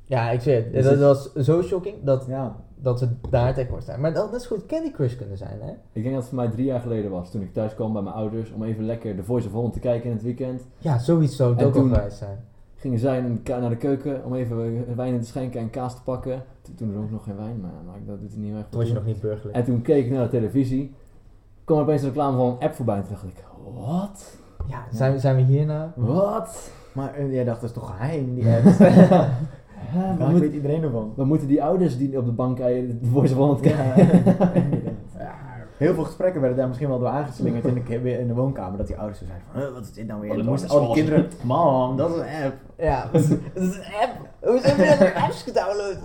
Ja, 0.04 0.30
ik 0.30 0.40
zeg 0.40 0.64
het, 0.72 0.84
dat 0.84 0.98
was 0.98 1.32
zo 1.32 1.62
shocking 1.62 1.96
dat, 2.04 2.24
Ja. 2.28 2.56
Dat 2.82 2.98
ze 2.98 3.08
daar 3.30 3.54
tegenwoordig 3.54 3.86
zijn. 3.86 4.00
Maar 4.00 4.12
dat, 4.14 4.30
dat 4.32 4.40
is 4.40 4.46
goed 4.46 4.66
Candy 4.66 4.90
Crush 4.90 5.16
kunnen 5.16 5.36
zijn, 5.38 5.58
hè? 5.60 5.70
Ik 5.92 6.02
denk 6.02 6.04
dat 6.14 6.14
het 6.14 6.24
voor 6.26 6.36
mij 6.36 6.48
drie 6.48 6.64
jaar 6.64 6.80
geleden 6.80 7.10
was, 7.10 7.30
toen 7.30 7.42
ik 7.42 7.52
thuis 7.52 7.74
kwam 7.74 7.92
bij 7.92 8.02
mijn 8.02 8.14
ouders, 8.14 8.52
om 8.52 8.62
even 8.62 8.84
lekker 8.84 9.16
de 9.16 9.24
Voice 9.24 9.46
of 9.46 9.52
Holland 9.52 9.72
te 9.72 9.78
kijken 9.80 10.08
in 10.08 10.14
het 10.16 10.24
weekend. 10.24 10.66
Ja, 10.78 10.98
zoiets 10.98 11.36
zou 11.36 11.50
het 11.50 11.60
En 11.60 11.66
ook 11.66 11.74
geweest 11.74 12.16
zijn. 12.16 12.38
Gingen 12.76 12.98
zij 12.98 13.20
naar 13.44 13.68
de 13.70 13.76
keuken 13.76 14.24
om 14.24 14.34
even 14.34 14.84
wijn 14.96 15.14
in 15.14 15.20
te 15.20 15.26
schenken 15.26 15.60
en 15.60 15.70
kaas 15.70 15.94
te 15.96 16.02
pakken. 16.02 16.42
Toen, 16.76 16.90
dronk 16.90 17.04
ik 17.06 17.10
nog 17.12 17.24
geen 17.24 17.36
wijn, 17.36 17.60
maar, 17.60 17.70
maar 17.86 17.98
dat 18.06 18.20
doet 18.20 18.32
er 18.32 18.38
niet 18.38 18.54
echt 18.54 18.70
Toen 18.70 18.80
was 18.80 18.88
je 18.88 18.94
nog 18.94 19.04
niet 19.04 19.20
burgerlijk. 19.20 19.56
En 19.56 19.64
toen 19.64 19.82
keek 19.82 20.04
ik 20.04 20.10
naar 20.12 20.22
de 20.24 20.30
televisie, 20.30 20.94
kwam 21.64 21.76
er 21.78 21.82
opeens 21.84 22.02
een 22.02 22.08
reclame 22.08 22.36
van 22.36 22.46
een 22.46 22.58
app 22.60 22.74
voorbij 22.74 22.96
en 22.96 23.02
toen 23.02 23.10
dacht 23.10 23.24
ik, 23.24 23.44
wat? 23.74 24.36
Ja, 24.68 24.84
zijn, 24.92 25.12
we- 25.12 25.18
zijn 25.18 25.36
we 25.36 25.42
hier 25.42 25.66
nou? 25.66 25.88
Wat? 25.94 26.70
Maar 26.92 27.14
eh, 27.14 27.32
jij 27.32 27.44
dacht, 27.44 27.60
dat 27.60 27.70
is 27.70 27.76
toch 27.76 27.86
geheim, 27.96 28.34
die 28.34 28.44
app? 28.54 28.64
Wat, 30.18 30.28
moet- 30.30 30.40
weet 30.40 30.52
iedereen 30.52 30.82
ervan? 30.82 31.12
wat 31.16 31.26
moeten 31.26 31.48
die 31.48 31.62
ouders 31.62 31.98
die 31.98 32.18
op 32.18 32.24
de 32.24 32.32
bank 32.32 32.56
kijken, 32.56 32.98
de 33.02 33.08
Voice 33.08 33.32
of 33.32 33.38
Holland 33.38 33.64
Ja. 33.64 33.70
kijken? 33.94 34.96
Heel 35.76 35.94
veel 35.94 36.04
gesprekken 36.04 36.40
werden 36.40 36.58
daar 36.58 36.66
misschien 36.68 36.88
wel 36.88 36.98
door 36.98 37.08
aangeslingerd 37.08 37.64
in 37.64 37.82
de, 38.02 38.18
in 38.18 38.26
de 38.26 38.34
woonkamer. 38.34 38.78
Dat 38.78 38.86
die 38.86 38.96
ouders 38.96 39.18
zo 39.18 39.24
zeiden 39.24 39.46
van, 39.52 39.60
"Huh, 39.62 39.72
wat 39.72 39.82
is 39.82 39.92
dit 39.92 40.06
nou 40.06 40.20
weer? 40.20 40.30
Oh, 40.30 40.36
En 40.38 40.44
dat 40.44 40.46
dan 40.46 40.54
is 40.54 40.60
moesten 40.62 40.80
al 40.80 40.86
die 40.86 40.94
kinderen, 41.04 41.30
mam, 41.44 41.96
dat 41.96 42.10
is 42.10 42.16
een 42.16 42.44
app. 42.44 42.54
Ja, 42.78 43.08
het 43.12 43.22
is 43.22 43.28
het 43.28 43.40
een 43.54 43.72
app. 44.00 44.12
Hoe 44.40 44.60
zijn 44.62 44.76
we 44.76 45.12
apps 45.22 45.42
gedownload? 45.42 45.98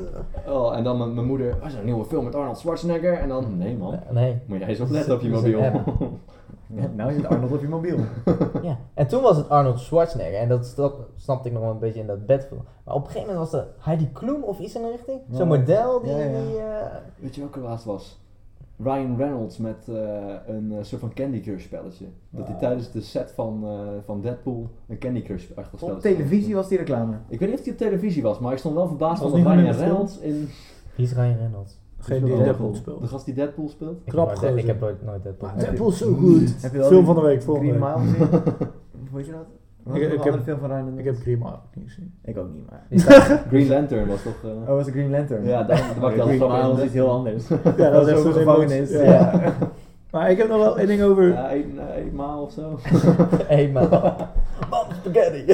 Oh, 0.47 0.77
en 0.77 0.83
dan 0.83 0.97
mijn, 0.97 1.13
mijn 1.13 1.27
moeder, 1.27 1.55
oh, 1.61 1.65
is 1.67 1.73
er 1.73 1.79
een 1.79 1.85
nieuwe 1.85 2.05
film 2.05 2.23
met 2.23 2.35
Arnold 2.35 2.57
Schwarzenegger? 2.57 3.13
En 3.13 3.27
dan, 3.29 3.57
nee 3.57 3.77
man, 3.77 3.99
Nee. 4.11 4.37
moet 4.47 4.59
jij 4.59 4.67
eens 4.67 4.79
opletten 4.79 5.13
op 5.13 5.21
je 5.21 5.29
Dat 5.29 5.41
mobiel. 5.41 5.61
Ja, 6.73 6.87
nou 6.95 7.13
zit 7.13 7.25
Arnold 7.25 7.51
op 7.51 7.61
je 7.61 7.67
mobiel. 7.67 7.97
Ja. 8.61 8.77
En 8.93 9.07
toen 9.07 9.21
was 9.21 9.37
het 9.37 9.49
Arnold 9.49 9.79
Schwarzenegger. 9.79 10.39
En 10.39 10.47
dat 10.47 10.65
snapte 11.15 11.47
ik 11.47 11.53
nog 11.53 11.63
wel 11.63 11.71
een 11.71 11.79
beetje 11.79 11.99
in 11.99 12.07
dat 12.07 12.25
bedfilm. 12.25 12.61
Maar 12.83 12.95
op 12.95 13.01
een 13.05 13.11
gegeven 13.11 13.33
moment 13.33 13.51
was 13.51 13.61
het 13.61 13.69
Heidi 13.79 14.11
Klum 14.11 14.43
of 14.43 14.59
iets 14.59 14.75
in 14.75 14.81
de 14.81 14.89
richting. 14.91 15.21
Ja. 15.29 15.35
Zo'n 15.35 15.47
model 15.47 16.01
die... 16.01 16.11
Ja, 16.11 16.17
ja. 16.17 16.41
die, 16.41 16.57
eh, 16.57 16.95
Weet 17.15 17.35
je 17.35 17.41
welke 17.41 17.59
laatst 17.59 17.85
was? 17.85 18.19
Ryan 18.83 19.17
Reynolds 19.17 19.57
met 19.57 19.87
eh, 19.87 19.95
een 20.47 20.71
eh, 20.71 20.83
soort 20.83 21.01
van 21.01 21.13
Candy 21.13 21.41
Crush 21.41 21.63
spelletje. 21.63 22.05
Dat 22.29 22.47
hij 22.47 22.57
tijdens 22.57 22.91
de 22.91 23.01
set 23.01 23.31
van, 23.31 23.63
eh, 23.63 23.79
van 24.05 24.21
Deadpool 24.21 24.69
een 24.87 24.97
Candy 24.97 25.21
Crush 25.21 25.45
achtig 25.55 25.81
Op 25.81 25.99
televisie 25.99 26.55
was 26.55 26.67
die 26.67 26.77
reclame. 26.77 27.17
Ik 27.27 27.39
weet 27.39 27.49
niet 27.49 27.57
of 27.57 27.63
hij 27.63 27.73
op 27.73 27.79
televisie 27.79 28.21
was, 28.21 28.39
maar 28.39 28.51
ik 28.51 28.57
stond 28.57 28.75
wel 28.75 28.87
verbaasd 28.87 29.21
van 29.21 29.33
Ryan? 29.33 29.71
Reynolds 29.71 30.19
in 30.19 30.49
Wie 30.95 31.05
is 31.05 31.13
Ryan 31.13 31.37
Reynolds? 31.37 31.79
Geen 31.99 32.23
die 32.23 32.25
Deadpool. 32.27 32.43
Deadpool 32.45 32.71
de 32.71 32.77
speelt. 32.77 33.09
gast 33.09 33.25
die 33.25 33.33
Deadpool 33.33 33.69
speelt. 33.69 33.97
Ik 34.03 34.11
Knap 34.11 34.31
Ik 34.55 34.65
heb 34.65 34.79
nooit, 34.79 35.03
nooit 35.05 35.23
Deadpool 35.23 35.49
Maar. 35.49 35.57
Deadpool 35.59 35.89
is 35.89 35.97
zo 35.97 36.13
goed. 36.13 36.55
Heb 36.61 36.71
je 36.71 36.77
wel 36.77 36.87
Film 36.87 37.05
van 37.05 37.15
de 37.15 37.21
week, 37.21 37.41
volgende 37.41 37.73
Green. 37.73 37.83
Mile 37.97 38.11
gezien? 38.11 38.27
Hoe 39.11 39.25
je 39.25 39.31
dat? 39.31 39.45
Was 39.83 39.95
Ik- 39.97 40.01
er 40.03 40.13
ik 40.13 40.25
een 40.25 40.33
heb- 40.33 40.43
film 40.43 40.59
van 40.59 40.69
Ryan 40.69 40.99
Ik 40.99 41.05
heb 41.05 41.15
Green 41.15 41.37
Mile 41.37 41.59
niet 41.73 41.85
gezien. 41.85 42.13
Ik 42.23 42.37
ook 42.37 42.47
niet, 42.53 42.63
maar... 42.69 42.85
Green 43.49 43.67
Lantern 43.67 44.07
was 44.07 44.21
toch... 44.23 44.43
eh, 44.43 44.49
Oh, 44.49 44.67
was 44.67 44.85
het 44.85 44.93
Green 44.93 45.09
Lantern? 45.11 45.43
Ja, 45.45 45.65
maak 46.01 46.15
je 46.15 46.21
Green 46.21 46.39
Mile 46.39 46.73
is 46.77 46.83
iets 46.83 46.93
heel 46.93 47.09
anders. 47.11 47.47
Ja, 47.77 47.89
dat 47.89 48.07
is 48.07 48.13
echt 48.13 48.21
zo'n 48.21 48.33
gevangenis. 48.33 48.89
Ja. 48.91 49.53
Maar 50.11 50.31
ik 50.31 50.37
heb 50.37 50.47
nog 50.47 50.57
wel 50.57 50.77
één 50.77 50.87
ding 50.87 51.01
over... 51.01 51.27
Ja, 51.27 51.49
één 51.49 51.93
één 51.95 52.15
maal 52.15 52.41
of 52.41 52.51
zo. 52.51 52.79
Eenmaal. 53.49 54.15
Mam 54.69 54.85
spaghetti. 55.01 55.45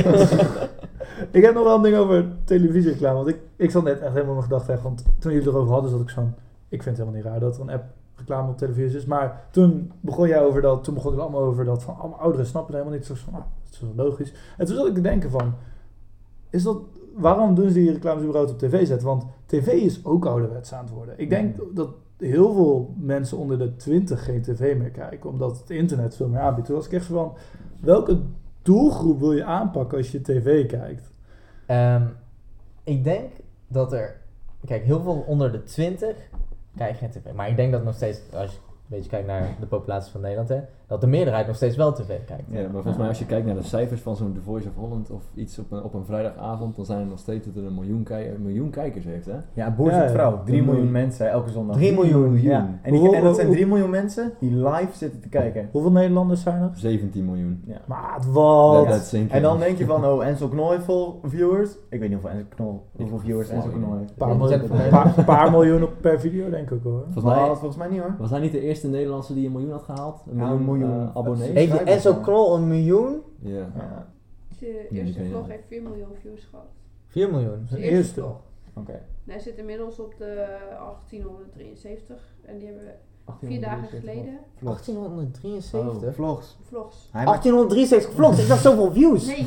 Ik 1.31 1.43
heb 1.43 1.53
nog 1.53 1.63
wel 1.63 1.75
een 1.75 1.81
ding 1.81 1.95
over 1.95 2.25
televisiereclame. 2.43 3.15
Want 3.15 3.27
ik, 3.27 3.39
ik 3.55 3.71
zat 3.71 3.83
net 3.83 3.99
echt 3.99 4.13
helemaal 4.13 4.33
mijn 4.33 4.43
gedachten 4.43 4.73
weg. 4.73 4.83
Want 4.83 5.03
toen 5.19 5.31
jullie 5.31 5.47
het 5.47 5.55
erover 5.55 5.73
hadden, 5.73 5.91
zat 5.91 6.01
ik 6.01 6.09
zo'n... 6.09 6.33
Ik 6.69 6.83
vind 6.83 6.97
het 6.97 7.05
helemaal 7.07 7.13
niet 7.13 7.25
raar 7.25 7.39
dat 7.39 7.55
er 7.55 7.61
een 7.61 7.69
app 7.69 7.83
reclame 8.15 8.49
op 8.49 8.57
televisie 8.57 8.97
is. 8.97 9.05
Maar 9.05 9.47
toen 9.51 9.91
begon 9.99 10.27
jij 10.27 10.43
over 10.43 10.61
dat... 10.61 10.83
Toen 10.83 10.93
begon 10.93 11.11
het 11.11 11.21
allemaal 11.21 11.41
over 11.41 11.65
dat 11.65 11.83
van... 11.83 11.97
Allemaal 11.97 12.19
ouderen 12.19 12.45
snappen 12.45 12.73
het 12.73 12.83
helemaal 12.83 12.99
niet. 13.07 13.17
Zo 13.17 13.23
van, 13.23 13.33
ah, 13.33 13.45
dat 13.63 13.73
is 13.73 13.79
wel 13.79 14.05
logisch. 14.05 14.33
En 14.57 14.65
toen 14.65 14.75
zat 14.75 14.87
ik 14.87 14.93
te 14.93 15.01
denken 15.01 15.29
van... 15.29 15.53
Is 16.49 16.63
dat... 16.63 16.77
Waarom 17.13 17.55
doen 17.55 17.67
ze 17.67 17.73
die 17.73 17.91
reclames 17.91 18.23
überhaupt 18.23 18.51
op 18.51 18.59
tv 18.59 18.87
zetten? 18.87 19.07
Want 19.07 19.25
tv 19.45 19.67
is 19.67 20.05
ook 20.05 20.25
ouderwets 20.25 20.73
aan 20.73 20.83
het 20.83 20.93
worden. 20.93 21.19
Ik 21.19 21.29
denk 21.29 21.75
dat 21.75 21.89
heel 22.17 22.53
veel 22.53 22.93
mensen 22.97 23.37
onder 23.37 23.57
de 23.57 23.75
20 23.75 24.25
geen 24.25 24.41
tv 24.41 24.77
meer 24.77 24.89
kijken. 24.89 25.29
Omdat 25.29 25.59
het 25.59 25.69
internet 25.69 26.15
veel 26.15 26.27
meer 26.27 26.39
aanbiedt. 26.39 26.67
Toen 26.67 26.75
was 26.75 26.85
ik 26.85 26.91
echt 26.91 27.05
zo 27.05 27.13
van... 27.13 27.33
Welke 27.79 28.19
doelgroep 28.63 29.19
wil 29.19 29.33
je 29.33 29.43
aanpakken 29.43 29.97
als 29.97 30.11
je 30.11 30.21
tv 30.21 30.65
kijkt? 30.65 31.11
Ehm, 31.65 32.03
ik 32.83 33.03
denk 33.03 33.31
dat 33.67 33.93
er, 33.93 34.21
kijk, 34.65 34.83
heel 34.83 35.01
veel 35.01 35.23
onder 35.27 35.51
de 35.51 35.63
20 35.63 36.15
kijken 36.75 37.09
tv. 37.09 37.33
Maar 37.33 37.49
ik 37.49 37.55
denk 37.55 37.71
dat 37.71 37.83
nog 37.83 37.95
steeds, 37.95 38.19
als 38.33 38.51
je 38.51 38.57
een 38.57 38.73
beetje 38.87 39.09
kijkt 39.09 39.27
naar 39.27 39.55
de 39.59 39.65
populatie 39.65 40.11
van 40.11 40.21
Nederland, 40.21 40.49
hè, 40.49 40.61
dat 40.87 41.01
de 41.01 41.07
meerderheid 41.07 41.47
nog 41.47 41.55
steeds 41.55 41.75
wel 41.75 41.93
tv 41.93 42.07
kijkt. 42.07 42.43
Ja, 42.49 42.61
maar 42.61 42.71
volgens 42.71 42.97
mij 42.97 43.07
als 43.07 43.19
je 43.19 43.25
kijkt 43.25 43.45
naar 43.45 43.55
de 43.55 43.63
cijfers 43.63 44.01
van 44.01 44.15
zo'n 44.15 44.33
The 44.33 44.41
Voice 44.41 44.67
of 44.67 44.75
Holland 44.75 45.09
of 45.09 45.23
iets 45.33 45.59
op 45.59 45.71
een, 45.71 45.83
op 45.83 45.93
een 45.93 46.05
vrijdagavond, 46.05 46.75
dan 46.75 46.85
zijn 46.85 46.99
er 46.99 47.05
nog 47.05 47.19
steeds 47.19 47.45
dat 47.45 47.55
er 47.55 47.65
een 47.65 47.73
miljoen, 47.73 48.03
kei- 48.03 48.29
een 48.29 48.41
miljoen 48.41 48.69
kijkers 48.69 49.05
heeft, 49.05 49.25
hè? 49.25 49.35
Ja, 49.53 49.71
Boer 49.71 49.91
Ja, 49.91 50.09
vrouw. 50.09 50.31
3 50.31 50.39
Een 50.59 50.65
miljoen 50.65 50.65
miljoen. 50.73 50.91
mensen 50.91 51.29
elke 51.29 51.49
zondag. 51.49 51.75
3 51.75 51.93
miljoen. 51.93 52.41
Ja. 52.41 52.79
En, 52.81 52.91
die, 52.91 53.01
Hoe- 53.01 53.15
en 53.15 53.23
dat 53.23 53.35
zijn 53.35 53.47
hoe- 53.47 53.55
3 53.55 53.67
miljoen 53.67 53.89
mensen 53.89 54.31
die 54.39 54.55
live 54.55 54.87
zitten 54.97 55.19
te 55.21 55.29
kijken. 55.29 55.69
Hoeveel 55.71 55.91
Nederlanders 55.91 56.41
zijn 56.41 56.61
er? 56.61 56.69
17 56.73 57.25
miljoen. 57.25 57.61
Ja. 57.65 57.77
Maat, 57.87 58.25
wat? 58.25 58.87
Dat-. 58.87 59.13
En 59.29 59.41
dan 59.41 59.59
denk 59.59 59.77
je 59.77 59.85
van, 59.85 60.05
oh, 60.11 60.25
Enzo 60.25 60.47
Knol 60.47 60.71
heeft 60.71 60.83
veel 60.85 61.19
viewers. 61.23 61.71
Ik 61.89 61.99
weet 61.99 62.09
niet 62.09 62.19
hoeveel 62.21 62.29
Enzo 62.29 62.45
Knol, 62.55 62.81
hoeveel 62.97 63.19
viewers 63.19 63.49
Enzo 63.49 63.67
Knol 63.69 63.97
heeft. 63.97 64.09
Een 64.09 64.15
paar, 64.17 64.35
miljoen, 64.37 65.25
paar, 65.25 65.51
miljoen 65.51 65.83
op 65.83 65.91
per 66.01 66.19
video, 66.19 66.49
denk 66.49 66.69
ik 66.71 66.79
hoor. 66.83 67.03
Volgens 67.11 67.35
mij 67.35 67.45
volgens 67.45 67.75
mij 67.77 67.87
niet 67.89 67.99
hoor. 67.99 68.15
was 68.19 68.29
hij 68.29 68.39
niet 68.39 68.51
de 68.51 68.59
eerste 68.59 68.87
Nederlandse 68.87 69.33
die 69.33 69.45
een 69.45 69.51
miljoen 69.51 69.71
had 69.71 69.83
gehaald? 69.83 70.21
Een 70.31 70.37
Ja, 70.37 70.41
miljoen, 70.41 70.57
een 70.59 70.65
miljoen. 70.77 71.07
eh, 71.07 71.15
abonnees? 71.17 71.49
Heeft 71.49 71.71
schrijf 71.71 71.87
Enzo. 71.87 72.13
Knol 72.13 72.55
een 72.55 72.67
miljoen? 72.67 73.21
Ja. 73.39 73.51
Ja, 73.75 74.07
die 74.89 74.99
eerste 75.01 75.23
vlog 75.25 75.47
heeft 75.47 75.63
4 75.67 75.81
miljoen 75.81 76.15
views 76.21 76.43
gehad. 76.49 76.65
4 77.07 77.31
miljoen. 77.31 77.65
Zijn 77.69 77.81
eerste. 77.81 77.95
eerste 77.97 78.13
vlog. 78.21 78.39
oké. 78.73 79.01
Hij 79.25 79.39
zit 79.39 79.57
inmiddels 79.57 79.99
op 79.99 80.13
de 80.17 80.45
1873. 80.69 82.17
En 82.45 82.57
die 82.57 82.67
hebben 82.67 82.83
we 82.85 82.91
vier 83.47 83.61
dagen 83.61 83.87
geleden 83.87 84.37
Vlogs. 84.55 84.85
1873? 84.85 86.13
Vlogs. 86.15 86.57
vlogs. 86.67 87.09
Hij 87.11 87.25
maakt- 87.25 87.43
1873 87.43 88.11
vlogs, 88.15 88.41
ik 88.41 88.47
dacht 88.47 88.61
zoveel 88.61 88.91
views. 88.91 89.25
Nee, 89.25 89.45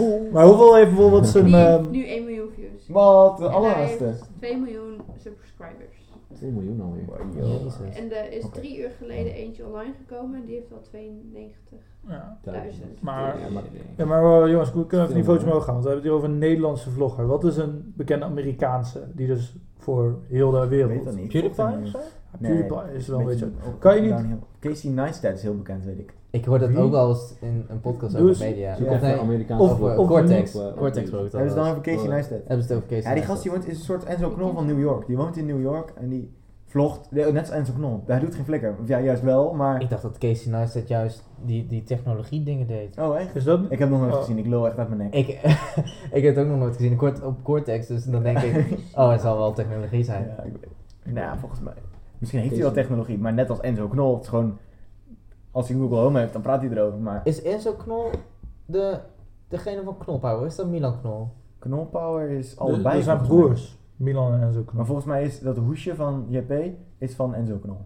Oh. 0.00 0.32
Maar 0.32 0.44
hoeveel 0.46 0.74
heeft 0.76 0.88
bijvoorbeeld 0.90 1.26
zijn... 1.26 1.44
nu, 1.44 1.52
ehm, 1.54 1.90
nu 1.90 2.06
1 2.08 2.24
miljoen 2.24 2.50
views. 2.54 2.88
Wat, 2.88 3.38
de 3.38 3.48
allerlaatste. 3.48 4.04
heeft 4.04 4.28
2 4.38 4.56
miljoen 4.58 5.00
subscribers. 5.16 5.95
2 6.36 6.50
miljoen 6.50 6.80
alweer. 6.80 7.04
Jezus. 7.34 7.74
En 7.94 8.12
er 8.16 8.32
is 8.32 8.44
drie 8.52 8.78
uur 8.80 8.90
geleden 8.98 9.32
eentje 9.32 9.66
online 9.66 9.92
gekomen. 10.06 10.40
En 10.40 10.46
die 10.46 10.54
heeft 10.54 10.72
al 10.72 10.80
92. 10.82 11.78
ja. 12.08 12.38
Duizend. 12.42 13.00
Maar- 13.02 13.40
Ja, 13.40 13.48
maar 13.50 13.62
Ja, 13.96 14.04
maar 14.04 14.42
eh, 14.42 14.50
jongens, 14.50 14.72
we 14.72 14.86
kunnen 14.86 15.06
even 15.06 15.18
niveautje 15.18 15.46
omhoog 15.46 15.64
gaan. 15.64 15.72
Want 15.74 15.84
we 15.86 15.90
hebben 15.90 16.10
het 16.10 16.12
hier 16.12 16.12
over 16.12 16.28
een 16.28 16.48
Nederlandse 16.48 16.90
vlogger. 16.90 17.26
Wat 17.26 17.44
is 17.44 17.56
een 17.56 17.92
bekende 17.96 18.24
Amerikaanse 18.24 19.02
die 19.14 19.26
dus 19.26 19.56
voor 19.78 20.18
heel 20.28 20.50
de 20.50 20.62
Ik 20.62 20.68
wereld... 20.68 20.90
weet 20.90 21.04
dat 21.04 21.14
niet. 21.16 21.28
PewDiePie 21.28 21.50
of 21.50 21.88
zo? 21.88 21.98
Ja, 22.00 22.38
PewDiePie 22.40 22.94
is 22.94 23.08
wel 23.08 23.18
een 23.20 23.26
beetje... 23.26 23.48
Kan 23.78 24.02
je 24.02 24.12
niet-. 24.12 24.24
Casey 24.60 24.90
Neistat 24.90 25.32
is 25.34 25.42
heel 25.42 25.56
bekend, 25.56 25.84
weet 25.84 25.98
ik. 25.98 26.14
Ik 26.36 26.44
hoor 26.44 26.58
dat 26.58 26.68
Wie? 26.68 26.78
ook 26.78 26.90
wel 26.90 27.08
eens 27.08 27.34
in 27.40 27.64
een 27.68 27.80
podcast 27.80 28.12
Doe 28.16 28.20
over 28.20 28.28
eens- 28.44 28.54
media. 28.54 28.74
Zoek 28.76 28.86
Ja. 28.86 28.92
even 28.94 29.08
Nee, 29.08 29.18
Amerikaanse 29.18 29.64
of, 29.64 29.78
Cortex. 30.06 30.54
op, 30.54 30.62
eh, 30.72 30.76
Cortex 30.76 31.10
Hebben 31.10 31.48
ze 31.50 31.54
dan 31.54 31.68
over 31.68 31.80
Casey 31.82 32.08
Neistat? 32.08 32.38
Hebben 32.46 32.66
ze 32.66 32.72
het 32.72 32.76
over 32.76 32.82
Casey 32.88 32.96
Ja, 32.96 33.02
die 33.02 33.02
Neistat. 33.08 33.24
gast 33.30 33.42
die 33.42 33.50
woont, 33.52 33.66
is 33.68 33.78
een 33.78 33.84
soort 33.84 34.04
Enzo 34.04 34.30
Knol 34.30 34.52
van 34.52 34.66
New 34.66 34.80
York. 34.80 35.06
Die 35.06 35.16
woont 35.16 35.36
in 35.36 35.46
New 35.46 35.60
York 35.60 35.92
en 36.00 36.08
die 36.08 36.32
vlogt, 36.64 37.08
nee, 37.10 37.24
net 37.32 37.40
als 37.40 37.50
Enzo 37.50 37.72
Knol. 37.72 38.02
Hij 38.06 38.18
doet 38.20 38.34
geen 38.34 38.44
flikker. 38.44 38.74
Of 38.82 38.88
ja, 38.88 39.00
juist 39.00 39.22
wel, 39.22 39.52
maar... 39.54 39.80
Ik 39.80 39.90
dacht 39.90 40.02
dat 40.02 40.18
Casey 40.18 40.50
Neistat 40.52 40.88
juist 40.88 41.24
die, 41.44 41.66
die 41.66 41.82
technologie 41.82 42.42
dingen 42.42 42.66
deed. 42.66 42.98
Oh, 42.98 43.18
echt? 43.20 43.34
Is 43.34 43.44
dat... 43.44 43.60
Ik 43.68 43.78
heb 43.78 43.88
nog 43.90 44.00
nooit 44.00 44.12
Oh. 44.12 44.18
gezien, 44.18 44.38
ik 44.38 44.46
lul 44.46 44.66
echt 44.66 44.78
uit 44.78 44.88
mijn 44.88 45.00
nek. 45.00 45.14
Ik, 45.14 45.28
ik 46.18 46.22
heb 46.24 46.34
het 46.36 46.44
ook 46.44 46.50
nog 46.50 46.58
nooit 46.58 46.76
gezien 46.76 47.00
op 47.24 47.42
Cortex, 47.42 47.86
dus 47.86 48.04
dan 48.04 48.22
denk 48.22 48.38
ik, 48.38 48.78
oh 48.94 49.10
het 49.10 49.20
zal 49.20 49.38
wel 49.38 49.52
technologie 49.52 50.04
zijn. 50.04 50.24
Ja, 50.36 50.42
ik 50.42 50.52
weet 50.60 51.14
Nou 51.14 51.26
ja, 51.26 51.36
volgens 51.38 51.60
mij. 51.60 51.72
Misschien 52.18 52.40
heeft 52.40 52.52
hij 52.52 52.62
wel 52.62 52.72
technologie, 52.72 53.18
maar 53.18 53.32
net 53.32 53.50
als 53.50 53.60
Enzo 53.60 53.88
Knol, 53.88 54.14
het 54.14 54.22
is 54.22 54.28
gewoon... 54.28 54.58
Als 55.56 55.68
hij 55.68 55.76
Google 55.78 55.96
Home 55.98 56.18
heeft, 56.18 56.32
dan 56.32 56.42
praat 56.42 56.60
hij 56.60 56.70
erover, 56.70 56.98
maar... 56.98 57.20
Is 57.24 57.42
Enzo 57.42 57.72
Knol 57.72 58.10
de, 58.66 58.98
degene 59.48 59.82
van 59.82 59.98
Knolpower? 59.98 60.46
Is 60.46 60.56
dat 60.56 60.66
Milan 60.66 61.00
Knol? 61.00 61.28
Knol 61.58 61.84
Power 61.86 62.30
is 62.30 62.58
allebei 62.58 63.02
zijn 63.02 63.16
mij. 63.18 63.26
broers. 63.26 63.78
Milan 63.96 64.32
en 64.32 64.42
Enzo 64.42 64.60
Knol. 64.62 64.74
Maar 64.76 64.86
volgens 64.86 65.06
mij 65.06 65.24
is 65.24 65.40
dat 65.40 65.56
hoesje 65.56 65.94
van 65.94 66.24
JP 66.28 66.52
is 66.98 67.14
van 67.14 67.34
Enzo 67.34 67.56
Knol. 67.56 67.76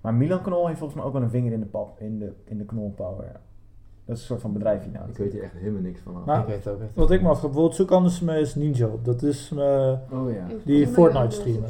Maar 0.00 0.14
Milan 0.14 0.42
Knol 0.42 0.66
heeft 0.66 0.78
volgens 0.78 0.98
mij 0.98 1.08
ook 1.08 1.12
wel 1.14 1.22
een 1.22 1.30
vinger 1.30 1.52
in 1.52 1.60
de 1.60 1.66
pap, 1.66 2.00
in 2.00 2.18
de, 2.18 2.32
in 2.44 2.58
de 2.58 2.64
Knol 2.64 2.92
Power. 2.96 3.40
Dat 4.04 4.16
is 4.16 4.22
een 4.22 4.28
soort 4.28 4.40
van 4.40 4.52
bedrijfje 4.52 4.90
nou. 4.90 5.08
Ik 5.08 5.16
weet 5.16 5.32
hier 5.32 5.42
echt 5.42 5.52
helemaal 5.56 5.82
niks 5.82 6.00
van 6.00 6.16
af. 6.16 6.24
Nou, 6.24 6.40
ik 6.40 6.46
weet 6.46 6.64
het 6.64 6.74
ook 6.74 6.80
echt. 6.80 6.94
Wat 6.94 7.10
ik 7.10 7.22
me 7.22 7.28
afvraag, 7.28 7.44
bijvoorbeeld 7.50 7.76
zoek 7.76 7.90
anders 7.90 8.20
mee 8.20 8.40
is 8.40 8.54
Ninja 8.54 8.86
op. 8.86 9.04
Dat 9.04 9.22
is... 9.22 9.52
eh, 9.56 9.92
Oh 10.12 10.32
ja. 10.32 10.46
Die 10.46 10.58
3 10.64 10.86
Fortnite 10.86 11.30
streamer. 11.34 11.68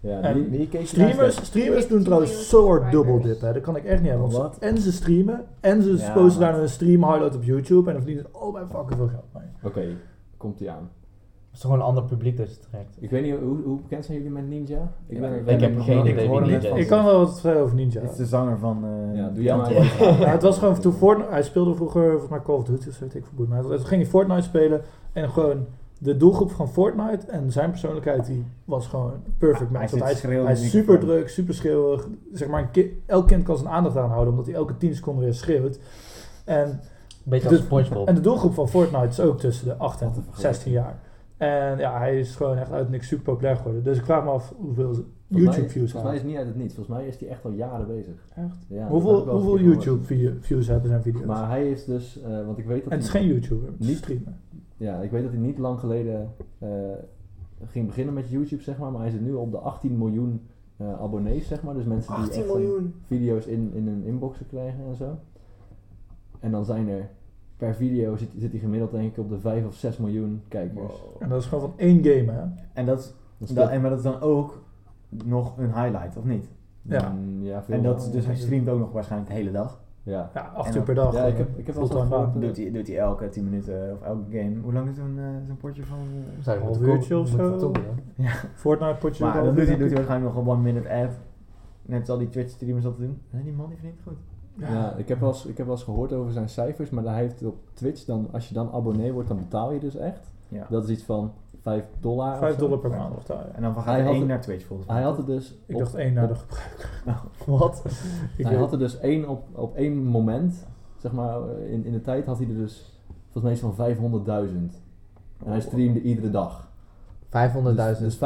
Ja, 0.00 0.20
En 0.20 0.34
die, 0.34 0.50
Die 0.50 0.68
Casey 0.68 0.86
streamers, 0.86 1.44
streamers 1.44 1.86
doen 1.88 1.96
10 1.96 2.04
trouwens 2.04 2.30
hard 2.32 2.42
subscribers. 2.44 2.90
dubbeldip. 2.90 3.40
Hè. 3.40 3.52
Dat 3.52 3.62
kan 3.62 3.76
ik 3.76 3.84
echt 3.84 4.00
niet 4.00 4.10
hebben. 4.10 4.30
Want 4.30 4.42
Wat? 4.42 4.54
ze- 4.54 4.66
en 4.66 4.78
ze 4.78 4.92
streamen, 4.92 5.44
en 5.60 5.82
ze 5.82 5.96
Ja, 5.96 6.12
posten 6.12 6.40
daar 6.40 6.58
een 6.60 6.68
stream 6.68 7.04
highlight 7.04 7.34
op 7.36 7.42
YouTube. 7.42 7.86
En 7.86 7.92
dan 7.96 8.02
verdienen 8.02 8.30
ze 8.32 8.38
allebei 8.38 8.66
fucking 8.66 8.94
veel 8.96 9.08
geld 9.08 9.24
mee. 9.34 9.42
Oké, 9.62 9.96
komt 10.36 10.58
die 10.58 10.70
aan. 10.70 10.90
Het 11.50 11.58
is 11.58 11.60
toch 11.64 11.70
gewoon 11.70 11.78
een 11.86 11.94
ander 11.94 12.04
publiek 12.16 12.36
dat 12.36 12.50
je 12.50 12.60
trekt. 12.70 12.96
Ik 13.00 13.10
weet 13.10 13.22
niet, 13.22 13.34
hoe, 13.40 13.62
hoe 13.64 13.76
bekend 13.80 14.04
zijn 14.04 14.16
jullie 14.16 14.32
met 14.32 14.48
Ninja? 14.48 14.92
Ik- 15.06 15.20
ben- 15.20 15.34
ik 15.36 15.44
ben 15.44 15.60
heb 15.60 15.74
nog 15.74 15.84
geen 15.84 15.98
idee 15.98 16.12
ik 16.12 16.30
wie 16.30 16.40
Ninja 16.40 16.60
van 16.68 16.76
is. 16.78 16.82
Ik 16.82 16.88
kan 16.88 17.04
wel 17.04 17.18
wat 17.18 17.32
vertellen 17.32 17.62
over 17.62 17.74
Ninja. 17.76 18.00
Dit 18.00 18.10
is 18.10 18.16
de 18.16 18.26
zanger 18.26 18.58
van... 18.58 18.84
eh 18.84 19.16
Ja, 19.18 19.28
doe 19.28 19.42
jij 19.42 19.56
maar. 19.56 19.72
Ja, 20.20 20.30
het 20.30 20.42
was 20.42 20.58
gewoon 20.58 20.80
toen 20.80 20.92
Fortnite, 20.92 21.30
hij 21.30 21.42
speelde 21.42 21.74
vroeger 21.74 22.10
volgens 22.10 22.30
mij 22.30 22.40
Call 22.42 22.54
of 22.56 22.64
Duty 22.64 22.88
of 22.88 22.94
zo, 22.94 23.00
weet 23.04 23.14
ik 23.14 23.24
verboed. 23.26 23.48
Maar 23.48 23.62
toen 23.62 23.78
ging 23.78 24.00
hij 24.02 24.10
Fortnite 24.10 24.42
spelen 24.42 24.80
en 25.12 25.30
gewoon 25.30 25.66
de 26.02 26.16
doelgroep 26.16 26.50
van 26.50 26.68
Fortnite 26.68 27.26
en 27.26 27.52
zijn 27.52 27.70
persoonlijkheid 27.70 28.26
die 28.26 28.44
was 28.64 28.86
gewoon 28.86 29.12
perfect 29.38 29.70
Hij 29.70 29.80
match. 29.80 30.02
hij, 30.02 30.12
is, 30.12 30.22
hij 30.42 30.56
super 30.56 30.98
druk, 30.98 31.28
super 31.28 31.54
schreeuwig. 31.54 32.08
Zeg 32.32 32.48
maar, 32.48 32.62
een 32.62 32.70
ki- 32.70 33.02
elk 33.06 33.26
kind 33.26 33.42
kan 33.44 33.56
zijn 33.56 33.68
aandacht 33.68 33.96
aanhouden 33.96 34.30
omdat 34.30 34.46
hij 34.46 34.54
elke 34.54 34.76
10 34.76 34.94
seconden 34.94 35.24
weer 35.24 35.34
schreeuwt. 35.34 35.78
En, 36.44 36.80
Beetje 37.24 37.48
als 37.48 37.56
De- 37.56 37.62
Spongebob. 37.64 38.08
en 38.08 38.14
de 38.14 38.20
doelgroep 38.20 38.54
van 38.54 38.68
Fortnite 38.68 39.06
is 39.08 39.20
ook 39.20 39.38
tussen 39.40 39.66
de 39.66 39.76
8 39.76 40.00
en 40.00 40.06
Wat 40.08 40.16
een 40.16 40.22
vergelijking. 40.22 40.54
16 40.62 40.72
jaar. 40.72 40.98
En 41.36 41.78
ja, 41.78 41.98
hij 41.98 42.18
is 42.18 42.36
gewoon 42.36 42.56
echt 42.56 42.72
uit 42.72 42.90
niks 42.90 43.08
super 43.08 43.24
populair 43.24 43.56
geworden. 43.56 43.82
Dus 43.82 43.98
ik 43.98 44.04
vraag 44.04 44.24
me 44.24 44.30
af 44.30 44.52
hoeveel 44.56 44.84
Volgens 44.84 45.06
mij- 45.26 45.40
YouTube 45.42 45.68
views 45.68 45.90
Volgens 45.90 46.02
mij 46.02 46.10
hij 46.12 46.20
is 46.20 46.22
niet 46.26 46.36
uit 46.36 46.46
het 46.46 46.56
niets. 46.56 46.74
Volgens 46.74 46.96
mij 46.96 47.06
is 47.06 47.18
hij 47.20 47.28
echt 47.28 47.44
al 47.44 47.50
jaren 47.50 47.86
bezig. 47.86 48.14
Echt? 48.34 48.56
Ja, 48.68 48.88
Hoeveel, 48.88 49.10
hoeveel 49.14 49.32
eens 49.34 49.42
gehoord. 49.42 49.60
YouTube 49.60 50.04
view- 50.04 50.32
views 50.40 50.66
hebben 50.66 50.88
zijn 50.88 51.02
video's? 51.02 51.24
Maar 51.24 51.48
hij 51.48 51.70
is 51.70 51.84
dus, 51.84 52.20
eh, 52.22 52.46
want 52.46 52.58
ik 52.58 52.66
weet 52.66 52.82
dat 52.82 52.92
en 52.92 52.96
het 52.98 53.06
is 53.06 53.10
geen 53.12 53.26
YouTuber, 53.26 53.68
het 53.68 53.80
is 53.80 53.86
Niet- 53.86 53.96
streamer. 53.96 54.32
Ja, 54.80 55.00
ik 55.00 55.10
weet 55.10 55.22
dat 55.22 55.32
hij 55.32 55.40
niet 55.40 55.58
lang 55.58 55.80
geleden 55.80 56.32
eh, 56.58 56.68
ging 57.64 57.86
beginnen 57.86 58.14
met 58.14 58.28
YouTube, 58.28 58.62
zeg 58.62 58.78
maar. 58.78 58.90
Maar 58.92 59.00
hij 59.00 59.10
zit 59.10 59.20
nu 59.20 59.32
op 59.32 59.50
de 59.50 59.58
18 59.58 59.98
miljoen 59.98 60.40
eh, 60.76 61.00
abonnees, 61.00 61.46
zeg 61.48 61.62
maar. 61.62 61.74
Dus 61.74 61.84
mensen 61.84 62.14
die 62.14 62.22
18 62.24 62.42
echt, 62.42 62.52
miljoen. 62.54 62.94
video's 63.02 63.46
in, 63.46 63.70
in 63.74 63.86
hun 63.86 64.02
inboxen 64.04 64.46
krijgen 64.46 64.84
en 64.88 64.94
zo. 64.94 65.18
En 66.40 66.50
dan 66.50 66.64
zijn 66.64 66.88
er 66.88 67.08
per 67.56 67.74
video 67.74 68.16
zit, 68.16 68.28
zit 68.36 68.50
hij 68.50 68.60
gemiddeld 68.60 68.90
denk 68.90 69.10
ik 69.12 69.18
op 69.18 69.28
de 69.28 69.38
5 69.38 69.66
of 69.66 69.74
6 69.74 69.96
miljoen 69.96 70.42
kijkers. 70.48 71.02
En 71.18 71.28
dat 71.28 71.40
is 71.40 71.46
gewoon 71.46 71.70
van 71.70 71.78
één 71.78 72.04
game, 72.04 72.32
hè? 72.32 72.42
En 72.72 72.86
dat, 72.86 72.98
is, 72.98 73.04
Dat 73.38 73.48
is 73.48 73.54
dat, 73.54 73.64
veel- 73.66 73.74
en 73.74 73.80
maar 73.80 73.90
dat 73.90 73.98
is 73.98 74.04
dan 74.04 74.20
ook 74.20 74.62
nog 75.24 75.58
een 75.58 75.74
highlight, 75.74 76.16
of 76.16 76.24
niet? 76.24 76.48
Ja. 76.82 77.08
Mm, 77.12 77.42
ja, 77.44 77.62
veel 77.62 77.74
En 77.74 77.82
dat, 77.82 78.00
is- 78.02 78.10
dus 78.10 78.26
hij 78.26 78.36
streamt 78.36 78.68
ook 78.68 78.78
nog 78.78 78.92
waarschijnlijk 78.92 79.30
de 79.30 79.36
hele 79.36 79.50
dag. 79.52 79.80
Ja. 80.02 80.30
Ja, 80.34 80.40
acht 80.54 80.68
En 80.68 80.76
uur 80.76 80.82
per 80.82 80.94
dag. 80.94 81.14
Ja, 81.14 81.24
ik 81.24 81.36
heb, 81.36 81.58
ik 81.58 81.66
heb 81.66 81.74
wel 81.74 81.86
gehoord, 81.86 82.34
eh, 82.34 82.40
Doet 82.40 82.56
hij, 82.56 82.70
doet 82.70 82.86
hij 82.86 82.98
elke 82.98 83.28
10 83.28 83.44
minuten 83.44 83.92
of 83.92 84.02
elke 84.02 84.38
game. 84.38 84.60
Hoe 84.62 84.72
lang 84.72 84.88
is 84.88 84.96
zo'n 84.96 85.18
eh, 85.18 85.24
zo'n 85.46 85.56
potje 85.56 85.84
van... 85.84 85.98
eh? 85.98 86.42
Zou 86.44 86.58
je 86.58 86.64
Half 86.64 86.80
uurtje 86.80 87.18
of 87.18 87.28
zo? 87.28 87.56
toppen, 87.56 87.82
hè? 88.16 88.24
Fortnite 88.54 88.96
potje. 88.98 89.24
Maar 89.24 89.54
doet 89.54 89.66
hij, 89.66 89.76
doet 89.76 89.92
waarschijnlijk 89.92 90.34
nog 90.34 90.44
een 90.44 90.50
one 90.50 90.62
minute 90.62 90.90
ad. 90.90 91.10
Net 91.82 92.00
als 92.00 92.08
al 92.08 92.18
die 92.18 92.28
Twitch 92.28 92.50
streamers 92.50 92.84
dat 92.84 92.98
doen. 92.98 93.20
Nee, 93.30 93.42
die 93.42 93.52
man 93.52 93.68
die 93.68 93.76
verdient 93.76 94.00
goed. 94.02 94.16
Ja, 94.54 94.94
ik, 94.96 95.08
heb 95.08 95.20
wel 95.20 95.28
eens, 95.28 95.46
ik 95.46 95.56
heb 95.56 95.66
wel 95.66 95.74
eens 95.74 95.84
gehoord 95.84 96.12
over 96.12 96.32
zijn 96.32 96.48
cijfers, 96.48 96.90
maar 96.90 97.04
hij 97.04 97.14
heeft 97.14 97.44
op 97.44 97.56
Twitch, 97.74 98.04
dan, 98.04 98.28
als 98.32 98.48
je 98.48 98.54
dan 98.54 98.72
abonnee 98.72 99.12
wordt, 99.12 99.28
dan 99.28 99.38
betaal 99.38 99.72
je 99.72 99.80
dus 99.80 99.96
echt. 99.96 100.32
Ja. 100.48 100.66
Dat 100.70 100.84
is 100.84 100.90
iets 100.90 101.02
van 101.04 101.32
5 101.60 101.84
dollar. 102.00 102.32
of 102.32 102.38
5 102.38 102.54
zo. 102.54 102.60
dollar 102.60 102.78
per 102.78 102.90
maand 102.90 103.16
of 103.16 103.24
daar. 103.24 103.48
En 103.54 103.62
dan 103.62 103.74
gaat 103.74 103.84
Hij 103.84 103.94
hij 103.94 104.02
had 104.02 104.10
één 104.12 104.20
het- 104.20 104.28
naar 104.28 104.40
Twitch 104.40 104.64
volgens 104.66 104.88
mij. 104.88 104.96
Hij 104.96 105.06
had 105.06 105.18
er 105.18 105.26
dus 105.26 105.58
Ik 105.66 105.74
op- 105.74 105.80
dacht 105.80 105.94
één 105.94 106.12
naar 106.12 106.28
de 106.28 106.34
gebruiker. 106.34 106.90
Wat? 107.58 107.82
Ik 108.36 108.44
hij 108.44 108.50
weet- 108.52 108.60
had 108.60 108.72
er 108.72 108.78
dus 108.78 108.98
één 108.98 109.28
op, 109.28 109.44
op 109.52 109.74
één 109.76 110.04
moment, 110.04 110.66
zeg 110.96 111.12
maar, 111.12 111.36
eh, 111.48 111.72
in, 111.72 111.84
in 111.84 111.92
de 111.92 112.00
tijd 112.00 112.26
had 112.26 112.38
hij 112.38 112.48
er 112.48 112.56
dus 112.56 113.00
volgens 113.22 113.42
mij 113.44 113.52
iets 113.52 113.60
van 113.60 113.74
500.000. 113.74 114.82
En 115.44 115.50
hij 115.50 115.60
streamde 115.60 116.02
iedere 116.02 116.30
dag. 116.30 116.69
500.000. 117.30 117.74
Dus, 117.74 117.98
dus 117.98 118.18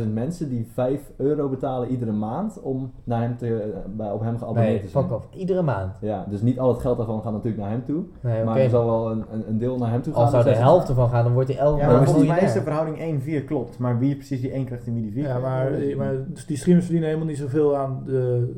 500.000 0.00 0.12
mensen 0.12 0.48
die 0.48 0.68
5 0.72 1.00
euro 1.16 1.48
betalen 1.48 1.88
iedere 1.88 2.12
maand 2.12 2.60
om 2.60 2.92
naar 3.04 3.20
hem 3.20 3.36
te, 3.36 3.72
bij, 3.96 4.10
op 4.10 4.20
hem 4.20 4.38
geabonneerd 4.38 4.68
nee, 4.68 4.80
te 4.82 4.88
zijn. 4.88 5.04
fuck 5.04 5.14
off. 5.14 5.28
Iedere 5.30 5.62
maand. 5.62 5.96
Ja, 6.00 6.26
dus 6.28 6.42
niet 6.42 6.58
al 6.58 6.68
het 6.68 6.80
geld 6.80 6.96
daarvan 6.96 7.22
gaat 7.22 7.32
natuurlijk 7.32 7.62
naar 7.62 7.70
hem 7.70 7.84
toe. 7.84 8.02
Nee, 8.20 8.44
Maar 8.44 8.56
er 8.56 8.70
zal 8.70 8.86
wel 8.86 9.10
een, 9.10 9.24
een, 9.30 9.48
een 9.48 9.58
deel 9.58 9.78
naar 9.78 9.90
hem 9.90 10.02
toe 10.02 10.12
gaan. 10.12 10.22
Als 10.22 10.30
zou 10.30 10.44
Dus 10.44 10.52
de 10.52 10.58
hij 10.58 10.68
helft 10.68 10.88
ervan 10.88 11.08
gaan, 11.08 11.24
dan 11.24 11.32
wordt 11.32 11.48
hij 11.48 11.58
elke 11.58 11.80
Ja, 11.80 11.86
maand 11.86 12.04
volgens 12.04 12.28
mij 12.28 12.40
is 12.42 12.52
de 12.52 12.62
verhouding 12.62 13.22
1-4 13.42 13.44
klopt. 13.44 13.78
Maar 13.78 13.98
wie 13.98 14.14
precies 14.16 14.40
die 14.40 14.50
1 14.50 14.64
krijgt 14.64 14.86
en 14.86 14.94
wie 14.94 15.02
die 15.02 15.12
4 15.12 15.22
Ja, 15.22 15.38
maar, 15.38 15.70
maar 15.96 16.14
dus 16.28 16.46
die 16.46 16.56
streamers 16.56 16.84
verdienen 16.84 17.10
helemaal 17.10 17.30
niet 17.30 17.38
zoveel 17.38 17.76
aan 17.76 18.02
de 18.04 18.52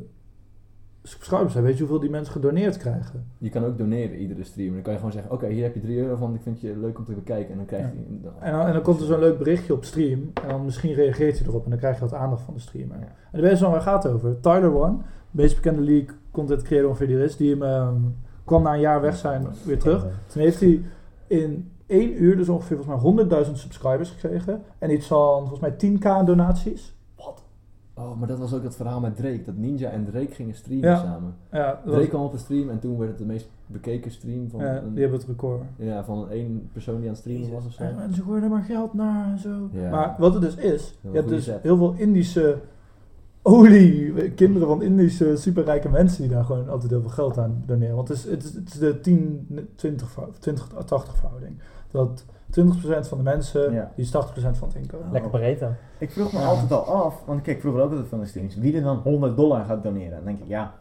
subscribers. 1.08 1.54
Weet 1.54 1.72
je 1.74 1.78
hoeveel 1.78 2.00
die 2.00 2.10
mensen 2.10 2.32
gedoneerd 2.32 2.76
krijgen? 2.76 3.24
Je 3.38 3.48
kan 3.50 3.64
ook 3.64 3.78
doneren 3.78 4.16
iedere 4.16 4.44
stream. 4.44 4.72
Dan 4.72 4.82
kan 4.82 4.92
je 4.92 4.98
gewoon 4.98 5.12
zeggen, 5.12 5.32
oké, 5.32 5.46
hier 5.46 5.62
heb 5.62 5.74
je 5.74 5.80
3 5.80 5.98
euro 5.98 6.16
van, 6.16 6.34
ik 6.34 6.42
vind 6.42 6.60
je 6.60 6.76
leuk 6.76 6.98
om 6.98 7.04
te 7.04 7.12
bekijken. 7.12 7.50
En 7.50 7.56
dan 7.56 7.66
krijg 7.66 7.82
je... 7.84 7.90
dan- 8.22 8.32
En 8.40 8.52
dan, 8.52 8.66
en 8.66 8.72
dan 8.72 8.82
komt 8.82 9.00
er 9.00 9.06
zo'n 9.06 9.18
leuk 9.18 9.38
berichtje 9.38 9.72
op 9.72 9.84
stream. 9.84 10.30
En 10.42 10.48
dan 10.48 10.64
misschien 10.64 10.94
reageert 10.94 11.38
hij 11.38 11.48
erop. 11.48 11.64
En 11.64 11.70
dan 11.70 11.78
krijg 11.78 11.94
je 11.94 12.00
wat 12.00 12.14
aandacht 12.14 12.42
van 12.42 12.54
de 12.54 12.60
streamer. 12.60 12.96
Ja. 12.98 13.04
En 13.32 13.40
de 13.40 13.40
weet 13.40 13.58
je 13.58 13.64
waar 13.64 13.74
het 13.74 13.82
gaat 13.82 14.06
over. 14.08 14.40
Tyler 14.40 14.74
One, 14.74 14.96
de 14.96 15.02
meest 15.42 15.54
bekende 15.54 15.82
league 15.82 16.08
content 16.30 16.62
creator 16.62 16.88
ongeveer 16.88 17.06
die 17.06 17.16
er 17.16 17.22
is. 17.24 17.36
Die 17.36 17.50
hem, 17.50 17.62
ehm, 17.62 17.94
kwam 18.44 18.62
na 18.62 18.74
een 18.74 18.80
jaar 18.80 19.00
weg 19.00 19.16
zijn 19.16 19.46
weer 19.64 19.78
terug. 19.78 20.06
Toen 20.26 20.42
heeft 20.42 20.60
hij 20.60 20.80
in 21.26 21.70
één 21.86 22.22
uur 22.22 22.36
dus 22.36 22.48
ongeveer 22.48 22.76
volgens 22.76 23.02
mij 23.02 23.12
100.000 23.44 23.58
subscribers 23.58 24.10
gekregen. 24.10 24.62
En 24.78 24.90
iets 24.92 25.06
van 25.06 25.38
volgens 25.48 25.60
mij 25.60 25.70
10k 25.76 26.24
donaties. 26.26 26.96
Oh, 27.98 28.18
maar 28.18 28.28
dat 28.28 28.38
was 28.38 28.54
ook 28.54 28.62
het 28.62 28.76
verhaal 28.76 29.00
met 29.00 29.16
Drake. 29.16 29.42
Dat 29.44 29.56
Ninja 29.56 29.90
en 29.90 30.04
Drake 30.04 30.34
gingen 30.34 30.54
streamen 30.54 30.88
Ja. 30.88 30.96
samen. 30.96 31.34
Ja, 31.52 31.80
was- 31.84 31.94
Drake 31.94 32.08
kwam 32.08 32.22
op 32.22 32.32
een 32.32 32.38
stream 32.38 32.70
en 32.70 32.78
toen 32.78 32.98
werd 32.98 33.10
het 33.10 33.18
de 33.18 33.24
meest 33.24 33.48
bekeken 33.66 34.10
stream 34.10 34.50
van, 34.50 34.60
ja, 34.60 34.76
een, 34.82 34.90
die 34.92 35.00
hebben 35.02 35.18
het 35.18 35.28
record. 35.28 35.62
ja, 35.76 36.04
van 36.04 36.18
een 36.18 36.28
één 36.30 36.68
persoon 36.72 36.94
die 36.96 37.04
aan 37.04 37.10
het 37.10 37.18
streamen 37.18 37.50
was 37.52 37.66
of 37.66 37.72
zo. 37.72 37.82
En 37.82 37.94
mensen 37.96 38.24
gooien 38.24 38.42
er 38.42 38.48
maar 38.50 38.62
geld 38.64 38.94
naar 38.94 39.30
en 39.32 39.38
zo. 39.38 39.68
Ja. 39.72 39.90
Maar 39.90 40.14
wat 40.18 40.32
het 40.32 40.42
dus 40.42 40.54
is, 40.54 40.98
je 41.00 41.08
hebt 41.12 41.28
dus 41.28 41.50
heel 41.62 41.76
veel 41.76 41.94
Indische 41.96 42.58
olie, 43.42 44.30
kinderen 44.30 44.68
van 44.68 44.82
Indische 44.82 45.36
superrijke 45.36 45.88
mensen 45.88 46.22
die 46.22 46.30
daar 46.30 46.44
gewoon 46.44 46.68
altijd 46.68 46.90
heel 46.90 47.00
veel 47.00 47.10
geld 47.10 47.38
aan 47.38 47.62
doneren. 47.66 47.96
Want 47.96 48.08
het 48.08 48.16
is, 48.16 48.24
het 48.24 48.44
is, 48.44 48.54
het 48.54 48.68
is 48.74 48.78
de 48.78 49.00
10-20 49.00 50.10
verhou- 50.10 50.32
20-80 50.40 51.16
verhouding. 51.16 51.56
Dat 51.90 52.24
20% 52.50 53.08
van 53.08 53.18
de 53.18 53.24
mensen, 53.24 53.72
Ja. 53.72 53.92
die 53.94 54.04
is 54.04 54.10
80% 54.10 54.58
van 54.58 54.68
het 54.68 54.76
inkomen. 54.76 55.12
Lekker 55.12 55.30
Pareto. 55.30 55.68
Ik 55.98 56.10
vroeg 56.10 56.32
me 56.32 56.38
Ja. 56.38 56.44
altijd 56.46 56.72
al 56.72 56.84
af, 56.84 57.22
want 57.26 57.38
ik 57.38 57.44
keek 57.44 57.60
vroeger 57.60 57.82
ook 57.82 57.90
altijd 57.90 58.08
van 58.08 58.20
de 58.20 58.26
streams, 58.26 58.56
wie 58.56 58.76
er 58.76 58.82
dan 58.82 58.96
100 58.96 59.36
dollar 59.36 59.64
gaat 59.64 59.82
doneren. 59.82 60.10
Dan 60.16 60.24
denk 60.24 60.38
ik, 60.38 60.46
ja, 60.46 60.72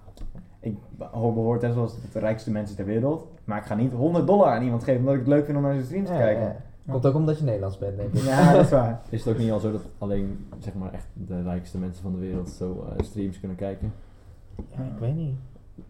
ik 0.60 0.78
behoor 0.98 1.58
net 1.62 1.74
zoals 1.74 1.96
de 2.14 2.20
rijkste 2.20 2.52
mensen 2.52 2.76
ter 2.76 2.86
wereld, 2.86 3.28
maar 3.44 3.58
ik 3.58 3.66
ga 3.66 3.76
niet 3.76 3.92
100 3.94 4.28
dollar 4.28 4.48
aan 4.48 4.64
iemand 4.64 4.84
geven 4.84 5.00
omdat 5.00 5.14
ik 5.14 5.20
het 5.20 5.30
leuk 5.30 5.46
vind 5.46 5.58
om 5.58 5.64
naar 5.64 5.74
zijn 5.74 5.86
streams 5.86 6.08
te 6.08 6.14
Ja, 6.14 6.20
kijken. 6.20 6.44
ja. 6.44 6.56
Komt 6.92 7.06
ook 7.06 7.16
omdat 7.16 7.38
je 7.38 7.44
Nederlands 7.44 7.78
bent, 7.78 7.98
denk 7.98 8.14
ik. 8.14 8.22
Ja, 8.22 8.52
dat 8.54 8.66
is 8.66 8.70
waar. 8.72 9.02
Is 9.10 9.26
het 9.26 9.34
ook 9.34 9.40
niet 9.40 9.52
al 9.52 9.60
zo 9.60 9.72
dat 9.72 9.82
alleen 9.98 10.48
zeg 10.60 10.74
maar 10.74 10.94
echt 10.94 11.08
de 11.14 11.42
rijkste 11.44 11.78
mensen 11.78 12.02
van 12.04 12.12
de 12.12 12.20
wereld 12.20 12.50
zo 12.50 12.86
eh, 12.98 13.04
streams 13.06 13.40
kunnen 13.40 13.58
kijken? 13.58 13.94
Ja, 14.56 14.84
ik 14.84 15.00
weet 15.00 15.16
niet. 15.16 15.36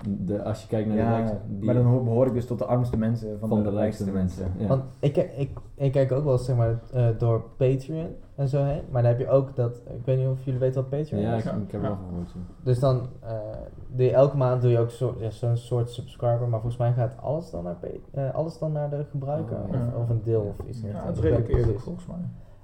De, 0.07 0.43
als 0.43 0.61
je 0.61 0.67
kijkt 0.67 0.87
naar 0.87 0.97
de 0.97 1.01
Ja, 1.03 1.15
rijkste, 1.15 1.37
die, 1.47 1.65
maar 1.65 1.73
dan 1.75 1.85
hoor- 1.85 2.03
behoor 2.03 2.27
ik 2.27 2.33
dus 2.33 2.45
tot 2.45 2.57
de 2.59 2.65
armste 2.65 2.97
mensen 2.97 3.39
van, 3.39 3.49
van 3.49 3.63
de, 3.63 3.69
rijkste 3.69 4.11
mensen. 4.11 4.51
Ja. 4.57 4.67
Want 4.67 4.83
ik, 4.99 5.17
ik, 5.17 5.49
ik 5.75 5.91
kijk 5.91 6.11
ook 6.11 6.23
wel 6.23 6.33
eens, 6.33 6.45
zeg 6.45 6.55
maar, 6.55 6.79
eh, 6.93 7.07
door 7.17 7.43
Patreon 7.57 8.07
en 8.35 8.47
zo 8.47 8.63
heen. 8.63 8.81
Maar 8.89 9.01
dan 9.01 9.11
heb 9.11 9.19
je 9.19 9.29
ook 9.29 9.55
dat, 9.55 9.81
ik 9.97 10.05
weet 10.05 10.17
niet 10.17 10.27
of 10.27 10.43
jullie 10.43 10.59
weten 10.59 10.81
wat 10.81 10.89
Patreon 10.89 11.21
ja, 11.21 11.35
is. 11.35 11.45
ik, 11.45 11.51
ik 11.51 11.71
heb 11.71 11.81
er 11.81 11.81
Ja. 11.81 11.87
wel 11.87 11.95
van 11.97 12.07
gehoord. 12.09 12.31
ja. 12.33 12.39
Dus 12.63 12.79
dan 12.79 13.07
eh, 13.21 13.31
doe 13.87 14.05
je 14.05 14.11
elke 14.13 14.37
maand 14.37 14.61
doe 14.61 14.71
je 14.71 14.79
ook 14.79 14.89
zo- 14.91 15.15
ja, 15.19 15.29
zo'n 15.29 15.55
soort 15.57 15.89
subscriber, 15.89 16.47
maar 16.47 16.59
volgens 16.61 16.77
mij 16.77 16.93
gaat 16.93 17.15
alles 17.21 17.49
dan 17.51 17.63
naar, 17.63 17.77
eh, 18.11 18.33
alles 18.33 18.57
dan 18.59 18.71
naar 18.71 18.89
de 18.89 19.05
gebruiker. 19.09 19.57
Oh, 19.57 19.63
of, 19.69 19.75
ja. 19.75 19.91
of 20.01 20.09
een 20.09 20.21
deel 20.23 20.41
of 20.59 20.67
iets. 20.67 20.81
Ja, 20.81 21.05
dat 21.05 21.15
is 21.15 21.21
redelijk 21.21 21.47
eerlijk 21.47 21.79
volgens 21.79 22.05
mij. 22.07 22.17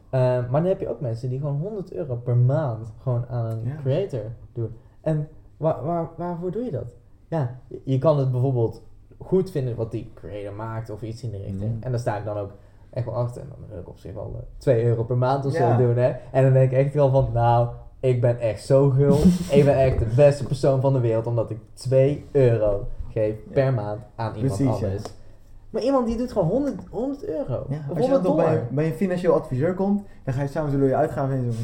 Eh, 0.10 0.20
maar 0.50 0.62
dan 0.62 0.66
heb 0.70 0.80
je 0.80 0.90
ook 0.90 1.00
mensen 1.00 1.30
die 1.30 1.40
gewoon 1.40 1.60
100 1.60 1.94
euro 1.94 2.16
per 2.16 2.38
maand 2.38 2.94
gewoon 3.02 3.26
aan 3.30 3.46
een 3.46 3.64
Ja. 3.64 3.76
creator 3.76 4.22
doen. 4.54 4.70
En 5.02 5.28
waar, 5.58 5.86
waar, 5.86 6.10
waarvoor 6.18 6.52
doe 6.52 6.64
je 6.64 6.72
dat? 6.72 6.96
Ja, 7.34 7.56
je, 7.84 7.98
kan 7.98 8.18
het 8.20 8.32
bijvoorbeeld 8.32 8.82
goed 9.20 9.52
vinden 9.52 9.76
wat 9.76 9.92
die 9.92 10.12
creator 10.14 10.54
maakt 10.54 10.90
of 10.90 11.02
iets 11.02 11.24
in 11.24 11.32
de 11.32 11.38
richting. 11.38 11.84
En 11.84 11.92
daar 11.92 12.00
sta 12.00 12.18
ik 12.18 12.26
dan 12.26 12.38
ook 12.38 12.52
echt 12.90 13.06
wel 13.06 13.16
achter. 13.16 13.42
En 13.42 13.48
dan 13.50 13.68
wil 13.70 13.80
ik 13.80 13.90
op 13.90 13.98
zich 13.98 14.14
wel 14.14 14.36
eh, 14.36 14.42
2 14.58 14.84
euro 14.86 15.04
per 15.04 15.18
maand 15.18 15.46
of 15.46 15.54
Ja. 15.54 15.78
zo 15.78 15.86
doen. 15.86 15.98
Hè? 15.98 16.14
En 16.32 16.44
dan 16.44 16.54
denk 16.54 16.72
ik 16.72 16.78
echt 16.78 16.94
wel 16.94 17.10
van, 17.10 17.30
nou, 17.34 17.70
ik 18.00 18.22
ben 18.22 18.40
echt 18.40 18.66
zo 18.66 18.90
gul. 18.90 19.18
ik 19.58 19.66
ben 19.66 19.78
echt 19.78 20.00
de 20.00 20.14
beste 20.16 20.44
persoon 20.44 20.82
van 20.82 20.94
de 20.94 21.00
wereld 21.00 21.28
omdat 21.28 21.50
ik 21.50 21.58
2 21.74 22.26
euro 22.32 22.88
geef 23.10 23.36
Ja. 23.46 23.52
per 23.54 23.74
maand 23.74 24.02
aan 24.16 24.36
iemand 24.36 24.56
Precies, 24.56 24.80
ja. 24.80 24.86
anders. 24.86 25.04
Maar 25.70 25.82
iemand 25.82 26.08
die 26.08 26.18
doet 26.18 26.32
gewoon 26.32 26.48
100, 26.48 26.76
100 26.90 27.26
euro. 27.28 27.66
Ja, 27.70 27.78
of 27.90 27.98
als 27.98 28.06
je 28.06 28.12
100 28.12 28.24
dan 28.24 28.36
bij, 28.36 28.68
bij 28.72 28.86
een 28.86 28.94
financieel 28.94 29.34
adviseur 29.34 29.74
komt, 29.74 30.04
dan 30.24 30.34
ga 30.34 30.42
je 30.42 30.48
samen 30.48 30.72
zo 30.72 30.78
door 30.78 30.88
je 30.88 30.96
uitgaven 30.96 31.36
heen. 31.36 31.52
zo 31.52 31.58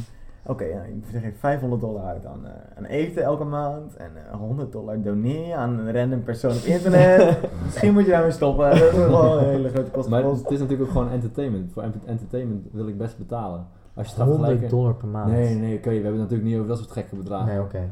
Oké, 0.49 0.63
ja, 0.63 0.83
je 1.11 1.19
geeft 1.19 1.39
500 1.39 1.81
dollar 1.81 2.03
uit 2.05 2.25
aan, 2.25 2.45
eh, 2.45 2.51
aan 2.77 2.85
eten 2.85 3.23
elke 3.23 3.43
maand. 3.43 3.95
En 3.95 4.11
eh, 4.31 4.37
100 4.37 4.71
dollar 4.71 5.01
doneer 5.01 5.47
je 5.47 5.55
aan 5.55 5.79
een 5.79 5.93
random 5.93 6.23
persoon 6.23 6.51
op 6.51 6.63
internet. 6.63 7.37
Misschien 7.65 7.93
moet 7.93 8.05
je 8.05 8.11
daarmee 8.11 8.31
stoppen. 8.31 8.69
Dat 8.69 8.77
is 8.77 8.91
wel 8.91 9.39
een 9.39 9.45
hele 9.45 9.69
grote 9.69 9.91
kosten. 9.91 10.11
Maar 10.11 10.23
het 10.23 10.51
is 10.51 10.59
natuurlijk 10.59 10.81
ook 10.81 10.91
gewoon 10.91 11.09
entertainment. 11.09 11.71
Voor 11.71 11.83
ent- 11.83 12.05
entertainment 12.05 12.67
wil 12.71 12.87
ik 12.87 12.97
best 12.97 13.17
betalen. 13.17 13.65
Als 13.93 14.07
je 14.07 14.13
het 14.13 14.21
gaat 14.21 14.27
100 14.27 14.37
vergelijken... 14.49 14.77
dollar 14.77 14.95
per 14.95 15.07
maand. 15.07 15.31
Nee, 15.31 15.55
nee, 15.55 15.77
oké, 15.77 15.87
we 15.89 15.93
hebben 15.93 16.11
het 16.11 16.21
natuurlijk 16.21 16.49
niet 16.49 16.55
over 16.57 16.67
dat 16.67 16.77
soort 16.77 16.91
gekke 16.91 17.15
bedragen. 17.15 17.47
Nee, 17.47 17.61
oké. 17.61 17.89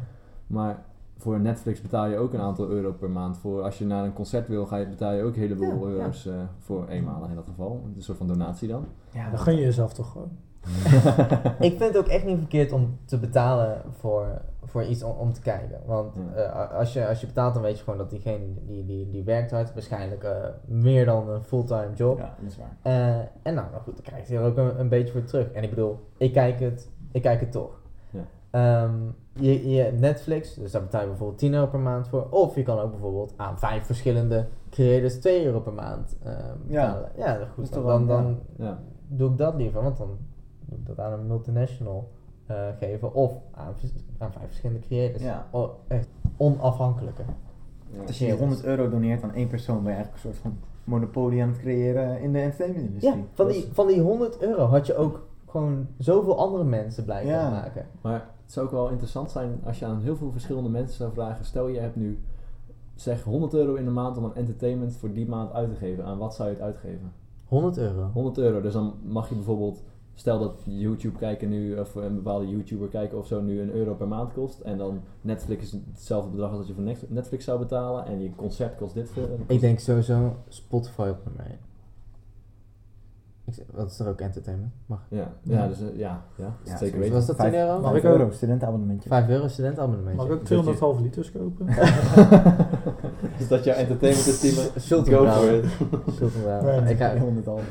Maar 0.47 0.83
voor 1.17 1.39
Netflix 1.39 1.81
betaal 1.81 2.05
je 2.07 2.17
ook 2.17 2.33
een 2.33 2.39
aantal 2.41 2.69
euro 2.69 2.91
per 2.91 3.09
maand. 3.09 3.37
Voor 3.37 3.61
als 3.61 3.77
je 3.77 3.85
naar 3.85 4.03
een 4.05 4.13
concert 4.13 4.47
wil, 4.47 4.65
ga 4.65 4.77
je, 4.77 4.87
betaal 4.87 5.11
je 5.13 5.23
ook 5.23 5.33
een 5.35 5.41
heleboel 5.41 5.87
Ja, 5.87 5.93
euro's 5.93 6.25
eh, 6.25 6.33
voor 6.59 6.87
eenmalig 6.87 7.29
in 7.29 7.35
dat 7.35 7.45
geval. 7.47 7.83
Een 7.95 8.01
soort 8.01 8.17
van 8.17 8.27
donatie 8.27 8.67
dan. 8.67 8.85
Ja, 9.11 9.29
Dan 9.29 9.39
gun 9.39 9.55
je 9.55 9.61
jezelf 9.61 9.93
toch 9.93 10.11
gewoon. 10.11 10.31
Ik 11.59 11.77
vind 11.77 11.79
het 11.79 11.97
ook 11.97 12.07
echt 12.07 12.25
niet 12.25 12.37
verkeerd 12.37 12.71
om 12.71 12.97
te 13.05 13.19
betalen 13.19 13.81
voor, 13.91 14.41
voor 14.63 14.83
iets 14.83 15.03
om, 15.03 15.15
om 15.17 15.33
te 15.33 15.41
kijken. 15.41 15.79
Want 15.85 16.15
Ja. 16.35 16.69
eh, 16.69 16.77
als, 16.77 16.93
je, 16.93 17.07
als 17.07 17.21
je 17.21 17.27
betaalt, 17.27 17.53
dan 17.53 17.63
weet 17.63 17.77
je 17.77 17.83
gewoon 17.83 17.99
dat 17.99 18.09
diegene 18.09 18.45
die, 18.65 18.85
die, 18.85 19.09
die 19.09 19.23
werkt 19.23 19.51
hard. 19.51 19.73
Waarschijnlijk 19.73 20.23
eh, 20.23 20.31
meer 20.65 21.05
dan 21.05 21.29
een 21.29 21.43
fulltime 21.43 21.93
job. 21.95 22.17
Ja, 22.17 22.35
dat 22.41 22.51
is 22.51 22.57
waar. 22.57 22.77
Eh, 22.81 23.15
en 23.43 23.53
nou, 23.53 23.67
nou 23.71 23.81
goed, 23.83 23.93
dan 23.95 24.03
krijg 24.05 24.27
je 24.27 24.35
er 24.37 24.43
ook 24.43 24.57
een, 24.57 24.79
een 24.79 24.89
beetje 24.89 25.11
voor 25.13 25.23
terug. 25.23 25.51
En 25.51 25.63
ik 25.63 25.69
bedoel, 25.69 25.99
ik 26.17 26.33
kijk 26.33 26.59
het, 26.59 26.89
ik 27.11 27.21
kijk 27.21 27.39
het 27.39 27.51
toch. 27.51 27.79
Ja. 28.09 28.21
Ehm, 28.49 28.93
je, 29.33 29.69
je 29.69 29.91
Netflix, 29.91 30.53
dus 30.53 30.71
daar 30.71 30.81
betaal 30.81 31.01
je 31.01 31.07
bijvoorbeeld 31.07 31.39
10 31.39 31.53
euro 31.53 31.67
per 31.67 31.79
maand 31.79 32.07
voor. 32.07 32.27
Of 32.29 32.55
je 32.55 32.63
kan 32.63 32.79
ook 32.79 32.91
bijvoorbeeld 32.91 33.33
aan 33.37 33.59
vijf 33.59 33.85
verschillende 33.85 34.47
creators 34.69 35.19
2 35.19 35.45
euro 35.45 35.59
per 35.59 35.73
maand 35.73 36.17
Ja. 36.23 36.53
betalen. 36.67 37.11
Ja, 37.17 37.37
Dat 37.37 37.47
goed, 37.53 37.71
toch 37.71 37.85
dan, 37.85 38.07
wel- 38.07 38.17
dan 38.17 38.39
Ja. 38.57 38.79
doe 39.07 39.31
ik 39.31 39.37
dat 39.37 39.55
liever, 39.55 39.83
want 39.83 39.97
dan 39.97 40.17
dat 40.69 40.99
aan 40.99 41.13
een 41.19 41.27
multinational 41.27 42.09
eh, 42.45 42.67
geven. 42.79 43.13
Of 43.13 43.31
aan, 43.51 43.73
aan 44.17 44.31
vijf 44.31 44.45
verschillende 44.47 44.81
creators. 44.87 45.23
Ja. 45.23 45.47
Echt 45.87 46.07
onafhankelijker. 46.37 47.25
Ja. 47.91 48.01
Als 48.07 48.19
je 48.19 48.25
die 48.25 48.33
100 48.35 48.63
euro 48.63 48.89
doneert 48.89 49.23
aan 49.23 49.33
één 49.33 49.47
persoon, 49.47 49.83
ben 49.83 49.91
je 49.91 49.97
eigenlijk 49.97 50.23
een 50.25 50.29
soort 50.31 50.41
van 50.43 50.57
monopolie 50.83 51.41
aan 51.41 51.47
het 51.49 51.57
creëren 51.59 52.21
in 52.21 52.31
de 52.31 52.37
Ja, 52.37 52.43
entertainmentindustrie. 52.43 53.25
van 53.33 53.45
Dat 53.45 53.55
die, 53.55 53.65
van 53.71 53.87
die 53.87 54.01
100 54.01 54.41
euro 54.41 54.65
had 54.65 54.85
je 54.85 54.95
ook 54.95 55.27
gewoon 55.47 55.87
zoveel 55.97 56.37
andere 56.37 56.63
mensen 56.63 57.03
blij 57.05 57.25
Ja. 57.25 57.41
kunnen 57.41 57.59
maken. 57.59 57.85
Maar 58.01 58.29
het 58.43 58.51
zou 58.51 58.65
ook 58.65 58.71
wel 58.71 58.89
interessant 58.89 59.31
zijn 59.31 59.59
als 59.65 59.79
je 59.79 59.85
aan 59.85 60.01
heel 60.01 60.15
veel 60.15 60.31
verschillende 60.31 60.69
mensen 60.69 60.97
zou 60.97 61.11
vragen. 61.13 61.45
Stel 61.45 61.67
je 61.67 61.79
hebt 61.79 61.95
nu 61.95 62.19
zeg 62.95 63.23
100 63.23 63.53
euro 63.53 63.73
in 63.75 63.85
de 63.85 63.91
maand 63.91 64.17
om 64.17 64.23
een 64.23 64.35
entertainment 64.35 64.95
voor 64.97 65.13
die 65.13 65.27
maand 65.27 65.51
uit 65.53 65.69
te 65.69 65.75
geven. 65.75 66.05
Aan 66.05 66.17
wat 66.17 66.35
zou 66.35 66.49
je 66.49 66.53
het 66.55 66.63
uitgeven? 66.63 67.11
100 67.45 67.77
euro. 67.77 68.09
100 68.13 68.37
euro. 68.37 68.61
Dus 68.61 68.73
dan 68.73 68.93
mag 69.03 69.29
je 69.29 69.35
bijvoorbeeld, 69.35 69.83
stel 70.19 70.39
dat 70.39 70.61
YouTube 70.63 71.17
kijken 71.17 71.49
nu, 71.49 71.79
of 71.79 71.95
een 71.95 72.15
bepaalde 72.15 72.47
YouTuber 72.49 72.87
kijken 72.87 73.17
of 73.17 73.27
zo, 73.27 73.41
nu 73.41 73.61
een 73.61 73.71
euro 73.73 73.93
per 73.93 74.07
maand 74.07 74.33
kost. 74.33 74.59
En 74.59 74.77
dan 74.77 75.01
Netflix 75.21 75.63
is 75.63 75.79
hetzelfde 75.91 76.29
bedrag 76.31 76.49
als 76.49 76.57
dat 76.59 76.67
je 76.67 76.73
voor 76.73 76.83
Net- 76.83 77.05
Netflix 77.09 77.43
zou 77.45 77.59
betalen. 77.59 78.05
En 78.05 78.21
je 78.21 78.35
concert 78.35 78.75
kost 78.75 78.93
dit 78.93 79.09
veel. 79.11 79.39
Ik 79.47 79.59
denk 79.59 79.79
sowieso 79.79 80.35
Spotify 80.47 81.07
op 81.11 81.17
nummer 81.25 81.45
1. 81.45 81.57
Ik 83.45 83.53
zeg, 83.53 83.65
dat 83.75 83.91
is 83.91 83.99
er 83.99 84.07
ook 84.07 84.19
entertainment? 84.21 84.71
Mag. 84.85 85.05
Ja, 85.09 85.33
ja, 85.43 85.67
dus, 85.67 85.77
ja, 85.95 86.25
ja, 86.37 86.55
Ja, 86.63 86.77
zeker 86.77 86.99
weten. 86.99 87.13
Was 87.13 87.25
dat 87.25 87.37
10 87.37 87.49
Vijf- 87.49 87.67
euro? 87.67 87.81
Mag 87.81 87.95
ik 87.95 88.03
euro, 88.03 88.31
studentenabonnementje. 88.31 89.09
5 89.09 89.29
euro 89.29 89.47
studentenabonnement. 89.47 90.15
Mag 90.17 90.25
ik 90.25 90.31
ook 90.31 90.43
200 90.43 90.79
halve 90.79 91.01
liters 91.01 91.31
kopen? 91.31 91.67
is 93.37 93.47
dat 93.53 93.63
jouw 93.63 93.75
entertainment? 93.75 94.71
Schulten 94.75 95.13
Go 95.13 95.25
for 95.25 95.51
it. 95.51 96.89
Ik 96.89 96.97
ga, 96.97 97.17
100 97.17 97.47
al. 97.47 97.59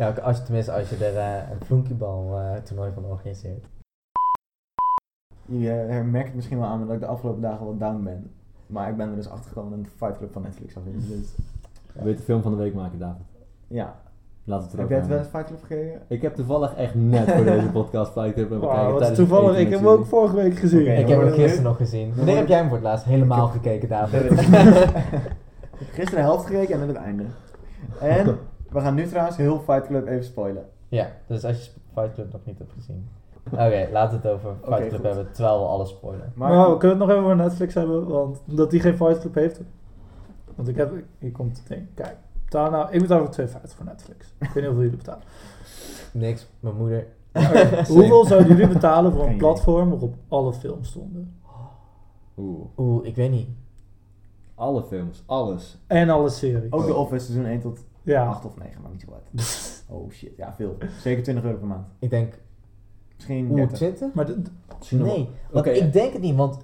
ja, 0.00 0.08
ook 0.08 0.18
als 0.18 0.36
je, 0.36 0.42
tenminste 0.42 0.72
als 0.72 0.88
je 0.90 0.96
er 1.04 1.16
eh, 1.16 1.50
een 1.50 1.66
flonkybal 1.66 2.38
eh 2.40 2.56
toernooi 2.62 2.90
van 2.94 3.04
organiseert. 3.04 3.64
Je 5.46 5.72
eh, 5.72 6.00
merkt 6.02 6.26
het 6.26 6.34
misschien 6.36 6.58
wel 6.58 6.66
aan 6.68 6.86
dat 6.86 6.94
ik 6.94 7.00
de 7.00 7.06
afgelopen 7.06 7.42
dagen 7.42 7.66
wat 7.66 7.78
down 7.78 8.02
ben. 8.02 8.30
Maar 8.66 8.88
ik 8.90 8.96
ben 8.96 9.08
er 9.08 9.14
dus 9.16 9.28
achter 9.28 9.48
gekomen 9.48 9.76
dat 9.82 9.84
de 9.84 9.96
Fight 9.96 10.16
Club 10.18 10.32
van 10.32 10.42
Netflix 10.42 10.76
af 10.76 10.82
is. 10.96 11.08
Dus, 11.16 11.34
Wil 11.92 12.08
je 12.08 12.14
de 12.16 12.22
film 12.22 12.42
van 12.42 12.50
de 12.52 12.56
week 12.58 12.74
maken, 12.74 12.98
David? 12.98 13.22
ja. 13.66 13.94
Laten 14.44 14.70
we 14.70 14.70
het 14.70 14.80
Heb 14.80 14.90
erover 14.90 14.90
jij 14.90 14.98
het 14.98 15.08
wel 15.08 15.18
eens 15.18 15.28
Fight 15.28 15.46
Club 15.46 15.60
gekeken? 15.80 16.02
Ik 16.08 16.22
heb 16.22 16.34
toevallig 16.34 16.74
echt 16.74 16.94
net 16.94 17.30
voor 17.30 17.44
deze 17.44 17.66
podcast 17.80 18.12
Fight 18.12 18.32
Club 18.32 18.50
hebben 18.50 18.68
Wauw, 18.68 18.96
kijken 18.96 19.14
toevallig. 19.16 19.58
Ik 19.58 19.70
heb 19.70 19.78
hem 19.78 19.88
ook 19.88 20.06
vorige 20.06 20.36
week 20.36 20.58
gezien. 20.58 20.98
Ik 20.98 21.08
heb 21.08 21.20
hem 21.20 21.32
gisteren 21.32 21.62
nog 21.64 21.76
gezien. 21.76 22.14
Wanneer 22.16 22.36
heb 22.36 22.48
jij 22.48 22.58
hem 22.58 22.66
voor 22.66 22.76
het 22.76 22.86
laatst 22.86 23.04
helemaal 23.04 23.46
Ik 23.46 23.52
heb- 23.52 23.62
gekeken, 23.62 23.88
David? 23.98 24.22
Ik 24.30 24.36
heb 25.78 25.88
gisteren 25.92 26.10
de 26.14 26.20
helft 26.20 26.46
gekeken 26.46 26.74
en 26.74 26.78
dan 26.80 26.88
het 26.88 26.96
einde. 26.96 27.24
En 28.00 28.38
we 28.72 28.80
gaan 28.80 28.94
nu 28.94 29.06
trouwens 29.06 29.36
heel 29.36 29.60
Fight 29.60 29.86
Club 29.86 30.06
even 30.06 30.24
spoilen. 30.24 30.64
ja, 30.88 31.10
dus 31.26 31.44
als 31.44 31.64
je 31.64 31.70
Fight 31.94 32.14
Club 32.14 32.32
nog 32.32 32.40
niet 32.44 32.58
hebt 32.58 32.72
gezien. 32.72 33.08
Oké, 33.52 33.88
laten 33.92 34.20
we 34.20 34.28
het 34.28 34.36
over 34.36 34.54
Fight 34.62 34.78
Club 34.88 34.92
goed. 34.94 35.02
hebben, 35.02 35.32
terwijl 35.32 35.58
we 35.60 35.66
alles 35.66 35.88
spoilen. 35.88 36.32
Maar 36.34 36.50
Maar 36.50 36.76
kunnen 36.76 36.80
we 36.80 36.88
het 36.88 36.98
nog 36.98 37.08
even 37.10 37.22
over 37.22 37.36
Netflix 37.36 37.74
hebben? 37.74 38.06
Want 38.08 38.40
dat 38.44 38.70
die 38.70 38.80
geen 38.80 38.96
Fight 38.96 39.20
Club 39.20 39.34
heeft. 39.34 39.60
Want 40.54 40.68
ik 40.68 40.76
heb, 40.76 40.92
hier 41.18 41.32
komt 41.32 41.58
het 41.58 41.66
ding. 41.68 41.86
Kijk, 41.94 42.16
betaal 42.44 42.70
nou, 42.70 42.90
ik 42.92 43.00
betaal 43.00 43.18
voor 43.32 43.44
2,50 43.48 43.52
voor 43.76 43.84
Netflix. 43.84 44.26
Ik 44.26 44.32
weet 44.38 44.54
niet 44.54 44.64
hoeveel 44.64 44.82
jullie 44.82 44.96
betalen. 44.96 45.22
Niks, 46.12 46.46
mijn 46.60 46.76
moeder. 46.76 47.06
Hoeveel 47.88 48.24
zouden 48.24 48.48
jullie 48.56 48.68
betalen 48.68 49.12
voor 49.12 49.26
een 49.26 49.36
platform 49.36 49.90
waarop 49.90 50.14
alle 50.28 50.52
films 50.52 50.88
stonden? 50.88 51.34
Oeh, 52.36 52.66
Oeh, 52.76 53.06
ik 53.06 53.16
weet 53.16 53.30
niet. 53.30 53.48
alle 54.54 54.82
films, 54.82 55.22
alles. 55.26 55.78
En 55.86 56.10
alle 56.10 56.28
series. 56.28 56.72
ook 56.72 56.84
The 56.86 56.94
Office 56.94 57.24
seizoen 57.24 57.46
1 57.46 57.60
tot 57.60 57.84
Ja. 58.02 58.26
8 58.26 58.44
of 58.44 58.56
9, 58.56 58.82
maar 58.82 58.90
niet 58.90 59.00
zo 59.00 59.12
uit. 59.12 59.68
Oh 59.92 60.10
shit, 60.10 60.36
ja 60.36 60.54
veel. 60.54 60.76
Zeker 61.00 61.22
20 61.22 61.44
euro 61.44 61.56
per 61.58 61.66
maand. 61.66 61.86
Ik 61.98 62.10
denk, 62.10 62.38
Misschien 63.16 63.50
oeh, 63.50 63.56
30. 63.58 63.76
20? 63.78 64.12
Maar 64.14 64.26
Nee, 64.90 65.28
want 65.50 65.66
ik 65.66 65.92
denk 65.92 66.12
het 66.12 66.22
niet, 66.22 66.36
want 66.36 66.58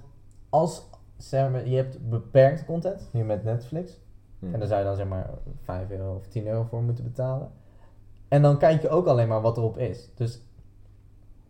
als, 0.49 0.89
zeg 1.17 1.51
maar, 1.51 1.67
je 1.67 1.75
hebt 1.75 2.09
beperkt 2.09 2.65
content, 2.65 3.09
nu 3.11 3.23
met 3.23 3.43
Netflix. 3.43 3.99
Ja. 4.39 4.51
En 4.51 4.59
daar 4.59 4.67
zou 4.67 4.79
je 4.79 4.85
dan 4.85 4.95
zeg 4.95 5.07
maar 5.07 5.29
5 5.63 5.89
euro 5.89 6.15
of 6.15 6.27
10 6.27 6.47
euro 6.47 6.63
voor 6.63 6.83
moeten 6.83 7.03
betalen. 7.03 7.51
En 8.27 8.41
dan 8.41 8.57
kijk 8.57 8.81
je 8.81 8.89
ook 8.89 9.07
alleen 9.07 9.27
maar 9.27 9.41
wat 9.41 9.57
erop 9.57 9.77
is. 9.77 10.09
Dus 10.15 10.41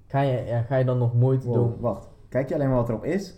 ga 0.08 0.22
je, 0.22 0.44
ja, 0.46 0.62
ga 0.62 0.76
je 0.76 0.86
dan 0.86 0.98
nog 0.98 1.14
moeite 1.14 1.48
Wow, 1.48 1.56
doen? 1.56 1.80
wacht. 1.80 2.08
Kijk 2.30 2.50
je 2.50 2.56
alleen 2.56 2.68
maar 2.68 2.78
wat 2.78 2.90
erop 2.90 3.04
is? 3.06 3.36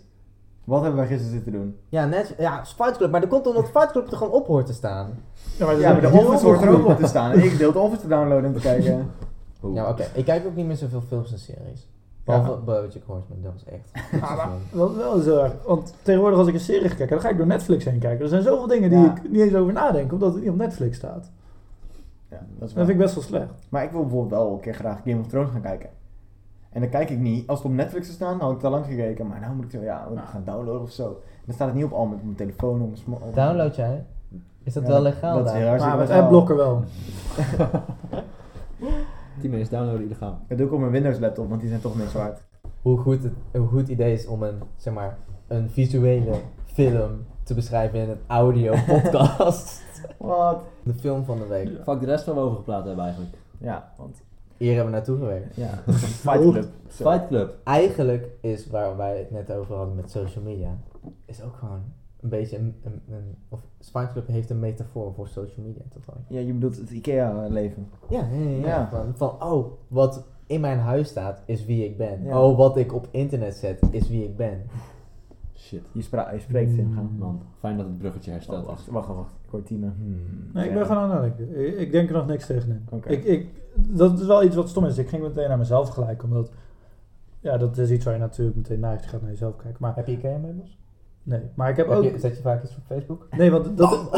Wat 0.70 0.80
hebben 0.82 0.98
wij 1.00 1.08
gisteren 1.08 1.32
zitten 1.32 1.52
doen? 1.52 1.76
Ja, 1.88 2.04
net, 2.06 2.34
ja, 2.38 2.64
Fight 2.64 2.96
Club. 2.96 3.10
Maar 3.10 3.20
dat 3.20 3.30
komt 3.30 3.46
omdat 3.46 3.68
Fight 3.70 3.90
Club 3.90 4.10
er 4.10 4.16
gewoon 4.16 4.32
op 4.32 4.46
hoort 4.46 4.66
te 4.66 4.72
staan. 4.72 5.10
Ja, 5.58 5.66
maar, 5.66 5.78
Ja, 5.78 5.92
maar 5.92 6.00
de 6.00 6.10
Office 6.10 6.44
hoort 6.44 6.62
er 6.62 6.68
ook 6.68 6.86
op 6.86 6.96
te 6.96 7.06
staan. 7.06 7.30
En 7.32 7.44
ik 7.44 7.58
deel 7.58 7.72
de 7.72 7.78
Office 7.78 8.00
te 8.00 8.08
downloaden 8.08 8.44
en 8.44 8.52
te 8.52 8.60
kijken. 8.60 9.10
Oeh. 9.62 9.74
Ja, 9.74 9.88
oké. 9.88 10.06
Ik 10.14 10.24
kijk 10.24 10.46
ook 10.46 10.54
niet 10.56 10.66
meer 10.66 10.76
zoveel 10.76 11.00
films 11.00 11.32
en 11.32 11.38
series. 11.38 11.88
Behalve 12.24 12.60
BoJack 12.64 13.02
Horseman, 13.06 13.38
dat 13.42 13.52
was 13.52 13.64
echt. 13.64 13.90
Ja, 14.22 14.34
maar 14.34 14.48
wel, 14.70 14.96
wel 14.96 15.20
zo 15.20 15.38
erg. 15.38 15.52
Want 15.66 15.94
tegenwoordig 16.02 16.38
als 16.38 16.48
ik 16.48 16.54
een 16.54 16.60
serie 16.60 16.88
ga 16.88 16.94
kijken, 16.94 17.08
dan 17.08 17.20
ga 17.20 17.28
ik 17.28 17.36
door 17.36 17.46
Netflix 17.46 17.84
heen 17.84 17.98
kijken. 17.98 18.22
Er 18.22 18.28
zijn 18.28 18.42
zoveel 18.42 18.66
dingen 18.66 18.90
die 18.90 18.98
Ja. 18.98 19.14
ik 19.16 19.30
niet 19.30 19.40
eens 19.40 19.54
over 19.54 19.72
nadenk, 19.72 20.12
omdat 20.12 20.32
het 20.32 20.42
niet 20.42 20.50
op 20.50 20.56
Netflix 20.56 20.96
staat. 20.96 21.30
Ja, 22.30 22.36
dat 22.58 22.68
is 22.68 22.74
Dat 22.74 22.84
vind 22.86 22.88
ik 22.88 22.98
best 22.98 23.14
wel 23.14 23.24
slecht. 23.24 23.52
Maar 23.68 23.84
ik 23.84 23.90
wil 23.90 24.00
bijvoorbeeld 24.00 24.30
wel 24.40 24.52
een 24.52 24.60
keer 24.60 24.74
graag 24.74 25.00
Game 25.04 25.20
of 25.20 25.26
Thrones 25.26 25.50
gaan 25.50 25.60
kijken. 25.60 25.88
En 26.70 26.80
dan 26.80 26.90
kijk 26.90 27.10
ik 27.10 27.18
niet. 27.18 27.46
Als 27.48 27.58
het 27.58 27.68
op 27.68 27.74
Netflix 27.74 28.04
zou 28.06 28.16
staan, 28.16 28.30
dan 28.38 28.40
had 28.40 28.50
ik 28.50 28.56
het 28.56 28.64
al 28.64 28.70
lang 28.70 28.84
gekeken. 28.86 29.26
Maar 29.26 29.40
nou 29.40 29.54
moet 29.54 29.64
ik 29.64 29.70
zo, 29.70 29.80
ja, 29.82 30.06
moet 30.08 30.18
ik 30.18 30.24
gaan 30.24 30.42
downloaden 30.44 30.82
of 30.82 30.90
zo. 30.90 31.20
Dan 31.44 31.54
staat 31.54 31.66
het 31.66 31.76
niet 31.76 31.84
op 31.84 31.92
al 31.92 32.06
met 32.06 32.22
mijn 32.24 32.36
telefoon. 32.36 32.80
Op 32.80 32.86
mijn 32.86 32.96
sma- 32.96 33.14
op- 33.26 33.34
Download 33.34 33.74
jij? 33.74 34.04
Is 34.62 34.72
dat 34.72 34.82
Ja, 34.82 34.88
wel 34.88 35.02
legaal 35.02 35.36
dat 35.36 35.46
is 35.46 35.52
daar? 35.52 35.60
heel 35.60 35.86
Maar 35.86 35.96
met 35.98 36.10
adblocker 36.10 36.56
wel. 36.56 36.82
10 39.40 39.50
minuten 39.50 39.72
downloaden 39.72 40.04
illegaal. 40.04 40.38
Dat 40.48 40.58
doe 40.58 40.66
ik 40.66 40.72
op 40.72 40.78
mijn 40.80 40.92
Windows 40.92 41.18
laptop, 41.18 41.48
want 41.48 41.60
die 41.60 41.68
zijn 41.70 41.80
toch 41.80 41.96
niks 41.96 42.12
waard. 42.12 42.40
Hoe 42.82 42.98
goed 42.98 43.22
het 43.22 43.32
een 43.52 43.66
goed 43.68 43.88
idee 43.88 44.12
is 44.12 44.26
om 44.26 44.42
een, 44.42 44.58
zeg 44.76 44.94
maar, 44.94 45.16
een 45.46 45.70
visuele 45.70 46.34
film 46.64 47.10
te 47.42 47.54
beschrijven 47.54 47.98
in 47.98 48.08
een 48.10 48.20
audio 48.26 48.74
podcast. 48.92 49.82
Wat? 50.18 50.62
De 50.82 50.94
film 50.94 51.24
van 51.24 51.38
de 51.38 51.46
week. 51.46 51.68
Ja. 51.68 51.82
Fuck 51.82 52.00
de 52.00 52.06
rest 52.06 52.24
waar 52.26 52.34
we 52.34 52.40
over 52.40 52.56
gepraat 52.56 52.84
hebben 52.84 53.04
eigenlijk. 53.04 53.34
Ja, 53.58 53.92
want... 53.96 54.22
Hier 54.60 54.74
hebben 54.74 54.92
we 54.92 54.96
naartoe 54.98 55.18
gewerkt. 55.18 55.56
Ja, 55.56 55.82
Fight 56.24 56.50
Club. 56.50 56.68
Fight 56.86 57.26
Club. 57.26 57.54
Eigenlijk 57.64 58.28
is 58.40 58.66
waar 58.66 58.96
wij 58.96 59.18
het 59.18 59.30
net 59.30 59.52
over 59.52 59.74
hadden 59.74 59.94
met 59.94 60.10
social 60.10 60.44
media, 60.44 60.78
is 61.24 61.42
ook 61.42 61.56
gewoon 61.56 61.82
een 62.20 62.28
beetje 62.28 62.58
een, 62.58 62.74
een, 62.84 63.02
een 63.08 63.36
of 63.48 63.60
Fight 63.80 64.12
Club 64.12 64.26
heeft 64.26 64.50
een 64.50 64.58
metafoor 64.58 65.12
voor 65.14 65.28
social 65.28 65.66
media 65.66 65.82
toevallig. 65.92 66.20
Ja, 66.28 66.40
je 66.40 66.52
bedoelt 66.52 66.76
het 66.76 66.90
IKEA-leven. 66.90 67.88
Ja, 68.08 68.28
ja, 68.32 68.40
ja. 68.40 68.48
ja. 68.48 68.66
Ja. 68.66 68.88
Van, 68.88 69.12
van, 69.16 69.42
oh, 69.52 69.72
wat 69.88 70.24
in 70.46 70.60
mijn 70.60 70.78
huis 70.78 71.08
staat 71.08 71.42
is 71.46 71.64
wie 71.64 71.84
ik 71.84 71.96
ben. 71.96 72.26
Oh, 72.26 72.56
wat 72.56 72.76
ik 72.76 72.94
op 72.94 73.08
internet 73.10 73.54
zet 73.54 73.80
is 73.90 74.08
wie 74.08 74.24
ik 74.24 74.36
ben. 74.36 74.62
Shit. 75.60 75.80
Je, 75.92 76.02
spra- 76.02 76.32
je 76.32 76.40
spreekt 76.40 76.70
in 76.78 76.92
gaan. 76.94 77.16
Man, 77.18 77.42
fijn 77.58 77.76
dat 77.76 77.86
het 77.86 77.98
bruggetje 77.98 78.30
hersteld 78.30 78.66
Oh, 78.66 78.72
is. 78.78 78.86
wacht, 78.86 79.06
wacht, 79.06 79.18
wacht. 79.18 79.32
Ik 79.44 79.50
hoor 79.50 79.62
Tina. 79.62 79.92
Hmm. 79.98 80.20
Nee, 80.52 80.64
ik 80.64 80.70
Ja. 80.70 80.76
ben 80.76 80.86
gewoon 80.86 81.02
aan 81.02 81.10
het 81.10 81.20
nadenken. 81.20 81.66
Ik, 81.66 81.78
ik 81.78 81.92
denk 81.92 82.08
er 82.08 82.14
nog 82.14 82.26
niks 82.26 82.46
tegenin. 82.46 82.86
Oké. 82.90 83.08
Ik, 83.08 83.24
ik, 83.24 83.46
dat 83.74 84.20
is 84.20 84.26
wel 84.26 84.42
iets 84.44 84.56
wat 84.56 84.68
stom 84.68 84.84
is. 84.84 84.98
Ik 84.98 85.08
ging 85.08 85.22
meteen 85.22 85.48
naar 85.48 85.58
mezelf 85.58 85.88
gelijk, 85.88 86.22
omdat... 86.22 86.50
Ja, 87.40 87.56
dat 87.56 87.78
is 87.78 87.90
iets 87.90 88.04
waar 88.04 88.14
je 88.14 88.20
natuurlijk 88.20 88.56
meteen 88.56 88.80
naar 88.80 88.98
gaat 89.06 89.20
naar 89.20 89.30
jezelf 89.30 89.56
kijken. 89.56 89.76
Maar 89.80 89.94
Heb 89.94 90.06
je 90.06 90.12
IKEA-meubels? 90.12 90.78
nee, 91.22 91.40
maar 91.54 91.70
ik 91.70 91.76
heb 91.76 91.88
Heb 91.88 91.96
ook... 91.96 92.04
je, 92.04 92.18
zet 92.18 92.36
je 92.36 92.42
vaak 92.42 92.62
iets 92.64 92.76
op 92.76 92.82
Facebook? 92.86 93.26
Nee, 93.30 93.50
want 93.50 93.76
dat... 93.78 94.10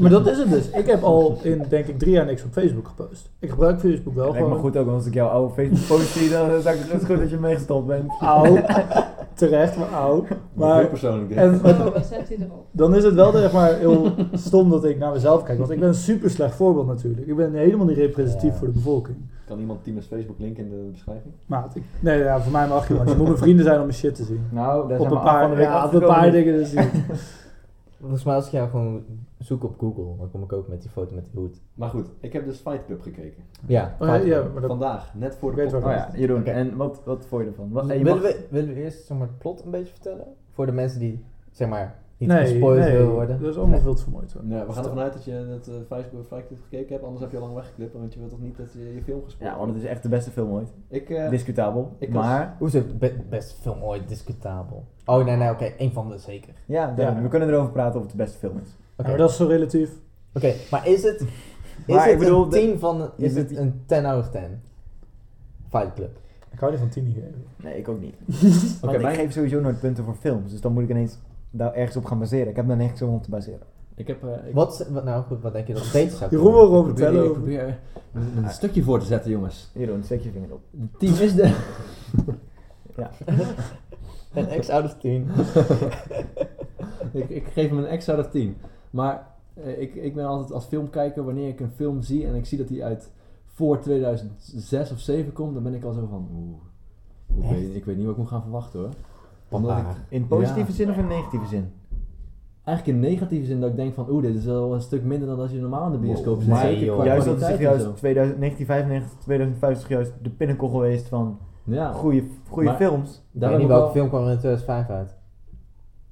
maar 0.00 0.10
dat 0.10 0.26
is 0.26 0.38
het 0.38 0.50
dus. 0.50 0.70
Ik 0.70 0.86
heb 0.86 1.02
al 1.02 1.38
in, 1.42 1.62
denk 1.68 1.86
ik, 1.86 1.98
drie 1.98 2.12
jaar 2.12 2.26
niks 2.26 2.44
op 2.44 2.52
Facebook 2.52 2.88
gepost. 2.88 3.30
Ik 3.38 3.50
gebruik 3.50 3.80
Facebook 3.80 4.14
wel 4.14 4.24
Lijkt 4.24 4.38
me 4.38 4.44
gewoon. 4.44 4.60
goed 4.60 4.76
ook, 4.76 4.84
want 4.86 4.96
als 4.96 5.06
ik 5.06 5.14
jouw 5.14 5.28
oude 5.28 5.54
Facebook 5.54 5.86
post 5.86 6.08
zie, 6.08 6.30
dan 6.30 6.50
is 6.50 6.64
het 6.64 7.04
goed 7.04 7.18
dat 7.18 7.30
je 7.30 7.38
meegestopt 7.38 7.86
bent. 7.86 8.12
Auw. 8.20 8.44
Terecht, 9.48 9.76
maar. 9.76 9.88
Heel 10.02 10.26
Maar... 10.52 10.86
persoonlijk. 10.86 11.30
En, 11.30 11.60
maar 11.62 11.74
zet 12.04 12.28
hij 12.28 12.36
erop. 12.40 12.66
dan 12.70 12.94
is 12.94 13.04
het 13.04 13.14
wel 13.14 13.32
zeg 13.32 13.52
maar 13.52 13.74
heel 13.74 14.12
stom 14.32 14.70
dat 14.70 14.84
ik 14.84 14.98
naar 14.98 15.12
mezelf 15.12 15.42
kijk. 15.42 15.58
Want 15.58 15.70
ik 15.70 15.78
ben 15.78 15.88
een 15.88 15.94
super 15.94 16.30
slecht 16.30 16.54
voorbeeld 16.54 16.86
natuurlijk. 16.86 17.26
Ik 17.26 17.36
ben 17.36 17.52
helemaal 17.54 17.86
niet 17.86 17.96
representatief 17.96 18.50
Ja. 18.52 18.56
voor 18.58 18.66
de 18.66 18.72
bevolking. 18.72 19.16
Kan 19.46 19.58
iemand 19.60 19.84
Timus 19.84 20.06
Facebook 20.06 20.38
link 20.38 20.56
in 20.56 20.68
de 20.68 20.88
beschrijving? 20.92 21.34
Maat, 21.46 21.76
ik, 21.76 21.82
nee, 22.00 22.18
ja, 22.18 22.40
voor 22.40 22.52
mij 22.52 22.68
mag 22.68 22.88
je, 22.88 22.96
want 22.96 23.08
je 23.08 23.16
moet 23.16 23.26
mijn 23.26 23.38
vrienden 23.38 23.64
zijn 23.64 23.76
om 23.78 23.86
mijn 23.86 23.98
shit 23.98 24.14
te 24.14 24.24
zien. 24.24 24.46
Nou, 24.50 24.88
daar 24.88 24.98
Op 24.98 25.06
zijn 25.06 25.18
een 25.18 25.24
paar, 25.24 25.60
ja, 25.60 25.84
op 25.86 25.92
een 25.92 26.00
paar 26.00 26.30
dingen 26.30 26.62
te 26.62 26.64
zien. 26.66 26.88
Volgens 28.02 28.24
mij 28.24 28.34
als 28.34 28.46
ik 28.46 28.52
jou 28.52 28.68
gewoon 28.70 29.04
zoek 29.38 29.64
op 29.64 29.78
Google, 29.78 30.16
dan 30.18 30.30
kom 30.30 30.42
ik 30.42 30.52
ook 30.52 30.68
met 30.68 30.80
die 30.82 30.90
foto 30.90 31.14
met 31.14 31.24
die 31.30 31.40
hoed. 31.40 31.60
Maar 31.74 31.88
goed, 31.88 32.10
ik 32.20 32.32
heb 32.32 32.44
dus 32.44 32.58
Fight 32.58 32.84
Club 32.86 33.00
gekeken. 33.02 33.42
Ja, 33.66 33.96
Oh, 34.00 34.06
ja, 34.06 34.14
ja, 34.14 34.42
maar 34.52 34.60
dat, 34.60 34.70
Vandaag, 34.70 35.14
net 35.14 35.36
voor 35.36 35.50
de 35.50 35.56
waar 35.56 35.66
Oh 35.66 35.72
podcast. 35.72 36.12
ja, 36.12 36.18
Jeroen. 36.18 36.44
En 36.44 36.76
wat, 36.76 37.02
wat 37.04 37.26
vond 37.26 37.42
je 37.42 37.48
ervan? 37.48 37.70
Wat, 37.70 37.82
je 37.88 37.88
willen, 37.88 38.04
mag- 38.12 38.22
we, 38.22 38.46
willen 38.50 38.74
we 38.74 38.80
eerst 38.82 39.06
zeg 39.06 39.18
maar, 39.18 39.26
het 39.26 39.38
plot 39.38 39.64
een 39.64 39.70
beetje 39.70 39.92
vertellen? 39.92 40.26
Voor 40.50 40.66
de 40.66 40.72
mensen 40.72 41.00
die 41.00 41.24
zeg 41.50 41.68
maar 41.68 42.01
niet 42.28 42.36
nee, 42.36 42.46
gespoild 42.46 42.78
nee, 42.78 43.02
worden. 43.04 43.40
dat 43.40 43.50
is 43.50 43.56
allemaal 43.56 43.74
Nee. 43.74 43.82
veel 43.84 43.94
te 43.94 44.02
vermoeid. 44.02 44.32
hoor. 44.32 44.42
Ja, 44.46 44.66
we 44.66 44.72
gaan 44.72 44.84
ervan 44.84 44.98
uit 44.98 45.12
dat 45.12 45.24
je 45.24 45.46
dat 45.48 45.68
uh, 45.68 45.74
Facebook 45.88 46.24
gekeken 46.70 46.88
hebt, 46.92 47.02
anders 47.04 47.20
heb 47.22 47.30
je 47.30 47.36
al 47.36 47.42
lang 47.42 47.54
weggeklipt, 47.54 47.92
want 47.92 48.12
je 48.12 48.18
wilt 48.18 48.30
toch 48.30 48.40
niet 48.40 48.56
dat 48.56 48.72
je 48.72 48.94
je 48.94 49.02
film 49.02 49.24
gespeeld 49.24 49.50
Ja, 49.50 49.58
want 49.58 49.74
het 49.74 49.82
is 49.82 49.88
echt 49.88 50.02
de 50.02 50.08
beste 50.08 50.30
film 50.30 50.50
ooit. 50.50 50.68
Ik, 50.88 51.10
eh, 51.10 51.30
Discutabel. 51.30 51.96
ik 51.98 52.12
was- 52.12 52.24
maar, 52.24 52.56
Hoezo? 52.58 52.82
Be 52.98 53.14
best 53.28 53.56
film 53.60 53.82
ooit 53.82 54.08
discutabel. 54.08 54.84
Oh 55.04 55.24
nee, 55.24 55.36
nee, 55.36 55.50
oké, 55.50 55.64
één 55.64 55.92
van 55.92 56.08
de 56.08 56.18
zeker. 56.18 56.54
ja, 56.66 56.94
we 57.22 57.28
kunnen 57.28 57.48
erover 57.48 57.72
praten 57.72 57.94
of 57.96 58.02
het 58.02 58.10
de 58.10 58.16
beste 58.18 58.38
film 58.38 58.58
is. 58.62 58.76
Oké, 58.96 59.08
maar 59.08 59.18
dat 59.18 59.30
is 59.30 59.36
zo 59.36 59.46
relatief. 59.46 59.90
Oké, 60.34 60.52
maar 60.70 60.88
is 60.88 61.02
het, 61.02 61.20
is 61.86 61.94
Maar 61.94 62.04
het 62.04 62.12
ik 62.12 62.18
bedoel, 62.18 62.42
een 62.44 62.50
de- 62.50 62.56
10 62.56 62.78
van, 62.78 63.10
is 63.16 63.34
het 63.34 63.56
een 63.56 63.82
10 63.86 64.04
out 64.06 64.20
of 64.24 64.30
10? 64.30 64.60
Fight 65.68 65.92
Club. 65.94 66.20
Ik 66.52 66.58
hou 66.58 66.70
niet 66.70 66.80
van 66.80 66.88
tien 66.90 67.12
geven. 67.14 67.44
Nee, 67.62 67.78
ik 67.78 67.88
ook 67.88 68.00
niet. 68.00 68.14
Oké, 68.26 68.80
Want 68.80 68.94
ik 68.94 69.02
mijn- 69.02 69.14
geef 69.14 69.32
sowieso 69.32 69.60
nooit 69.60 69.80
punten 69.80 70.04
voor 70.04 70.14
films. 70.14 70.50
Dus 70.50 70.60
dan 70.60 70.72
moet 70.72 70.82
ik 70.82 70.88
ineens 70.88 71.18
daar 71.52 71.74
ergens 71.74 71.96
op 71.96 72.04
gaan 72.04 72.18
baseren. 72.18 72.48
Ik 72.48 72.56
heb 72.56 72.68
daar 72.68 72.76
niks 72.76 73.02
om 73.02 73.20
te 73.22 73.30
baseren. 73.30 73.66
ik 73.94 74.06
heb... 74.06 74.24
eh, 74.24 74.48
ik, 74.48 74.54
Wat, 74.54 74.86
wat, 74.90 75.04
nou 75.04 75.22
goed, 75.24 75.42
wat 75.42 75.52
denk 75.52 75.66
je 75.66 75.72
dat 75.74 75.82
het 75.82 75.92
beter 76.02 76.16
zou 76.18 76.30
Jeroen 76.30 76.52
kunnen? 76.52 76.60
wil 76.60 76.62
ik 76.62 76.68
gewoon 76.68 76.84
probeer, 76.84 77.04
vertellen 77.04 77.26
ik 77.26 77.32
probeer 77.32 77.78
een, 78.12 78.44
een 78.44 78.50
stukje 78.50 78.82
voor 78.82 78.98
te 78.98 79.06
zetten, 79.06 79.30
jongens. 79.30 79.70
Jeroen, 79.74 80.02
steek 80.02 80.20
je 80.22 80.30
vinger 80.30 80.52
op. 80.52 80.60
Het 80.80 80.98
team 80.98 81.14
is 81.14 81.34
de... 81.34 81.54
Ja. 82.96 83.10
Een 84.34 84.60
X 84.60 84.68
out 84.70 84.84
of 84.84 84.94
10. 84.98 85.28
ik, 87.12 87.28
ik 87.28 87.46
geef 87.46 87.68
hem 87.68 87.78
een 87.78 87.98
X 87.98 88.08
out 88.08 88.18
of 88.18 88.30
10. 88.30 88.56
Maar 88.90 89.26
eh, 89.54 89.80
ik, 89.80 89.94
ik 89.94 90.14
ben 90.14 90.24
altijd 90.26 90.52
als 90.52 90.64
filmkijker, 90.64 91.24
wanneer 91.24 91.48
ik 91.48 91.60
een 91.60 91.70
film 91.76 92.02
zie 92.02 92.26
en 92.26 92.34
ik 92.34 92.46
zie 92.46 92.58
dat 92.58 92.68
die 92.68 92.84
uit 92.84 93.10
voor 93.46 93.80
2006 93.80 94.92
of 94.92 94.98
7 94.98 95.32
komt, 95.32 95.54
dan 95.54 95.62
ben 95.62 95.74
ik 95.74 95.84
al 95.84 95.92
zo 95.92 96.06
van... 96.10 96.28
Oeh, 96.34 97.44
ik, 97.44 97.50
weet, 97.50 97.74
ik 97.74 97.84
weet 97.84 97.96
niet 97.96 98.04
wat 98.04 98.14
ik 98.14 98.20
moet 98.20 98.28
gaan 98.28 98.42
verwachten 98.42 98.80
hoor. 98.80 98.90
Omdat 99.52 99.76
ik, 99.76 99.82
Papa. 99.82 99.96
In 100.08 100.26
positieve 100.26 100.70
Ja. 100.70 100.76
zin 100.76 100.90
of 100.90 100.96
in 100.96 101.06
negatieve 101.06 101.46
zin? 101.46 101.72
eigenlijk 102.64 102.98
in 102.98 103.10
negatieve 103.10 103.46
zin 103.46 103.60
dat 103.60 103.70
ik 103.70 103.76
denk 103.76 103.94
van, 103.94 104.10
oeh, 104.10 104.22
dit 104.22 104.34
is 104.34 104.44
wel 104.44 104.74
een 104.74 104.80
stuk 104.80 105.04
minder 105.04 105.28
dan 105.28 105.38
als 105.40 105.50
je 105.50 105.60
normaal 105.60 105.86
in 105.86 105.92
de 105.92 105.98
bioscoop 105.98 106.40
zit. 106.40 106.48
Maar 106.48 106.60
Zeker 106.60 106.84
joh. 106.84 106.94
qua 106.94 107.04
Juist 107.04 107.26
dat 107.26 107.34
is 107.40 107.40
juist 107.58 107.62
en 107.84 107.90
zo. 107.90 107.92
2000, 107.92 108.38
1995, 108.38 109.18
2050 109.18 109.88
juist 109.88 110.12
de 110.22 110.30
pinnacle 110.30 110.68
geweest 110.70 111.08
van 111.08 111.38
Ja, 111.64 111.92
goede, 111.92 112.22
films. 112.76 113.22
Ik 113.32 113.40
daar 113.40 113.50
weet 113.50 113.50
heb 113.50 113.58
niet 113.58 113.68
welke 113.68 113.82
wel- 113.82 113.90
film 113.92 114.08
kwam 114.08 114.24
er 114.24 114.30
in 114.32 114.38
2005 114.38 114.88
uit. 114.88 115.14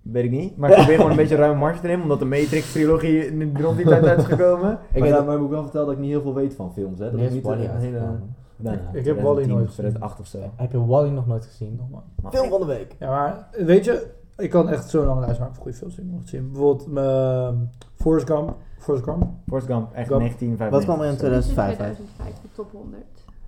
Weet 0.03 0.25
ik 0.25 0.31
niet. 0.31 0.57
Maar 0.57 0.71
ik 0.71 0.77
probeer 0.77 0.97
gewoon 0.97 1.11
een 1.11 1.17
beetje 1.17 1.37
ruime 1.37 1.59
marge 1.59 1.81
te 1.81 1.87
nemen, 1.87 2.03
omdat 2.03 2.19
de 2.19 2.25
Matrix-trilogie 2.25 3.27
in 3.27 3.57
rond 3.61 3.77
die 3.77 3.87
tijd 3.87 4.05
uit 4.07 4.19
is 4.19 4.25
gekomen. 4.25 4.79
Ik 4.93 4.99
moet 5.05 5.09
ik 5.43 5.51
wel 5.51 5.63
vertellen 5.63 5.87
dat 5.87 5.95
ik 5.97 6.01
niet 6.01 6.11
heel 6.11 6.23
veel 6.23 6.35
weet 6.35 6.55
van 6.55 6.73
films. 6.73 6.99
Hè. 6.99 7.11
Dat 7.11 7.21
is 7.21 7.31
niet 7.33 7.47
een 7.47 7.59
hele... 7.59 8.19
Nou, 8.63 8.77
Ik- 8.77 8.83
ik 8.83 9.05
heb 9.05 9.15
2010 9.19 9.49
nooit 9.49 9.67
gezien. 9.67 9.85
2008 9.85 10.21
of 10.21 10.27
zo. 10.27 10.39
Heb 10.57 10.73
je 10.73 10.87
Wally 10.87 11.11
nog 11.11 11.27
nooit 11.27 11.45
gezien? 11.47 11.81
Maar 12.23 12.33
Film 12.33 12.49
van 12.51 12.61
de 12.61 12.67
week. 12.67 12.97
Ja, 12.99 13.09
maar 13.11 13.49
weet 13.65 13.85
je, 13.85 14.07
ik 14.37 14.51
kan 14.51 14.69
echt 14.69 14.89
zo'n 14.89 15.05
lange 15.07 15.21
lijst 15.21 15.39
maken 15.39 15.55
van 15.55 15.63
goede 15.63 15.77
films 15.79 15.95
die 15.95 16.05
ik 16.05 16.11
nog 16.11 16.21
zien. 16.29 16.51
Bijvoorbeeld 16.53 16.89
uh, 16.99 17.49
Forrest 17.95 18.27
Gump. 18.27 18.55
Forrest 18.79 19.05
Gump. 19.07 19.27
Forrest 19.49 19.67
Gump, 19.71 19.93
echt 19.93 20.09
Gump. 20.09 20.21
1995. 20.21 20.71
Wat 20.71 20.85
kwam 20.85 21.01
er 21.01 21.07
in 21.07 21.13
Zo. 21.13 21.19
2005 21.19 21.79
uit? 21.81 21.95
2005, 21.95 22.43
de 22.43 22.49
top 22.55 22.71
100. 22.73 23.03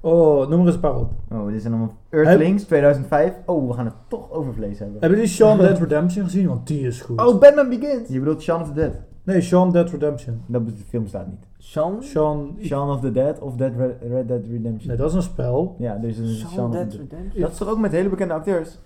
Oh, 0.05 0.49
noem 0.49 0.61
er 0.61 0.66
eens 0.66 0.74
een 0.74 0.81
paar 0.81 0.97
op. 0.97 1.11
Oh, 1.32 1.47
dit 1.47 1.61
zijn 1.61 1.73
allemaal 1.73 1.95
Earthlings, 2.09 2.65
2005. 2.65 3.35
Oh, 3.47 3.69
we 3.69 3.74
gaan 3.74 3.85
het 3.85 3.95
toch 4.09 4.31
over 4.31 4.55
vlees 4.55 4.78
hebben. 4.78 4.97
Hebben 5.01 5.19
jullie 5.19 5.35
Shaun 5.35 5.59
Dead 5.59 5.78
Redemption 5.78 6.24
gezien? 6.24 6.49
Want 6.49 6.66
die 6.66 6.86
is 6.86 7.01
goed. 7.01 7.20
Oh, 7.20 7.39
Batman 7.41 7.69
Begins! 7.69 8.09
Je 8.09 8.19
bedoelt 8.19 8.43
Shaun 8.43 8.61
of 8.61 8.66
the 8.69 8.74
Dead? 8.74 8.93
Nee, 9.23 9.40
Shaun 9.40 9.73
Dead 9.73 9.90
Redemption. 9.90 10.40
Dat 10.47 10.66
de 10.66 10.73
film 10.89 11.07
staat 11.07 11.27
niet. 11.27 11.47
Sean? 11.59 12.03
Shaun... 12.03 12.57
Shaun 12.62 12.90
of 12.90 13.01
the 13.01 13.12
Dead 13.12 13.39
of 13.39 13.55
Dead 13.57 13.70
Red, 13.77 13.90
Red 14.11 14.28
Dead 14.28 14.40
Redemption. 14.51 14.89
Nee, 14.89 14.97
dat 14.97 15.09
is 15.11 15.15
een 15.15 15.23
spel. 15.23 15.74
Ja, 15.78 15.94
dus 15.97 16.19
een 16.19 16.28
Shaun, 16.28 16.51
Shaun 16.53 16.70
of 16.70 16.77
the. 16.89 16.97
Redemption? 16.97 17.40
Dat 17.43 17.51
is 17.51 17.57
toch 17.59 17.69
ook 17.69 17.78
met 17.78 17.93
hele 17.93 18.09
bekende 18.09 18.35
acteurs? 18.35 18.78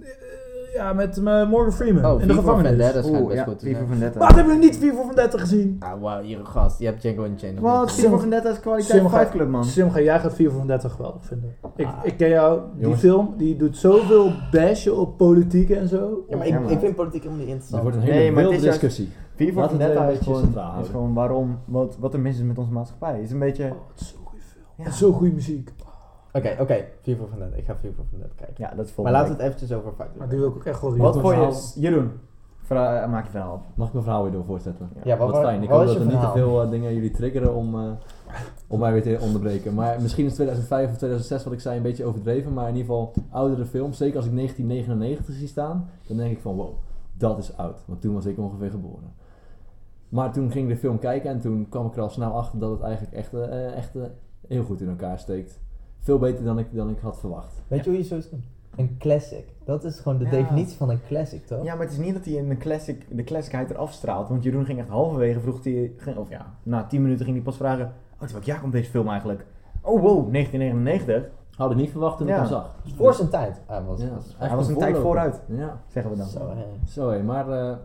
Eh, 0.00 0.06
Ja, 0.74 0.92
met 0.92 1.16
eh, 1.18 1.48
Morgan 1.50 1.72
Freeman. 1.72 2.04
Oh, 2.12 2.20
in 2.20 2.26
de 2.28 2.34
gevangenis. 2.34 2.68
Vendetta 2.68 3.02
schijnt 3.02 3.18
Oeh, 3.20 3.26
best 3.26 3.38
ja, 3.38 3.44
goed 3.44 3.58
te 3.58 3.64
V 3.66 3.68
for 3.68 3.76
zijn. 3.76 3.88
Vendetta. 3.88 4.18
Wat 4.18 4.34
hebben 4.34 4.54
we 4.58 4.64
niet 4.64 4.76
4 4.78 4.92
voor 4.94 5.04
Vendetta 5.06 5.38
gezien? 5.38 5.76
Ah, 5.80 6.00
wauw, 6.00 6.22
hier 6.22 6.38
gast. 6.44 6.78
Je 6.78 6.84
hebt 6.86 7.00
Django 7.02 7.24
en 7.24 7.34
Chain 7.38 7.60
Wat? 7.60 7.80
niet 7.80 7.90
V 7.90 7.94
gezien. 7.94 8.10
for 8.10 8.20
Vendetta 8.20 8.50
is 8.50 8.60
kwaliteit 8.60 9.00
Simga- 9.00 9.16
5 9.16 9.30
club, 9.30 9.48
man. 9.48 9.64
Simga, 9.64 10.00
jij 10.00 10.20
gaat 10.20 10.34
4 10.34 10.50
voor 10.50 10.58
Vendetta 10.58 10.88
geweldig 10.88 11.24
vinden. 11.24 11.54
Ik, 11.76 11.86
Ah. 11.86 11.92
ik 12.02 12.16
ken 12.16 12.28
jou, 12.28 12.60
die 12.74 12.82
Jongens. 12.82 13.00
film, 13.00 13.34
die 13.36 13.56
doet 13.56 13.76
zoveel 13.76 14.32
bashen 14.52 14.96
op 14.96 15.16
politiek 15.16 15.70
en 15.70 15.88
zo. 15.88 16.24
Ja, 16.28 16.36
maar 16.36 16.46
Ja, 16.46 16.54
ik, 16.56 16.62
maar- 16.62 16.72
ik 16.72 16.78
vind 16.78 16.94
politiek 16.96 17.22
helemaal 17.22 17.44
niet 17.46 17.54
Het 17.54 17.62
interessant. 17.62 17.82
wordt 17.82 17.96
een 17.96 18.02
hele 18.02 18.18
Nee, 18.18 18.32
maar 18.32 18.44
het 18.44 18.62
is 18.62 19.02
juist- 19.38 19.48
discussie. 19.48 19.52
V 19.52 19.52
for 19.52 19.60
Laten 19.62 19.78
we 19.78 19.82
het 19.84 19.92
Vendetta 19.92 20.02
een 20.02 20.12
is 20.12 20.18
beetje 20.18 20.24
gewoon, 20.24 20.42
centraal 20.44 20.80
is 20.82 20.88
gewoon 20.88 21.14
waarom, 21.14 21.58
wat, 21.64 21.96
wat 21.98 22.14
er 22.14 22.20
mis 22.20 22.36
is 22.36 22.42
met 22.42 22.58
onze 22.58 22.72
maatschappij. 22.72 23.12
Het 23.14 23.22
is 23.22 23.30
een 23.30 23.38
beetje... 23.38 23.64
Oh, 23.64 23.88
het 23.92 24.00
is 24.00 24.08
zo'n 24.08 24.24
goede 24.26 24.42
film. 24.44 24.64
Ja. 24.76 24.84
En 24.84 24.92
zo 24.92 25.12
goede 25.12 25.32
muziek. 25.34 25.72
Oké, 26.32 26.56
oké. 26.60 26.84
Vier 27.00 27.16
voor 27.16 27.28
Vendetta. 27.28 27.56
Ik 27.56 27.64
ga 27.64 27.76
Vier 27.76 27.92
voor 27.96 28.04
Vendetta 28.10 28.34
kijken. 28.36 28.54
Ja, 28.58 28.74
dat 28.76 28.86
is 28.86 28.94
Maar 28.94 29.12
laten 29.12 29.28
we 29.28 29.34
het 29.34 29.42
eventjes 29.42 29.72
over 29.72 29.92
Fight 29.92 30.16
Maar 30.16 30.28
die 30.28 30.38
wil 30.38 30.48
ik 30.48 30.54
ook 30.54 30.64
echt 30.64 30.80
wel 30.80 30.90
zien. 30.90 31.00
Wat 31.00 31.18
voor 31.18 31.34
je... 31.34 31.72
Jeroen, 31.74 32.10
Verha- 32.68 33.06
maak 33.06 33.24
je 33.24 33.30
verhaal 33.30 33.52
af. 33.52 33.60
Mag 33.74 33.86
ik 33.86 33.92
mijn 33.92 34.04
verhaal 34.04 34.22
weer 34.22 34.32
door 34.32 34.44
voortzetten? 34.44 34.88
Ja. 35.04 35.16
Wat, 35.16 35.36
fijn. 35.36 35.62
Ik 35.62 35.68
hoop 35.68 35.86
dat 35.86 35.94
er 35.96 36.06
niet 36.06 36.20
te 36.20 36.30
veel 36.32 36.62
eh, 36.62 36.70
dingen 36.70 36.94
jullie 36.94 37.10
triggeren 37.10 37.54
om, 37.54 37.74
eh, 37.74 37.90
om 38.66 38.78
mij 38.80 38.92
weer 38.92 39.02
te 39.02 39.18
onderbreken. 39.20 39.74
Maar 39.74 40.00
misschien 40.02 40.26
is 40.26 40.34
2005 40.34 40.90
of 40.90 40.96
2006 40.96 41.44
wat 41.44 41.52
ik 41.52 41.60
zei 41.60 41.76
een 41.76 41.82
beetje 41.82 42.04
overdreven. 42.04 42.52
Maar 42.52 42.68
in 42.68 42.76
ieder 42.76 42.86
geval 42.90 43.12
oudere 43.30 43.64
films. 43.64 43.96
Zeker 43.96 44.16
als 44.16 44.26
ik 44.26 44.34
1999 44.34 45.34
zie 45.34 45.48
staan. 45.48 45.88
Dan 46.06 46.16
denk 46.16 46.30
ik 46.30 46.40
van 46.40 46.54
wow, 46.56 46.74
dat 47.12 47.38
is 47.38 47.56
oud. 47.56 47.78
Want 47.86 48.00
toen 48.00 48.14
was 48.14 48.24
ik 48.26 48.38
ongeveer 48.38 48.70
geboren. 48.70 49.12
Maar 50.08 50.32
toen 50.32 50.50
ging 50.50 50.68
ik 50.68 50.74
de 50.74 50.80
film 50.80 50.98
kijken 50.98 51.30
en 51.30 51.40
toen 51.40 51.66
kwam 51.68 51.86
ik 51.86 51.96
er 51.96 52.02
al 52.02 52.08
snel 52.10 52.32
achter 52.32 52.58
dat 52.58 52.70
het 52.70 52.80
eigenlijk 52.80 53.14
echt, 53.16 53.34
eh, 53.34 53.76
echt 53.76 53.96
eh, 53.96 54.02
heel 54.48 54.64
goed 54.64 54.80
in 54.80 54.88
elkaar 54.88 55.18
steekt. 55.18 55.60
Veel 55.98 56.18
beter 56.18 56.44
dan 56.44 56.58
ik, 56.58 56.66
dan 56.74 56.90
ik 56.90 56.98
had 56.98 57.18
verwacht. 57.18 57.62
Weet 57.68 57.84
je 57.84 57.90
hoe 57.90 57.98
je 57.98 58.04
zoiets 58.04 58.30
noemt? 58.30 58.44
Een 58.76 58.96
classic. 58.98 59.44
Dat 59.64 59.84
is 59.84 60.00
gewoon 60.00 60.18
de 60.18 60.24
Ja. 60.24 60.30
definitie 60.30 60.76
van 60.76 60.90
een 60.90 61.00
classic, 61.06 61.46
toch? 61.46 61.64
Ja, 61.64 61.74
maar 61.74 61.82
het 61.84 61.92
is 61.92 61.98
niet 61.98 62.14
dat 62.14 62.24
hij 62.24 62.34
in 62.34 62.48
de, 62.48 62.56
classic, 62.56 63.06
de 63.16 63.24
classicheid 63.24 63.70
eraf 63.70 63.92
straalt. 63.92 64.28
Want 64.28 64.42
Jeroen 64.42 64.64
ging 64.64 64.78
echt 64.78 64.88
halverwege, 64.88 65.40
vroeg 65.40 65.64
hij, 65.64 65.92
ging- 65.96 66.16
of 66.16 66.28
ja, 66.28 66.46
na 66.62 66.86
10 66.86 67.02
minuten 67.02 67.24
ging 67.24 67.36
hij 67.36 67.44
pas 67.44 67.56
vragen: 67.56 67.92
Oh, 68.22 68.28
welk 68.28 68.44
jaar 68.44 68.60
komt 68.60 68.72
deze 68.72 68.90
film 68.90 69.08
eigenlijk? 69.08 69.44
Oh, 69.82 70.00
wow, 70.00 70.32
1999. 70.32 71.30
Had 71.56 71.70
ik 71.70 71.76
niet 71.76 71.90
verwacht 71.90 72.18
toen 72.18 72.26
ik 72.26 72.32
Ja. 72.32 72.38
hem 72.38 72.48
zag. 72.48 72.74
Voor 72.96 73.14
zijn 73.14 73.28
tijd. 73.28 73.60
Hij 73.66 73.82
was, 73.82 74.00
Ja, 74.00 74.08
Hij 74.36 74.56
was 74.56 74.68
een 74.68 74.76
tijd 74.76 74.96
vooruit. 74.98 75.40
Ja, 75.46 75.80
Zeggen 75.88 76.10
we 76.12 76.16
dan. 76.18 76.26
Zo, 76.26 76.48
hè. 76.48 76.64
zo 76.86 77.10
hé. 77.10 77.22
Maar 77.22 77.48
eh 77.50 77.76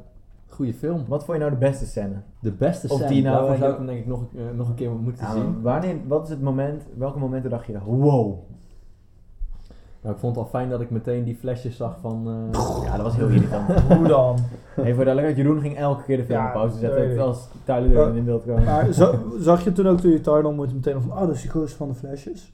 goede 0.53 0.73
film. 0.73 1.05
Wat 1.07 1.23
vond 1.25 1.37
je 1.37 1.43
nou 1.43 1.55
de 1.59 1.65
beste 1.65 1.85
scène? 1.85 2.15
De 2.39 2.51
beste 2.51 2.87
Of 2.89 2.97
scène. 2.97 3.11
die 3.13 3.23
nou, 3.23 3.35
Daarvoor 3.37 3.55
zou 3.57 3.71
ik 3.71 3.77
hem 3.77 3.85
denk 3.85 3.99
ik 3.99 4.05
nog, 4.07 4.21
nog 4.55 4.67
een 4.69 4.75
keer 4.75 4.91
moeten 4.91 5.25
Ja, 5.25 5.31
zien. 5.31 5.61
wanneer, 5.61 5.95
wat 6.07 6.23
is 6.23 6.29
het 6.29 6.41
moment, 6.41 6.83
welke 6.97 7.19
momenten 7.19 7.49
dacht 7.49 7.65
je, 7.65 7.79
wow? 7.85 8.35
Nou, 10.01 10.15
ik 10.15 10.21
vond 10.21 10.35
het 10.35 10.43
al 10.45 10.49
fijn 10.49 10.69
dat 10.69 10.81
ik 10.81 10.89
meteen 10.89 11.23
die 11.23 11.35
flesjes 11.35 11.75
zag 11.77 11.97
van... 12.01 12.27
eh, 12.53 12.83
Ja, 12.83 12.95
dat 12.95 13.05
was 13.05 13.15
heel 13.15 13.27
irritant. 13.27 13.79
Hoe 13.97 14.07
dan? 14.07 14.35
Even 14.35 14.75
voor 14.75 14.85
de 14.85 14.93
duidelijkheid, 14.93 15.37
Jeroen 15.37 15.59
ging 15.61 15.77
elke 15.77 16.03
keer 16.03 16.17
de 16.17 16.23
film 16.25 16.39
Ja, 16.39 16.45
op 16.47 16.53
pauze 16.53 16.77
zetten 16.77 17.11
ik. 17.11 17.17
als 17.19 17.47
Tyler 17.63 17.89
Durden 17.89 18.15
in 18.15 18.25
beeld 18.25 18.43
kwam. 18.43 18.63
Maar 18.63 18.93
za- 18.93 19.19
zag 19.39 19.63
je 19.63 19.71
toen 19.71 19.87
ook 19.87 19.99
toen 19.99 20.11
je 20.11 20.21
Tyler 20.21 20.45
ontmoette 20.45 20.75
meteen 20.75 21.01
van, 21.01 21.11
oh, 21.11 21.19
dat 21.19 21.29
is 21.35 21.41
die 21.41 21.51
gozer 21.51 21.77
van 21.77 21.87
de 21.87 21.93
flesjes? 21.95 22.53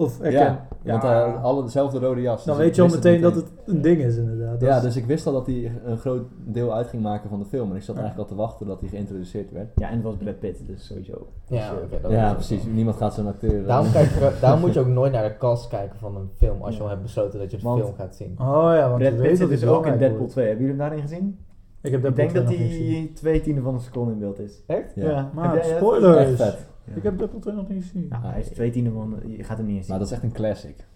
Of 0.00 0.18
herken? 0.18 0.60
ja, 0.82 0.90
want 0.92 1.02
eh, 1.04 1.44
alle 1.44 1.62
dezelfde 1.62 1.98
rode 1.98 2.20
jas. 2.20 2.44
dan 2.44 2.56
dus 2.56 2.64
weet 2.64 2.76
je 2.76 2.82
al 2.82 2.88
meteen 2.88 3.20
dat 3.20 3.34
het 3.34 3.46
een 3.66 3.80
ding 3.82 4.00
is 4.02 4.16
inderdaad. 4.16 4.60
Dat 4.60 4.68
Ja, 4.68 4.76
is- 4.76 4.82
dus 4.82 4.96
ik 4.96 5.04
wist 5.06 5.26
al 5.26 5.32
dat 5.32 5.46
hij 5.46 5.72
een 5.84 5.96
groot 5.98 6.22
deel 6.44 6.74
uit 6.74 6.86
ging 6.86 7.02
maken 7.02 7.28
van 7.30 7.38
de 7.38 7.44
film. 7.44 7.70
En 7.70 7.76
ik 7.76 7.82
zat 7.82 7.94
Ja. 7.96 8.00
eigenlijk 8.00 8.30
al 8.30 8.36
te 8.36 8.42
wachten 8.42 8.66
dat 8.66 8.80
hij 8.80 8.88
geïntroduceerd 8.88 9.52
werd. 9.52 9.68
Ja, 9.74 9.88
en 9.88 9.94
het 9.94 10.02
was 10.04 10.14
Brad 10.16 10.38
Pitt, 10.38 10.66
dus 10.66 10.86
sowieso. 10.86 11.26
Ja, 11.48 11.72
ja, 12.08 12.28
is- 12.28 12.34
precies. 12.46 12.64
Niemand 12.64 12.96
gaat 12.96 13.14
zo'n 13.14 13.26
acteur... 13.26 13.60
eh, 13.60 13.66
Daarom, 13.66 13.92
kijk, 13.92 14.08
je- 14.10 14.36
daarom 14.40 14.60
moet 14.60 14.74
je 14.74 14.80
ook 14.84 14.86
nooit 14.86 15.12
naar 15.12 15.28
de 15.28 15.36
cast 15.36 15.68
kijken 15.68 15.98
van 15.98 16.16
een 16.16 16.28
film 16.36 16.62
als 16.62 16.72
je 16.74 16.78
Ja. 16.78 16.84
al 16.84 16.90
hebt 16.90 17.02
besloten 17.02 17.38
dat 17.38 17.50
je 17.50 17.56
de 17.56 17.62
Want- 17.62 17.80
film 17.82 17.94
gaat 17.94 18.16
zien. 18.16 18.36
Oh 18.40 18.46
ja, 18.74 18.88
want 18.90 19.02
je 19.02 19.08
Brad 19.08 19.20
weet 19.20 19.28
Pitt 19.28 19.40
dat 19.40 19.48
dus 19.48 19.64
ook 19.66 19.86
in 19.86 19.98
Deadpool 19.98 20.18
wordt. 20.18 20.32
2. 20.32 20.46
Hebben 20.46 20.64
jullie 20.66 20.80
hem 20.80 20.88
daarin 20.90 21.08
gezien? 21.08 21.38
Ik 21.82 21.90
heb 21.90 22.06
Ik 22.06 22.16
denk 22.16 22.34
dat 22.34 22.46
2 22.46 22.58
nog 22.58 22.66
niet 22.68 22.76
gezien. 22.78 22.92
hij 22.94 23.10
twee 23.14 23.40
tiende 23.40 23.60
van 23.60 23.74
een 23.74 23.80
seconde 23.80 24.12
in 24.12 24.18
beeld 24.18 24.38
is. 24.38 24.62
Echt? 24.66 24.92
Ja. 24.94 25.30
Maar 25.34 25.54
jij- 25.54 25.76
spoilers. 25.76 26.40
Ik 26.94 27.02
heb 27.02 27.18
Deadpool 27.18 27.40
2 27.40 27.54
nog 27.54 27.68
niet 27.68 27.82
gezien. 27.82 28.06
Nou, 28.08 28.24
hij 28.24 28.40
is 28.40 28.48
twee 28.48 28.70
tiende 28.70 28.90
van, 28.90 29.20
je 29.26 29.44
gaat 29.44 29.56
hem 29.56 29.66
niet 29.66 29.76
eens 29.76 29.86
zien. 29.86 29.90
Maar 29.90 29.98
dat 29.98 30.08
is 30.08 30.14
echt 30.14 30.22
een 30.22 30.32
classic. 30.32 30.86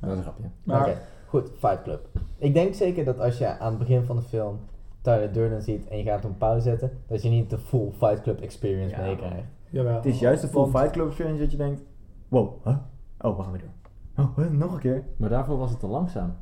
Dat 0.00 0.10
is 0.10 0.16
een 0.16 0.22
grapje. 0.22 0.44
Maar 0.62 0.80
Oké, 0.80 0.98
goed, 1.26 1.50
Fight 1.58 1.82
Club. 1.82 2.08
Ik 2.38 2.54
denk 2.54 2.74
zeker 2.74 3.04
dat 3.04 3.18
als 3.18 3.38
je 3.38 3.58
aan 3.58 3.68
het 3.70 3.78
begin 3.78 4.02
van 4.04 4.16
de 4.16 4.22
film 4.22 4.58
Tyler 5.00 5.32
Durden 5.32 5.62
ziet 5.62 5.88
en 5.88 5.96
je 5.98 6.02
gaat 6.04 6.22
hem 6.22 6.36
pauze 6.38 6.60
zetten, 6.62 6.90
dat 7.06 7.22
je 7.22 7.28
niet 7.28 7.50
de 7.50 7.58
full 7.58 7.90
Fight 7.90 8.20
Club 8.20 8.40
experience 8.40 8.96
Ja. 8.96 9.02
meekrijgt. 9.02 9.46
jawel. 9.70 9.94
Het 9.94 10.06
is 10.06 10.18
juist 10.18 10.42
de 10.42 10.48
full 10.48 10.60
Want- 10.60 10.76
Fight 10.78 10.90
Club 10.92 11.06
experience 11.06 11.40
dat 11.42 11.50
je 11.50 11.56
denkt, 11.56 11.82
wow, 12.28 12.64
huh? 12.64 12.76
Oh, 13.20 13.36
we 13.36 13.42
gaan 13.42 13.52
weer 13.52 13.60
door. 13.60 14.24
Oh, 14.24 14.36
huh, 14.36 14.50
nog 14.50 14.72
een 14.72 14.78
keer. 14.78 15.04
Maar 15.16 15.28
daarvoor 15.28 15.58
was 15.58 15.70
het 15.70 15.80
te 15.80 15.86
langzaam. 15.86 16.34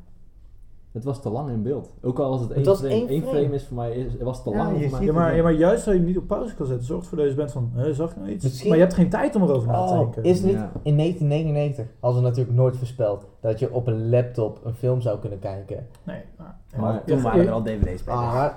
Het 0.91 1.03
was 1.03 1.21
te 1.21 1.29
lang 1.29 1.49
in 1.49 1.63
beeld. 1.63 1.91
Ook 2.01 2.19
al 2.19 2.29
was 2.29 2.41
het 2.41 2.51
één 2.51 2.63
frame. 2.65 2.87
één 2.87 3.07
één 3.07 3.21
frame. 3.21 3.37
frame 3.39 3.55
is 3.55 3.63
voor 3.65 3.75
mij 3.77 3.91
is, 3.91 4.17
was 4.21 4.43
te 4.43 4.49
Ja, 4.49 4.57
lang 4.57 4.67
je 4.69 4.73
voor 4.81 4.89
mij. 4.89 4.99
ziet 4.99 5.07
Ja 5.07 5.13
maar, 5.13 5.27
het 5.27 5.35
ja, 5.35 5.43
maar 5.43 5.51
juist 5.53 5.85
dat 5.85 5.93
je 5.93 5.99
hem 5.99 6.07
niet 6.09 6.17
op 6.17 6.27
pauze 6.27 6.55
kan 6.55 6.65
zetten, 6.65 6.85
zorgt 6.85 7.15
dat 7.15 7.29
je 7.29 7.33
bent 7.35 7.51
van, 7.51 7.71
hé, 7.73 7.93
zag 7.93 8.13
je 8.13 8.19
nou 8.19 8.31
iets? 8.31 8.43
Misschien- 8.43 8.67
Maar 8.69 8.77
je 8.77 8.83
hebt 8.83 8.95
geen 8.95 9.09
tijd 9.09 9.35
om 9.35 9.41
erover 9.43 9.67
na 9.67 9.85
te 9.85 9.93
Oh, 9.93 9.99
denken. 9.99 10.23
is 10.23 10.37
het 10.37 10.45
niet 10.45 10.55
Ja. 10.55 10.71
in 10.83 10.95
1999, 10.95 11.85
als 11.99 12.15
we 12.15 12.21
natuurlijk 12.21 12.55
nooit 12.57 12.77
voorspeld, 12.77 13.25
dat 13.39 13.59
je 13.59 13.73
op 13.73 13.87
een 13.87 14.09
laptop 14.09 14.59
een 14.63 14.73
film 14.73 15.01
zou 15.01 15.19
kunnen 15.19 15.39
kijken. 15.39 15.87
Nee, 16.03 16.21
maar, 16.37 16.57
Maar 16.77 16.93
ja, 16.93 17.01
Toen 17.05 17.21
waren 17.21 17.45
er 17.45 17.51
al 17.51 17.61
dvd's 17.63 18.03
bij. 18.03 18.13
Ah, 18.13 18.47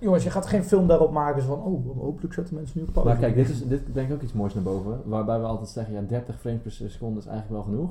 jongens, 0.00 0.24
je 0.24 0.30
gaat 0.30 0.46
geen 0.46 0.64
film 0.64 0.86
daarop 0.86 1.10
maken 1.12 1.42
van, 1.42 1.62
oh, 1.62 1.98
hopelijk 2.00 2.34
zetten 2.34 2.54
mensen 2.54 2.78
nu 2.80 2.86
op 2.86 2.92
pauze. 2.92 3.10
Maar 3.10 3.18
kijk, 3.18 3.34
dit 3.34 3.48
is 3.48 3.66
dit 3.68 3.82
denk 3.92 4.08
ik 4.08 4.14
ook 4.14 4.22
iets 4.22 4.32
moois 4.32 4.54
naar 4.54 4.62
boven. 4.62 5.00
Waarbij 5.04 5.38
we 5.40 5.46
altijd 5.46 5.68
zeggen, 5.68 5.94
ja, 5.94 6.00
30 6.08 6.38
frames 6.40 6.60
per 6.62 6.70
seconde 6.90 7.18
is 7.18 7.26
eigenlijk 7.26 7.64
wel 7.64 7.74
genoeg. 7.74 7.90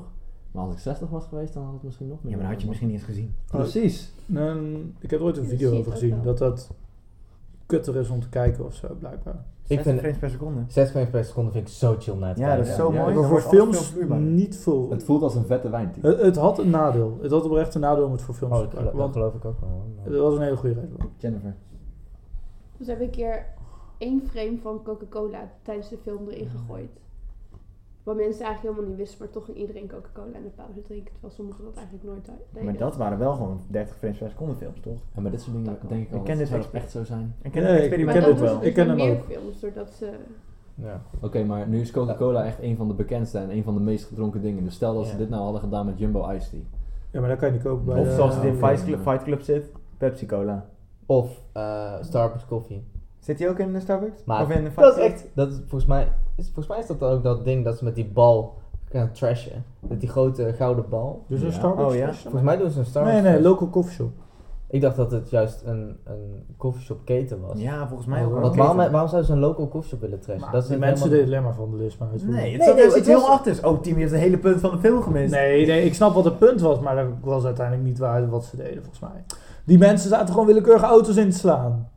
Maar 0.50 0.64
als 0.64 0.72
ik 0.74 0.78
60 0.80 1.08
was 1.08 1.26
geweest, 1.26 1.54
dan 1.54 1.62
had 1.64 1.72
het 1.72 1.82
misschien 1.82 2.08
nog 2.08 2.18
meer. 2.22 2.30
Ja, 2.30 2.36
maar 2.36 2.44
dan 2.44 2.52
had 2.54 2.62
je 2.62 2.68
misschien 2.68 2.88
niet 2.88 2.98
eens 2.98 3.06
gezien. 3.06 3.34
Precies. 3.46 4.12
Nee, 4.26 4.92
ik 4.98 5.10
heb 5.10 5.20
er 5.20 5.26
ooit 5.26 5.36
een 5.36 5.44
video 5.46 5.78
over 5.78 5.92
gezien, 5.92 6.22
dat 6.22 6.38
dat 6.38 6.70
kutter 7.66 7.96
is 7.96 8.08
om 8.10 8.20
te 8.20 8.28
kijken 8.28 8.64
of 8.64 8.74
zo, 8.74 8.88
blijkbaar. 8.98 9.34
ik 9.34 9.40
60 9.66 9.86
vind 9.86 9.98
frames 10.00 10.18
per 10.18 10.30
seconde. 10.30 10.60
6 10.68 10.90
frames 10.90 11.10
per 11.10 11.24
seconde 11.24 11.50
vind 11.50 11.68
ik 11.68 11.74
zo 11.74 11.96
chill 11.98 12.14
te 12.14 12.18
Ja, 12.20 12.32
kijken. 12.32 12.56
dat 12.56 12.66
is 12.66 12.74
zo 12.74 12.92
ja. 12.92 13.02
mooi. 13.02 13.14
maar 13.14 13.28
voor 13.28 13.40
films 13.40 13.94
niet 14.18 14.56
veel. 14.56 14.90
Het 14.90 15.02
voelt 15.04 15.22
als 15.22 15.34
een 15.34 15.44
vette 15.46 15.70
wijntype. 15.70 16.06
Het, 16.06 16.20
het 16.20 16.36
had 16.36 16.58
een 16.58 16.70
nadeel. 16.70 17.18
Het 17.22 17.30
had 17.30 17.44
oprecht 17.44 17.74
een 17.74 17.80
nadeel 17.80 18.04
om 18.04 18.12
het 18.12 18.22
voor 18.22 18.34
films 18.34 18.54
Oh, 18.58 18.66
te 18.68 18.76
Want 18.82 18.96
dat 18.96 19.12
geloof 19.12 19.34
ik 19.34 19.44
ook 19.44 19.60
wel. 19.60 19.84
maar- 19.96 20.12
dat 20.12 20.20
was 20.22 20.34
een 20.34 20.42
hele 20.42 20.56
goede 20.56 20.74
reden. 20.74 20.96
Jennifer. 21.16 21.54
Dus 22.76 22.86
heb 22.86 22.96
ik 23.00 23.04
een 23.06 23.10
keer 23.10 23.44
één 23.98 24.22
frame 24.30 24.58
van 24.62 24.82
Coca-Cola 24.82 25.50
tijdens 25.62 25.88
de 25.88 25.96
film 26.02 26.28
erin 26.28 26.48
gegooid. 26.48 26.90
Wat 28.08 28.16
mensen 28.16 28.44
eigenlijk 28.44 28.62
helemaal 28.74 28.88
niet 28.90 28.96
wisten, 29.02 29.18
maar 29.24 29.30
toch 29.30 29.44
ging 29.44 29.56
iedereen 29.56 29.88
Coca-Cola 29.88 30.36
in 30.36 30.42
de 30.42 30.48
pauze 30.48 30.82
drinken. 30.82 31.12
Terwijl 31.12 31.32
sommigen 31.32 31.64
dat 31.64 31.74
eigenlijk 31.76 32.04
nooit 32.06 32.30
deden. 32.52 32.64
Maar 32.64 32.76
dat 32.76 32.96
waren 32.96 33.18
wel 33.18 33.32
gewoon 33.34 33.60
30 33.66 33.96
frames 33.96 34.18
per 34.18 34.28
seconde 34.30 34.54
films, 34.54 34.80
toch? 34.80 34.98
En 35.14 35.22
bij 35.22 35.30
dit 35.30 35.40
soort 35.40 35.56
dingen 35.56 35.78
denk 35.88 36.06
ik 36.06 36.12
al, 36.12 36.18
Ik 36.18 36.24
ken 36.24 36.38
dit 36.38 36.48
zou 36.48 36.62
echt 36.72 36.90
zo 36.90 37.04
zijn. 37.04 37.34
Ik 37.42 37.52
ken 37.52 37.62
Nee, 37.62 37.70
het 37.72 37.78
ik- 37.84 37.86
experiment 37.86 38.18
ken 38.18 38.20
maar 38.28 38.30
het 38.30 38.40
dat 38.40 38.48
wel. 38.50 38.58
dus 38.58 38.68
Ik 38.68 38.74
ken 38.74 38.88
hem 38.88 39.00
ook. 39.10 39.24
films, 39.24 39.60
doordat 39.60 39.90
ze... 39.90 40.10
Ja. 40.74 41.02
Oké, 41.20 41.44
maar 41.44 41.68
nu 41.68 41.80
is 41.80 41.90
Coca-Cola 41.90 42.44
echt 42.44 42.62
een 42.62 42.76
van 42.76 42.88
de 42.88 42.94
bekendste 42.94 43.38
en 43.38 43.50
een 43.50 43.62
van 43.64 43.74
de 43.74 43.80
meest 43.80 44.04
gedronken 44.06 44.40
dingen. 44.42 44.64
Dus 44.64 44.74
stel 44.74 44.94
dat 44.94 45.06
ze 45.06 45.12
Ja. 45.12 45.18
dit 45.18 45.28
nou 45.28 45.42
hadden 45.42 45.60
gedaan 45.60 45.86
met 45.86 45.98
Jumbo 45.98 46.30
Ice 46.30 46.50
Tea. 46.50 46.60
Ja, 47.10 47.20
maar 47.20 47.28
dat 47.28 47.38
kan 47.38 47.48
je 47.48 47.54
niet 47.54 47.62
kopen 47.62 47.84
bij 47.84 48.00
Of 48.00 48.08
zoals 48.14 48.34
het 48.34 48.44
in. 48.44 48.54
Fight 48.54 48.84
Club, 48.84 49.00
Fight 49.00 49.22
Club 49.22 49.40
zit, 49.40 49.72
Pepsi 49.98 50.26
Cola. 50.26 50.66
Of 51.06 51.40
eh, 51.52 51.94
Starbucks 52.00 52.46
koffie. 52.46 52.84
Zit 53.28 53.38
hij 53.38 53.48
ook 53.48 53.58
in 53.58 53.72
de 53.72 53.80
Starbucks? 53.80 54.24
Maar 54.24 54.42
of 54.42 54.50
in 54.50 54.64
de 54.64 54.70
Fight 54.70 54.84
dat 54.88 54.96
is 54.96 55.02
echt, 55.04 55.24
dat 55.34 55.48
is, 55.50 55.56
volgens, 55.58 55.86
mij, 55.86 56.08
is, 56.36 56.44
volgens 56.44 56.66
mij 56.66 56.78
is 56.78 56.86
dat 56.86 57.02
ook 57.02 57.22
dat 57.22 57.44
ding 57.44 57.64
dat 57.64 57.78
ze 57.78 57.84
met 57.84 57.94
die 57.94 58.04
bal 58.14 58.54
gaan 58.90 59.10
trashen. 59.12 59.64
Met 59.80 60.00
die 60.00 60.08
grote 60.08 60.52
gouden 60.56 60.84
bal. 60.88 61.24
Dus 61.28 61.42
een. 61.42 61.52
Starbucks? 61.52 61.90
Oh, 61.92 61.96
ja. 61.98 62.12
Volgens 62.12 62.42
mij 62.42 62.56
doen 62.56 62.70
ze 62.70 62.78
een 62.78 62.84
Starbucks. 62.86 63.14
Nee, 63.14 63.24
nee, 63.24 63.32
trash. 63.40 63.44
local 63.50 63.70
coffee 63.70 63.92
shop. 63.94 64.10
Ik 64.70 64.80
dacht 64.80 64.96
dat 64.96 65.10
het 65.10 65.30
juist 65.30 65.62
een, 65.66 65.96
een 66.04 66.44
coffeeshop 66.56 66.98
keten 67.04 67.40
was. 67.40 67.60
Ja, 67.60 67.86
volgens 67.88 68.08
mij 68.08 68.24
ook 68.24 68.32
wel. 68.32 68.40
Want 68.40 68.56
waarom, 68.56 68.76
waarom 68.76 69.08
zouden 69.08 69.24
ze 69.24 69.32
een 69.32 69.38
local 69.38 69.68
coffeeshop 69.68 70.00
willen 70.00 70.20
trashen? 70.20 70.40
Maar 70.42 70.52
dat 70.52 70.62
is 70.62 70.68
die 70.68 70.76
het 70.76 70.84
mensen 70.86 71.04
helemaal- 71.08 71.26
deden 71.26 71.38
alleen 71.38 71.56
maar 71.56 71.66
vandalisme 71.66 72.06
uitvoeren. 72.10 72.40
Nee, 72.40 72.48
het 72.50 72.58
Nee, 72.58 72.66
zat 72.66 72.74
nee, 72.76 72.84
juist 72.84 72.96
het 72.98 73.06
iets 73.06 73.14
heel 73.16 73.26
was- 73.26 73.36
achters. 73.36 73.60
Oh, 73.60 73.80
Timmy 73.80 74.00
heeft 74.00 74.12
het 74.12 74.20
hele 74.20 74.38
punt 74.38 74.60
van 74.60 74.70
de 74.70 74.78
film 74.78 75.02
gemist. 75.02 75.32
Nee, 75.34 75.66
nee, 75.66 75.84
ik 75.84 75.94
snap 75.94 76.14
wat 76.14 76.24
het 76.24 76.38
punt 76.38 76.60
was, 76.60 76.80
maar 76.80 76.96
dat 76.96 77.06
was 77.20 77.44
uiteindelijk 77.44 77.86
niet 77.86 77.98
waar 77.98 78.28
wat 78.30 78.44
ze 78.44 78.56
deden, 78.56 78.82
volgens 78.82 79.00
mij. 79.00 79.24
Die 79.64 79.78
mensen 79.78 80.08
zaten 80.08 80.28
gewoon 80.28 80.46
willekeurige 80.46 80.84
auto's 80.86 81.16
in 81.16 81.30
te 81.30 81.36
slaan. 81.38 81.88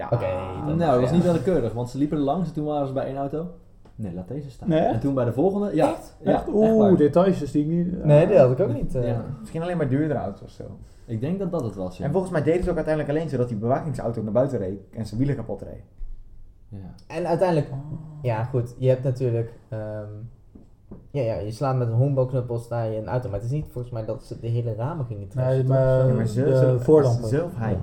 Ja, 0.00 0.08
Oké, 0.12 0.26
nou, 0.66 0.78
dat 0.78 1.00
was 1.00 1.10
niet 1.10 1.22
willekeurig, 1.22 1.72
want 1.72 1.90
ze 1.90 1.98
liepen 1.98 2.18
er 2.18 2.22
langs 2.24 2.48
en 2.48 2.54
toen 2.54 2.64
waren 2.64 2.86
ze 2.86 2.92
bij 2.92 3.04
één 3.06 3.16
auto. 3.16 3.46
Nee, 3.94 4.14
laat 4.14 4.28
deze 4.28 4.50
staan. 4.50 4.68
Nee? 4.68 4.80
En 4.80 5.00
toen 5.00 5.14
bij 5.14 5.24
de 5.24 5.32
volgende, 5.32 5.74
ja. 5.74 5.88
Echt? 5.88 6.16
ja 6.22 6.32
Echt, 6.32 6.48
oeh, 6.48 6.96
details 6.96 7.50
die 7.52 7.62
ik 7.64 7.68
niet... 7.70 8.04
Nee, 8.04 8.26
dat 8.28 8.36
had 8.38 8.50
ik 8.50 8.60
ook 8.60 8.72
niet. 8.74 8.94
eh. 8.94 9.06
Ja. 9.08 9.24
Misschien 9.40 9.62
alleen 9.62 9.76
maar 9.76 9.88
duurdere 9.88 10.18
auto's 10.18 10.42
of 10.42 10.50
zo. 10.50 10.62
Ik 11.06 11.20
denk 11.20 11.38
dat 11.38 11.50
dat 11.50 11.64
het 11.64 11.74
was, 11.74 11.96
ja. 11.98 12.04
En 12.04 12.10
volgens 12.12 12.32
mij 12.32 12.42
deden 12.42 12.62
ze 12.64 12.70
ook 12.70 12.76
uiteindelijk 12.76 13.16
alleen 13.16 13.28
zo 13.28 13.36
dat 13.36 13.48
die 13.48 13.56
bewakingsauto 13.56 14.22
naar 14.22 14.32
buiten 14.32 14.58
reed 14.58 14.80
en 14.92 15.06
zijn 15.06 15.18
wielen 15.18 15.36
kapot 15.36 15.62
reed. 15.62 15.82
ja. 16.68 16.94
En 17.06 17.26
uiteindelijk, 17.26 17.68
ja 18.22 18.44
goed, 18.44 18.74
je 18.78 18.88
hebt 18.88 19.02
natuurlijk, 19.04 19.52
ehm, 19.68 20.06
ja, 21.10 21.22
ja, 21.22 21.34
je 21.34 21.50
slaat 21.50 21.76
met 21.76 21.88
een 21.88 21.94
honkbalknuppel 21.94 22.58
sta 22.58 22.82
je 22.82 22.94
in 22.96 23.02
een 23.02 23.08
auto, 23.08 23.28
maar 23.28 23.38
het 23.38 23.48
is 23.48 23.54
niet 23.54 23.66
volgens 23.70 23.92
mij 23.92 24.04
dat 24.04 24.24
ze 24.24 24.40
de 24.40 24.46
hele 24.48 24.74
ramen 24.74 25.06
gingen 25.06 25.28
trashen. 25.28 25.52
Nee, 25.54 25.64
maar, 25.64 26.06
Ja, 26.08 26.14
maar 26.14 26.26
ze- 26.26 26.44
de 26.44 26.56
ze- 26.56 26.80
voorlampen. 26.80 27.28
Zelf 27.28 27.56
hij. 27.56 27.78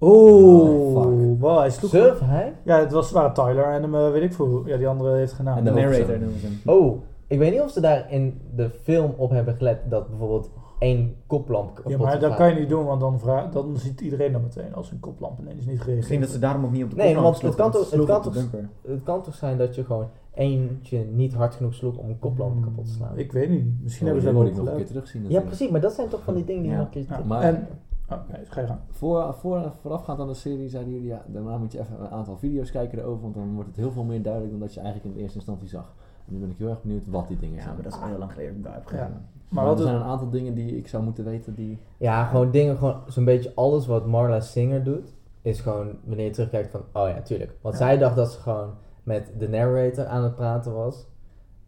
Oh, 0.00 1.02
fuck. 1.02 1.40
wow, 1.40 1.58
hij 1.58 1.70
sloeg... 1.70 1.90
Surf 1.90 2.20
hij? 2.20 2.54
Ja, 2.64 2.78
het 2.78 2.92
was 2.92 3.10
waar 3.10 3.34
Tyler 3.34 3.64
en 3.64 3.82
hem, 3.82 3.94
eh, 3.94 4.10
weet 4.10 4.22
ik 4.22 4.32
veel, 4.32 4.62
ja, 4.66 4.76
die 4.76 4.88
andere 4.88 5.16
heeft 5.16 5.32
gedaan. 5.32 5.56
En 5.58 5.64
De 5.64 5.70
narrator 5.70 6.18
noemen 6.18 6.38
ze 6.40 6.46
hem. 6.46 6.74
Oh, 6.76 7.02
ik 7.26 7.38
weet 7.38 7.52
niet 7.52 7.60
of 7.60 7.70
ze 7.70 7.80
daar 7.80 8.06
in 8.12 8.40
de 8.54 8.70
film 8.82 9.14
op 9.16 9.30
hebben 9.30 9.54
gelet 9.54 9.78
dat 9.88 10.08
bijvoorbeeld 10.08 10.50
één 10.78 11.14
koplamp 11.26 11.74
kapot 11.74 11.90
ja, 11.92 11.98
maar 11.98 12.18
dat 12.20 12.34
kan 12.34 12.48
je 12.54 12.60
niet 12.60 12.68
doen, 12.68 12.84
want 12.84 13.00
dan, 13.00 13.18
vra- 13.20 13.46
dan 13.52 13.76
ziet 13.76 14.00
iedereen 14.00 14.32
dat 14.32 14.42
meteen 14.42 14.74
als 14.74 14.90
een 14.90 15.00
koplamp 15.00 15.38
ineens 15.40 15.56
niet 15.56 15.66
gereageerd. 15.66 15.96
Misschien 15.96 16.20
dat 16.20 16.28
ze 16.30 16.38
daarom 16.38 16.64
ook 16.64 16.70
niet 16.72 16.84
op 16.84 16.90
de 16.90 16.96
Nee, 16.96 17.14
koplamp 17.14 17.32
want 17.32 17.42
het 17.42 17.54
kan 17.54 17.70
want 17.70 17.84
toch- 17.90 17.98
het 17.98 18.04
kan 18.06 18.22
toch-. 18.22 18.60
Het 18.86 19.02
kan 19.02 19.22
toch 19.22 19.34
zijn 19.34 19.58
dat 19.58 19.74
je 19.74 19.84
gewoon 19.84 20.06
eentje 20.34 20.98
niet 21.12 21.34
hard 21.34 21.54
genoeg 21.54 21.74
sloeg 21.74 21.96
om 21.96 22.08
een 22.08 22.18
koplamp 22.18 22.52
Hmm, 22.52 22.62
kapot 22.64 22.84
te 22.86 22.92
slaan? 22.92 23.18
Ik 23.18 23.32
weet 23.32 23.50
niet, 23.50 23.64
misschien 23.82 24.06
Oh, 24.06 24.12
hebben 24.12 24.30
ze 24.30 24.36
dat 24.36 24.44
moet 24.46 24.56
ik 24.56 24.62
nog 24.62 24.70
een 24.72 24.76
keer 24.76 24.86
terugzien 24.86 25.24
ja, 25.28 25.40
precies, 25.40 25.70
maar 25.70 25.80
dat 25.80 25.92
zijn 25.92 26.08
toch 26.08 26.22
van 26.24 26.34
die 26.34 26.44
dingen 26.44 26.62
die 26.62 26.70
Ja. 26.70 26.76
je 26.76 26.82
nog 26.84 26.94
een 26.94 27.06
keer... 27.06 27.16
Ja, 27.18 27.24
Maar- 27.26 27.42
en, 27.42 27.66
oh, 28.10 28.18
nee, 28.32 28.44
ga 28.44 28.60
je 28.60 28.66
gang. 28.66 28.78
Voor, 28.90 29.34
voor, 29.34 29.72
voorafgaand 29.80 30.20
aan 30.20 30.26
de 30.28 30.34
serie 30.34 30.68
zeiden 30.68 30.92
jullie, 30.92 31.08
ja, 31.08 31.22
daarna 31.26 31.56
moet 31.58 31.72
je 31.72 31.80
even 31.80 32.00
een 32.00 32.08
aantal 32.08 32.36
video's 32.36 32.70
kijken 32.70 32.98
erover, 32.98 33.22
want 33.22 33.34
dan 33.34 33.52
wordt 33.54 33.68
het 33.68 33.76
heel 33.78 33.92
veel 33.92 34.04
meer 34.04 34.22
duidelijk 34.22 34.52
dan 34.52 34.60
dat 34.60 34.74
je 34.74 34.80
eigenlijk 34.80 35.08
in 35.10 35.14
de 35.16 35.22
eerste 35.22 35.38
instantie 35.38 35.68
zag. 35.68 35.92
En 36.26 36.32
nu 36.34 36.40
ben 36.40 36.50
ik 36.50 36.58
heel 36.58 36.68
erg 36.68 36.82
benieuwd 36.82 37.06
wat 37.06 37.28
die 37.28 37.38
dingen 37.38 37.56
Ja, 37.56 37.62
zijn. 37.62 37.74
maar 37.74 37.82
dat 37.84 37.92
is 37.94 38.00
al 38.00 38.06
heel 38.08 38.18
lang 38.18 38.32
geleden 38.32 38.62
dat 38.62 38.72
ik 38.72 38.72
daar 38.72 38.74
heb 38.74 38.90
Ja. 38.90 39.04
gedaan. 39.04 39.10
Maar 39.48 39.48
Maar, 39.48 39.64
wat 39.64 39.78
er 39.78 39.84
zijn 39.86 39.96
een 39.96 40.02
aantal 40.06 40.30
dingen 40.30 40.54
die 40.54 40.76
ik 40.76 40.88
zou 40.88 41.02
moeten 41.02 41.24
weten 41.24 41.54
die... 41.54 41.78
Ja, 41.96 42.24
gewoon 42.24 42.50
dingen, 42.50 42.76
gewoon 42.76 43.00
zo'n 43.06 43.24
beetje 43.24 43.52
alles 43.54 43.86
wat 43.86 44.06
Marla 44.06 44.40
Singer 44.40 44.84
doet, 44.84 45.14
is 45.42 45.60
gewoon 45.60 45.96
wanneer 46.04 46.24
je 46.24 46.30
terugkijkt 46.32 46.70
van, 46.70 46.80
oh 46.92 47.08
ja, 47.08 47.20
tuurlijk. 47.22 47.56
Want 47.62 47.74
Ja. 47.78 47.80
zij 47.80 47.98
dacht 47.98 48.16
dat 48.16 48.32
ze 48.32 48.40
gewoon 48.40 48.70
met 49.02 49.32
de 49.38 49.48
narrator 49.48 50.06
aan 50.06 50.22
het 50.22 50.34
praten 50.34 50.72
was. 50.74 51.06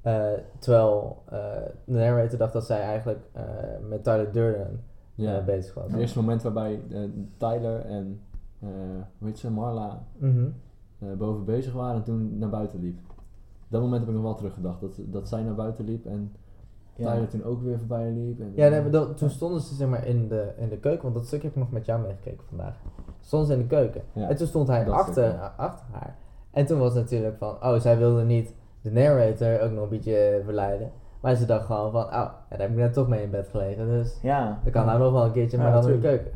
eh, 0.02 0.24
terwijl 0.58 1.22
eh, 1.28 1.38
de 1.84 1.92
narrator 1.92 2.38
dacht 2.38 2.52
dat 2.52 2.64
zij 2.66 2.80
eigenlijk 2.80 3.20
eh, 3.32 3.42
met 3.88 4.04
Tyler 4.04 4.32
Durden 4.32 4.84
Ja, 5.22 5.38
eh, 5.38 5.44
bezig 5.44 5.74
was. 5.74 5.90
het 5.90 6.00
eerste 6.00 6.18
moment 6.20 6.42
waarbij 6.42 6.80
eh, 6.90 7.00
Tyler 7.36 7.80
en, 7.80 8.20
eh 8.60 8.68
hoe 9.18 9.28
heet 9.28 9.38
ze, 9.38 9.50
Marla 9.50 10.02
Mhm. 10.18 10.44
eh, 10.98 11.08
boven 11.18 11.44
bezig 11.44 11.72
waren 11.72 11.94
en 11.96 12.02
toen 12.02 12.38
naar 12.38 12.48
buiten 12.50 12.80
liep. 12.80 12.98
Dat 13.68 13.80
moment 13.80 14.00
heb 14.00 14.08
ik 14.08 14.14
nog 14.14 14.24
wel 14.24 14.34
teruggedacht, 14.34 14.80
dat, 14.80 14.98
dat 15.04 15.28
zij 15.28 15.42
naar 15.42 15.54
buiten 15.54 15.84
liep 15.84 16.06
en 16.06 16.32
Ja. 16.96 17.12
Tyler 17.12 17.28
toen 17.28 17.44
ook 17.44 17.62
weer 17.62 17.78
voorbij 17.78 18.10
liep. 18.10 18.40
En, 18.40 18.52
Ja, 18.54 18.68
nee, 18.68 18.90
dat- 18.90 19.16
toen 19.16 19.30
stonden 19.30 19.60
ze 19.60 19.74
zeg 19.74 19.88
maar 19.88 20.06
in 20.06 20.28
de, 20.28 20.52
in 20.56 20.68
de 20.68 20.78
keuken, 20.78 21.02
want 21.02 21.14
dat 21.14 21.26
stukje 21.26 21.46
heb 21.46 21.56
ik 21.56 21.62
nog 21.62 21.72
met 21.72 21.86
jou 21.86 22.00
meegekeken 22.00 22.44
vandaag. 22.48 22.76
Stonden 23.20 23.48
ze 23.48 23.54
in 23.54 23.60
de 23.60 23.66
keuken. 23.66 24.02
Ja, 24.12 24.28
En 24.28 24.36
toen 24.36 24.46
stond 24.46 24.68
hij 24.68 24.90
achter, 24.90 25.12
stuk, 25.12 25.24
ja. 25.40 25.54
achter 25.56 25.84
haar. 25.90 26.16
En 26.50 26.66
toen 26.66 26.78
was 26.78 26.94
het 26.94 27.02
natuurlijk 27.02 27.36
van, 27.38 27.48
oh, 27.62 27.74
zij 27.80 27.98
wilde 27.98 28.24
niet 28.24 28.54
de 28.80 28.90
narrator 28.90 29.60
ook 29.60 29.70
nog 29.72 29.82
een 29.82 29.88
beetje 29.88 30.40
verleiden. 30.44 30.90
Maar 31.22 31.34
ze 31.34 31.46
dacht 31.46 31.66
gewoon 31.66 31.90
van, 31.90 32.04
oh, 32.04 32.10
ja, 32.10 32.34
daar 32.48 32.58
heb 32.60 32.70
ik 32.70 32.76
net 32.76 32.92
toch 32.92 33.08
mee 33.08 33.22
in 33.22 33.30
bed 33.30 33.48
gelegen, 33.48 33.86
dus 33.86 34.18
Ja. 34.22 34.58
dat 34.64 34.72
kan 34.72 34.86
nou 34.86 34.98
nog 34.98 35.12
wel 35.12 35.24
een 35.24 35.32
keertje, 35.32 35.58
maar 35.58 35.66
Ja, 35.66 35.80
dan 35.80 35.90
in 35.90 36.00
de 36.00 36.06
keuken. 36.06 36.30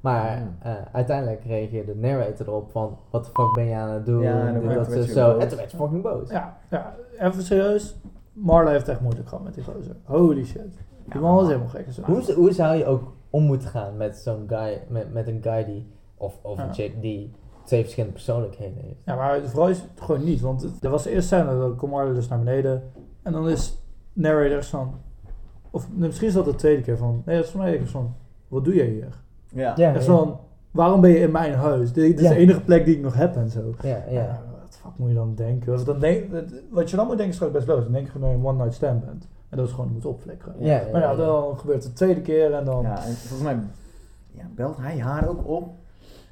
Maar 0.00 0.38
Ja. 0.38 0.48
eh, 0.62 0.72
uiteindelijk 0.92 1.44
reageerde 1.44 1.92
de 1.92 1.98
narrator 1.98 2.46
erop 2.46 2.70
van, 2.70 2.98
wat 3.10 3.24
de 3.24 3.30
fuck 3.34 3.52
ben 3.54 3.64
je 3.64 3.74
aan 3.74 3.90
het 3.90 4.06
doen? 4.06 4.22
Ja, 4.22 4.46
en 4.46 4.54
dat, 4.54 4.62
werd 4.64 4.86
zo, 4.86 4.94
je 4.94 5.06
zo. 5.06 5.32
boos. 5.32 5.42
En 5.42 5.48
toen 5.48 5.56
werd 5.58 5.70
ze 5.70 5.76
fucking 5.76 6.02
boos. 6.02 6.30
Ja, 6.30 6.56
ja, 6.70 6.94
even 7.18 7.42
serieus. 7.42 7.96
Marla 8.32 8.70
heeft 8.70 8.88
echt 8.88 9.00
moeilijk 9.00 9.28
gehad 9.28 9.44
met 9.44 9.54
die 9.54 9.64
gozer. 9.64 9.96
Holy 10.04 10.44
shit. 10.44 10.78
Die 11.04 11.20
man 11.20 11.34
was 11.34 11.46
helemaal 11.46 11.68
gek. 11.68 11.86
Hoe, 12.34 12.52
zou 12.52 12.76
je 12.76 12.86
ook 12.86 13.12
om 13.30 13.42
moeten 13.42 13.68
gaan 13.68 13.96
met 13.96 14.16
zo'n 14.16 14.44
guy, 14.48 14.82
met, 14.88 15.12
met 15.12 15.28
een 15.28 15.38
guy 15.42 15.64
die, 15.64 15.86
of, 16.16 16.38
of 16.42 16.56
Ja. 16.58 16.64
een 16.64 16.74
chick 16.74 17.00
die 17.02 17.32
twee 17.64 17.80
verschillende 17.80 18.14
persoonlijkheden 18.14 18.76
heeft? 18.82 19.00
Ja, 19.04 19.14
maar 19.14 19.40
vooral 19.44 19.68
is 19.68 19.80
het 19.80 20.00
gewoon 20.00 20.24
niet. 20.24 20.40
Want 20.40 20.84
er 20.84 20.90
was 20.90 21.02
de 21.02 21.10
eerste 21.10 21.34
scène, 21.34 21.58
dan 21.58 21.76
komt 21.76 21.92
Marla 21.92 22.12
dus 22.12 22.28
naar 22.28 22.38
beneden. 22.38 22.82
En 23.22 23.32
dan 23.32 23.48
is 23.48 23.79
narrator 24.20 24.64
van... 24.64 24.94
Of 25.70 25.88
misschien 25.92 26.28
is 26.28 26.34
dat 26.34 26.44
de 26.44 26.54
tweede 26.54 26.82
keer 26.82 26.96
van... 26.96 27.22
Nee, 27.24 27.36
dat 27.36 27.44
is 27.44 27.50
voor 27.50 27.60
mij 27.60 27.80
van... 27.84 28.14
Wat 28.48 28.64
doe 28.64 28.74
jij 28.74 28.86
hier? 28.86 29.22
Ja. 29.48 29.72
Ja, 29.76 29.94
Echt 29.94 30.04
van... 30.04 30.38
Waarom 30.70 31.00
ben 31.00 31.10
je 31.10 31.18
in 31.18 31.30
mijn 31.30 31.54
huis? 31.54 31.92
Dit, 31.92 32.16
dit 32.16 32.20
is 32.20 32.28
de 32.28 32.36
enige 32.36 32.60
plek 32.60 32.84
die 32.84 32.96
ik 32.96 33.02
nog 33.02 33.14
heb 33.14 33.36
en 33.36 33.50
zo. 33.50 33.74
ja, 33.82 34.04
ja. 34.10 34.42
wat 34.62 34.78
fuck 34.82 34.90
moet 34.96 35.08
je 35.08 35.14
dan 35.14 35.34
denken? 35.34 35.74
Of 35.74 35.84
dan 35.84 35.98
denk, 35.98 36.24
wat 36.70 36.90
je 36.90 36.96
dan 36.96 37.06
moet 37.06 37.16
denken 37.16 37.34
is 37.34 37.38
gewoon 37.38 37.52
best 37.52 37.66
logisch. 37.66 37.84
Dan 37.84 37.92
denk 37.92 38.06
je 38.06 38.12
gewoon 38.12 38.30
een 38.30 38.46
one 38.46 38.58
night 38.58 38.74
stand 38.74 39.04
bent. 39.04 39.28
En 39.48 39.56
dat 39.56 39.66
is 39.66 39.72
gewoon 39.72 39.92
moet 39.92 40.06
opflikkeren. 40.06 40.54
Ja, 40.58 40.82
Maar 40.92 41.00
ja, 41.00 41.14
dan 41.14 41.58
gebeurt 41.58 41.82
het 41.82 41.92
de 41.92 41.98
tweede 41.98 42.20
keer 42.20 42.52
en 42.52 42.64
dan... 42.64 42.82
Ja, 42.82 43.04
en 43.04 43.12
volgens 43.12 43.42
mij 43.42 43.58
ja, 44.30 44.44
belt 44.54 44.76
hij 44.76 44.98
haar 44.98 45.28
ook 45.28 45.48
op. 45.48 45.68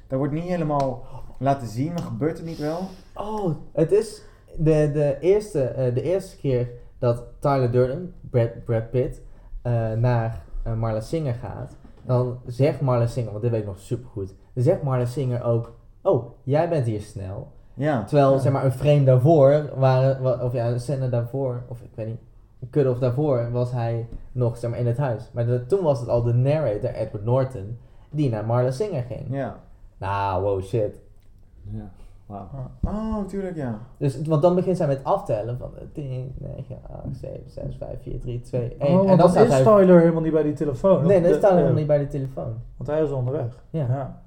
Dat 0.07 0.17
wordt 0.17 0.33
niet 0.33 0.43
helemaal 0.43 1.03
laten 1.39 1.67
zien, 1.67 1.93
maar 1.93 2.03
gebeurt 2.03 2.37
het 2.37 2.45
niet 2.45 2.57
wel? 2.57 2.79
Oh, 3.13 3.55
het 3.71 3.91
is 3.91 4.23
de, 4.57 4.89
de, 4.93 5.17
eerste, 5.19 5.63
eh, 5.63 5.93
de 5.93 6.01
eerste 6.01 6.37
keer 6.37 6.69
dat 6.99 7.23
Tyler 7.39 7.71
Durden, 7.71 8.13
Brad, 8.29 8.63
Brad 8.65 8.89
Pitt, 8.91 9.21
eh, 9.61 9.91
naar 9.91 10.41
eh, 10.63 10.73
Marla 10.73 10.99
Singer 10.99 11.33
gaat. 11.33 11.77
Dan 12.05 12.39
zegt 12.45 12.81
Marla 12.81 13.07
Singer, 13.07 13.29
want 13.31 13.41
dit 13.43 13.51
weet 13.51 13.61
ik 13.61 13.65
nog 13.67 13.79
supergoed. 13.79 14.33
Dan 14.53 14.63
zegt 14.63 14.83
Marla 14.83 15.05
Singer 15.05 15.43
ook, 15.43 15.73
oh, 16.01 16.25
jij 16.43 16.69
bent 16.69 16.85
hier 16.85 17.01
snel. 17.01 17.51
Ja. 17.73 18.03
Terwijl, 18.03 18.31
Ja. 18.33 18.37
zeg 18.39 18.51
maar, 18.51 18.65
een 18.65 18.71
frame 18.71 19.03
daarvoor, 19.03 19.69
waren, 19.75 20.21
wa- 20.21 20.43
of 20.43 20.53
ja, 20.53 20.67
een 20.67 20.79
scène 20.79 21.09
daarvoor, 21.09 21.63
of 21.67 21.81
ik 21.81 21.89
weet 21.95 22.07
niet, 22.07 22.19
een 22.61 22.69
cut 22.69 22.87
of 22.87 22.99
daarvoor, 22.99 23.51
was 23.51 23.71
hij 23.71 24.07
nog, 24.31 24.57
zeg 24.57 24.69
maar, 24.69 24.79
in 24.79 24.87
het 24.87 24.97
huis. 24.97 25.29
Maar 25.33 25.45
de- 25.45 25.65
toen 25.65 25.83
was 25.83 25.99
het 25.99 26.09
al 26.09 26.23
de 26.23 26.33
narrator, 26.33 26.89
Edward 26.93 27.23
Norton, 27.25 27.77
die 28.09 28.29
naar 28.29 28.45
Marla 28.45 28.71
Singer 28.71 29.03
ging. 29.03 29.25
Ja. 29.29 29.55
Nou, 29.97 30.43
wow, 30.43 30.61
shit. 30.63 30.95
Ja, 31.71 31.89
wauw. 32.29 32.47
Oh, 32.83 33.25
tuurlijk 33.27 33.55
ja. 33.55 33.77
Dus, 33.97 34.21
want 34.21 34.41
dan 34.41 34.55
begint 34.55 34.77
zij 34.77 34.87
met 34.87 35.03
aftellen 35.03 35.57
van 35.57 35.69
eh, 35.77 35.83
10, 35.93 36.33
9, 36.37 36.77
8, 37.05 37.17
7, 37.17 37.39
6, 37.45 37.75
5, 37.77 38.01
4, 38.01 38.19
3, 38.19 38.41
2, 38.41 38.75
1. 38.77 38.89
Oh, 38.91 38.95
want 38.97 39.01
en 39.01 39.07
dan 39.07 39.17
dan 39.17 39.29
staat 39.29 39.45
is 39.45 39.51
hij... 39.53 39.63
Tyler 39.63 39.99
helemaal 39.99 40.21
niet 40.21 40.31
bij 40.33 40.43
die 40.43 40.53
telefoon. 40.53 41.05
Nee, 41.05 41.21
dan 41.21 41.29
de- 41.29 41.35
is 41.35 41.41
Tyler 41.41 41.55
helemaal 41.55 41.77
niet 41.77 41.87
bij 41.87 41.97
de 41.97 42.07
telefoon. 42.07 42.53
Want 42.77 42.89
hij 42.89 43.03
is 43.03 43.11
onderweg. 43.11 43.63
Ja. 43.69 43.85
ja. 43.89 44.21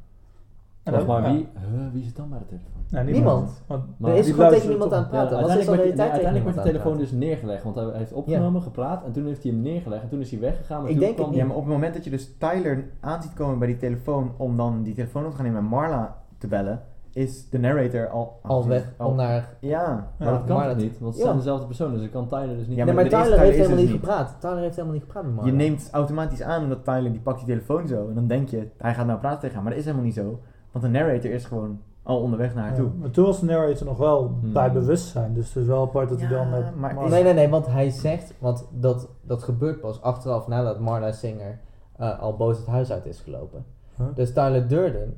En 0.82 0.92
dan- 0.92 1.06
maar, 1.06 1.22
ja. 1.22 1.32
wie, 1.32 1.48
huh, 1.58 1.92
wie 1.92 2.02
zit 2.04 2.16
dan 2.16 2.28
bij 2.28 2.38
de 2.38 2.44
telefoon? 2.46 2.70
Nee, 2.90 3.14
Niemand. 3.14 3.62
Want 3.66 3.84
Maar 3.96 4.10
er 4.10 4.16
is 4.16 4.24
die 4.24 4.34
gewoon 4.34 4.50
tegen 4.50 4.68
luistert 4.68 4.72
iemand 4.72 4.90
toch- 4.90 4.98
aan 4.98 5.04
het 5.04 5.10
praten. 5.30 5.36
Ja, 5.36 5.42
uiteindelijk 5.46 5.66
tijd 5.66 5.76
werd, 5.76 5.88
nee, 5.88 5.96
tegen 5.96 6.12
uiteindelijk 6.12 6.44
werd 6.54 6.66
de 6.66 6.72
telefoon 6.72 6.98
dus 6.98 7.10
neergelegd, 7.12 7.62
want 7.64 7.76
hij 7.76 7.86
heeft 7.92 8.12
opgenomen, 8.12 8.62
gepraat 8.62 9.04
en 9.04 9.12
toen 9.12 9.26
heeft 9.26 9.42
hij 9.42 9.52
hem 9.52 9.60
neergelegd 9.60 10.02
en 10.02 10.08
toen 10.08 10.20
is 10.20 10.30
hij 10.30 10.40
weggegaan. 10.40 10.80
Maar 10.82 10.90
Ik 10.90 10.96
toen 10.96 11.04
denk 11.06 11.18
het 11.18 11.34
Ja, 11.34 11.44
maar 11.44 11.56
op 11.56 11.62
het 11.62 11.72
moment 11.72 11.94
dat 11.94 12.04
je 12.04 12.10
dus 12.10 12.36
Tyler 12.38 12.84
aan 13.00 13.22
ziet 13.22 13.32
komen 13.34 13.58
bij 13.58 13.68
die 13.68 13.76
telefoon 13.76 14.32
om 14.36 14.56
dan 14.56 14.82
die 14.82 14.94
telefoon 14.94 15.24
op 15.24 15.30
te 15.30 15.36
gaan 15.36 15.44
nemen 15.44 15.60
en 15.60 15.66
Marla 15.66 16.16
te 16.38 16.46
bellen, 16.46 16.82
is 17.12 17.48
de 17.50 17.58
narrator 17.58 18.08
al... 18.08 18.38
Al 18.42 18.66
weg 18.68 18.92
al- 18.96 19.08
om 19.08 19.16
naar... 19.16 19.56
Ja. 19.60 20.10
Maar 20.18 20.30
dat 20.32 20.44
kan 20.44 20.56
maar 20.56 20.68
dat- 20.68 20.76
niet, 20.76 20.98
want 20.98 21.10
het 21.12 21.16
Ja. 21.22 21.24
zijn 21.24 21.36
dezelfde 21.36 21.66
personen, 21.66 21.94
dus 21.96 22.04
ik 22.04 22.10
kan 22.12 22.28
Tyler 22.28 22.56
dus 22.56 22.66
niet... 22.66 22.76
Ja, 22.76 22.84
nee, 22.84 22.94
maar 22.94 22.94
maar 22.94 23.04
de 23.04 23.10
eerste 23.16 23.30
Tyler 23.32 23.44
heeft 23.46 23.56
helemaal 23.56 23.78
is 23.78 23.90
niet 23.90 24.00
dus 24.00 24.10
gepraat. 24.10 24.40
Tyler 24.40 24.58
heeft 24.58 24.74
helemaal 24.74 24.94
niet 24.94 25.04
gepraat 25.04 25.24
met 25.24 25.34
Marla. 25.34 25.50
Je 25.50 25.56
neemt 25.56 25.88
automatisch 25.92 26.42
aan 26.42 26.62
omdat 26.62 26.84
Tyler 26.84 27.10
die 27.12 27.20
pakt 27.20 27.38
die 27.38 27.46
telefoon 27.46 27.86
zo 27.86 28.08
en 28.08 28.14
dan 28.14 28.26
denk 28.26 28.48
je, 28.48 28.68
hij 28.78 28.94
gaat 28.94 29.06
nou 29.06 29.18
praten 29.18 29.38
tegen 29.40 29.54
haar, 29.54 29.62
maar 29.62 29.72
dat 29.72 29.80
is 29.80 29.86
helemaal 29.86 30.06
niet 30.06 30.16
zo. 30.16 30.40
Want 30.72 30.84
de 30.84 30.90
narrator 30.90 31.30
is 31.30 31.44
gewoon 31.44 31.80
al 32.02 32.20
onderweg 32.20 32.54
naar 32.54 32.64
haar 32.64 32.74
toe. 32.76 32.88
Maar 33.00 33.10
toen 33.10 33.24
was 33.24 33.40
de 33.40 33.46
narrator 33.46 33.86
nog 33.86 33.98
wel 33.98 34.36
Hmm. 34.40 34.52
bij 34.52 34.72
bewustzijn. 34.72 35.34
Dus 35.34 35.46
het 35.54 35.56
is 35.56 35.66
wel 35.68 35.82
apart 35.82 36.08
dat 36.08 36.20
hij 36.20 36.28
dan 36.28 36.50
met... 36.50 36.76
maar 36.76 36.94
Marla- 36.94 37.10
Nee, 37.10 37.22
nee, 37.22 37.34
nee, 37.34 37.48
want 37.48 37.66
hij 37.66 37.90
zegt, 37.90 38.34
want 38.38 38.68
dat, 38.72 39.08
dat 39.22 39.42
gebeurt 39.42 39.80
pas 39.80 40.02
achteraf 40.02 40.46
nadat 40.48 40.80
Marla 40.80 41.12
Singer 41.12 41.58
eh, 41.96 42.18
al 42.20 42.36
boos 42.36 42.58
het 42.58 42.66
huis 42.66 42.92
uit 42.92 43.06
is 43.06 43.20
gelopen. 43.20 43.64
Huh? 43.96 44.06
Dus 44.14 44.32
Tyler 44.32 44.68
Durden, 44.68 45.14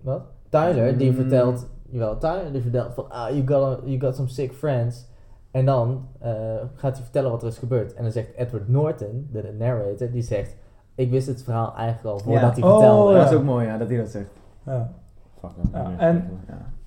wat? 0.00 0.22
Tyler 0.52 0.98
die 0.98 1.10
Mm. 1.10 1.16
vertelt, 1.16 1.66
jawel, 1.90 2.18
Tyler 2.18 2.52
die 2.52 2.62
vertelt 2.62 2.94
van, 2.94 3.10
ah, 3.10 3.28
you 3.30 3.46
got, 3.46 3.62
a- 3.62 3.80
you 3.84 4.00
got 4.00 4.16
some 4.16 4.28
sick 4.28 4.52
friends. 4.52 5.10
En 5.50 5.64
dan 5.64 6.06
eh, 6.18 6.32
gaat 6.74 6.94
hij 6.94 7.02
vertellen 7.02 7.30
wat 7.30 7.42
er 7.42 7.48
is 7.48 7.58
gebeurd. 7.58 7.94
En 7.94 8.02
dan 8.02 8.12
zegt 8.12 8.28
Edward 8.36 8.68
Norton, 8.68 9.28
de, 9.32 9.40
de 9.42 9.52
narrator, 9.58 10.10
die 10.10 10.22
zegt, 10.22 10.56
ik 10.94 11.10
wist 11.10 11.26
het 11.26 11.42
verhaal 11.42 11.74
eigenlijk 11.76 12.06
al 12.06 12.18
voordat 12.24 12.56
Ja. 12.56 12.62
hij 12.62 12.70
Oh, 12.70 12.78
vertelde. 12.78 13.14
Dat 13.14 13.30
is 13.30 13.36
ook 13.36 13.42
mooi, 13.44 13.66
ja, 13.66 13.78
dat 13.78 13.88
hij 13.88 13.96
dat 13.96 14.08
zegt. 14.08 14.30
Ja. 14.66 14.90
Fuck, 15.40 15.50
Ja, 15.72 15.92
en-. 15.98 16.24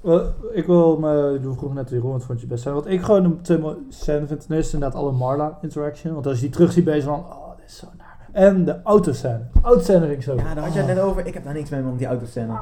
Wel, 0.02 0.30
ik 0.52 0.66
wil 0.66 0.98
me, 1.00 1.40
je 1.42 1.54
vroeg 1.54 1.74
net 1.74 1.90
Jeroen, 1.90 2.12
wat 2.12 2.24
vond 2.24 2.42
je 2.42 2.48
best 2.48 2.64
zijn. 2.64 2.76
Wat 2.76 2.88
ik 2.88 3.02
gewoon 3.02 3.24
een 3.24 3.42
te 3.42 3.60
mooie 3.60 3.78
scène 3.90 4.28
vind, 4.28 4.48
ten 4.48 4.56
eerste 4.56 4.74
inderdaad 4.74 5.00
alle 5.02 5.12
Marla 5.12 5.58
interaction. 5.62 6.14
Want 6.14 6.26
als 6.28 6.36
je 6.36 6.42
die 6.42 6.52
terug 6.52 6.72
ziet 6.72 6.84
bezig 6.86 7.04
van, 7.04 7.20
oh, 7.20 7.56
dit 7.58 7.66
is 7.66 7.78
zo 7.78 7.88
naar. 7.98 8.30
En 8.32 8.66
de 8.66 8.82
autoscène. 8.84 9.40
Autoscène 9.62 10.12
ik 10.12 10.22
zo. 10.22 10.36
Ja, 10.36 10.54
daar 10.54 10.64
had 10.64 10.74
je 10.74 10.80
het 10.80 10.88
net 10.88 11.00
over. 11.00 11.26
Ik 11.26 11.34
heb 11.34 11.44
daar 11.44 11.54
niks 11.54 11.70
mee 11.70 11.84
om 11.84 11.98
die 11.98 12.08
autoscène. 12.08 12.54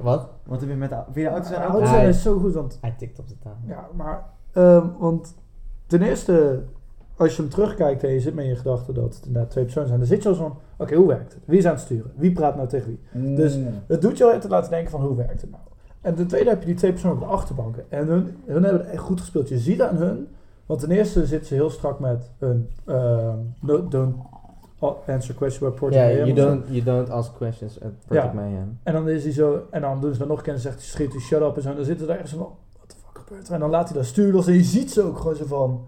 Wat? 0.00 0.28
Wat 0.46 0.60
heb 0.60 0.68
je 0.68 0.74
met 0.76 0.90
de, 0.90 0.96
vind 1.04 1.14
je 1.14 1.22
de 1.22 1.28
autoscène 1.28 1.64
ook? 1.64 1.70
autoscène 1.70 2.02
Ja, 2.02 2.08
is 2.08 2.22
zo 2.22 2.38
goed, 2.38 2.52
want 2.54 2.78
Hij 2.80 2.94
tikt 2.98 3.18
op 3.18 3.28
de 3.28 3.38
tafel. 3.38 3.58
Ja, 3.66 3.88
maar, 3.96 4.24
ehm, 4.52 4.86
want 4.98 5.34
ten 5.86 6.02
eerste, 6.02 6.62
als 7.16 7.36
je 7.36 7.42
hem 7.42 7.50
terugkijkt 7.50 8.04
en 8.04 8.10
je 8.10 8.20
zit 8.20 8.34
met 8.34 8.46
je 8.46 8.56
gedachten 8.56 8.94
dat 8.94 9.14
het 9.14 9.26
inderdaad 9.26 9.50
twee 9.50 9.64
personen 9.64 9.88
zijn, 9.88 10.00
dan 10.00 10.08
zit 10.08 10.22
je 10.22 10.28
al 10.28 10.34
zo 10.34 10.42
van, 10.42 10.56
oké, 10.76 10.94
hoe 10.94 11.06
werkt 11.06 11.32
het? 11.32 11.42
Wie 11.46 11.58
is 11.58 11.64
aan 11.66 11.72
het 11.72 11.80
sturen? 11.80 12.10
Wie 12.16 12.32
praat 12.32 12.56
nou 12.56 12.68
tegen 12.68 12.98
wie? 13.12 13.34
Dus 13.36 13.56
Mm. 13.56 13.66
het 13.86 14.00
doet 14.02 14.18
je 14.18 14.24
al 14.32 14.38
te 14.40 14.48
laten 14.48 14.70
denken 14.70 14.90
van, 14.90 15.00
hoe 15.02 15.16
werkt 15.16 15.40
het 15.40 15.50
nou? 15.50 15.62
En 16.00 16.14
ten 16.14 16.26
tweede 16.26 16.50
heb 16.50 16.60
je 16.60 16.66
die 16.66 16.74
twee 16.74 16.92
personen 16.92 17.16
op 17.16 17.22
de 17.22 17.28
achterbanken. 17.28 17.84
En 17.88 18.06
hun, 18.06 18.36
hun 18.46 18.62
hebben 18.62 18.80
het 18.82 18.90
echt 18.90 19.02
goed 19.02 19.20
gespeeld. 19.20 19.48
Je 19.48 19.58
ziet 19.58 19.82
aan 19.82 19.96
hun, 19.96 20.28
want 20.66 20.80
ten 20.80 20.90
eerste 20.90 21.26
zitten 21.26 21.46
ze 21.48 21.54
heel 21.54 21.70
strak 21.70 21.98
met 21.98 22.30
een, 22.38 22.68
ehm, 22.86 23.36
no, 23.60 23.88
don't 23.88 24.16
answer 25.06 25.34
question 25.34 25.70
by 25.70 25.76
Project 25.76 25.94
Ja, 26.00 26.06
Mayhem 26.08 26.26
you 26.26 26.48
don't, 26.48 26.64
you 26.68 26.82
don't 26.82 27.10
ask 27.10 27.34
questions 27.36 27.80
at 27.80 27.90
Project 28.06 28.26
Ja. 28.26 28.32
Mayhem. 28.32 28.78
En 28.82 28.92
dan 28.92 29.08
is 29.08 29.22
hij 29.24 29.32
zo, 29.32 29.66
en 29.70 29.80
dan 29.80 30.00
doen 30.00 30.12
ze 30.12 30.18
dan 30.18 30.28
nog 30.28 30.36
een 30.38 30.44
keer 30.44 30.52
en 30.52 30.58
zegt 30.60 30.74
hij, 30.76 30.84
schreeuwt 30.84 31.12
hij 31.12 31.20
shut 31.20 31.40
up 31.42 31.56
en 31.56 31.62
zo. 31.62 31.68
En 31.68 31.76
dan 31.76 31.84
zitten 31.84 32.06
ze 32.06 32.12
daar 32.12 32.20
echt 32.20 32.28
zo 32.28 32.36
van, 32.36 32.48
what 32.76 32.88
the 32.88 32.94
fuck 33.06 33.18
gebeurt 33.24 33.48
er? 33.48 33.54
En 33.54 33.60
dan 33.60 33.70
laat 33.70 33.88
hij 33.88 33.96
dat 33.98 34.06
stuur 34.06 34.32
los 34.32 34.46
en 34.46 34.52
je 34.54 34.62
ziet 34.62 34.90
ze 34.92 35.02
ook 35.02 35.18
gewoon 35.18 35.36
zo 35.36 35.44
van, 35.46 35.86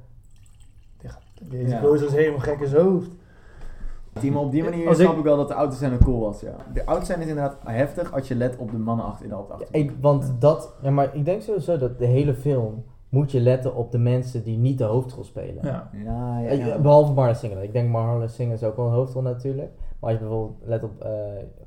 deze 1.42 1.68
Ja. 1.68 1.80
gozer 1.80 2.06
is 2.06 2.12
helemaal 2.12 2.38
gek 2.40 2.60
in 2.60 2.66
zijn 2.68 2.82
hoofd. 2.84 3.08
Op 4.34 4.50
die 4.50 4.62
manier 4.62 4.88
Als 4.88 4.96
snap 4.98 5.12
ik- 5.12 5.18
ik 5.18 5.24
wel 5.24 5.36
dat 5.36 5.48
de 5.48 5.54
autoscène 5.54 5.98
cool 5.98 6.20
was, 6.20 6.40
ja. 6.40 6.56
De 6.72 6.84
autoscène 6.84 7.22
is 7.22 7.28
inderdaad 7.28 7.56
heftig 7.64 8.12
als 8.12 8.28
je 8.28 8.34
let 8.34 8.56
op 8.56 8.70
de 8.70 8.76
mannen 8.78 9.04
achter 9.06 9.22
in 9.24 9.28
de 9.30 9.34
auto. 9.36 9.56
Ja, 9.58 9.66
ik, 9.70 9.92
want 10.00 10.32
dat, 10.38 10.72
ja, 10.82 10.90
maar 10.90 11.14
ik 11.14 11.24
denk 11.24 11.42
sowieso 11.42 11.76
dat 11.78 11.98
de 11.98 12.06
hele 12.06 12.34
film 12.34 12.84
moet 13.10 13.30
je 13.32 13.40
letten 13.40 13.74
op 13.74 13.92
de 13.92 13.98
mensen 13.98 14.42
die 14.42 14.58
niet 14.58 14.78
de 14.78 14.84
hoofdrol 14.84 15.24
spelen. 15.24 15.64
Ja. 15.64 15.90
Ja, 16.04 16.38
ja, 16.40 16.48
Eh, 16.48 16.66
ja. 16.66 16.78
Behalve 16.78 17.12
Marla 17.12 17.34
Singer. 17.34 17.62
Ik 17.62 17.72
denk 17.72 17.88
Marla 17.90 18.26
Singer 18.26 18.54
is 18.54 18.62
ook 18.64 18.76
wel 18.76 18.86
een 18.86 18.92
hoofdrol 18.92 19.22
natuurlijk. 19.22 19.70
Maar 20.00 20.10
als 20.10 20.18
je 20.20 20.26
bijvoorbeeld 20.26 20.58
let 20.64 20.82
op, 20.82 21.00
eh 21.00 21.10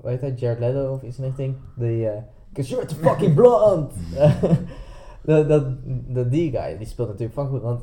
hoe 0.02 0.10
heet 0.10 0.22
hij, 0.22 0.32
Jared 0.32 0.60
Leto 0.60 0.94
of 0.94 1.03
iets 1.03 1.18
in 1.18 1.24
richting. 1.24 1.56
Die, 1.76 2.10
eh, 2.10 2.22
cause 2.53 2.70
you're 2.70 2.86
too 2.88 2.98
fucking 2.98 3.34
blonde. 3.36 3.88
dat, 5.26 5.48
dat, 5.48 5.65
dat, 6.07 6.32
die 6.32 6.52
guy, 6.52 6.78
die 6.78 6.88
speelt 6.88 7.07
natuurlijk 7.07 7.34
van 7.36 7.48
goed, 7.48 7.61
want 7.61 7.82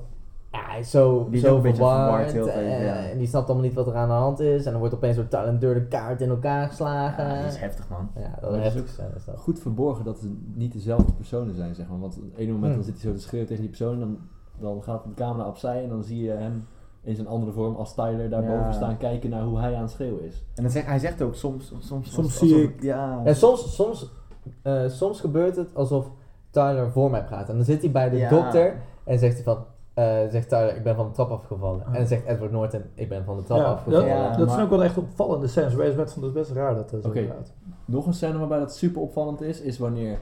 ja, 0.52 0.58
hij 0.66 0.78
is 0.80 0.90
zo, 0.90 1.28
Die 1.30 1.40
zo 1.40 1.56
een 1.56 1.62
verward. 1.74 2.32
ja. 2.32 3.08
En 3.10 3.18
die 3.18 3.26
snapt 3.26 3.46
allemaal 3.46 3.64
niet 3.66 3.74
wat 3.74 3.86
er 3.86 3.94
aan 3.94 4.08
de 4.08 4.14
hand 4.14 4.40
is. 4.40 4.64
En 4.64 4.70
dan 4.70 4.80
wordt 4.80 4.94
opeens 4.94 5.16
door 5.16 5.28
talent 5.28 5.60
door 5.60 5.74
de 5.74 5.86
kaart 5.86 6.20
in 6.20 6.28
elkaar 6.28 6.68
geslagen. 6.68 7.24
Ja, 7.28 7.42
dat 7.42 7.52
is 7.52 7.56
heftig, 7.58 7.88
man. 7.88 8.10
Ja, 8.16 8.38
dat 8.40 8.52
is 8.54 8.62
heftig 8.62 8.84
is 9.16 9.24
dat. 9.24 9.36
Goed 9.38 9.58
verborgen 9.60 10.04
dat 10.04 10.20
het 10.20 10.30
niet 10.54 10.72
dezelfde 10.72 11.12
personen 11.12 11.54
zijn, 11.54 11.74
zeg 11.74 11.88
maar. 11.88 11.98
Want 12.00 12.16
op 12.16 12.22
het 12.22 12.36
ene 12.38 12.52
moment 12.52 12.74
Hmm. 12.74 12.82
dan 12.82 12.92
zit 12.92 13.02
hij 13.02 13.10
zo 13.10 13.16
te 13.16 13.22
schreeuwen 13.22 13.48
tegen 13.48 13.62
die 13.62 13.70
persoon 13.76 13.92
en 13.92 14.00
dan, 14.00 14.18
dan 14.60 14.82
gaat 14.82 15.04
de 15.04 15.14
camera 15.14 15.48
opzij 15.48 15.82
en 15.82 15.88
dan 15.88 16.02
zie 16.02 16.22
je 16.22 16.30
hem 16.30 16.66
in 17.02 17.14
zijn 17.14 17.26
andere 17.26 17.52
vorm 17.52 17.74
als 17.74 17.94
Tyler 17.94 18.30
daarboven 18.30 18.56
Ja. 18.64 18.72
staan 18.72 18.96
kijken 18.96 19.30
naar 19.30 19.42
hoe 19.42 19.58
hij 19.58 19.74
aan 19.74 19.82
het 19.82 19.90
schreeuwen 19.90 20.24
is. 20.24 20.44
En 20.54 20.62
dan 20.62 20.72
zegt, 20.72 20.86
hij 20.86 20.98
zegt 20.98 21.22
ook 21.22 21.34
soms... 21.34 21.66
Soms, 21.66 21.86
Soms 21.88 22.16
alsof- 22.16 22.32
zie 22.48 22.62
ik- 22.62 22.82
Ja, 22.82 23.20
En 23.24 23.36
soms, 23.36 23.74
soms, 23.74 24.10
eh, 24.62 24.82
soms 24.88 25.20
gebeurt 25.20 25.56
het 25.56 25.74
alsof 25.74 26.10
Tyler 26.50 26.90
voor 26.90 27.10
mij 27.10 27.24
praat. 27.24 27.48
En 27.48 27.56
dan 27.56 27.64
zit 27.64 27.82
hij 27.82 27.90
bij 27.90 28.10
de 28.10 28.16
Ja. 28.16 28.28
dokter 28.30 28.76
en 29.04 29.18
zegt 29.18 29.34
hij 29.34 29.42
van, 29.42 29.64
zegt 30.30 30.48
Tyler, 30.48 30.76
ik 30.76 30.82
ben 30.82 30.94
van 30.96 31.06
de 31.06 31.12
trap 31.12 31.30
afgevallen. 31.30 31.80
Ah. 31.80 31.92
En 31.92 31.98
dan 31.98 32.06
zegt 32.06 32.26
Edward 32.26 32.52
Norton, 32.52 32.82
ik 32.94 33.08
ben 33.08 33.24
van 33.24 33.36
de 33.36 33.42
trap 33.42 33.58
Ja, 33.58 33.64
dat, 33.64 33.72
afgevallen. 33.74 34.06
Ja, 34.06 34.28
dat 34.28 34.38
maar- 34.38 34.48
zijn 34.48 34.64
ook 34.64 34.70
wel 34.70 34.84
echt 34.84 34.98
opvallende 34.98 35.46
scènes. 35.46 35.74
Waar 35.74 35.86
je 35.86 35.92
bent 35.94 36.12
van, 36.12 36.22
dat 36.22 36.32
best 36.32 36.50
raar 36.50 36.74
dat 36.74 36.90
dat 36.90 37.02
zo 37.02 37.10
gaat. 37.10 37.52
Nog 37.84 38.06
een 38.06 38.14
scène 38.14 38.38
waarbij 38.38 38.58
dat 38.58 38.74
super 38.76 39.00
opvallend 39.02 39.40
is, 39.40 39.60
is 39.60 39.78
wanneer 39.78 40.18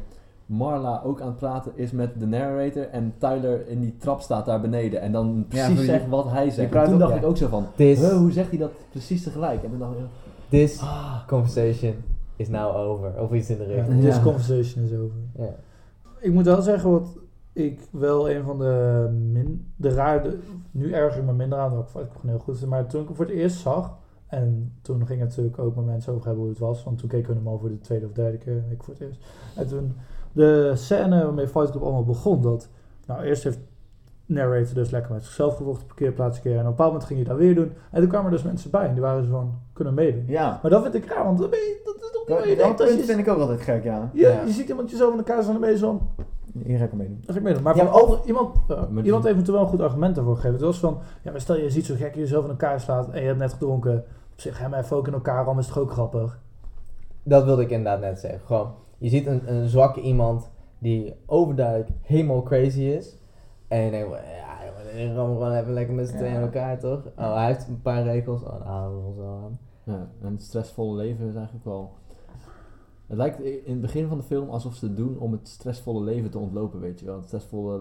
Marla 0.47 1.03
ook 1.05 1.21
aan 1.21 1.27
het 1.27 1.37
praten 1.37 1.73
is 1.75 1.91
met 1.93 2.21
de 2.21 2.27
narrator 2.27 2.89
en 2.91 3.15
Tyler 3.19 3.69
in 3.69 3.81
die 3.81 3.97
trap 3.97 4.21
staat 4.21 4.47
daar 4.47 4.61
beneden 4.61 5.01
en 5.01 5.13
dan 5.13 5.45
precies 5.49 5.85
zegt 5.85 6.09
wat 6.09 6.31
hij 6.31 6.51
zegt. 6.51 6.71
praat 6.71 6.85
En 6.85 6.91
toen 6.91 7.03
ook- 7.03 7.09
dacht 7.09 7.13
ja. 7.21 7.25
ik 7.25 7.27
ook 7.31 7.37
zo 7.37 7.49
van, 7.49 7.67
This, 7.77 7.99
"Huh, 8.01 8.17
hoe 8.17 8.33
zegt 8.33 8.49
hij 8.49 8.59
dat 8.59 8.71
precies 8.91 9.23
tegelijk? 9.23 9.63
En 9.63 9.71
toen 9.71 9.79
dacht 9.79 9.93
ik, 9.93 9.99
this 10.49 10.81
ah, 10.81 11.27
conversation 11.27 11.95
is 12.37 12.49
now 12.49 12.77
over. 12.77 13.13
Of 13.21 13.33
iets 13.33 13.51
in 13.51 13.59
de 13.59 13.65
Ja, 13.67 13.75
richting. 13.75 14.01
This 14.01 14.23
conversation 14.23 14.85
is 14.85 14.93
over. 14.93 15.17
Ja. 15.39 15.55
Ik 16.21 16.33
moet 16.33 16.45
wel 16.45 16.63
zeggen 16.63 16.91
wat 16.91 17.09
ik 17.59 17.80
wel 17.90 18.30
een 18.30 18.44
van 18.44 18.59
de 18.59 19.06
min, 19.32 19.72
de 19.76 19.89
raar, 19.89 20.22
de, 20.22 20.39
nu 20.70 20.93
erger 20.93 21.20
ik 21.20 21.26
me 21.26 21.32
minder 21.32 21.59
aan, 21.59 21.76
ook 21.76 21.89
ik 21.89 21.93
gewoon 21.94 22.10
heel 22.22 22.39
goed, 22.39 22.66
maar 22.66 22.86
toen 22.86 23.01
ik 23.01 23.06
hem 23.06 23.16
voor 23.16 23.24
het 23.24 23.35
eerst 23.35 23.56
zag, 23.56 23.97
en 24.26 24.72
toen 24.82 25.06
ging 25.06 25.20
het 25.20 25.28
natuurlijk 25.28 25.59
ook 25.59 25.76
met 25.76 25.85
mensen 25.85 26.12
over 26.12 26.24
hebben 26.26 26.43
hoe 26.43 26.52
het 26.52 26.62
was, 26.62 26.85
want 26.85 26.98
toen 26.98 27.09
keken 27.09 27.28
we 27.30 27.36
hem 27.36 27.48
al 27.48 27.59
voor 27.59 27.68
de 27.68 27.78
tweede 27.78 28.06
of 28.06 28.12
derde 28.12 28.39
keer, 28.39 28.62
ik 28.70 28.82
voor 28.82 28.94
het 28.98 29.02
eerst. 29.02 29.24
En 29.56 29.68
toen, 29.68 29.97
de 30.32 30.72
scène 30.74 31.24
waarmee 31.24 31.48
Fight 31.48 31.70
Club 31.70 31.82
allemaal 31.82 32.05
begon, 32.05 32.43
dat, 32.43 32.68
nou 33.06 33.22
eerst 33.22 33.44
heeft 33.44 33.59
narrator 34.26 34.74
dus 34.74 34.90
lekker 34.90 35.12
met 35.12 35.24
zichzelf 35.24 35.56
gevochten, 35.56 35.86
parkeerplaats 35.86 36.40
keer, 36.40 36.52
en 36.52 36.59
op 36.59 36.64
een 36.64 36.70
bepaald 36.70 36.90
moment 36.93 37.09
ging 37.09 37.20
hij 37.20 37.28
dat 37.28 37.39
weer 37.39 37.55
doen, 37.55 37.72
en 37.90 38.01
toen 38.01 38.09
kwamen 38.09 38.26
er 38.30 38.36
dus 38.36 38.47
mensen 38.47 38.70
bij, 38.70 38.86
en 38.86 38.93
die 38.93 39.02
waren 39.02 39.24
zo 39.24 39.30
van, 39.30 39.59
kunnen 39.72 39.94
meedoen. 39.94 40.24
ja. 40.26 40.59
Maar 40.62 40.70
dat 40.70 40.82
vind 40.82 40.94
ik 40.94 41.05
raar, 41.05 41.24
want 41.24 41.39
dan 41.39 41.51
ben 41.51 41.59
je, 41.59 41.80
dat 41.85 41.94
is 41.94 42.10
toch 42.10 42.28
niet 42.28 42.39
Dat, 42.39 42.48
je 42.48 42.56
dat 42.56 42.76
punt 42.76 42.98
je... 43.01 43.05
vind 43.05 43.18
ik 43.18 43.28
ook 43.28 43.39
altijd 43.39 43.60
gek, 43.60 43.85
ja. 43.85 44.10
Ja, 44.12 44.28
Ja. 44.30 44.43
je 44.44 44.52
ziet 44.52 44.68
iemand 44.68 44.90
jezelf 44.90 45.12
in 45.12 45.18
elkaar 45.18 45.43
staan 45.43 45.55
en 45.55 45.60
ben 45.60 45.70
je 45.70 45.76
zo 45.76 46.01
Hier 46.64 46.78
ga 46.78 46.85
ik 46.85 46.90
hem 46.90 46.98
meedoen. 46.98 47.18
dat 47.20 47.30
ga 47.32 47.36
ik 47.36 47.43
meedoen. 47.44 47.62
Maar 47.62 47.76
Ja, 47.76 47.85
maar 47.85 48.02
over, 48.02 48.18
iemand, 48.26 48.56
iemand 49.05 49.24
heeft 49.24 49.47
er 49.47 49.52
wel 49.52 49.62
een 49.62 49.68
goed 49.68 49.80
argument 49.80 50.14
daarvoor 50.14 50.35
gegeven. 50.35 50.56
Het 50.56 50.64
was 50.64 50.78
van, 50.78 50.98
ja, 51.22 51.30
maar 51.30 51.40
stel 51.40 51.56
je 51.56 51.70
ziet 51.70 51.86
zo 51.86 51.94
gek 51.94 52.14
je 52.14 52.20
jezelf 52.20 52.44
in 52.44 52.51
elkaar 52.51 52.80
slaat 52.80 53.09
en 53.10 53.20
je 53.20 53.26
hebt 53.26 53.39
net 53.39 53.52
gedronken. 53.52 53.97
Op 54.32 54.40
zich, 54.40 54.59
hem 54.59 54.74
even 54.74 54.97
ook 54.97 55.06
in 55.06 55.12
elkaar 55.12 55.44
rammen 55.44 55.62
is 55.64 55.68
toch 55.68 55.78
ook 55.78 55.90
grappig? 55.90 56.40
Dat 57.22 57.44
wilde 57.44 57.62
ik 57.62 57.70
inderdaad 57.70 58.01
net 58.01 58.18
zeggen. 58.20 58.40
Gewoon, 58.47 58.72
je 58.98 59.09
ziet 59.09 59.26
een, 59.26 59.55
een 59.55 59.68
zwakke 59.68 60.01
iemand 60.01 60.51
die 60.78 61.14
overduidelijk 61.26 61.90
helemaal 62.02 62.43
crazy 62.43 62.80
is. 62.80 63.16
En 63.68 63.80
je 63.80 63.90
denkt, 63.90 64.09
ja, 64.10 64.64
joh, 64.64 64.94
die 64.97 65.14
rammen 65.14 65.36
gewoon 65.36 65.52
even 65.55 65.72
lekker 65.72 65.94
met 65.94 66.06
z'n 66.09 66.12
Ja. 66.12 66.18
tweeën 66.18 66.35
in 66.35 66.40
elkaar, 66.40 66.78
toch? 66.78 67.01
Oh, 67.18 67.35
hij 67.35 67.47
heeft 67.47 67.68
een 67.68 67.82
paar 67.82 68.02
regels, 68.02 68.43
oh, 68.43 68.59
daar 68.59 68.66
houden 68.68 69.01
we 69.01 69.06
ons 69.06 69.16
wel 69.16 69.40
aan. 69.44 69.59
ja, 69.85 70.09
en 70.22 70.32
het 70.32 70.43
stressvolle 70.43 70.97
leven 70.97 71.28
is 71.28 71.35
eigenlijk 71.35 71.64
wel... 71.64 71.90
Het 73.09 73.16
lijkt 73.16 73.40
in 73.40 73.72
het 73.72 73.80
begin 73.80 74.09
van 74.09 74.16
de 74.18 74.22
film 74.24 74.48
alsof 74.48 74.74
ze 74.74 74.85
het 74.86 74.97
doen 74.97 75.16
om 75.18 75.32
het 75.32 75.48
stressvolle 75.48 76.05
leven 76.05 76.30
te 76.30 76.39
ontlopen, 76.39 76.80
weet 76.80 77.01
je 77.01 77.06
wel. 77.06 77.16
Het 77.16 77.26
stressvolle, 77.26 77.80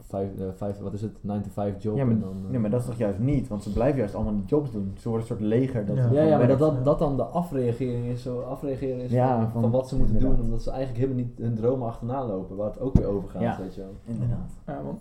vijf, 0.00 0.28
eh, 0.38 0.44
vijf, 0.56 0.78
wat 0.78 0.92
is 0.92 1.02
het, 1.02 1.12
9 1.20 1.42
to 1.42 1.48
5 1.52 1.82
job. 1.82 1.96
Ja 1.96 2.04
maar, 2.04 2.14
en 2.14 2.20
dan, 2.20 2.36
eh, 2.44 2.50
nee, 2.50 2.60
maar 2.60 2.70
dat 2.70 2.80
is 2.80 2.86
toch 2.86 2.96
juist 2.98 3.18
niet, 3.18 3.48
want 3.48 3.62
ze 3.62 3.72
blijven 3.72 3.98
juist 3.98 4.14
allemaal 4.14 4.34
die 4.34 4.44
jobs 4.46 4.70
doen. 4.72 4.92
Ze 4.98 5.08
worden 5.08 5.26
een 5.28 5.36
soort 5.36 5.48
leger. 5.48 5.86
Dat 5.86 5.96
Ja. 5.96 6.22
Ja, 6.22 6.38
maar 6.38 6.48
dat, 6.48 6.58
dat, 6.58 6.84
dat 6.84 6.98
dan 6.98 7.16
de 7.16 7.22
afreagering 7.24 8.06
is, 8.06 8.22
zo 8.22 8.40
afreageren 8.40 8.98
is 9.00 9.10
Ja, 9.10 9.40
van, 9.42 9.50
van- 9.52 9.62
van 9.62 9.70
wat 9.70 9.88
ze 9.88 9.96
moeten 9.96 10.14
inderdaad. 10.14 10.36
doen, 10.38 10.46
omdat 10.46 10.62
ze 10.62 10.70
eigenlijk 10.70 11.00
helemaal 11.04 11.24
niet 11.24 11.38
hun 11.38 11.54
dromen 11.54 11.86
achterna 11.88 12.26
lopen, 12.26 12.56
waar 12.56 12.66
het 12.70 12.80
ook 12.80 12.94
weer 12.94 13.06
over 13.06 13.28
gaat, 13.28 13.42
Ja. 13.42 13.58
weet 13.60 13.74
je 13.74 13.80
wel. 13.80 13.92
Inderdaad. 14.04 14.50
Ja, 14.66 14.80
want 14.84 14.98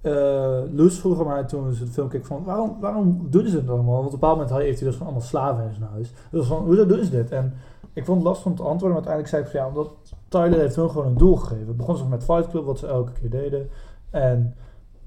eh 0.00 0.74
Loes 0.74 0.98
vroeg 1.00 1.20
aan 1.20 1.26
mij 1.26 1.44
toen 1.44 1.72
ze 1.72 1.84
de 1.84 1.90
film 1.90 2.08
keek 2.08 2.24
van, 2.26 2.44
waarom, 2.44 2.76
waarom 2.80 3.26
doen 3.30 3.46
ze 3.46 3.56
het 3.56 3.68
allemaal? 3.68 3.94
Want 3.94 4.06
op 4.06 4.12
een 4.12 4.18
bepaald 4.18 4.38
moment 4.38 4.56
heeft 4.56 4.78
hij 4.80 4.88
dus 4.88 4.96
van 4.96 5.06
allemaal 5.06 5.24
slaven 5.24 5.64
in 5.64 5.74
zijn 5.74 5.90
huis. 5.90 6.12
Dus 6.30 6.46
van, 6.46 6.64
hoezo 6.64 6.86
doen 6.86 7.04
ze 7.04 7.10
dit? 7.10 7.30
En 7.30 7.52
ik 7.94 8.04
vond 8.04 8.18
het 8.18 8.26
lastig 8.26 8.46
om 8.46 8.54
te 8.56 8.62
antwoorden, 8.62 8.98
maar 8.98 9.08
uiteindelijk 9.08 9.28
zei 9.28 9.42
ik 9.42 9.48
van 9.48 9.60
ja, 9.60 9.66
omdat 9.68 10.14
Tyler 10.28 10.58
heeft 10.60 10.76
hun 10.76 10.90
gewoon 10.90 11.06
een 11.06 11.16
doel 11.16 11.36
gegeven. 11.36 11.66
Het 11.66 11.76
begon 11.76 11.96
zo 11.96 12.06
met 12.06 12.24
Fight 12.24 12.48
Club, 12.48 12.64
wat 12.64 12.78
ze 12.78 12.86
elke 12.86 13.12
keer 13.12 13.30
deden. 13.30 13.68
En 14.10 14.54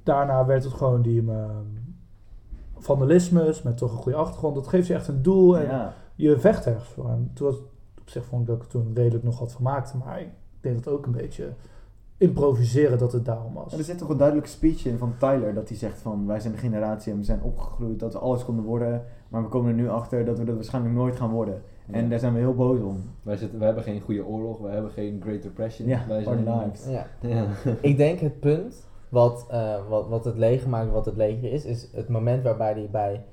daarna 0.03 0.45
werd 0.45 0.64
het 0.64 0.73
gewoon 0.73 1.01
die 1.01 1.31
ehm, 1.31 1.65
vandalismes 2.77 3.61
met 3.61 3.77
toch 3.77 3.91
een 3.91 3.97
goede 3.97 4.18
achtergrond. 4.18 4.55
Dat 4.55 4.68
geeft 4.68 4.88
je 4.88 4.93
echt 4.93 5.07
een 5.07 5.22
doel 5.22 5.57
en 5.57 5.65
Ja. 5.65 5.93
je 6.15 6.39
vecht 6.39 6.65
ergens 6.65 6.89
voor. 6.89 7.09
En 7.09 7.31
toen 7.34 7.47
was, 7.47 7.55
op 8.01 8.09
zich 8.09 8.26
vond 8.26 8.41
ik 8.41 8.47
dat 8.47 8.55
ik 8.57 8.64
er 8.64 8.69
toen 8.69 8.91
redelijk 8.93 9.23
nog 9.23 9.39
wat 9.39 9.51
van 9.51 9.64
maakte, 9.64 9.97
maar 9.97 10.22
ik 10.22 10.30
deed 10.61 10.76
het 10.76 10.88
ook 10.88 11.05
een 11.05 11.11
beetje 11.11 11.49
improviseren 12.18 12.97
dat 12.97 13.11
het 13.11 13.26
daarom 13.26 13.53
was. 13.53 13.69
Maar 13.69 13.80
er 13.80 13.85
zit 13.85 13.97
toch 13.97 14.09
een 14.09 14.18
duidelijke 14.18 14.49
speech 14.49 14.85
in 14.85 14.97
van 14.97 15.14
Tyler 15.19 15.53
dat 15.53 15.68
hij 15.69 15.77
zegt 15.77 15.99
van 15.99 16.27
wij 16.27 16.39
zijn 16.39 16.53
de 16.53 16.59
generatie 16.59 17.11
en 17.11 17.18
we 17.18 17.23
zijn 17.23 17.41
opgegroeid 17.41 17.99
dat 17.99 18.14
we 18.14 18.19
alles 18.19 18.45
konden 18.45 18.65
worden, 18.65 19.05
maar 19.30 19.41
we 19.43 19.49
komen 19.49 19.69
er 19.69 19.76
nu 19.76 19.89
achter 19.89 20.26
dat 20.26 20.38
we 20.38 20.43
dat 20.43 20.55
waarschijnlijk 20.55 20.95
nooit 20.95 21.15
gaan 21.15 21.30
worden. 21.31 21.61
En 21.91 22.03
Ja. 22.03 22.09
daar 22.09 22.19
zijn 22.19 22.34
we 22.34 22.39
heel 22.39 22.55
boos 22.55 22.80
om. 22.80 23.03
Wij, 23.23 23.35
zitten, 23.38 23.57
wij 23.57 23.68
hebben 23.68 23.84
geen 23.84 24.01
goede 24.01 24.26
oorlog, 24.26 24.59
wij 24.59 24.73
hebben 24.73 24.91
geen 24.91 25.22
Great 25.23 25.41
Depression. 25.41 25.88
Ja, 25.88 26.01
wij 26.07 26.23
zijn 26.23 26.43
lives. 26.49 26.88
Ja. 26.89 27.05
Ja. 27.22 27.45
Ik 27.81 27.97
denk 27.97 28.19
het 28.19 28.39
punt 28.39 28.88
wat, 29.09 29.45
eh, 29.49 29.76
wat, 29.89 30.07
wat 30.07 30.26
het 30.26 30.38
leger 30.38 30.69
maakt, 30.69 30.91
wat 30.91 31.05
het 31.05 31.15
leger 31.15 31.51
is, 31.51 31.65
is 31.65 31.89
het 31.93 32.09
moment 32.09 32.43
waarbij 32.43 32.72
hij 32.72 32.89
bij 32.91 33.23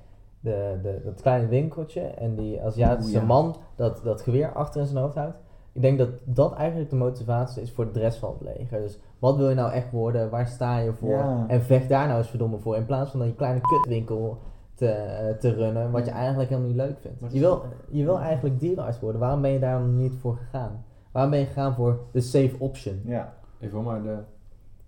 de, 0.40 0.78
de, 0.82 1.01
dat 1.05 1.20
kleine 1.20 1.47
winkeltje 1.48 2.01
en 2.01 2.35
die 2.35 2.62
Aziatische 2.62 3.18
Oeh, 3.18 3.26
man 3.26 3.56
dat, 3.76 4.01
dat 4.05 4.20
geweer 4.20 4.52
achter 4.52 4.81
in 4.81 4.86
zijn 4.86 5.02
hoofd 5.02 5.14
houdt. 5.14 5.36
Ik 5.72 5.82
denk 5.82 5.98
dat 5.98 6.09
dat 6.24 6.55
eigenlijk 6.55 6.90
de 6.90 6.97
motivatie 6.97 7.62
is 7.62 7.72
voor 7.72 7.93
de 7.93 8.01
rest 8.01 8.18
van 8.18 8.35
het 8.39 8.56
leger. 8.56 8.81
Dus 8.81 8.98
wat 9.18 9.36
wil 9.36 9.48
je 9.48 9.55
nou 9.55 9.72
echt 9.72 9.90
worden? 9.90 10.31
Waar 10.31 10.47
sta 10.48 10.78
je 10.78 10.93
voor? 10.93 11.09
Ja. 11.10 11.44
En 11.48 11.62
vecht 11.62 11.89
daar 11.89 12.06
nou 12.06 12.18
eens 12.18 12.28
verdomme 12.28 12.59
voor. 12.59 12.76
In 12.76 12.85
plaats 12.86 13.10
van 13.10 13.20
dat 13.20 13.28
je 13.28 13.35
kleine 13.35 13.60
kutwinkel 13.60 14.39
te, 14.75 15.37
te 15.41 15.53
runnen, 15.55 15.91
wat 15.91 16.05
je 16.05 16.11
eigenlijk 16.11 16.49
helemaal 16.49 16.71
niet 16.71 16.81
leuk 16.81 16.99
vindt. 16.99 17.33
Je 17.33 17.41
wil, 17.41 17.63
je 17.91 18.05
wil 18.05 18.19
eigenlijk 18.19 18.61
dierenarts 18.61 19.01
worden. 19.01 19.21
Waarom 19.21 19.41
ben 19.41 19.51
je 19.51 19.59
daar 19.59 19.79
dan 19.79 19.97
niet 19.97 20.15
voor 20.21 20.37
gegaan? 20.37 20.85
Waarom 21.13 21.31
ben 21.31 21.41
je 21.41 21.47
gegaan 21.47 21.75
voor 21.75 22.01
de 22.13 22.21
safe 22.21 22.55
option? 22.59 23.01
Ja. 23.05 23.35
Even 23.61 23.75
hoor, 23.75 23.85
maar 23.85 24.03
de 24.03 24.19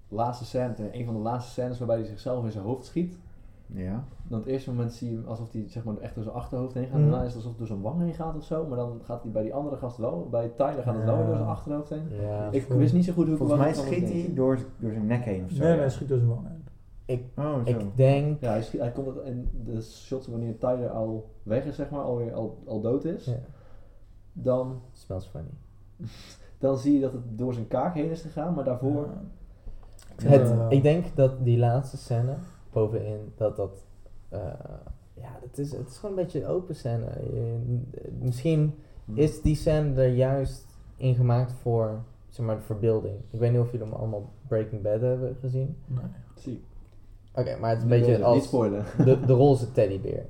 laatste 0.09 0.45
scène, 0.45 0.75
een 0.93 1.05
van 1.05 1.15
de 1.15 1.21
laatste 1.21 1.51
scènes 1.51 1.79
waarbij 1.79 1.97
hij 1.97 2.07
zichzelf 2.07 2.45
in 2.45 2.51
zijn 2.53 2.65
hoofd 2.65 2.85
schiet. 2.85 3.19
Ja. 3.67 4.05
Dan 4.29 4.39
het 4.39 4.49
eerste 4.49 4.71
moment 4.71 4.93
zie 4.93 5.11
je 5.11 5.23
alsof 5.27 5.53
hij 5.53 5.65
zeg 5.69 5.85
maar, 5.85 5.97
echt 5.97 6.15
door 6.15 6.25
zijn 6.25 6.37
achterhoofd 6.37 6.75
heen 6.75 6.87
gaat. 6.87 6.99
Mhm. 6.99 7.11
Daarna 7.11 7.25
is 7.25 7.27
het 7.27 7.37
alsof 7.37 7.51
het 7.51 7.59
door 7.59 7.67
zijn 7.67 7.81
wang 7.81 8.01
heen 8.01 8.15
gaat 8.15 8.37
of 8.37 8.45
zo. 8.45 8.67
Maar 8.67 8.79
dan 8.79 9.01
gaat 9.03 9.23
hij 9.23 9.33
bij 9.33 9.43
die 9.43 9.55
andere 9.55 9.77
gast 9.77 9.97
wel. 9.97 10.29
Bij 10.31 10.49
Tyler 10.57 10.83
gaat 10.83 10.95
het 10.95 11.05
wel 11.05 11.27
door 11.27 11.37
zijn 11.37 11.49
achterhoofd 11.49 11.91
heen. 11.91 12.09
Ja. 12.21 12.49
Ik 12.51 12.67
wist 12.69 12.95
niet 12.95 13.05
zo 13.05 13.13
goed 13.13 13.25
hoe 13.25 13.33
ik 13.33 13.39
Volgens 13.39 13.59
mij 13.59 13.69
ik 13.69 13.75
schiet 13.75 14.09
hij 14.13 14.35
door, 14.35 14.59
door 14.79 14.93
zijn 14.93 15.07
nek 15.07 15.25
heen 15.25 15.45
of 15.45 15.51
zo. 15.51 15.63
nee, 15.63 15.77
nee, 15.77 15.89
schiet 15.89 16.09
dus 16.09 16.23
wel 16.23 16.43
in. 17.07 17.31
Oh, 17.37 17.55
zo. 17.55 17.71
Ik 17.71 17.97
denk... 17.97 18.41
Ja, 18.41 18.51
hij, 18.51 18.63
schiet, 18.63 18.81
hij 18.81 18.93
komt 18.93 19.07
het 19.07 19.25
in 19.25 19.49
de 19.65 19.83
shots 19.83 20.27
wanneer 20.27 20.59
Tyler 20.59 20.89
al 20.91 21.31
weg 21.43 21.65
is, 21.65 21.75
zeg 21.77 21.91
maar, 21.91 22.03
alweer 22.03 22.33
al, 22.35 22.59
al 22.67 22.81
dood 22.81 23.05
is. 23.05 23.25
Ja. 23.25 23.39
Dan, 24.33 24.81
Smells 24.93 25.27
funny. 25.27 25.51
dan 26.59 26.79
zie 26.79 26.95
je 26.95 27.01
dat 27.01 27.13
het 27.13 27.23
door 27.39 27.55
zijn 27.55 27.69
kaak 27.69 27.95
heen 27.95 28.11
is 28.11 28.21
gegaan. 28.21 28.55
Maar 28.55 28.65
daarvoor, 28.65 29.07
Ja. 29.07 29.21
Ik 30.19 30.29
Het, 30.29 30.51
eh, 30.51 30.67
ik 30.69 30.83
denk 30.83 31.05
dat 31.15 31.45
die 31.45 31.59
laatste 31.59 31.97
scène 31.97 32.35
bovenin, 32.73 33.33
dat 33.37 33.57
dat. 33.57 33.85
eh, 34.29 34.41
ja, 35.15 35.39
het 35.43 35.59
is, 35.59 35.73
het 35.73 35.89
is 35.89 35.97
gewoon 35.99 36.17
een 36.19 36.23
beetje 36.25 36.41
een 36.43 36.49
open 36.49 36.75
scène. 36.77 37.05
Je- 37.33 37.81
misschien 38.21 38.75
hm. 39.05 39.19
is 39.19 39.43
die 39.43 39.55
scène 39.57 40.03
er 40.03 40.09
juist 40.15 40.67
in 40.97 41.15
gemaakt 41.15 41.53
voor 41.53 42.03
zeg 42.29 42.47
maar, 42.47 42.57
de 42.57 42.63
verbeelding. 42.63 43.15
Ik 43.31 43.41
weet 43.41 43.51
niet 43.53 43.61
of 43.61 43.71
jullie 43.71 43.87
hem 43.87 43.95
allemaal 43.95 44.31
Breaking 44.49 44.83
Bad 44.83 45.01
hebben 45.01 45.37
gezien. 45.41 45.77
nee. 45.87 46.01
zie. 46.35 46.65
Oké, 47.37 47.57
maar 47.61 47.71
het 47.71 47.79
is 47.79 47.85
een 47.85 47.91
Niet 47.91 47.99
beetje 48.01 48.17
Niet 48.17 48.25
als 48.25 48.45
spoilen. 48.45 48.85
de, 49.05 49.21
de 49.27 49.33
roze 49.43 49.73
teddybeer. 49.73 50.27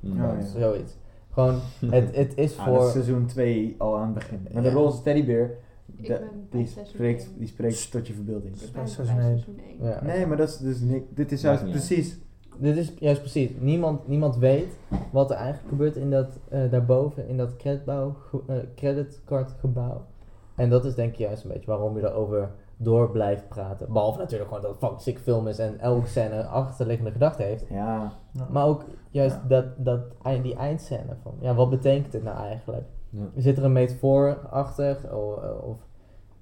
Ja, 0.00 0.32
ja. 0.38 0.40
Zoiets. 0.58 0.96
Gewoon, 1.30 1.54
het, 1.96 2.16
het 2.16 2.32
is 2.36 2.58
Ah, 2.58 2.66
dat 2.66 2.74
is 2.74 2.80
voor. 2.80 2.90
seizoen 2.90 3.26
2 3.26 3.74
al 3.78 3.96
aan 3.96 4.04
het 4.04 4.14
begin. 4.14 4.46
Maar 4.52 4.62
de 4.62 4.70
roze 4.70 5.02
teddybeer, 5.02 5.56
de- 5.86 6.20
die, 6.50 6.66
spreekt, 6.84 7.30
die 7.38 7.46
spreekt 7.48 7.90
tot 7.90 8.06
je 8.06 8.12
verbeelding. 8.12 8.56
Seizoen 8.56 8.76
één. 8.78 8.88
seizoen 8.88 9.60
één. 9.68 9.88
Ja. 9.88 10.04
Nee, 10.04 10.26
maar 10.26 10.36
dat 10.36 10.48
is 10.48 10.56
dus 10.56 10.80
niet, 10.80 11.02
dit 11.14 11.32
is 11.32 11.40
juist 11.40 11.62
niet 11.62 11.70
precies. 11.72 12.18
Dit 12.58 12.76
is 12.76 12.92
juist 12.98 13.20
precies. 13.20 13.50
Niemand, 13.58 14.08
niemand 14.08 14.36
weet 14.36 14.76
wat 15.12 15.30
er 15.30 15.36
eigenlijk 15.36 15.68
gebeurt 15.68 15.96
in 15.96 16.10
dat, 16.10 16.38
eh, 16.48 16.70
daarboven, 16.70 17.28
in 17.28 17.36
dat 17.36 17.56
creditbouw, 17.56 18.16
eh, 18.46 18.56
creditcardgebouw. 18.74 20.04
En 20.56 20.70
dat 20.70 20.84
is 20.84 20.94
denk 20.94 21.12
ik 21.12 21.18
juist 21.18 21.44
een 21.44 21.50
beetje 21.50 21.66
waarom 21.66 21.96
je 21.98 22.06
erover 22.08 22.50
door 22.76 23.10
blijft 23.10 23.48
praten. 23.48 23.92
Behalve 23.92 24.18
natuurlijk 24.18 24.48
gewoon 24.48 24.62
dat 24.62 24.70
het 24.70 24.80
fucking 24.80 25.00
sick 25.02 25.18
film 25.18 25.48
is 25.48 25.58
en 25.58 25.78
elke 25.80 26.06
scène 26.06 26.34
een 26.34 26.46
achterliggende 26.46 27.10
gedachte 27.10 27.42
heeft. 27.42 27.64
Ja, 27.70 28.12
Ja. 28.32 28.46
Maar 28.50 28.66
ook 28.66 28.84
juist 29.10 29.34
Ja. 29.36 29.48
dat, 29.48 29.64
dat, 29.76 30.00
die 30.42 30.54
eindscène 30.56 31.16
van, 31.22 31.34
ja, 31.40 31.54
wat 31.54 31.70
betekent 31.70 32.12
dit 32.12 32.22
nou 32.22 32.36
eigenlijk? 32.36 32.84
Ja. 33.10 33.24
Zit 33.36 33.56
er 33.58 33.64
een 33.64 33.72
metafoor 33.72 34.36
achter? 34.50 35.16
Of, 35.16 35.60
of 35.62 35.76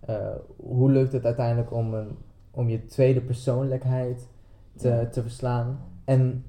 eh, 0.01 0.17
hoe 0.57 0.91
lukt 0.91 1.13
het 1.13 1.25
uiteindelijk 1.25 1.73
om, 1.73 1.95
een, 1.95 2.17
om 2.51 2.69
je 2.69 2.87
tweede 2.87 3.21
persoonlijkheid 3.21 4.29
te, 4.77 4.89
Ja. 4.89 5.07
te 5.07 5.23
verslaan? 5.23 5.79
En 6.05 6.45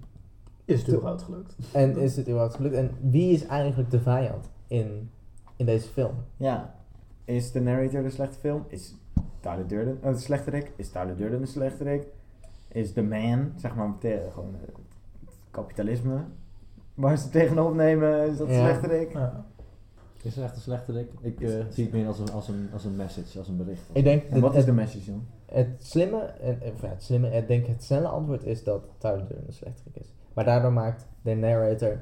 Is 0.65 0.79
het 0.81 0.89
überhaupt 0.95 1.21
gelukt? 1.21 1.55
en 1.73 1.97
is 1.97 2.15
het 2.15 2.27
überhaupt 2.27 2.55
gelukt? 2.55 2.75
En 2.75 2.91
wie 3.01 3.33
is 3.33 3.45
eigenlijk 3.45 3.91
de 3.91 3.99
vijand 3.99 4.49
in, 4.67 5.09
in 5.55 5.65
deze 5.65 5.87
film? 5.89 6.15
ja. 6.37 6.75
Is 7.25 7.51
de 7.51 7.61
narrator 7.61 8.03
de 8.03 8.09
slechte 8.09 8.39
film? 8.39 8.63
Is 8.67 8.95
Tyler 9.39 9.67
Durden 9.67 9.97
de 10.01 10.17
slechterik? 10.17 10.71
Is 10.75 10.89
Tyler 10.89 11.15
Durden 11.17 11.39
de 11.39 11.45
slechterik? 11.47 12.07
is 12.67 12.93
de 12.93 13.03
man, 13.03 13.51
zeg 13.55 13.75
maar, 13.75 13.93
gewoon 14.31 14.55
eh, 14.55 14.67
het 15.25 15.35
kapitalisme. 15.51 16.23
Waar 16.93 17.17
ze 17.17 17.29
tegenop 17.29 17.73
nemen, 17.75 18.29
is 18.29 18.37
dat 18.37 18.47
de 18.47 18.53
Ja. 18.53 18.59
slechterik? 18.59 19.11
Ja. 19.13 19.45
Is 20.21 20.37
er 20.37 20.43
echt 20.43 20.55
een 20.55 20.61
slechterik? 20.61 21.11
Ik 21.21 21.39
Is 21.39 21.51
eh, 21.53 21.57
het- 21.59 21.73
zie 21.73 21.83
het 21.83 21.93
meer 21.93 22.07
als 22.07 22.19
een, 22.19 22.31
als, 22.31 22.47
een, 22.47 22.69
als 22.73 22.85
een 22.85 22.95
message, 22.95 23.37
als 23.37 23.47
een 23.47 23.57
bericht. 23.57 23.89
Ik 23.91 24.03
denk, 24.03 24.23
En 24.23 24.41
wat 24.41 24.49
het, 24.49 24.59
is 24.59 24.65
de 24.65 24.71
message 24.73 25.11
het 25.45 25.83
slimme, 25.85 26.19
en, 26.19 26.59
of 26.73 26.81
ja, 26.81 26.87
het 26.89 27.03
slimme, 27.03 27.29
ik 27.29 27.47
denk 27.47 27.65
het 27.67 27.83
snelle 27.83 28.07
antwoord 28.07 28.43
is 28.43 28.63
dat 28.63 28.83
Tyler 28.97 29.27
Durden 29.27 29.45
de 29.45 29.51
slechterik 29.51 29.95
is. 29.95 30.13
Maar 30.33 30.45
daardoor 30.45 30.73
maakt 30.73 31.07
de 31.21 31.33
narrator, 31.35 31.99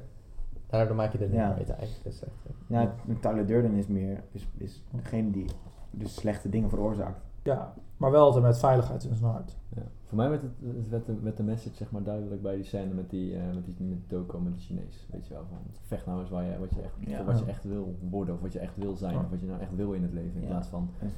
daardoor 0.70 0.96
maak 0.96 1.12
je 1.12 1.18
de 1.18 1.30
Ja. 1.32 1.48
narrator 1.48 1.76
eigenlijk 1.76 2.04
de 2.04 2.12
slechterik. 2.12 2.56
Ja, 2.68 2.96
Tyler 3.22 3.46
Durden 3.48 3.74
is 3.74 3.88
meer, 3.88 4.24
is, 4.32 4.48
is 4.58 4.84
degene 4.92 5.32
die 5.32 5.46
dus 5.92 6.16
slechte 6.16 6.50
dingen 6.50 6.70
veroorzaakt. 6.70 7.22
ja, 7.44 7.74
maar 7.98 8.12
wel 8.12 8.24
altijd 8.24 8.44
met 8.44 8.60
veiligheid 8.60 9.04
in 9.04 9.16
zijn 9.16 9.32
hart. 9.32 9.58
Ja. 9.76 9.82
Voor 10.06 10.18
mij 10.18 10.30
werd, 10.30 10.42
het, 10.42 10.52
het 10.76 10.90
werd, 10.90 11.06
de, 11.06 11.20
werd 11.22 11.38
de 11.38 11.44
message 11.44 11.76
zeg 11.76 11.92
maar 11.92 12.04
duidelijk 12.04 12.42
bij 12.42 12.56
die 12.56 12.64
scène 12.64 12.94
met 12.94 13.10
die, 13.10 13.36
eh 13.36 13.42
met 13.54 13.66
die 13.66 13.76
met 13.88 13.98
Doko, 14.10 14.40
met 14.40 14.54
de 14.54 14.60
Chinees. 14.60 15.08
Weet 15.12 15.28
je 15.28 15.34
wel, 15.34 15.44
van 15.50 15.58
vecht 15.82 16.06
nou 16.06 16.20
eens 16.20 16.30
waar 16.30 16.44
je, 16.44 16.60
wat 16.60 16.70
je 16.70 16.82
echt, 16.82 16.94
Ja. 17.00 17.24
wat 17.24 17.40
je 17.40 17.46
echt 17.46 17.64
wil 17.64 17.96
worden 18.10 18.34
of 18.36 18.42
wat 18.42 18.54
je 18.54 18.60
echt 18.60 18.76
wil 18.78 18.96
zijn 18.96 19.14
Ja. 19.14 19.20
of 19.20 19.30
wat 19.30 19.40
je 19.40 19.46
nou 19.48 19.60
echt 19.62 19.76
wil 19.76 19.92
in 19.94 20.02
het 20.02 20.14
leven. 20.14 20.36
In 20.36 20.42
Ja. 20.42 20.48
plaats 20.48 20.68
van 20.68 20.90
En 21.00 21.12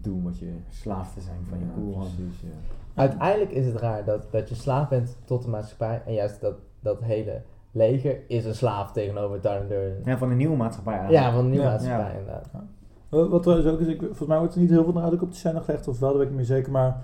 doen 0.00 0.22
wat 0.22 0.38
je... 0.38 0.52
slaaf 0.68 1.14
te 1.14 1.20
zijn 1.20 1.44
van 1.48 1.58
je 1.58 1.64
cool 1.74 1.92
precies, 1.98 2.40
ja. 2.40 2.48
Uiteindelijk 2.94 3.50
is 3.50 3.66
het 3.66 3.76
raar 3.76 4.04
dat, 4.04 4.26
dat 4.30 4.48
je 4.48 4.54
slaaf 4.54 4.88
bent 4.88 5.16
tot 5.24 5.42
de 5.42 5.48
maatschappij 5.48 6.02
en 6.06 6.12
juist 6.12 6.40
dat, 6.40 6.54
dat 6.80 7.00
hele 7.02 7.42
leger 7.70 8.18
is 8.30 8.44
een 8.44 8.54
slaaf 8.54 8.92
tegenover 8.92 9.40
Tyler 9.40 9.68
Durden. 9.68 10.02
Ja, 10.04 10.18
van 10.18 10.30
een 10.30 10.36
nieuwe 10.36 10.56
maatschappij 10.56 10.94
eigenlijk. 10.98 11.24
Ja, 11.24 11.32
van 11.32 11.42
de 11.44 11.48
nieuwe 11.50 11.64
Ja. 11.64 11.70
maatschappij 11.70 12.12
Ja. 12.12 12.18
inderdaad. 12.18 12.50
Eh, 13.24 13.28
Wat 13.30 13.42
trouwens 13.42 13.68
ook 13.70 13.80
is, 13.80 13.86
ik, 13.86 13.98
volgens 14.00 14.28
mij 14.28 14.38
wordt 14.38 14.54
er 14.54 14.60
niet 14.60 14.70
heel 14.70 14.84
veel 14.84 14.92
nadruk 14.92 15.22
op 15.22 15.30
de 15.30 15.36
scène 15.36 15.60
gelegd, 15.60 15.88
of 15.88 15.98
wel, 15.98 16.08
dat 16.08 16.18
weet 16.18 16.26
ik 16.28 16.36
niet 16.36 16.46
meer 16.48 16.56
zeker. 16.56 16.72
Maar 16.72 17.02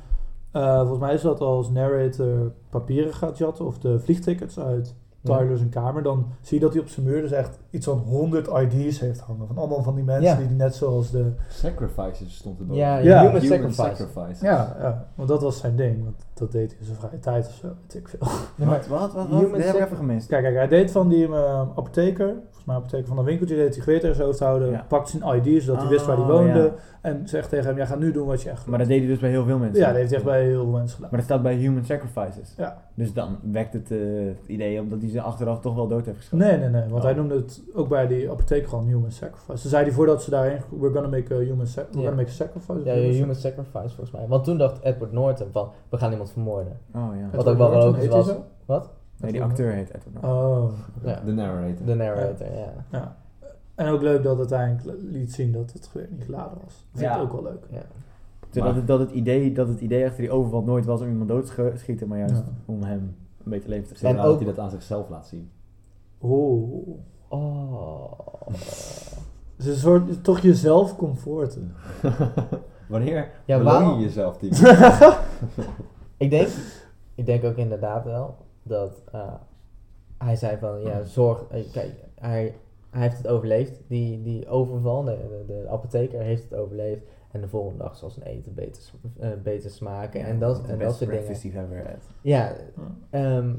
eh, 0.51 0.79
volgens 0.79 0.99
mij 1.01 1.15
is 1.15 1.23
dat 1.23 1.41
als 1.41 1.71
narrator 1.71 2.53
papieren 2.71 3.15
gaat 3.15 3.39
jatten 3.39 3.65
of 3.67 3.79
de 3.79 3.99
vliegtickets 4.01 4.59
uit 4.59 4.95
Ja. 5.25 5.39
Tyler 5.39 5.57
zijn 5.57 5.69
kamer, 5.69 6.03
dan 6.03 6.27
zie 6.41 6.59
je 6.59 6.65
dat 6.65 6.73
hij 6.73 6.83
op 6.83 6.89
zijn 6.89 7.07
muur 7.07 7.21
dus 7.21 7.33
echt 7.33 7.59
iets 7.71 7.87
van 7.87 7.99
100 7.99 8.49
ID's 8.49 9.01
heeft 9.01 9.21
hangen. 9.21 9.47
Van 9.47 9.57
allemaal 9.59 9.83
van 9.83 9.95
die 9.95 10.05
mensen 10.05 10.31
Ja. 10.41 10.47
die 10.47 10.57
net 10.57 10.75
zoals 10.75 11.11
de... 11.11 11.33
Sacrifices 11.49 12.35
stond 12.37 12.59
erboven. 12.59 12.83
Ja, 12.83 12.97
Ja. 12.99 13.21
human, 13.23 13.41
Human 13.41 13.73
sacrifice. 13.73 14.05
sacrifices. 14.07 14.41
Ja, 14.41 14.77
ja, 14.81 15.07
want 15.15 15.29
dat 15.29 15.43
was 15.43 15.59
zijn 15.59 15.77
ding. 15.77 16.05
Want 16.05 16.17
dat 16.35 16.53
deed 16.53 16.71
hij 16.71 16.79
in 16.81 16.85
zijn 16.87 16.97
vrije 16.99 17.19
tijd 17.19 17.47
of 17.47 17.53
zo, 17.53 17.67
weet 17.81 17.95
ik 17.95 18.09
veel. 18.09 18.19
Ja, 18.57 18.65
maar 18.67 18.67
Wat, 18.67 18.87
wat, 18.87 19.13
wat? 19.13 19.27
Human 19.27 19.43
wat? 19.43 19.51
Dat 19.51 19.59
heb 19.61 19.69
ik 19.69 19.73
sac- 19.75 19.85
even 19.85 19.97
gemist. 19.97 20.27
Kijk, 20.27 20.43
kijk, 20.43 20.55
hij 20.55 20.69
deed 20.69 20.91
van 20.91 21.09
die 21.09 21.27
eh, 21.27 21.61
apotheker, 21.61 22.35
volgens 22.63 22.67
mij 22.67 22.75
apotheker 22.77 23.07
van 23.09 23.19
een 23.19 23.25
winkeltje, 23.25 23.57
deed 23.57 23.75
hij 23.75 23.85
geweten 23.85 24.09
in 24.09 24.15
zijn 24.15 24.27
hoofd 24.27 24.39
houden, 24.41 24.71
Ja. 24.71 24.85
pakt 24.89 25.09
zijn 25.09 25.45
ID 25.45 25.63
zodat 25.63 25.81
hij 25.81 25.91
wist 25.91 26.07
waar 26.07 26.17
hij 26.17 26.25
Oh, 26.25 26.31
woonde 26.31 26.63
ja. 26.63 26.73
en 27.01 27.29
zegt 27.29 27.49
tegen 27.49 27.67
hem, 27.67 27.77
jij 27.77 27.87
gaat 27.87 27.99
nu 27.99 28.13
doen 28.13 28.27
wat 28.27 28.43
je 28.43 28.51
echt 28.51 28.67
Maar 28.67 28.79
dat 28.79 28.89
deed 28.89 28.99
hij 28.99 29.09
dus 29.09 29.19
bij 29.19 29.31
heel 29.31 29.45
veel 29.45 29.59
mensen. 29.59 29.79
Ja, 29.81 29.87
dat 29.87 29.97
heeft 29.97 30.09
hij 30.09 30.19
echt 30.19 30.27
bij 30.29 30.43
heel 30.45 30.63
veel 30.63 30.73
mensen 30.73 30.95
gedaan. 30.95 31.09
Maar 31.11 31.19
dat 31.21 31.29
staat 31.29 31.43
bij 31.43 31.55
human 31.55 31.85
sacrifices. 31.85 32.55
Ja. 32.57 32.83
Dus 32.95 33.13
dan 33.13 33.37
wekt 33.43 33.73
het, 33.73 33.91
eh, 33.91 33.99
het 34.27 34.47
idee 34.47 34.81
op 34.81 34.91
dat 34.91 35.01
hij 35.01 35.11
ze 35.11 35.21
achteraf 35.21 35.61
toch 35.61 35.75
wel 35.75 35.89
dood 35.89 36.05
heeft 36.07 36.17
geschoten. 36.19 36.47
Nee, 36.47 36.59
nee, 36.59 36.69
nee, 36.69 36.81
want 36.83 36.95
Oh. 36.95 37.03
hij 37.03 37.13
noemde 37.15 37.35
het 37.35 37.63
ook 37.75 37.89
bij 37.89 38.07
die 38.07 38.31
apotheker 38.31 38.69
gewoon 38.69 38.87
human 38.87 39.11
sacrifice. 39.11 39.59
Ze 39.63 39.69
zei 39.69 39.85
hij 39.85 39.93
voordat 39.93 40.23
ze 40.23 40.31
daarheen, 40.31 40.59
we're 40.81 40.93
gonna 40.95 41.09
make 41.09 41.35
a 41.35 41.39
human, 41.39 41.67
sac- 41.67 41.87
we're 41.91 42.01
Ja. 42.03 42.09
gonna 42.09 42.17
make 42.23 42.29
a 42.29 42.33
sacrifice. 42.33 42.85
Ja, 42.85 42.95
Human 42.95 43.11
human 43.15 43.35
sacrifice 43.35 43.89
volgens 43.89 44.11
mij. 44.11 44.27
Want 44.29 44.45
toen 44.45 44.59
dacht 44.59 44.83
Edward 44.83 45.13
Norton 45.13 45.47
van, 45.53 45.69
we 45.89 45.97
gaan 45.99 46.11
iemand 46.11 46.31
vermoorden. 46.31 46.73
Oh 46.95 47.09
ja. 47.21 47.37
Wat 47.37 47.49
ook 47.49 47.57
wel 47.59 47.71
logisch 47.71 48.07
was. 48.09 48.27
zo? 48.27 48.45
Wat? 48.65 48.91
Nee, 49.23 49.33
die 49.33 49.43
acteur 49.43 49.73
heet 49.73 49.89
Edward 49.95 50.13
Norton. 50.23 50.31
Oh, 50.63 50.73
Ja. 51.05 51.21
De 51.25 51.33
narrator. 51.33 51.87
De 51.87 51.95
narrator, 51.95 52.47
ja. 52.53 52.73
ja. 52.91 53.17
En 53.75 53.89
ook 53.89 54.03
leuk 54.03 54.23
dat 54.23 54.39
het 54.39 54.53
uiteindelijk 54.53 54.99
liet 55.03 55.33
zien 55.33 55.53
dat 55.53 55.73
het 55.73 55.87
geweer 55.87 56.09
niet 56.11 56.25
geladen 56.25 56.59
was. 56.65 56.87
Vind 56.93 57.05
Ja. 57.05 57.17
ik 57.17 57.23
ook 57.23 57.33
wel 57.33 57.43
leuk. 57.43 57.65
ja. 57.71 57.83
Zodat 58.51 58.75
het, 58.75 58.87
dat, 58.87 58.99
het 59.01 59.11
idee, 59.11 59.53
dat 59.53 59.69
het 59.69 59.81
idee 59.81 60.05
achter 60.07 60.21
die 60.21 60.31
overval 60.31 60.63
nooit 60.63 60.85
was 60.85 61.01
om 61.01 61.09
iemand 61.09 61.29
dood 61.29 61.55
te 61.55 61.73
schieten, 61.75 62.09
maar 62.09 62.19
juist 62.19 62.35
Ja. 62.35 62.43
om 62.65 62.83
hem 62.83 63.17
een 63.45 63.51
beetje 63.51 63.69
leven 63.69 63.87
te 63.89 63.93
En 63.95 63.99
geven. 64.01 64.17
En 64.19 64.25
ook 64.25 64.31
ook- 64.33 64.37
hij 64.39 64.47
dat 64.47 64.59
aan 64.59 64.71
zichzelf 64.71 65.09
laat 65.09 65.27
zien. 65.27 65.51
Oh. 66.19 66.89
Oh. 67.29 68.13
Het 69.57 69.67
is 69.67 69.67
een 69.67 69.75
soort, 69.81 70.25
toch 70.25 70.39
jezelf 70.41 70.97
comforten. 70.97 71.75
Wanneer 72.89 73.31
Ja, 73.45 73.59
beloon 73.59 73.73
waarom? 73.73 73.99
je 73.99 74.05
jezelf 74.05 74.39
die? 74.39 74.51
Ik 76.17 76.31
denk, 76.31 76.49
ik 77.15 77.27
denk 77.27 77.45
ook 77.45 77.57
inderdaad 77.57 78.05
wel 78.05 78.37
dat 78.63 79.03
eh, 79.13 79.35
hij 80.19 80.37
zei 80.37 80.59
van, 80.59 80.81
ja, 80.81 81.03
zorg, 81.05 81.45
eh, 81.51 81.71
kijk, 81.73 81.93
hij, 82.15 82.55
hij 82.91 83.03
heeft 83.03 83.17
het 83.17 83.29
overleefd, 83.29 83.81
die, 83.87 84.23
die 84.23 84.49
overval, 84.49 85.03
de, 85.05 85.17
de, 85.29 85.45
de 85.47 85.69
apotheker 85.69 86.21
heeft 86.21 86.43
het 86.43 86.55
overleefd. 86.55 87.03
En 87.31 87.41
de 87.41 87.49
volgende 87.49 87.79
dag 87.79 87.97
zal 87.97 88.11
zijn 88.11 88.27
eten 88.27 88.55
beter, 88.55 88.83
eh, 89.19 89.29
beter 89.43 89.71
smaken 89.71 90.25
en 90.25 90.39
dat, 90.39 90.57
en 90.67 90.79
dat 90.79 90.97
soort 90.97 91.11
dingen. 91.11 91.27
Ja, 92.21 92.53
ehm, 93.11 93.55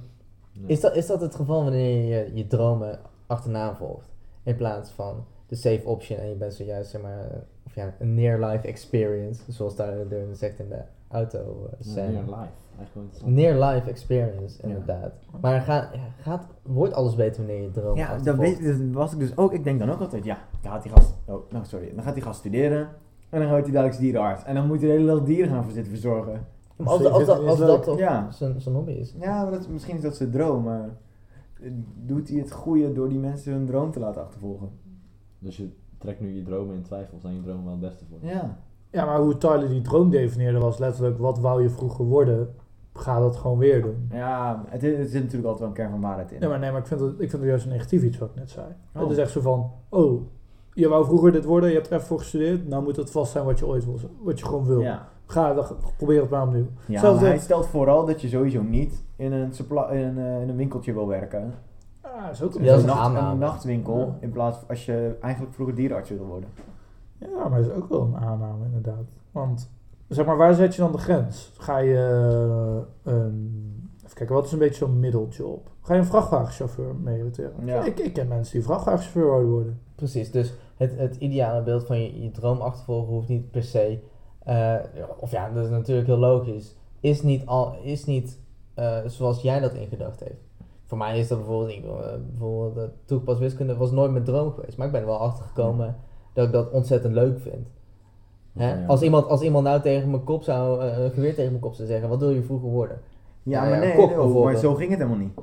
Nee. 0.60 0.68
is, 0.72 0.80
dat, 0.80 0.96
is 0.96 1.08
dat 1.08 1.22
het 1.22 1.36
geval 1.36 1.64
wanneer 1.64 2.16
je 2.16 2.36
je 2.36 2.48
dromen 2.48 3.00
achterna 3.28 3.76
volgt? 3.76 4.14
In 4.44 4.56
plaats 4.56 4.92
van 4.92 5.26
de 5.48 5.56
safe 5.56 5.82
option 5.86 6.20
en 6.20 6.30
je 6.30 6.36
bent 6.36 6.54
zojuist, 6.54 6.90
zeg 6.92 7.02
maar, 7.02 7.30
of 7.66 7.76
ja, 7.76 7.94
een 8.00 8.14
near-life 8.14 8.68
experience, 8.68 9.52
zoals 9.52 9.76
Tyler 9.76 10.10
Durden 10.10 10.36
zegt 10.36 10.60
in 10.60 10.70
de 10.70 10.82
auto 11.14 11.68
Ja, 11.72 11.77
scène. 11.80 12.11
near 12.11 12.23
life. 12.23 12.52
Eigenlijk 12.77 12.95
interessant. 13.07 13.35
Near-life 13.35 13.90
experience, 13.90 14.57
Ja. 14.61 14.68
inderdaad. 14.68 15.14
Maar 15.41 15.61
gaat, 16.22 16.48
wordt 16.64 16.94
alles 16.94 17.15
beter 17.15 17.45
wanneer 17.45 17.61
je 17.64 17.72
droom 17.72 17.98
Ja, 17.98 18.18
dat, 18.18 18.35
weet, 18.35 18.64
dat 18.65 18.77
was 18.91 19.14
ik 19.14 19.19
dus 19.19 19.38
ook. 19.38 19.53
Ik 19.53 19.64
denk 19.64 19.80
dan 19.80 19.91
ook 19.91 19.99
altijd, 19.99 20.23
ja, 20.23 20.38
dan 20.61 20.72
gaat 20.72 20.84
die 20.84 20.91
gast, 20.91 21.15
oh, 21.26 21.52
nou 21.52 21.65
sorry, 21.65 21.91
dan 21.95 22.03
gaat 22.03 22.14
die 22.14 22.23
gast 22.23 22.40
studeren. 22.40 22.88
En 23.30 23.40
dan 23.40 23.49
gaat 23.49 23.64
hij 23.64 23.72
dadelijk 23.72 23.99
dierenarts. 23.99 24.44
En 24.44 24.56
dan 24.56 24.68
moet 24.68 24.80
hij 24.81 24.88
de 24.90 24.94
hele 24.95 25.07
dag 25.15 25.23
dieren 25.23 25.49
gaan 25.52 25.64
voor 25.64 25.72
zitten 25.73 25.91
verzorgen. 25.91 26.45
Maar 26.76 26.88
als, 26.88 27.06
als, 27.06 27.26
dat- 27.26 27.40
als 27.45 27.60
Is 27.60 27.65
dat 27.65 27.84
toch 27.84 27.98
Ja. 27.99 28.31
zijn 28.31 28.61
zijn 28.61 28.76
hobby 28.76 28.91
is. 28.91 29.15
Ja, 29.19 29.41
maar 29.41 29.52
dat, 29.52 29.60
is- 29.61 29.68
misschien 29.68 29.95
is 29.95 30.02
dat 30.02 30.15
zijn 30.15 30.31
droom, 30.31 30.64
maar 30.64 30.90
eh, 31.61 31.72
doet 31.95 32.30
hij 32.30 32.38
het 32.40 32.52
goede 32.52 32.94
door 32.94 33.10
die 33.10 33.19
mensen 33.19 33.53
hun 33.53 33.65
droom 33.65 33.91
te 33.91 33.99
laten 33.99 34.22
achtervolgen? 34.22 34.69
Dus 35.40 35.57
je 35.57 35.69
trekt 35.98 36.19
nu 36.19 36.35
je 36.35 36.44
dromen 36.44 36.76
in 36.76 36.81
twijfel. 36.81 37.19
Zijn 37.19 37.35
je 37.35 37.41
dromen 37.41 37.64
wel 37.64 37.72
het 37.72 37.81
beste 37.81 38.06
voor? 38.10 38.18
Ja. 38.30 38.57
Ja, 38.94 39.06
maar 39.06 39.20
hoe 39.20 39.38
Tyler 39.38 39.70
die 39.70 39.82
droom 39.82 40.10
definieerde 40.10 40.60
was 40.60 40.78
letterlijk, 40.78 41.18
wat 41.18 41.40
wou 41.40 41.61
je 41.61 41.70
vroeger 41.70 42.06
worden? 42.06 42.56
Ga 42.94 43.20
dat 43.20 43.36
gewoon 43.36 43.57
weer 43.57 43.82
doen. 43.82 44.07
Ja, 44.11 44.64
het, 44.68 44.84
is- 44.84 45.11
zit 45.11 45.22
natuurlijk 45.24 45.44
altijd 45.48 45.60
wel 45.60 45.68
een 45.68 45.74
kern 45.74 45.90
van 45.90 46.02
waarheid 46.02 46.32
in. 46.32 46.40
Ja, 46.41 46.48
maar 46.48 46.60
nee, 46.60 46.72
maar 46.72 46.80
ik 46.80 46.88
vind 46.88 46.99
het, 46.99 47.11
ik 47.11 47.18
vind 47.30 47.32
het 47.32 47.44
juist 47.44 47.65
een 47.65 47.72
negatief 47.72 48.03
iets 48.03 48.18
wat 48.18 48.30
ik 48.30 48.36
net 48.36 48.49
zei. 48.49 48.65
Oh. 48.95 49.02
Het 49.02 49.11
is 49.11 49.18
echt 49.18 49.32
zo 49.32 49.41
van, 49.41 49.72
oh, 49.90 50.22
je 50.74 50.88
wou 50.88 51.06
vroeger 51.06 51.32
dit 51.32 51.45
worden, 51.45 51.70
je 51.70 51.76
hebt 51.76 51.88
er 51.88 51.94
even 51.94 52.07
voor 52.07 52.20
gestudeerd, 52.20 52.68
nou 52.68 52.84
moet 52.84 52.95
het 52.95 53.11
vast 53.11 53.32
zijn 53.32 53.45
wat 53.45 53.60
je 53.60 53.68
ooit 53.68 53.86
wil, 53.86 53.99
wat 54.22 54.40
je 54.40 54.45
gewoon 54.45 54.65
wil. 54.65 54.80
Ja. 54.82 55.07
Ga, 55.26 55.53
dan, 55.53 55.65
probeer 55.98 56.22
het 56.22 56.30
maar 56.30 56.44
opnieuw. 56.48 56.68
Ja, 56.86 56.99
Zelfs 56.99 57.20
maar 57.22 57.30
hij 57.30 57.40
stelt 57.40 57.65
vooral 57.65 58.06
dat 58.06 58.22
je 58.22 58.28
sowieso 58.28 58.61
niet 58.61 59.03
in 59.15 59.32
een, 59.32 59.53
supply, 59.53 59.82
in 59.91 59.98
een, 60.06 60.18
eh, 60.18 60.41
in 60.41 60.49
een 60.49 60.56
winkeltje 60.56 60.94
wil 60.94 61.07
werken. 61.07 61.53
Ah, 62.02 62.11
is 62.32 62.44
ook 62.44 62.53
Ja, 62.53 62.60
een 62.60 62.65
dat 62.65 62.76
is 62.76 62.82
een, 62.82 62.88
nacht, 62.88 63.38
nachtwinkel, 63.38 63.98
Ja. 63.98 64.15
in 64.20 64.32
plaats 64.32 64.57
van 64.57 64.68
als 64.68 64.86
je 64.86 65.15
eigenlijk 65.22 65.53
vroeger 65.53 65.76
dierenarts 65.76 66.10
wilde 66.10 66.24
worden. 66.26 66.49
Ja, 67.32 67.48
maar 67.50 67.62
dat 67.62 67.70
is 67.70 67.76
ook 67.76 67.90
wel 67.90 68.02
een 68.02 68.18
aanname 68.18 68.66
inderdaad. 68.66 69.04
Want, 69.32 69.72
zeg 70.08 70.26
maar, 70.26 70.38
waar 70.38 70.54
zet 70.54 70.76
je 70.76 70.82
dan 70.82 70.91
de 70.91 70.98
grens? 70.98 71.52
Ga 71.58 71.78
je, 71.78 71.95
eh, 73.04 73.14
een, 73.14 73.90
even 74.04 74.16
kijken, 74.16 74.36
wat 74.36 74.45
is 74.45 74.52
een 74.52 74.60
beetje 74.60 74.86
zo'n 74.86 75.00
middeljob? 75.00 75.70
Ga 75.82 75.94
je 75.94 76.00
een 76.00 76.06
vrachtwagenchauffeur 76.06 76.95
meeriteren? 76.95 77.66
Ja. 77.66 77.84
Ik, 77.84 78.00
ik 78.00 78.14
ken 78.14 78.28
mensen 78.28 78.54
die 78.54 78.64
vrachtwagenchauffeur 78.64 79.45
worden. 79.45 79.80
Precies, 79.95 80.32
dus 80.32 80.54
het, 80.78 80.98
het 80.98 81.16
ideale 81.16 81.64
beeld 81.64 81.86
van 81.86 82.02
je, 82.02 82.22
je 82.22 82.32
droom 82.32 82.62
achtervolgen 82.62 83.14
hoeft 83.14 83.28
niet 83.28 83.52
per 83.52 83.64
se, 83.64 84.00
eh, 84.44 84.76
of 85.18 85.32
ja, 85.32 85.50
dat 85.50 85.64
is 85.64 85.70
natuurlijk 85.70 86.08
heel 86.08 86.18
logisch, 86.18 86.76
is 87.00 87.22
niet, 87.22 87.45
al, 87.45 87.76
is 87.82 88.06
niet 88.06 88.40
eh, 88.74 88.98
zoals 89.06 89.41
jij 89.41 89.60
dat 89.60 89.74
in 89.74 89.88
gedachten 89.88 90.28
heeft. 90.28 90.41
Voor 90.86 90.98
mij 90.98 91.20
is 91.20 91.28
dat 91.28 91.38
bijvoorbeeld, 91.38 91.78
ik, 91.78 91.84
eh, 91.84 92.14
bijvoorbeeld 92.28 92.78
uh, 92.78 92.94
toegepast 93.06 93.40
wiskunde 93.40 93.76
was 93.76 93.91
nooit 93.91 94.12
mijn 94.12 94.24
droom 94.24 94.52
geweest, 94.52 94.78
maar 94.78 94.86
ik 94.86 94.91
ben 94.91 95.02
er 95.02 95.08
wel 95.08 95.20
achter 95.20 95.45
gekomen 95.45 95.95
dat 96.34 96.46
ik 96.46 96.52
dat 96.52 96.72
ontzettend 96.72 97.14
leuk 97.14 97.40
vind. 97.40 97.68
Hè? 98.54 98.70
Ja, 98.70 98.80
ja. 98.80 98.86
Als, 98.86 99.02
iemand, 99.02 99.28
als 99.28 99.42
iemand 99.42 99.64
nou 99.66 99.82
tegen 99.82 100.10
mijn 100.10 100.24
kop 100.24 100.44
zou, 100.44 100.82
eh, 100.82 100.98
een 100.98 101.12
geweer 101.12 101.36
tegen 101.36 101.50
mijn 101.50 101.64
kop 101.64 101.74
zou 101.74 101.88
zeggen, 101.88 102.10
wat 102.10 102.20
wil 102.20 102.30
je 102.30 102.44
vroeger 102.44 102.70
worden? 102.70 103.00
Ja, 103.44 103.60
Nou 103.60 103.70
maar 103.70 103.88
ja, 103.88 103.96
nee, 103.96 104.08
nee, 104.08 104.44
maar 104.44 104.56
zo 104.56 104.76
ging 104.76 104.90
het 104.90 105.00
helemaal 105.00 105.22
niet. 105.22 105.40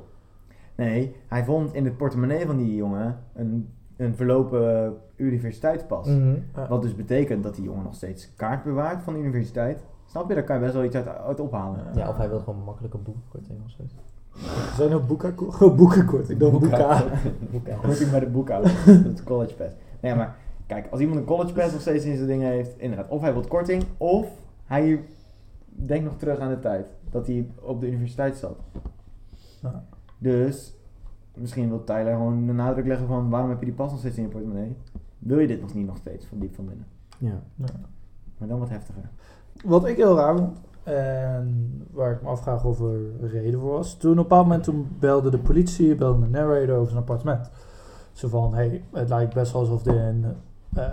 Nee, 0.75 1.15
hij 1.27 1.43
vond 1.43 1.73
in 1.73 1.85
het 1.85 1.97
portemonnee 1.97 2.45
van 2.45 2.57
die 2.57 2.75
jongen 2.75 3.19
een, 3.33 3.73
een 3.97 4.15
verlopen 4.15 4.97
universiteitspas. 5.15 6.07
Mhm. 6.07 6.35
Ja. 6.55 6.67
Wat 6.67 6.81
dus 6.81 6.95
betekent 6.95 7.43
dat 7.43 7.55
die 7.55 7.63
jongen 7.63 7.83
nog 7.83 7.95
steeds 7.95 8.35
kaart 8.35 8.63
bewaart 8.63 9.03
van 9.03 9.13
de 9.13 9.19
universiteit. 9.19 9.83
Snap 10.05 10.27
je? 10.27 10.33
Daar 10.33 10.43
kan 10.43 10.55
je 10.55 10.61
best 10.61 10.73
wel 10.73 10.83
iets 10.83 10.95
uit, 10.95 11.07
uit 11.07 11.39
ophalen. 11.39 11.79
Ja, 11.95 12.09
of 12.09 12.17
hij 12.17 12.29
wil 12.29 12.39
gewoon 12.39 12.63
makkelijk 12.63 12.93
een 12.93 13.03
boekkorting 13.03 13.59
of 13.65 13.71
zo. 13.71 13.83
Er 14.33 14.75
zijn 14.75 14.93
ook 14.93 15.07
boeken, 15.07 15.35
oh, 15.39 15.75
boekenkort. 15.77 16.29
Ik 16.29 16.39
dacht 16.39 16.59
boeka. 16.59 17.03
Boeken. 17.51 17.77
Korting 17.81 18.09
bij 18.09 18.19
de 18.19 18.25
boekhouder. 18.25 18.71
dat 19.03 19.13
is 19.13 19.23
college 19.23 19.55
pass. 19.55 19.75
Nee, 19.99 20.15
maar 20.15 20.35
kijk, 20.71 20.87
als 20.91 20.99
iemand 20.99 21.19
een 21.19 21.25
college 21.25 21.53
pass 21.53 21.71
nog 21.71 21.81
steeds 21.81 22.05
in 22.05 22.15
zijn 22.15 22.27
dingen 22.27 22.47
heeft, 22.47 22.77
inderdaad, 22.77 23.09
of 23.09 23.21
hij 23.21 23.33
wil 23.33 23.47
korting, 23.47 23.83
of 23.97 24.27
hij 24.65 25.03
denkt 25.65 26.03
nog 26.03 26.17
terug 26.17 26.39
aan 26.39 26.49
de 26.49 26.59
tijd 26.59 26.87
dat 27.09 27.27
hij 27.27 27.47
op 27.61 27.79
de 27.81 27.87
universiteit 27.87 28.37
zat. 28.37 28.59
Ja. 29.61 29.85
Dus 30.17 30.73
misschien 31.33 31.69
wil 31.69 31.83
Tyler 31.83 32.13
gewoon 32.13 32.45
de 32.45 32.53
nadruk 32.53 32.85
leggen 32.85 33.07
van 33.07 33.29
waarom 33.29 33.49
heb 33.49 33.59
je 33.59 33.65
die 33.65 33.73
pas 33.73 33.91
nog 33.91 33.99
steeds 33.99 34.17
in 34.17 34.23
je 34.23 34.29
portemonnee? 34.29 34.75
Wil 35.19 35.39
je 35.39 35.47
dit 35.47 35.61
nog 35.61 35.73
niet 35.73 35.87
nog 35.87 35.97
steeds 35.97 36.25
van 36.25 36.39
diep 36.39 36.55
van 36.55 36.65
binnen? 36.65 36.85
Ja. 37.17 37.41
Ja. 37.55 37.65
Maar 38.37 38.47
dan 38.47 38.59
wat 38.59 38.69
heftiger. 38.69 39.09
Wat 39.65 39.85
ik 39.85 39.97
heel 39.97 40.15
raar 40.15 40.37
vond, 40.37 40.57
En 40.83 41.87
waar 41.91 42.11
ik 42.11 42.21
me 42.21 42.27
afvraag 42.27 42.65
of 42.65 42.79
er 42.79 42.95
een 43.21 43.29
reden 43.29 43.59
voor 43.59 43.71
was. 43.71 43.97
Toen 43.97 44.11
op 44.11 44.17
een 44.17 44.23
bepaald 44.23 44.45
moment 44.45 44.63
toen 44.63 44.95
belde 44.99 45.29
de 45.29 45.39
politie, 45.39 45.95
belde 45.95 46.19
de 46.19 46.29
narrator 46.29 46.75
over 46.75 46.91
zijn 46.91 46.99
appartement. 46.99 47.49
Zo 48.11 48.27
van, 48.27 48.53
hey, 48.53 48.83
het 48.91 49.09
lijkt 49.09 49.33
best 49.33 49.51
wel 49.51 49.61
alsof 49.61 49.83
dit 49.83 49.95
een 49.95 50.25
eh 50.75 50.83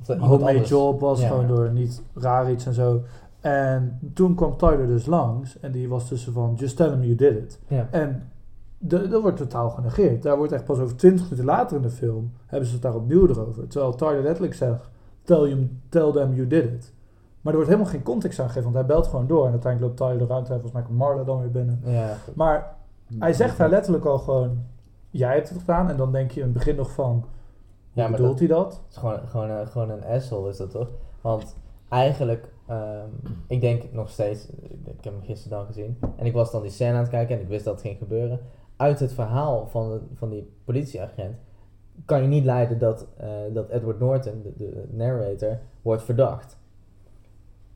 Of 0.00 0.06
dat 0.06 0.16
iemand 0.16 0.30
homemade 0.30 0.52
anders- 0.52 0.68
job 0.68 1.00
was, 1.00 1.20
Ja. 1.20 1.28
gewoon 1.28 1.46
door 1.46 1.70
niet 1.70 2.02
raar 2.14 2.50
iets 2.50 2.66
en 2.66 2.74
zo. 2.74 3.02
En 3.40 3.98
toen 4.14 4.34
kwam 4.34 4.56
Tyler 4.56 4.86
dus 4.86 5.06
langs 5.06 5.58
en 5.60 5.72
die 5.72 5.88
was 5.88 6.08
tussen 6.08 6.32
van, 6.32 6.54
just 6.56 6.76
tell 6.76 6.88
him 6.90 7.02
you 7.02 7.14
did 7.14 7.36
it. 7.36 7.58
Ja. 7.66 7.86
En 7.90 8.30
de- 8.78 9.08
dat 9.08 9.22
wordt 9.22 9.36
totaal 9.36 9.70
genegeerd. 9.70 10.22
Daar 10.22 10.36
wordt 10.36 10.52
echt 10.52 10.64
pas 10.64 10.78
over 10.78 10.96
20 10.96 11.24
minuten 11.24 11.44
later 11.44 11.76
in 11.76 11.82
de 11.82 11.90
film, 11.90 12.32
hebben 12.46 12.68
ze 12.68 12.74
het 12.74 12.82
daar 12.82 12.94
opnieuw 12.94 13.28
erover. 13.28 13.66
Terwijl 13.66 13.94
Tyler 13.94 14.22
letterlijk 14.22 14.54
zegt, 14.54 14.88
tell, 15.22 15.36
you, 15.48 15.70
tell 15.88 16.12
them 16.12 16.34
you 16.34 16.46
did 16.46 16.64
it. 16.64 16.92
Maar 17.40 17.52
er 17.52 17.58
wordt 17.58 17.68
helemaal 17.74 17.92
geen 17.92 18.02
context 18.02 18.38
aan 18.38 18.46
gegeven, 18.46 18.72
want 18.72 18.74
hij 18.86 18.94
belt 18.94 19.06
gewoon 19.06 19.26
door. 19.26 19.44
En 19.44 19.50
uiteindelijk 19.50 19.82
loopt 20.00 20.10
Tyler 20.10 20.26
de 20.26 20.32
ruimte 20.32 20.48
en 20.52 20.60
volgens 20.60 20.72
mij 20.72 20.82
komt 20.82 20.98
Marla 20.98 21.22
dan 21.22 21.40
weer 21.40 21.50
binnen. 21.50 21.80
Ja, 21.84 22.16
Maar 22.34 22.74
hij 23.18 23.32
zegt 23.32 23.56
daar 23.58 23.68
letterlijk 23.68 24.04
al 24.04 24.18
gewoon, 24.18 24.58
jij 25.10 25.34
hebt 25.34 25.48
het 25.48 25.58
gedaan. 25.58 25.90
En 25.90 25.96
dan 25.96 26.12
denk 26.12 26.30
je 26.30 26.40
in 26.40 26.46
het 26.46 26.54
begin 26.54 26.76
nog 26.76 26.90
van, 26.90 27.24
hoe 27.92 28.02
Ja, 28.02 28.10
bedoelt 28.10 28.38
hij 28.38 28.48
dat? 28.48 28.72
Het 28.72 28.90
is 28.90 28.96
gewoon, 28.96 29.18
gewoon, 29.28 29.50
een- 29.50 29.66
gewoon 29.66 29.90
een 29.90 30.04
asshole 30.04 30.48
is 30.48 30.56
dat 30.56 30.70
toch? 30.70 30.88
Want 31.20 31.56
eigenlijk, 31.88 32.52
ehm, 32.66 33.08
ik 33.46 33.60
denk 33.60 33.92
nog 33.92 34.10
steeds, 34.10 34.48
ik, 34.84 35.04
heb 35.04 35.12
hem 35.12 35.22
gisteren 35.22 35.58
dan 35.58 35.66
gezien. 35.66 35.98
En 36.16 36.26
ik 36.26 36.32
was 36.32 36.50
dan 36.50 36.62
die 36.62 36.70
scène 36.70 36.92
aan 36.92 36.98
het 37.00 37.08
kijken 37.08 37.36
en 37.36 37.42
ik 37.42 37.48
wist 37.48 37.64
dat 37.64 37.74
het 37.74 37.82
ging 37.82 37.98
gebeuren. 37.98 38.40
Uit 38.76 39.00
het 39.00 39.12
verhaal 39.12 39.66
van, 39.66 39.90
de, 39.90 40.00
van 40.14 40.30
die 40.30 40.52
politieagent 40.64 41.36
kan 42.04 42.22
je 42.22 42.28
niet 42.28 42.44
leiden 42.44 42.78
dat, 42.78 43.06
eh, 43.16 43.28
dat 43.52 43.68
Edward 43.70 43.98
Norton, 43.98 44.42
de, 44.42 44.52
de 44.56 44.84
narrator, 44.90 45.58
wordt 45.82 46.02
verdacht. 46.02 46.58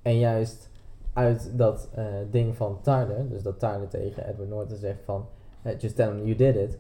En 0.03 0.19
juist 0.19 0.71
uit 1.13 1.51
dat 1.57 1.89
eh, 1.95 2.05
ding 2.31 2.57
van 2.57 2.79
Tyler, 2.83 3.29
dus 3.29 3.43
dat 3.43 3.59
Tyler 3.59 3.89
tegen 3.89 4.29
Edward 4.29 4.49
Norton 4.49 4.77
zegt 4.77 5.03
van, 5.05 5.27
eh, 5.63 5.79
just 5.79 5.97
tell 5.97 6.07
him 6.07 6.25
you 6.25 6.35
did 6.37 6.57
it, 6.57 6.79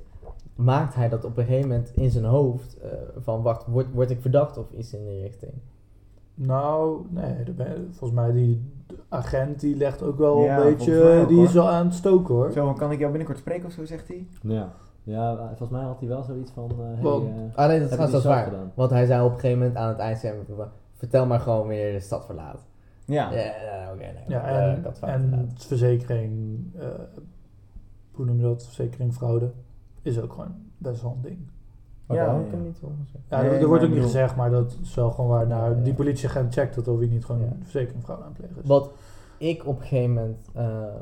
maakt 0.55 0.95
hij 0.95 1.09
dat 1.09 1.25
op 1.25 1.37
een 1.37 1.45
gegeven 1.45 1.69
moment 1.69 1.93
in 1.95 2.11
zijn 2.11 2.25
hoofd 2.25 2.79
eh, 2.81 2.89
van, 3.19 3.43
wacht, 3.43 3.67
word, 3.67 3.87
word 3.93 4.11
ik 4.11 4.21
verdacht 4.21 4.57
of 4.59 4.71
iets 4.71 4.95
in 4.95 5.05
die 5.05 5.21
richting? 5.23 5.53
Nou, 6.35 7.07
nee, 7.11 7.53
ben- 7.57 7.89
volgens 7.91 8.21
mij 8.21 8.33
die 8.33 8.73
agent 9.09 9.61
die 9.61 9.77
legt 9.77 10.03
ook 10.03 10.19
wel 10.19 10.39
Ja, 10.43 10.57
een 10.59 10.63
beetje, 10.77 11.19
ook, 11.21 11.29
die 11.29 11.37
hoor. 11.37 11.47
is 11.47 11.53
wel 11.53 11.69
aan 11.69 11.85
het 11.87 11.95
stoken 11.95 12.35
hoor. 12.35 12.53
Zo, 12.53 12.73
kan 12.73 12.91
ik 12.93 12.99
jou 12.99 13.11
binnenkort 13.11 13.39
spreken 13.39 13.67
of 13.67 13.73
zo, 13.73 13.85
zegt 13.85 14.09
hij? 14.09 14.27
Ja. 14.43 14.73
ja, 15.03 15.37
volgens 15.47 15.71
mij 15.71 15.83
had 15.83 15.99
hij 16.01 16.09
wel 16.09 16.23
zoiets 16.23 16.51
van... 16.51 16.71
eh 16.71 16.77
hey, 16.79 17.03
Want- 17.03 17.25
eh, 17.29 17.57
Ah 17.59 17.69
nee, 17.69 17.81
dat 17.81 17.91
is 17.91 17.97
waar. 17.97 18.09
zelf 18.09 18.45
gedaan? 18.45 18.73
Want 18.75 18.91
hij 18.91 19.07
zei 19.07 19.25
op 19.25 19.33
een 19.33 19.39
gegeven 19.39 19.59
moment 19.59 19.77
aan 19.77 19.89
het 19.89 19.99
eind, 19.99 20.25
vertel 20.95 21.27
maar 21.27 21.41
gewoon 21.41 21.59
wanneer 21.59 21.87
je 21.87 21.93
de 21.93 22.01
stad 22.01 22.25
verlaat. 22.25 22.67
Ja. 23.05 23.33
Ja, 23.33 23.93
oké. 23.93 23.99
nee, 24.03 24.13
Ja, 24.29 24.45
eh, 24.45 24.73
en, 24.73 24.85
en 25.33 25.51
verzekering, 25.57 26.59
eh, 26.79 26.87
hoe 28.13 28.25
noem 28.25 28.37
je 28.37 28.43
dat, 28.43 28.65
verzekering 28.65 29.15
fraude, 29.15 29.51
is 30.07 30.21
ook 30.21 30.33
gewoon 30.33 30.55
best 30.79 31.03
wel 31.03 31.13
een 31.13 31.23
ding. 31.23 31.39
Maar 32.07 32.17
Ja, 32.17 32.35
heb 32.37 32.47
ik 32.47 32.53
ja. 32.53 32.59
niet 32.59 32.79
gezegd. 33.05 33.25
Ja, 33.29 33.41
Nee, 33.41 33.51
er, 33.51 33.67
wordt 33.67 33.85
ook 33.85 33.91
niet 33.91 34.03
gezegd, 34.03 34.37
maar 34.37 34.51
dat 34.51 34.79
is 34.83 34.95
wel 34.95 35.11
gewoon 35.11 35.31
waar. 35.31 35.47
Nou, 35.47 35.83
die 35.83 35.95
politieagent 35.95 36.53
checkt 36.55 36.75
dat 36.75 36.89
of 36.89 36.99
hij 36.99 37.09
niet 37.09 37.25
gewoon 37.25 37.41
Ja. 37.41 37.81
een 37.81 38.37
is. 38.57 38.67
Wat 38.67 38.93
ik 39.39 39.67
op 39.67 39.77
een 39.81 39.87
gegeven 39.87 40.15
moment 40.15 40.49
eh, 40.55 40.95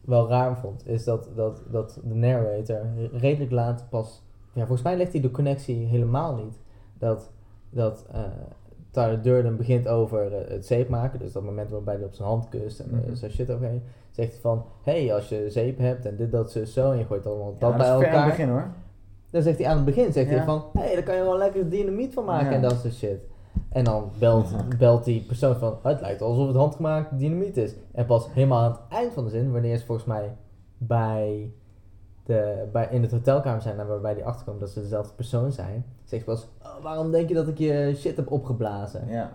wel 0.00 0.28
raar 0.28 0.58
vond, 0.58 0.86
is 0.86 1.04
dat, 1.04 1.28
dat, 1.34 1.62
dat 1.70 2.00
de 2.04 2.14
narrator 2.14 2.80
redelijk 3.12 3.50
laat 3.50 3.86
pas... 3.88 4.22
Ja, 4.52 4.60
volgens 4.60 4.82
mij 4.82 4.96
legt 4.96 5.12
hij 5.12 5.20
de 5.20 5.30
connectie 5.30 5.86
helemaal 5.86 6.34
niet. 6.36 6.60
Dat, 6.98 7.30
dat 7.70 8.06
eh 8.12 8.20
Tyler 8.92 9.22
Durden 9.22 9.56
begint 9.56 9.88
over 9.88 10.32
eh, 10.32 10.50
het 10.50 10.66
zeep 10.66 10.88
maken, 10.88 11.18
dus 11.18 11.32
dat 11.32 11.42
moment 11.42 11.70
waarbij 11.70 11.94
hij 11.94 12.04
op 12.04 12.12
zijn 12.14 12.28
hand 12.28 12.48
kust 12.48 12.80
en 12.80 12.90
eh, 12.92 13.06
Mhm. 13.06 13.14
zo 13.14 13.28
shit 13.28 13.50
overheen. 13.50 13.82
Zegt 14.10 14.30
hij 14.32 14.40
van, 14.40 14.64
hé, 14.82 15.04
hey, 15.04 15.14
als 15.14 15.28
je 15.28 15.50
zeep 15.50 15.78
hebt 15.78 16.06
en 16.06 16.16
dit, 16.16 16.32
dat, 16.32 16.50
zo, 16.52 16.64
zo, 16.64 16.90
en 16.92 16.98
je 16.98 17.04
gooit 17.04 17.26
allemaal 17.26 17.54
dat 17.58 17.70
Ja, 17.70 17.76
bij 17.76 17.86
dat 17.86 18.00
is 18.00 18.06
ver 18.06 18.08
aan 18.08 18.12
elkaar. 18.14 18.26
het 18.28 18.36
begin 18.36 18.48
hoor. 18.52 18.70
Dan 19.30 19.42
zegt 19.42 19.58
hij 19.58 19.66
aan 19.66 19.76
het 19.76 19.84
begin, 19.84 20.12
zegt 20.12 20.30
Ja. 20.30 20.36
hij 20.36 20.44
van, 20.44 20.64
hé, 20.72 20.80
hey, 20.80 20.94
daar 20.94 21.02
kan 21.02 21.16
je 21.16 21.22
wel 21.22 21.36
lekker 21.38 21.68
dynamiet 21.68 22.14
van 22.14 22.24
maken 22.24 22.46
Ja. 22.50 22.52
en 22.52 22.62
dat 22.62 22.80
soort 22.80 22.94
shit. 22.94 23.20
En 23.68 23.84
dan 23.84 24.10
belt, 24.18 24.54
belt 24.78 25.04
die 25.04 25.24
persoon 25.26 25.56
van, 25.56 25.72
"Oh, 25.72 25.84
het 25.84 26.00
lijkt 26.00 26.22
alsof 26.22 26.46
het 26.46 26.56
handgemaakt 26.56 27.18
dynamiet 27.18 27.56
is. 27.56 27.74
En 27.92 28.06
pas 28.06 28.32
helemaal 28.32 28.62
aan 28.62 28.70
het 28.70 28.80
eind 28.88 29.12
van 29.12 29.24
de 29.24 29.30
zin, 29.30 29.52
wanneer 29.52 29.76
ze 29.78 29.84
volgens 29.86 30.06
mij 30.06 30.36
bij 30.78 31.52
de, 32.24 32.68
bij, 32.72 32.88
in 32.90 33.02
het 33.02 33.10
hotelkamer 33.10 33.62
zijn 33.62 33.86
waarbij 33.86 34.14
die 34.14 34.24
achterkomt 34.24 34.60
dat 34.60 34.70
ze 34.70 34.80
dezelfde 34.80 35.12
persoon 35.14 35.52
zijn, 35.52 35.84
zegt 36.12 36.24
pas, 36.24 36.48
"Oh, 36.62 36.82
waarom 36.82 37.10
denk 37.10 37.28
je 37.28 37.34
dat 37.34 37.48
ik 37.48 37.58
je 37.58 37.92
shit 37.96 38.16
heb 38.16 38.30
opgeblazen? 38.30 39.08
Ja. 39.08 39.22
En 39.22 39.32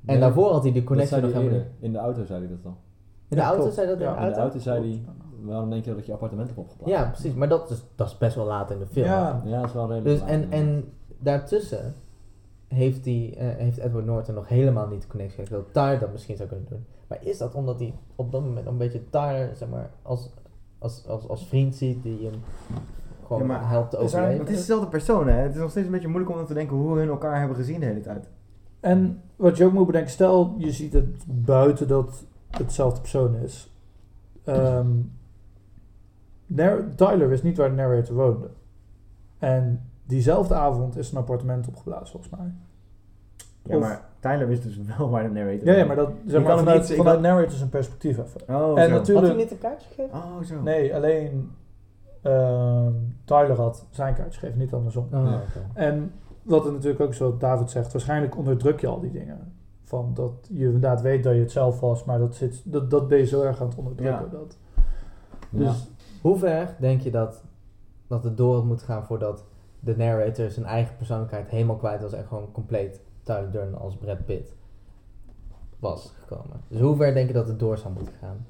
Nee, 0.00 0.18
daarvoor 0.18 0.52
had 0.52 0.62
hij 0.62 0.72
die 0.72 0.80
dat 0.80 0.84
connectie 0.84 1.18
zei 1.18 1.32
nog 1.32 1.42
helemaal. 1.42 1.66
In 1.80 1.92
de 1.92 1.98
auto 1.98 2.24
zei 2.24 2.38
hij 2.38 2.48
dat 2.48 2.64
al. 2.64 2.70
In 2.70 2.76
de 3.28 3.36
Ja, 3.36 3.42
auto 3.42 3.60
klopt. 3.60 3.74
zei 3.74 3.86
dat 3.86 3.96
in 3.96 4.02
Ja, 4.02 4.10
de 4.10 4.16
In 4.16 4.20
de 4.20 4.26
auto? 4.28 4.40
auto 4.40 4.58
zei 4.58 4.90
hij, 4.90 5.04
waarom 5.42 5.70
denk 5.70 5.84
je 5.84 5.90
dat 5.90 5.98
ik 5.98 6.06
je 6.06 6.12
appartement 6.12 6.48
heb 6.48 6.58
opgeblazen? 6.58 6.96
Ja, 6.98 7.10
precies. 7.10 7.34
Maar 7.34 7.48
dat 7.48 7.70
is, 7.70 7.82
dat 7.94 8.06
is 8.06 8.18
best 8.18 8.34
wel 8.36 8.46
laat 8.46 8.70
in 8.70 8.78
de 8.78 8.86
film. 8.86 9.06
Ja, 9.06 9.42
Ja, 9.44 9.60
dat 9.60 9.68
is 9.68 9.74
wel 9.74 9.88
redelijk 9.92 10.04
Dus, 10.10 10.20
laat, 10.20 10.28
en, 10.28 10.50
en 10.52 10.92
daartussen 11.18 11.94
heeft, 12.68 13.04
die, 13.04 13.36
eh, 13.36 13.46
heeft 13.56 13.78
Edward 13.78 14.04
Norton 14.04 14.34
nog 14.34 14.48
helemaal 14.48 14.86
niet 14.88 15.02
de 15.02 15.08
connectie 15.08 15.38
gekregen. 15.38 15.64
Dat 15.64 15.84
Tyler 15.84 15.98
dat 15.98 16.12
misschien 16.12 16.36
zou 16.36 16.48
kunnen 16.48 16.66
doen. 16.68 16.84
Maar 17.08 17.18
is 17.24 17.38
dat 17.38 17.54
omdat 17.54 17.78
hij 17.78 17.94
op 18.16 18.32
dat 18.32 18.42
moment 18.44 18.66
een 18.66 18.76
beetje 18.78 19.08
Tyler, 19.10 19.50
zeg 19.56 19.68
maar, 19.68 19.90
als, 20.02 20.30
als, 20.78 21.06
als, 21.08 21.28
als 21.28 21.46
vriend 21.46 21.74
ziet 21.74 22.02
die 22.02 22.18
hem 22.24 22.40
gewoon 23.36 23.48
Ja, 23.48 23.48
maar 23.58 23.68
helpt 23.68 23.90
te 23.90 23.96
is, 23.96 24.12
waar- 24.12 24.20
overleven? 24.20 24.44
het 24.46 24.54
is 24.54 24.60
dezelfde 24.60 24.86
persoon 24.88 25.28
hè. 25.28 25.34
Het 25.36 25.54
is 25.54 25.60
nog 25.60 25.70
steeds 25.70 25.86
een 25.86 25.92
beetje 25.92 26.08
moeilijk 26.08 26.30
om 26.32 26.38
dan 26.38 26.46
te 26.46 26.54
denken 26.54 26.76
hoe 26.76 26.98
hun 26.98 27.08
elkaar 27.08 27.38
hebben 27.38 27.56
gezien 27.56 27.80
de 27.80 27.86
hele 27.86 28.00
tijd. 28.00 28.28
En 28.80 29.22
wat 29.36 29.56
je 29.56 29.64
ook 29.64 29.72
moet 29.72 29.86
bedenken, 29.86 30.10
stel 30.10 30.54
je 30.58 30.72
ziet 30.72 30.92
het 30.92 31.24
buiten 31.26 31.88
dat 31.88 32.24
het 32.50 32.58
hetzelfde 32.58 33.00
persoon 33.00 33.34
is. 33.36 33.72
Ehm, 34.44 34.86
Nar- 36.46 36.84
Tyler 36.96 37.28
wist 37.28 37.42
niet 37.42 37.56
waar 37.56 37.68
de 37.68 37.74
narrator 37.74 38.14
woonde. 38.16 38.50
En 39.38 39.80
diezelfde 40.06 40.54
avond 40.54 40.96
is 40.96 41.10
een 41.12 41.18
appartement 41.18 41.68
opgeblazen 41.68 42.06
volgens 42.06 42.32
mij. 42.36 42.52
Ja, 43.62 43.76
Of- 43.76 43.82
maar 43.82 44.02
Tyler 44.20 44.48
wist 44.48 44.62
dus 44.62 44.78
wel 44.96 45.10
waar 45.10 45.22
de 45.22 45.28
narrator 45.28 45.66
Ja, 45.66 45.72
ja 45.74 45.84
maar 45.84 45.96
dat 45.96 46.10
zeg 46.26 46.42
maar, 46.42 46.58
vanuit, 46.58 46.86
vanuit 46.86 47.14
kan- 47.14 47.22
narrator 47.22 47.56
zijn 47.56 47.68
perspectief 47.68 48.18
even. 48.18 48.40
Oh, 48.48 48.78
En 48.80 48.88
zo. 48.88 48.94
natuurlijk- 48.94 49.26
Had 49.26 49.34
hij 49.36 49.44
niet 49.44 49.50
een 49.50 49.58
kaartje 49.58 49.88
gegeven? 49.88 50.18
Oh, 50.18 50.42
zo. 50.42 50.60
Nee, 50.62 50.94
alleen 50.94 51.50
ehm, 52.22 52.92
Tyler 53.24 53.56
had 53.56 53.86
zijn 53.90 54.14
kaartje 54.14 54.40
gegeven, 54.40 54.58
niet 54.60 54.72
andersom. 54.74 55.08
Oh, 55.12 55.32
oké. 55.32 55.66
En 55.74 56.12
wat 56.42 56.66
er 56.66 56.72
natuurlijk 56.72 57.00
ook 57.00 57.14
zo 57.14 57.36
David 57.36 57.70
zegt, 57.70 57.92
waarschijnlijk 57.92 58.36
onderdruk 58.36 58.80
je 58.80 58.86
al 58.86 59.00
die 59.00 59.10
dingen. 59.10 59.52
Van 59.84 60.10
dat 60.14 60.32
je 60.48 60.64
inderdaad 60.64 61.00
weet 61.00 61.24
dat 61.24 61.34
je 61.34 61.40
het 61.40 61.50
zelf 61.50 61.80
was, 61.80 62.04
maar 62.04 62.18
dat, 62.18 62.34
zit, 62.34 62.62
dat, 62.64 62.90
dat 62.90 63.08
ben 63.08 63.18
je 63.18 63.26
zo 63.26 63.42
erg 63.42 63.60
aan 63.60 63.68
het 63.68 63.76
onderdrukken. 63.76 64.24
Ja. 64.24 64.38
Dat. 64.38 64.56
Ja. 65.50 65.58
Dus 65.58 65.90
Hoe 66.20 66.38
ver 66.38 66.76
denk 66.80 67.00
je 67.00 67.10
dat, 67.10 67.42
dat 68.06 68.24
het 68.24 68.36
door 68.36 68.54
had 68.54 68.64
moeten 68.64 68.86
gaan 68.86 69.04
voordat 69.04 69.44
de 69.80 69.96
narrator 69.96 70.50
zijn 70.50 70.66
eigen 70.66 70.96
persoonlijkheid 70.96 71.48
helemaal 71.48 71.76
kwijt 71.76 72.02
was 72.02 72.12
en 72.12 72.24
gewoon 72.24 72.52
compleet 72.52 73.00
Tyler 73.22 73.50
Durden 73.50 73.78
als 73.78 73.96
Brad 73.96 74.24
Pitt 74.24 74.54
was 75.78 76.12
gekomen? 76.20 76.60
Dus 76.68 76.80
hoe 76.80 76.96
ver 76.96 77.14
denk 77.14 77.26
je 77.26 77.34
dat 77.34 77.48
het 77.48 77.58
door 77.58 77.78
zou 77.78 77.94
moeten 77.94 78.14
gaan? 78.20 78.46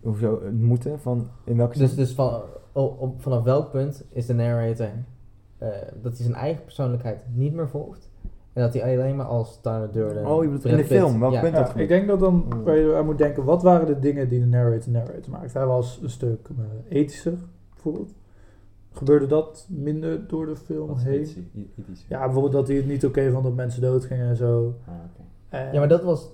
Hoezo 0.00 0.40
het 0.44 0.60
moeten? 0.60 1.00
Van, 1.00 1.28
in 1.44 1.56
welke 1.56 1.78
Dus, 1.78 1.88
zin? 1.88 1.98
dus 1.98 2.12
van, 2.14 2.42
op, 2.72 3.00
op- 3.00 3.22
vanaf 3.22 3.42
welk 3.44 3.70
punt 3.70 4.04
is 4.10 4.26
de 4.26 4.34
narrator 4.34 4.86
eh, 5.58 5.68
dat 6.02 6.12
hij 6.16 6.22
zijn 6.26 6.34
eigen 6.36 6.64
persoonlijkheid 6.64 7.18
niet 7.34 7.52
meer 7.54 7.68
volgt 7.68 8.10
en 8.52 8.62
dat 8.62 8.72
hij 8.74 8.82
alleen 8.98 9.16
maar 9.16 9.26
als 9.26 9.60
Tyler 9.60 9.92
Durden. 9.92 10.26
Oh, 10.26 10.42
je 10.42 10.48
bedoelt 10.48 10.64
in 10.64 10.76
de 10.76 10.84
film, 10.84 11.20
welk 11.20 11.32
ja. 11.32 11.40
punt? 11.40 11.54
ja, 11.56 11.62
dat 11.62 11.76
ik 11.76 11.88
denk 11.88 12.06
dat 12.08 12.20
dan 12.20 12.62
waar 12.64 12.76
je 12.76 12.94
aan 12.94 13.04
moet 13.04 13.18
denken, 13.18 13.44
wat 13.44 13.62
waren 13.62 13.86
de 13.86 13.98
dingen 13.98 14.28
die 14.28 14.40
de 14.40 14.46
narrator 14.46 14.92
narrator 14.92 15.30
maakt? 15.30 15.52
Hij 15.54 15.66
was 15.66 15.98
een 16.02 16.10
stuk 16.10 16.48
eh, 16.48 16.98
ethischer, 16.98 17.34
bijvoorbeeld. 17.72 18.12
Gebeurde 18.94 19.26
dat 19.26 19.66
minder 19.70 20.28
door 20.28 20.46
de 20.46 20.56
film 20.56 20.98
heen? 20.98 21.12
ethisch? 21.20 21.36
I- 21.54 21.70
ethisch? 21.78 22.06
Ja, 22.08 22.22
bijvoorbeeld 22.24 22.52
dat 22.52 22.66
hij 22.68 22.76
het 22.76 22.86
niet 22.86 23.04
oké 23.06 23.30
vond 23.30 23.44
dat 23.44 23.54
mensen 23.54 23.82
doodgingen 23.82 24.28
en 24.28 24.36
zo. 24.36 24.74
Ah. 24.86 24.94
En- 25.48 25.72
Ja, 25.72 25.78
maar 25.78 25.88
dat 25.88 26.02
was 26.02 26.30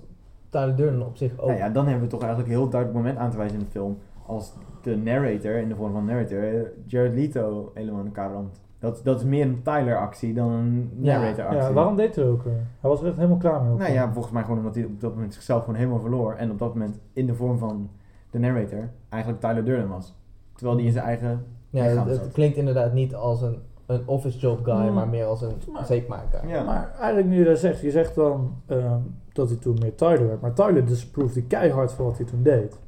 Tyler 0.49 0.75
Durden 0.75 1.05
op 1.05 1.17
zich 1.17 1.31
ook. 1.39 1.47
Nou 1.47 1.59
ja, 1.59 1.69
dan 1.69 1.85
hebben 1.85 2.03
we 2.03 2.09
toch 2.09 2.21
eigenlijk 2.21 2.51
een 2.51 2.57
heel 2.59 2.69
duidelijk 2.69 2.99
moment 3.03 3.17
aan 3.17 3.31
te 3.31 3.37
wijzen 3.37 3.57
in 3.59 3.63
de 3.63 3.71
film. 3.71 3.97
Als 4.29 4.53
de 4.81 4.95
narrator, 4.97 5.51
in 5.55 5.69
de 5.69 5.75
vorm 5.75 5.91
van 5.91 6.05
narrator, 6.05 6.43
eh, 6.43 6.61
Jared 6.85 7.13
Leto 7.13 7.71
helemaal 7.73 7.99
in 7.99 8.05
elkaar 8.05 8.31
ramt. 8.31 8.61
Dat, 8.79 9.01
dat 9.03 9.19
is 9.19 9.25
meer 9.25 9.45
een 9.45 9.61
Tyler-actie 9.63 10.33
dan 10.33 10.51
een 10.51 10.91
Ja. 11.01 11.17
narrator-actie. 11.19 11.61
ja, 11.61 11.73
waarom 11.73 11.95
deed 11.95 12.15
hij 12.15 12.25
ook 12.25 12.43
weer? 12.43 12.53
Hij 12.79 12.89
was 12.89 13.01
er 13.01 13.07
echt 13.07 13.15
helemaal 13.15 13.37
klaar 13.37 13.61
mee. 13.61 13.71
op. 13.71 13.79
Nou 13.79 13.91
ja, 13.91 14.11
volgens 14.13 14.33
mij 14.33 14.43
gewoon 14.43 14.57
omdat 14.57 14.75
hij 14.75 14.83
op 14.85 14.99
dat 15.01 15.13
moment 15.13 15.33
zichzelf 15.33 15.59
gewoon 15.63 15.75
helemaal 15.75 15.99
verloor. 15.99 16.33
En 16.33 16.51
op 16.51 16.59
dat 16.59 16.73
moment 16.73 16.99
in 17.13 17.25
de 17.25 17.33
vorm 17.35 17.57
van 17.57 17.89
de 18.29 18.39
narrator 18.39 18.89
eigenlijk 19.09 19.41
Tyler 19.41 19.65
Durden 19.65 19.87
was. 19.89 20.15
Terwijl 20.55 20.77
die 20.77 20.85
in 20.85 20.91
zijn 20.91 21.05
eigen... 21.05 21.45
Ja, 21.69 21.83
het, 21.83 22.31
klinkt 22.31 22.57
inderdaad 22.57 22.93
niet 22.93 23.15
als 23.15 23.41
een, 23.41 23.57
een 23.85 24.01
office 24.05 24.39
job 24.39 24.63
guy, 24.63 24.87
Mm. 24.87 24.93
maar 24.93 25.07
meer 25.07 25.25
als 25.25 25.41
een 25.41 25.53
Maar- 25.71 25.85
zeepmaker. 25.85 26.47
Ja. 26.47 26.63
Maar 26.63 26.91
eigenlijk 26.97 27.27
nu 27.27 27.37
je 27.39 27.45
dat 27.45 27.59
zegt, 27.59 27.81
je 27.81 27.91
zegt 27.91 28.15
dan 28.15 28.53
ehm, 28.65 28.99
dat 29.33 29.49
hij 29.49 29.57
toen 29.57 29.77
meer 29.81 29.95
Tyler 29.95 30.27
werd. 30.27 30.41
Maar 30.41 30.53
Tyler 30.53 30.85
disproefde 30.85 31.43
keihard 31.43 31.91
van 31.91 32.05
wat 32.05 32.17
hij 32.17 32.25
toen 32.25 32.43
deed. 32.43 32.79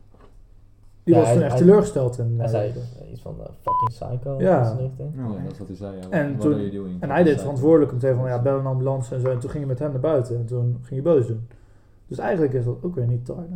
Die 1.04 1.14
Ja, 1.14 1.20
was 1.20 1.30
hij- 1.30 1.36
toen 1.36 1.46
echt 1.46 1.54
hij- 1.54 1.62
teleurgesteld 1.62 2.18
in 2.18 2.34
Hij 2.38 2.46
eh, 2.46 2.52
zei 2.52 2.74
iets 3.12 3.22
van 3.22 3.36
eh, 3.40 3.46
fucking 3.62 3.90
psycho. 3.90 4.42
Ja. 4.42 4.78
Oh, 5.18 5.44
dat 5.44 5.52
is 5.52 5.58
wat 5.58 5.68
hij 5.68 5.78
zei. 5.78 5.98
Ja. 5.98 6.10
En 6.10 6.38
toen-? 6.38 6.98
En 7.00 7.10
hij 7.10 7.24
deed 7.24 7.40
verantwoordelijk 7.40 7.92
meteen 7.92 8.16
van 8.16 8.28
ja, 8.28 8.42
bel 8.42 8.60
een 8.60 8.66
ambulance 8.66 9.16
en 9.16 9.22
zo. 9.22 9.30
En 9.30 9.40
toen 9.40 9.50
ging 9.50 9.64
je 9.64 9.70
met 9.70 9.80
hem 9.80 9.92
naar 9.92 10.00
buiten 10.00 10.36
en 10.36 10.46
toen 10.46 10.78
ging 10.82 11.04
je 11.04 11.10
boos 11.10 11.28
doen. 11.28 11.48
Dus 12.08 12.18
eigenlijk 12.18 12.54
is 12.54 12.66
dat 12.66 12.84
ook 12.84 12.96
weer 12.96 13.08
niet 13.08 13.26
Tyler. 13.26 13.48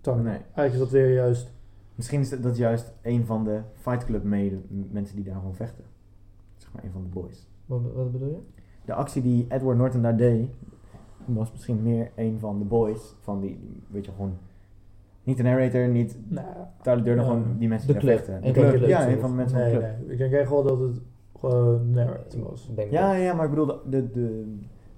Tyler. 0.00 0.22
Nee. 0.22 0.38
Eigenlijk 0.38 0.72
is 0.72 0.78
dat 0.78 0.90
weer 0.90 1.14
juist... 1.14 1.52
Misschien 1.94 2.20
is 2.20 2.30
dat, 2.30 2.42
dat 2.42 2.56
juist 2.56 2.92
een 3.02 3.24
van 3.26 3.44
de 3.44 3.60
Fight 3.74 4.04
Club 4.04 4.22
mede, 4.22 4.56
mensen 4.90 5.16
die 5.16 5.24
daar 5.24 5.34
gewoon 5.34 5.54
vechten. 5.54 5.84
Zeg 6.56 6.72
maar 6.72 6.84
een 6.84 6.90
van 6.90 7.02
de 7.02 7.08
boys. 7.08 7.46
Wat, 7.66 7.80
wat 7.94 8.12
bedoel 8.12 8.28
je? 8.28 8.38
De 8.84 8.94
actie 8.94 9.22
die 9.22 9.46
Edward 9.48 9.78
Norton 9.78 10.02
daar 10.02 10.16
deed, 10.16 10.48
was 11.24 11.52
misschien 11.52 11.82
meer 11.82 12.10
een 12.14 12.36
van 12.38 12.58
de 12.58 12.64
boys. 12.64 13.14
Van 13.20 13.40
die, 13.40 13.82
weet 13.90 14.04
je, 14.04 14.10
gewoon... 14.12 14.32
Niet 15.28 15.36
de 15.36 15.42
narrator, 15.42 15.88
niet 15.88 16.16
Nou, 16.28 16.46
Tyler 16.82 17.04
Durden, 17.04 17.24
gewoon 17.24 17.56
die 17.58 17.68
mensen 17.68 17.86
De 17.86 17.92
die 17.92 18.02
club. 18.02 18.26
De 18.26 18.40
de 18.40 18.52
club, 18.52 18.74
club, 18.74 18.88
ja, 18.88 19.08
een 19.08 19.20
van 19.20 19.30
de 19.30 19.36
mensen 19.36 19.58
nee, 19.58 19.70
van 19.72 19.80
de 19.80 19.86
club. 19.86 19.98
nee. 20.00 20.12
Ik 20.12 20.18
denk 20.18 20.32
echt 20.32 20.50
wel 20.50 20.62
dat 20.62 20.78
het 20.78 21.00
gewoon 21.40 21.90
narrative 21.90 22.44
was. 22.48 22.68
Ik 22.68 22.76
denk 22.76 22.90
Ja, 22.90 23.12
ja, 23.12 23.34
maar 23.34 23.44
ik 23.44 23.50
bedoel, 23.50 23.66
de, 23.66 23.80
de, 23.90 24.10
de 24.12 24.44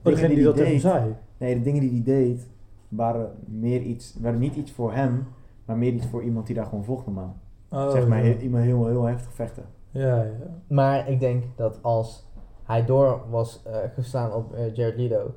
Oh, 0.03 0.13
degene 0.13 0.35
die 0.35 0.45
dat 0.45 0.57
tegen 0.57 0.73
deed, 0.73 0.81
zei. 0.81 1.15
Nee, 1.39 1.55
de 1.55 1.63
dingen 1.63 1.81
die 1.81 1.91
hij 1.91 2.03
deed, 2.03 2.49
waren 2.89 3.31
meer 3.45 3.81
iets, 3.81 4.17
waren 4.21 4.39
niet 4.39 4.57
iets 4.57 4.73
voor 4.73 4.93
hem, 4.93 5.27
maar 5.65 5.77
meer 5.77 5.93
iets 5.93 6.07
voor 6.07 6.23
iemand 6.23 6.47
die 6.47 6.55
daar 6.55 6.67
gewoon 6.67 6.85
volgt 6.85 7.07
normaal. 7.07 7.37
Oh, 7.71 7.91
zeg 7.91 8.09
maar, 8.09 8.27
ja. 8.27 8.37
iemand 8.37 8.65
heel, 8.65 8.87
heel 8.87 9.05
heftig 9.05 9.33
vechten. 9.33 9.65
Ja, 9.91 10.23
ja. 10.23 10.31
Maar 10.69 11.09
ik 11.09 11.21
denk 11.21 11.45
dat 11.57 11.79
als 11.83 12.27
hij 12.65 12.85
door 12.85 13.21
was 13.31 13.63
eh, 13.65 13.77
gestaan 13.95 14.33
op 14.33 14.53
eh, 14.53 14.75
Jared 14.75 14.97
Leto 14.97 15.35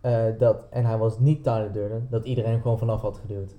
eh, 0.00 0.24
dat, 0.38 0.64
en 0.70 0.84
hij 0.84 0.98
was 0.98 1.18
niet 1.18 1.42
Tyler 1.42 1.72
Durden, 1.72 2.06
dat 2.10 2.24
iedereen 2.24 2.50
hem 2.50 2.60
gewoon 2.62 2.78
vanaf 2.78 3.00
had 3.00 3.18
geduwd. 3.18 3.56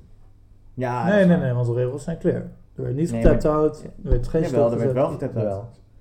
Ja, 0.74 1.08
nee, 1.08 1.26
nee, 1.26 1.38
nee, 1.38 1.54
want 1.54 1.66
de 1.68 1.74
regels 1.74 2.04
zijn 2.04 2.18
clear. 2.18 2.42
Er 2.76 2.84
werd 2.84 2.96
niet 2.96 3.12
Nee, 3.12 3.22
getapt 3.22 3.84
er 3.84 4.10
werd 4.10 4.28
geen 4.28 4.42
Jawel, 4.42 4.60
stop 4.68 4.72
er 4.72 4.78
werd 4.80 4.94
wel 4.94 5.08
getapt. 5.08 5.36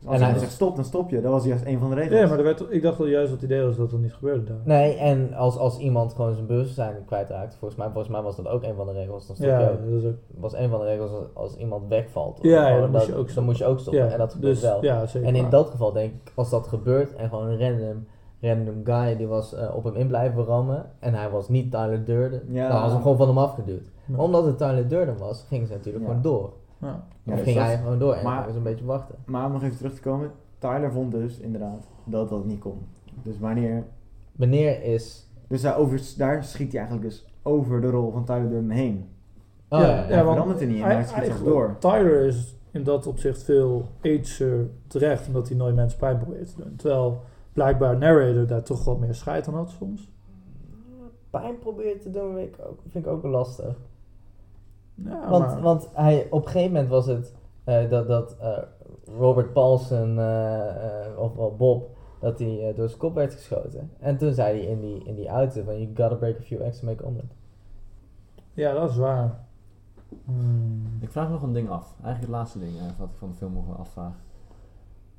Als 0.04 0.20
En 0.20 0.26
hij- 0.26 0.38
zegt 0.38 0.52
stop, 0.52 0.74
dan 0.76 0.84
stop 0.84 1.10
je. 1.10 1.20
Dat 1.20 1.32
was 1.32 1.44
juist 1.44 1.64
een 1.66 1.78
van 1.78 1.88
de 1.90 1.94
regels. 1.96 2.18
Ja, 2.20 2.26
maar 2.26 2.38
er 2.38 2.44
werd, 2.44 2.64
ik 2.68 2.82
dacht 2.82 2.98
wel 2.98 3.06
juist 3.06 3.30
dat 3.30 3.40
het 3.40 3.50
idee 3.50 3.62
was 3.64 3.76
dat 3.76 3.90
dat 3.90 4.00
niet 4.00 4.12
gebeurde 4.14 4.44
daar. 4.44 4.56
Nee, 4.64 4.96
en 4.96 5.34
als, 5.34 5.56
als 5.58 5.78
iemand 5.78 6.14
gewoon 6.14 6.34
zijn 6.34 6.46
bewustzijn 6.46 6.94
kwijtraakt, 7.06 7.56
volgens 7.56 7.80
mij, 7.80 7.88
volgens 7.90 8.08
mij 8.12 8.22
was 8.22 8.36
dat 8.36 8.48
ook 8.48 8.62
een 8.62 8.74
van 8.74 8.86
de 8.86 8.92
regels. 8.92 9.26
Dan 9.26 9.36
stop 9.36 9.48
Ja, 9.48 9.58
je 9.60 9.70
ook. 9.70 9.78
dat 9.90 10.02
is 10.02 10.04
ook... 10.08 10.14
was 10.36 10.54
een 10.54 10.68
van 10.68 10.80
de 10.80 10.86
regels 10.86 11.10
als, 11.10 11.24
als 11.34 11.56
iemand 11.56 11.88
wegvalt. 11.88 12.38
of 12.38 12.44
Ja, 12.44 12.68
ja, 12.68 12.80
dan 12.80 12.90
moest 12.90 13.06
je 13.06 13.12
ook 13.12 13.16
dan 13.18 13.24
stoppen. 13.28 13.44
moest 13.44 13.58
je 13.58 13.64
ook 13.66 13.78
stoppen. 13.78 14.04
Ja, 14.04 14.10
en 14.12 14.18
dat 14.18 14.32
gebeurt 14.32 14.54
dus, 14.54 14.62
wel. 14.62 14.84
Ja, 14.84 15.06
zeker. 15.06 15.28
En 15.28 15.34
in 15.34 15.50
dat 15.50 15.70
geval 15.70 15.92
denk 15.92 16.12
ik, 16.12 16.32
als 16.34 16.50
dat 16.50 16.66
gebeurt 16.66 17.14
en 17.14 17.28
gewoon 17.28 17.58
random, 17.58 18.06
random 18.42 18.80
guy 18.84 19.16
die 19.16 19.26
was 19.26 19.54
eh, 19.54 19.74
op 19.74 19.84
hem 19.84 19.94
in 19.94 20.06
blijven 20.06 20.44
rammen 20.44 20.90
en 20.98 21.14
hij 21.14 21.30
was 21.30 21.48
niet 21.48 21.70
Tyler 21.70 22.04
Durden, 22.04 22.42
Ja. 22.48 22.68
dan 22.68 22.82
was 22.82 22.92
hem 22.92 23.02
gewoon 23.02 23.16
van 23.16 23.28
hem 23.28 23.38
afgeduwd. 23.38 23.90
Ja. 24.06 24.16
Omdat 24.16 24.44
het 24.44 24.58
Tyler 24.58 24.88
Durden 24.88 25.18
was, 25.18 25.44
gingen 25.48 25.66
ze 25.66 25.72
natuurlijk 25.72 26.04
Ja. 26.04 26.10
gewoon 26.10 26.22
door. 26.22 26.52
Ja. 26.78 27.04
Of 27.26 27.34
dus 27.34 27.42
ging 27.42 27.58
hij 27.58 27.76
gewoon 27.76 27.98
door 27.98 28.14
en 28.14 28.24
maar- 28.24 28.46
was 28.46 28.54
een 28.54 28.62
beetje 28.62 28.84
wachten. 28.84 29.14
Maar 29.26 29.46
om 29.46 29.52
nog 29.52 29.62
even 29.62 29.76
terug 29.76 29.94
te 29.94 30.00
komen, 30.00 30.30
Tyler 30.58 30.92
vond 30.92 31.12
dus 31.12 31.38
inderdaad 31.38 31.86
dat 32.04 32.28
dat 32.28 32.44
niet 32.44 32.60
kon. 32.60 32.78
Dus 33.22 33.38
wanneer... 33.38 33.84
Wanneer 34.36 34.82
is... 34.82 35.26
Dus 35.48 35.62
daar, 35.62 35.76
over, 35.76 36.00
daar 36.16 36.44
schiet 36.44 36.72
hij 36.72 36.80
eigenlijk 36.80 37.10
dus 37.10 37.26
over 37.42 37.80
de 37.80 37.90
rol 37.90 38.10
van 38.10 38.24
Tyler 38.24 38.48
Durden 38.48 38.70
heen. 38.70 39.08
Oh, 39.68 39.78
ja, 39.80 39.86
ja, 39.86 39.94
ja, 39.94 40.02
hij 40.02 40.24
want 40.24 40.30
verandert 40.36 40.60
er 40.60 40.66
niet 40.66 40.76
in, 40.76 40.82
maar 40.82 40.92
hij 40.92 41.04
schiet 41.04 41.24
zich 41.24 41.42
door. 41.42 41.76
Tyler 41.78 42.24
is 42.26 42.56
in 42.70 42.82
dat 42.84 43.06
opzicht 43.06 43.42
veel 43.42 43.86
ager 44.04 44.68
terecht, 44.86 45.26
omdat 45.26 45.48
hij 45.48 45.56
nooit 45.56 45.74
mensen 45.74 45.98
pijn 45.98 46.18
probeert 46.18 46.54
te 46.54 46.62
doen. 46.62 46.76
Terwijl 46.76 47.20
blijkbaar 47.52 47.98
narrator 47.98 48.46
daar 48.46 48.62
toch 48.62 48.84
wat 48.84 48.98
meer 48.98 49.14
scheid 49.14 49.48
aan 49.48 49.54
had 49.54 49.70
soms. 49.70 50.10
Pijn 51.30 51.58
proberen 51.58 52.00
te 52.00 52.10
doen 52.10 52.34
vind 52.34 52.54
ik 52.54 52.66
ook, 52.66 52.80
vind 52.88 53.06
ik 53.06 53.12
ook 53.12 53.22
lastig. 53.22 53.76
Ja, 54.94 55.30
want 55.30 55.46
maar, 55.46 55.60
want 55.60 55.88
hij, 55.92 56.26
op 56.30 56.44
een 56.44 56.50
gegeven 56.50 56.72
moment 56.72 56.90
was 56.90 57.06
het 57.06 57.34
eh, 57.64 57.90
dat, 57.90 58.06
dat 58.06 58.36
eh, 58.38 58.58
Robert 59.18 59.52
Paulson, 59.52 60.18
eh, 60.18 61.06
eh, 61.06 61.18
of 61.18 61.34
wel 61.34 61.56
Bob, 61.56 61.96
dat 62.18 62.38
hij 62.38 62.68
eh, 62.68 62.76
door 62.76 62.88
zijn 62.88 63.00
kop 63.00 63.14
werd 63.14 63.34
geschoten. 63.34 63.90
En 63.98 64.16
toen 64.16 64.32
zei 64.32 64.58
hij 64.58 64.66
in 64.66 64.80
die, 64.80 65.04
in 65.04 65.14
die 65.14 65.28
auto 65.28 65.62
van, 65.62 65.80
you 65.80 65.86
gotta 65.96 66.14
break 66.14 66.38
a 66.38 66.42
few 66.42 66.60
eggs 66.60 66.80
to 66.80 66.86
make 66.86 67.04
omelet. 67.04 67.34
ja, 68.52 68.72
dat 68.72 68.90
is 68.90 68.96
waar. 68.96 69.44
Hmm. 70.24 70.82
Ik 71.00 71.10
vraag 71.10 71.30
nog 71.30 71.42
een 71.42 71.52
ding 71.52 71.68
af. 71.68 71.94
Eigenlijk 72.02 72.20
het 72.20 72.28
laatste 72.28 72.58
ding 72.58 72.72
wat 72.98 73.08
ik 73.08 73.16
van 73.16 73.28
de 73.28 73.34
film 73.34 73.52
nog 73.52 73.66
wel 73.66 73.76
afvraag. 73.76 74.14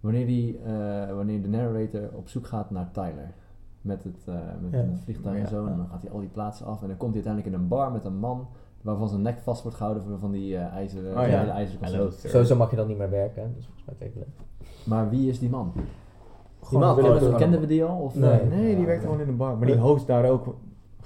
Wanneer, 0.03 0.25
die, 0.25 0.57
eh, 0.65 1.15
wanneer 1.15 1.41
de 1.41 1.47
narrator 1.47 2.09
op 2.13 2.27
zoek 2.29 2.47
gaat 2.47 2.71
naar 2.71 2.91
Tyler. 2.91 3.31
Met 3.81 4.03
het, 4.03 4.17
eh, 4.25 4.33
met, 4.61 4.71
Ja. 4.71 4.77
met 4.77 4.91
het 4.91 4.99
vliegtuig 5.03 5.35
en 5.35 5.41
Ja, 5.41 5.47
zo. 5.47 5.65
En 5.65 5.77
dan 5.77 5.87
gaat 5.87 6.01
hij 6.01 6.11
al 6.11 6.19
die 6.19 6.29
plaatsen 6.29 6.65
af. 6.65 6.81
En 6.81 6.87
dan 6.87 6.97
komt 6.97 7.13
hij 7.13 7.23
uiteindelijk 7.23 7.55
in 7.55 7.61
een 7.61 7.67
bar 7.67 7.91
met 7.91 8.05
een 8.05 8.17
man. 8.17 8.47
Waarvan 8.81 9.09
zijn 9.09 9.21
nek 9.21 9.39
vast 9.39 9.61
wordt 9.61 9.77
gehouden 9.77 10.19
van 10.19 10.31
die 10.31 10.57
eh 10.57 10.73
ijzeren, 10.73 11.09
Oh, 11.17 11.27
ja. 11.27 11.39
hele 11.39 11.51
ijzeren. 11.51 12.13
Sowieso 12.13 12.55
mag 12.55 12.69
je 12.69 12.75
dan 12.75 12.87
niet 12.87 12.97
meer 12.97 13.09
werken, 13.09 13.51
dus 13.55 13.65
volgens 13.65 13.85
mij 13.85 13.95
tekenen. 13.99 14.27
Maar 14.85 15.09
wie 15.09 15.29
is 15.29 15.39
die 15.39 15.49
man? 15.49 15.73
Gewoon 16.61 16.95
man, 16.95 17.05
oh, 17.21 17.35
Kenden 17.35 17.59
we 17.59 17.67
die 17.67 17.83
al? 17.83 17.97
Of, 17.99 18.15
Nee. 18.15 18.43
Nee, 18.45 18.75
die 18.75 18.85
werkt 18.85 19.03
gewoon 19.03 19.19
in 19.19 19.27
een 19.27 19.37
bar. 19.37 19.57
Maar 19.57 19.67
die 19.67 19.77
host 19.77 20.07
daar 20.07 20.29
ook 20.29 20.55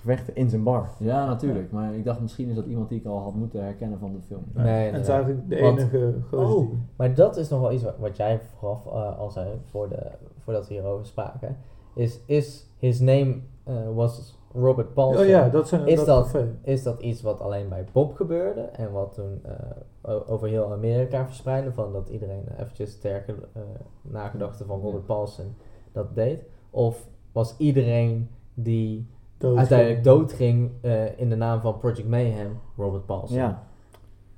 gevechten 0.08 0.36
in 0.36 0.50
zijn 0.50 0.64
bar. 0.64 0.90
Ja, 1.00 1.26
natuurlijk. 1.26 1.72
Maar 1.72 1.94
ik 1.96 2.04
dacht 2.04 2.20
misschien 2.22 2.50
is 2.50 2.56
dat 2.56 2.66
iemand 2.66 2.90
die 2.90 3.00
ik 3.00 3.06
al 3.06 3.20
had 3.20 3.36
moeten 3.36 3.64
herkennen 3.64 4.00
van 4.00 4.14
de 4.14 4.22
film. 4.22 4.44
Nee, 4.54 4.88
en 4.88 4.94
het 4.94 5.02
is 5.02 5.08
nee. 5.08 5.16
eigenlijk 5.16 5.50
de 5.50 5.60
Want- 5.60 5.80
enige 5.80 6.14
gozer 6.30 6.56
Oh, 6.56 6.70
maar 6.96 7.14
dat 7.16 7.38
is 7.38 7.50
nog 7.50 7.60
wel 7.62 7.72
iets 7.72 7.84
wat, 7.84 7.98
wat 7.98 8.18
jij 8.18 8.40
vooraf 8.40 8.86
eh, 8.86 9.20
al 9.20 9.30
zei, 9.32 9.50
voor 9.70 9.90
de, 9.90 10.12
voordat 10.38 10.68
we 10.68 10.74
hierover 10.74 11.06
spraken. 11.06 11.58
Is, 11.96 12.20
is 12.26 12.68
his 12.78 13.00
name 13.00 13.36
eh, 13.64 13.76
was 13.96 14.36
Robert 14.54 14.94
Paulson. 14.94 15.22
Oh 15.24 15.28
ja, 15.30 15.50
dat 15.50 15.68
zijn 15.68 15.88
Is 15.88 16.06
dat 16.06 16.32
dat-. 16.32 16.44
Is 16.62 16.84
dat 16.84 17.02
iets 17.02 17.22
wat 17.22 17.40
alleen 17.42 17.70
bij 17.70 17.86
Bob 17.92 18.16
gebeurde 18.16 18.62
en 18.62 18.92
wat 18.92 19.14
toen 19.14 19.42
eh, 19.44 20.16
over 20.28 20.48
heel 20.48 20.72
Amerika 20.72 21.26
verspreidde, 21.26 21.72
van 21.72 21.92
dat 21.94 22.10
iedereen 22.10 22.44
eventjes 22.60 23.00
ter 23.00 23.22
ge- 23.22 23.48
eh, 23.54 23.62
nagedachte 24.02 24.66
van 24.66 24.80
Robert 24.80 25.06
Paulson 25.06 25.56
dat 25.92 26.16
deed? 26.16 26.46
Of 26.70 27.08
was 27.32 27.56
iedereen 27.58 28.30
die 28.54 29.08
Dood 29.38 29.58
uiteindelijk 29.58 30.04
doodging 30.04 30.72
eh 30.82 31.20
in 31.20 31.30
de 31.30 31.36
naam 31.36 31.62
van 31.62 31.78
Project 31.78 32.08
Mayhem 32.08 32.60
Robert 32.78 33.06
Paulson? 33.06 33.38
Ja. 33.38 33.64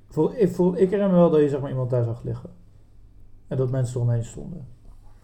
Voor, 0.08 0.34
ik, 0.34 0.50
voor, 0.50 0.72
ik 0.78 0.90
herinner 0.90 1.08
me 1.10 1.16
wel 1.20 1.30
dat 1.30 1.40
je 1.40 1.48
zeg 1.48 1.60
maar, 1.60 1.70
iemand 1.70 1.90
daar 1.90 2.04
zag 2.04 2.22
liggen. 2.22 2.50
En 3.48 3.56
dat 3.56 3.70
mensen 3.70 3.96
eromheen 3.96 4.24
stonden. 4.24 4.66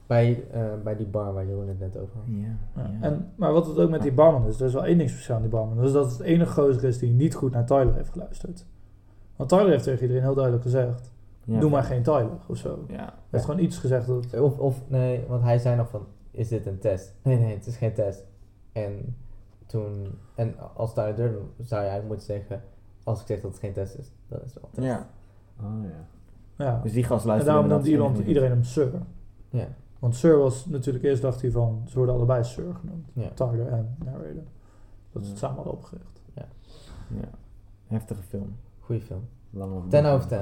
Bij, 0.07 0.45
eh, 0.53 0.63
bij 0.85 0.97
die 0.97 1.07
bar 1.07 1.33
waar 1.33 1.47
Jeroen 1.47 1.69
het 1.69 1.79
net 1.79 1.97
over 1.99 2.15
had. 2.17 2.25
Ja. 2.27 2.57
Ja. 2.83 2.91
En, 3.01 3.33
maar 3.37 3.53
wat 3.53 3.67
het 3.67 3.79
ook 3.79 3.91
met 3.91 4.03
die 4.03 4.13
barman 4.13 4.47
is, 4.47 4.61
er 4.61 4.67
is 4.67 4.73
wel 4.73 4.85
één 4.85 4.99
ding 4.99 5.11
speciaal 5.11 5.37
aan 5.37 5.43
die 5.43 5.51
barman. 5.51 5.77
Dat 5.77 5.87
is 5.87 5.93
dat 5.93 6.11
het 6.11 6.21
enige 6.21 6.53
gozer 6.63 6.85
is 6.85 6.99
die 6.99 7.13
niet 7.13 7.35
goed 7.35 7.53
naar 7.53 7.67
Tyler 7.67 7.95
heeft 7.95 8.11
geluisterd. 8.11 8.67
Want 9.37 9.49
Tyler 9.49 9.69
heeft 9.69 9.85
tegen 9.85 10.01
iedereen 10.03 10.23
heel 10.23 10.35
duidelijk 10.35 10.63
gezegd, 10.65 11.13
Ja. 11.45 11.61
doe 11.61 11.71
maar 11.71 11.83
geen 11.85 12.03
Tyler 12.03 12.31
of 12.47 12.57
zo. 12.57 12.79
Hij 12.87 12.97
Ja. 12.97 13.15
heeft 13.31 13.45
gewoon 13.45 13.61
iets 13.61 13.79
gezegd 13.79 14.07
dat... 14.07 14.41
Of, 14.41 14.59
of 14.59 14.83
nee, 14.89 15.25
want 15.29 15.43
hij 15.43 15.59
zei 15.59 15.77
nog 15.77 15.89
van, 15.89 16.07
is 16.31 16.49
dit 16.49 16.67
een 16.67 16.79
test? 16.79 17.15
Nee, 17.23 17.39
nee, 17.39 17.55
het 17.55 17.67
is 17.67 17.77
geen 17.77 17.93
test. 17.95 18.25
En 18.73 19.17
toen, 19.67 20.19
en 20.35 20.55
als 20.75 20.95
Durden 20.95 21.51
zou 21.59 21.83
je 21.83 21.89
eigenlijk 21.89 22.07
moeten 22.09 22.27
zeggen, 22.27 22.63
als 23.05 23.21
ik 23.21 23.27
zeg 23.27 23.41
dat 23.41 23.51
het 23.51 23.61
geen 23.61 23.73
test 23.73 23.99
is, 23.99 24.13
dan 24.29 24.41
is 24.45 24.53
het 24.55 24.61
wel 24.61 24.71
een 24.75 24.75
test. 24.75 24.87
ja. 24.87 25.09
Oh 25.67 25.85
ja. 25.85 26.07
Ja. 26.65 26.81
Dus 26.83 26.93
die 26.93 27.05
gast 27.05 27.23
en 27.23 27.29
luistert 27.31 27.55
daarom 27.55 27.71
noemt 28.13 28.27
iedereen 28.27 28.51
hem 28.51 28.63
Sir. 28.65 28.93
Ja. 29.51 29.69
Want 29.99 30.17
Sir 30.17 30.39
was 30.39 30.67
natuurlijk 30.67 31.05
eerst 31.05 31.23
dacht 31.23 31.41
hij 31.43 31.51
van, 31.51 31.83
ze 31.87 31.97
worden 31.97 32.15
allebei 32.15 32.45
Sir 32.45 32.75
genoemd. 32.81 33.09
Ja. 33.13 33.29
Tyler 33.35 33.67
en 33.69 33.97
Narrator. 34.05 34.43
Dat 35.13 35.23
ze 35.25 35.29
het 35.31 35.41
Ja. 35.41 35.47
samen 35.47 35.57
hadden 35.57 35.73
opgericht. 35.73 36.23
Ja. 36.35 37.29
Heftige 37.87 38.23
film. 38.23 38.57
Goeie 38.81 39.01
film. 39.01 39.29
Lang 39.51 39.73
over 39.73 39.89
10 39.89 40.05
over 40.07 40.29
10. 40.29 40.39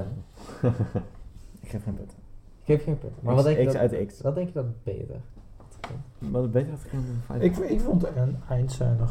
Ik 1.61 1.69
geef 1.69 1.83
geen 1.83 1.93
punt. 1.95 2.11
Ik 2.11 2.65
geef 2.65 2.83
geen 2.83 2.97
punt. 2.99 3.21
Maar 3.21 3.35
X- 3.35 3.43
wat 3.43 3.53
denk, 3.53 3.57
je 3.57 3.65
X 3.65 3.71
dat, 3.73 3.81
uit 3.81 3.89
de 3.91 4.05
X. 4.05 4.21
wat 4.21 4.35
denk 4.35 4.47
je 4.47 4.53
dat 4.53 4.83
beter? 4.83 5.15
Wat 6.19 6.41
het 6.41 6.51
beter 6.51 6.69
had 6.71 6.79
gekund 6.81 7.05
dan 7.07 7.15
Fight 7.25 7.43
Ik, 7.43 7.53
Club. 7.53 7.69
ik 7.69 7.79
vond 7.81 8.05
een 8.15 8.35
eindscène 8.49 8.95
eh, 8.99 9.07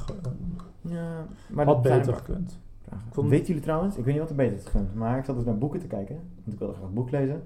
Ja, 0.81 1.27
maar 1.51 1.65
had 1.67 1.83
beter 1.83 2.15
gekund. 2.15 2.59
vond- 3.11 3.29
Weten 3.29 3.47
jullie 3.47 3.63
trouwens, 3.63 3.97
ik 3.97 4.05
weet 4.05 4.13
niet 4.13 4.23
wat 4.23 4.31
er 4.31 4.37
beter 4.37 4.57
is 4.57 4.65
gekund, 4.65 4.95
maar 4.95 5.19
ik 5.19 5.25
zat 5.25 5.37
dus 5.37 5.45
naar 5.45 5.59
boeken 5.59 5.81
te 5.81 5.87
kijken, 5.87 6.15
want 6.15 6.53
ik 6.53 6.59
wilde 6.59 6.75
graag 6.75 6.89
een 6.89 6.95
boek 6.95 7.11
lezen. 7.11 7.43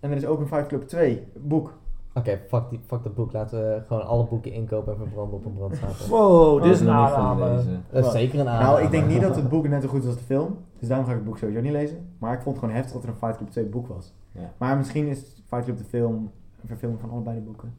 En 0.00 0.10
er 0.10 0.16
is 0.16 0.26
ook 0.26 0.40
een 0.40 0.46
Fight 0.46 0.66
Club 0.66 0.82
2 0.88 1.22
boek. 1.36 1.78
Oké, 2.14 2.38
fuck, 2.48 2.70
die, 2.70 2.80
fuck 2.86 3.02
dat 3.02 3.14
boek. 3.14 3.32
Laten 3.32 3.58
we 3.58 3.82
gewoon 3.86 4.06
alle 4.06 4.24
boeken 4.24 4.52
inkopen 4.52 4.92
en 4.92 4.98
verbranden 4.98 5.34
op 5.38 5.44
een 5.44 5.54
brandstapel. 5.54 6.06
Wow, 6.08 6.62
dit 6.62 6.72
is 6.72 6.80
Oh, 6.80 6.86
een 6.86 6.92
aanname. 6.92 7.62
Dat 7.90 8.04
is 8.06 8.12
zeker 8.12 8.40
een 8.40 8.48
aanname. 8.48 8.64
Nou, 8.72 8.82
ik 8.82 8.90
denk 8.90 9.06
niet 9.06 9.20
dat 9.20 9.36
het 9.36 9.48
boek 9.48 9.68
net 9.68 9.82
zo 9.82 9.88
goed 9.88 10.00
is 10.02 10.06
als 10.06 10.16
de 10.18 10.24
film, 10.24 10.56
dus 10.78 10.88
daarom 10.88 11.06
ga 11.06 11.12
ik 11.12 11.18
het 11.18 11.26
boek 11.26 11.38
sowieso 11.38 11.60
niet 11.60 11.72
lezen. 11.72 12.08
Maar 12.18 12.32
ik 12.34 12.40
vond 12.40 12.56
het 12.56 12.64
gewoon 12.64 12.74
heftig 12.80 12.94
dat 12.94 13.02
er 13.02 13.08
een 13.08 13.16
Fight 13.16 13.36
Club 13.36 13.50
2 13.50 13.64
boek 13.64 13.86
was. 13.86 14.12
Ja. 14.32 14.52
Maar 14.56 14.76
misschien 14.76 15.06
is 15.06 15.42
Fight 15.46 15.64
Club 15.64 15.78
de 15.78 15.84
film 15.84 16.14
een 16.62 16.68
verfilming 16.68 17.00
van 17.00 17.10
allebei 17.10 17.36
de 17.36 17.42
boeken. 17.42 17.74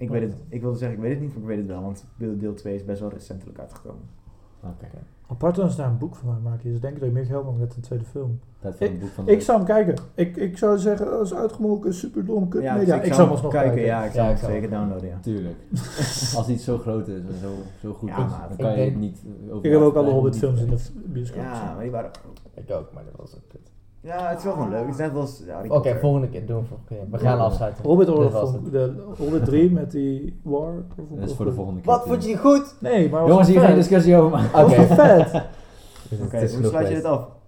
Ik 0.00 0.08
weet 0.08 0.22
het, 0.22 0.34
ik 0.48 0.60
wilde 0.60 0.78
zeggen, 0.78 0.96
ik 0.96 1.02
weet 1.02 1.12
het 1.12 1.20
niet, 1.20 1.32
maar 1.32 1.40
ik 1.42 1.48
weet 1.48 1.58
het 1.58 1.66
wel, 1.66 1.82
want 1.82 2.04
deel- 2.16 2.38
deel 2.38 2.54
2 2.54 2.74
is 2.74 2.84
best 2.84 3.00
wel 3.00 3.10
recentelijk 3.10 3.58
uitgekomen. 3.58 4.02
Oké. 4.62 4.86
Apart 5.28 5.54
dat 5.56 5.70
ze 5.70 5.76
daar 5.76 5.88
een 5.88 5.98
boek 5.98 6.16
van 6.16 6.42
maken. 6.42 6.70
Dus 6.70 6.80
denk 6.80 6.94
ik 6.94 7.00
dat 7.00 7.08
je 7.08 7.14
meer 7.14 7.24
geld 7.24 7.44
maakt 7.44 7.58
met 7.58 7.76
een 7.76 7.82
tweede 7.82 8.04
film. 8.04 8.40
Tijd 8.58 8.76
voor 8.76 8.86
een 8.86 8.98
boek 8.98 9.08
van 9.08 9.24
de 9.24 9.32
Ik 9.32 9.40
zou 9.40 9.58
hem 9.58 9.66
kijken. 9.66 9.94
Ik, 10.14 10.36
ik 10.36 10.58
zou 10.58 10.78
zeggen, 10.78 11.06
dat 11.06 11.24
is 11.26 11.34
uitgemolken, 11.34 11.94
super 11.94 12.24
dom, 12.24 12.48
kut 12.48 12.62
Ja, 12.62 12.74
media. 12.76 12.96
dus 12.96 13.06
ik, 13.06 13.12
zou 13.12 13.22
hem 13.22 13.30
alsnog 13.32 13.52
kijken. 13.52 13.80
Ja, 13.82 14.04
ik 14.04 14.12
zou 14.12 14.22
Ja, 14.24 14.28
hem 14.30 14.38
zou- 14.38 14.52
zeker 14.52 14.70
downloaden, 14.70 15.08
ja. 15.08 15.18
Tuurlijk. 15.20 15.56
Als 16.36 16.48
iets 16.48 16.64
zo 16.64 16.78
groot 16.78 17.08
is 17.08 17.14
en 17.18 17.38
zo, 17.40 17.50
zo 17.80 17.92
goed 17.94 18.08
Ja, 18.08 18.24
is, 18.24 18.30
dan 18.48 18.56
kan 18.56 18.70
je 18.70 18.76
denk- 18.76 18.90
het 18.90 19.00
niet 19.00 19.22
eh, 19.48 19.54
over 19.54 19.66
Ik 19.66 19.72
heb 19.72 19.80
ook 19.80 19.94
alle 19.94 20.10
Hobbit 20.10 20.38
films 20.38 20.60
in 20.60 20.68
de 20.70 20.78
bioscoop 21.06 21.42
Ja, 21.42 21.72
maar 21.74 21.82
die 21.82 21.90
waren... 21.90 22.10
Ik 22.54 22.70
ook, 22.70 22.92
maar 22.92 23.04
dat 23.04 23.14
was 23.16 23.34
ook 23.34 23.48
kut. 23.48 23.69
Ja, 24.02 24.28
het 24.28 24.38
is 24.38 24.44
wel 24.44 24.52
gewoon 24.52 24.70
leuk. 24.70 24.80
Het 24.80 24.88
is 24.90 24.96
net 24.96 25.14
als 25.14 25.42
Harry 25.48 25.68
Oké, 25.68 25.74
Potter. 25.74 25.98
volgende 26.00 26.28
keer 26.28 26.46
doen 26.46 26.60
we 26.60 26.64
volgende 26.66 26.88
keer. 26.94 27.10
We 27.10 27.18
gaan 27.18 27.36
Ja. 27.36 27.42
afsluiten. 27.42 27.84
Hobbit 27.84 28.08
Oorlog 28.08 28.60
de 28.70 28.92
Hobbit 29.18 29.44
3 29.44 29.70
met 29.70 29.90
die 29.90 30.40
war. 30.42 30.72
of- 30.98 31.18
Dat 31.18 31.28
is 31.28 31.34
voor 31.36 31.44
de 31.44 31.52
volgende 31.52 31.80
keer. 31.80 31.90
Wat 31.90 32.02
vond 32.06 32.24
je 32.24 32.36
goed? 32.36 32.74
Nee, 32.78 33.08
maar 33.10 33.26
Jongens, 33.28 33.48
hier 33.48 33.60
geen 33.60 33.74
discussie 33.74 34.16
over 34.16 34.30
maken. 34.30 34.64
Oké. 34.64 34.76
wel 34.76 34.86
vet. 34.86 35.32
Dus 36.08 36.20
Oké, 36.20 36.38
hoe 36.56 36.64
sluit 36.66 36.88
je 36.88 36.94
dit 36.94 37.04
af? 37.04 37.28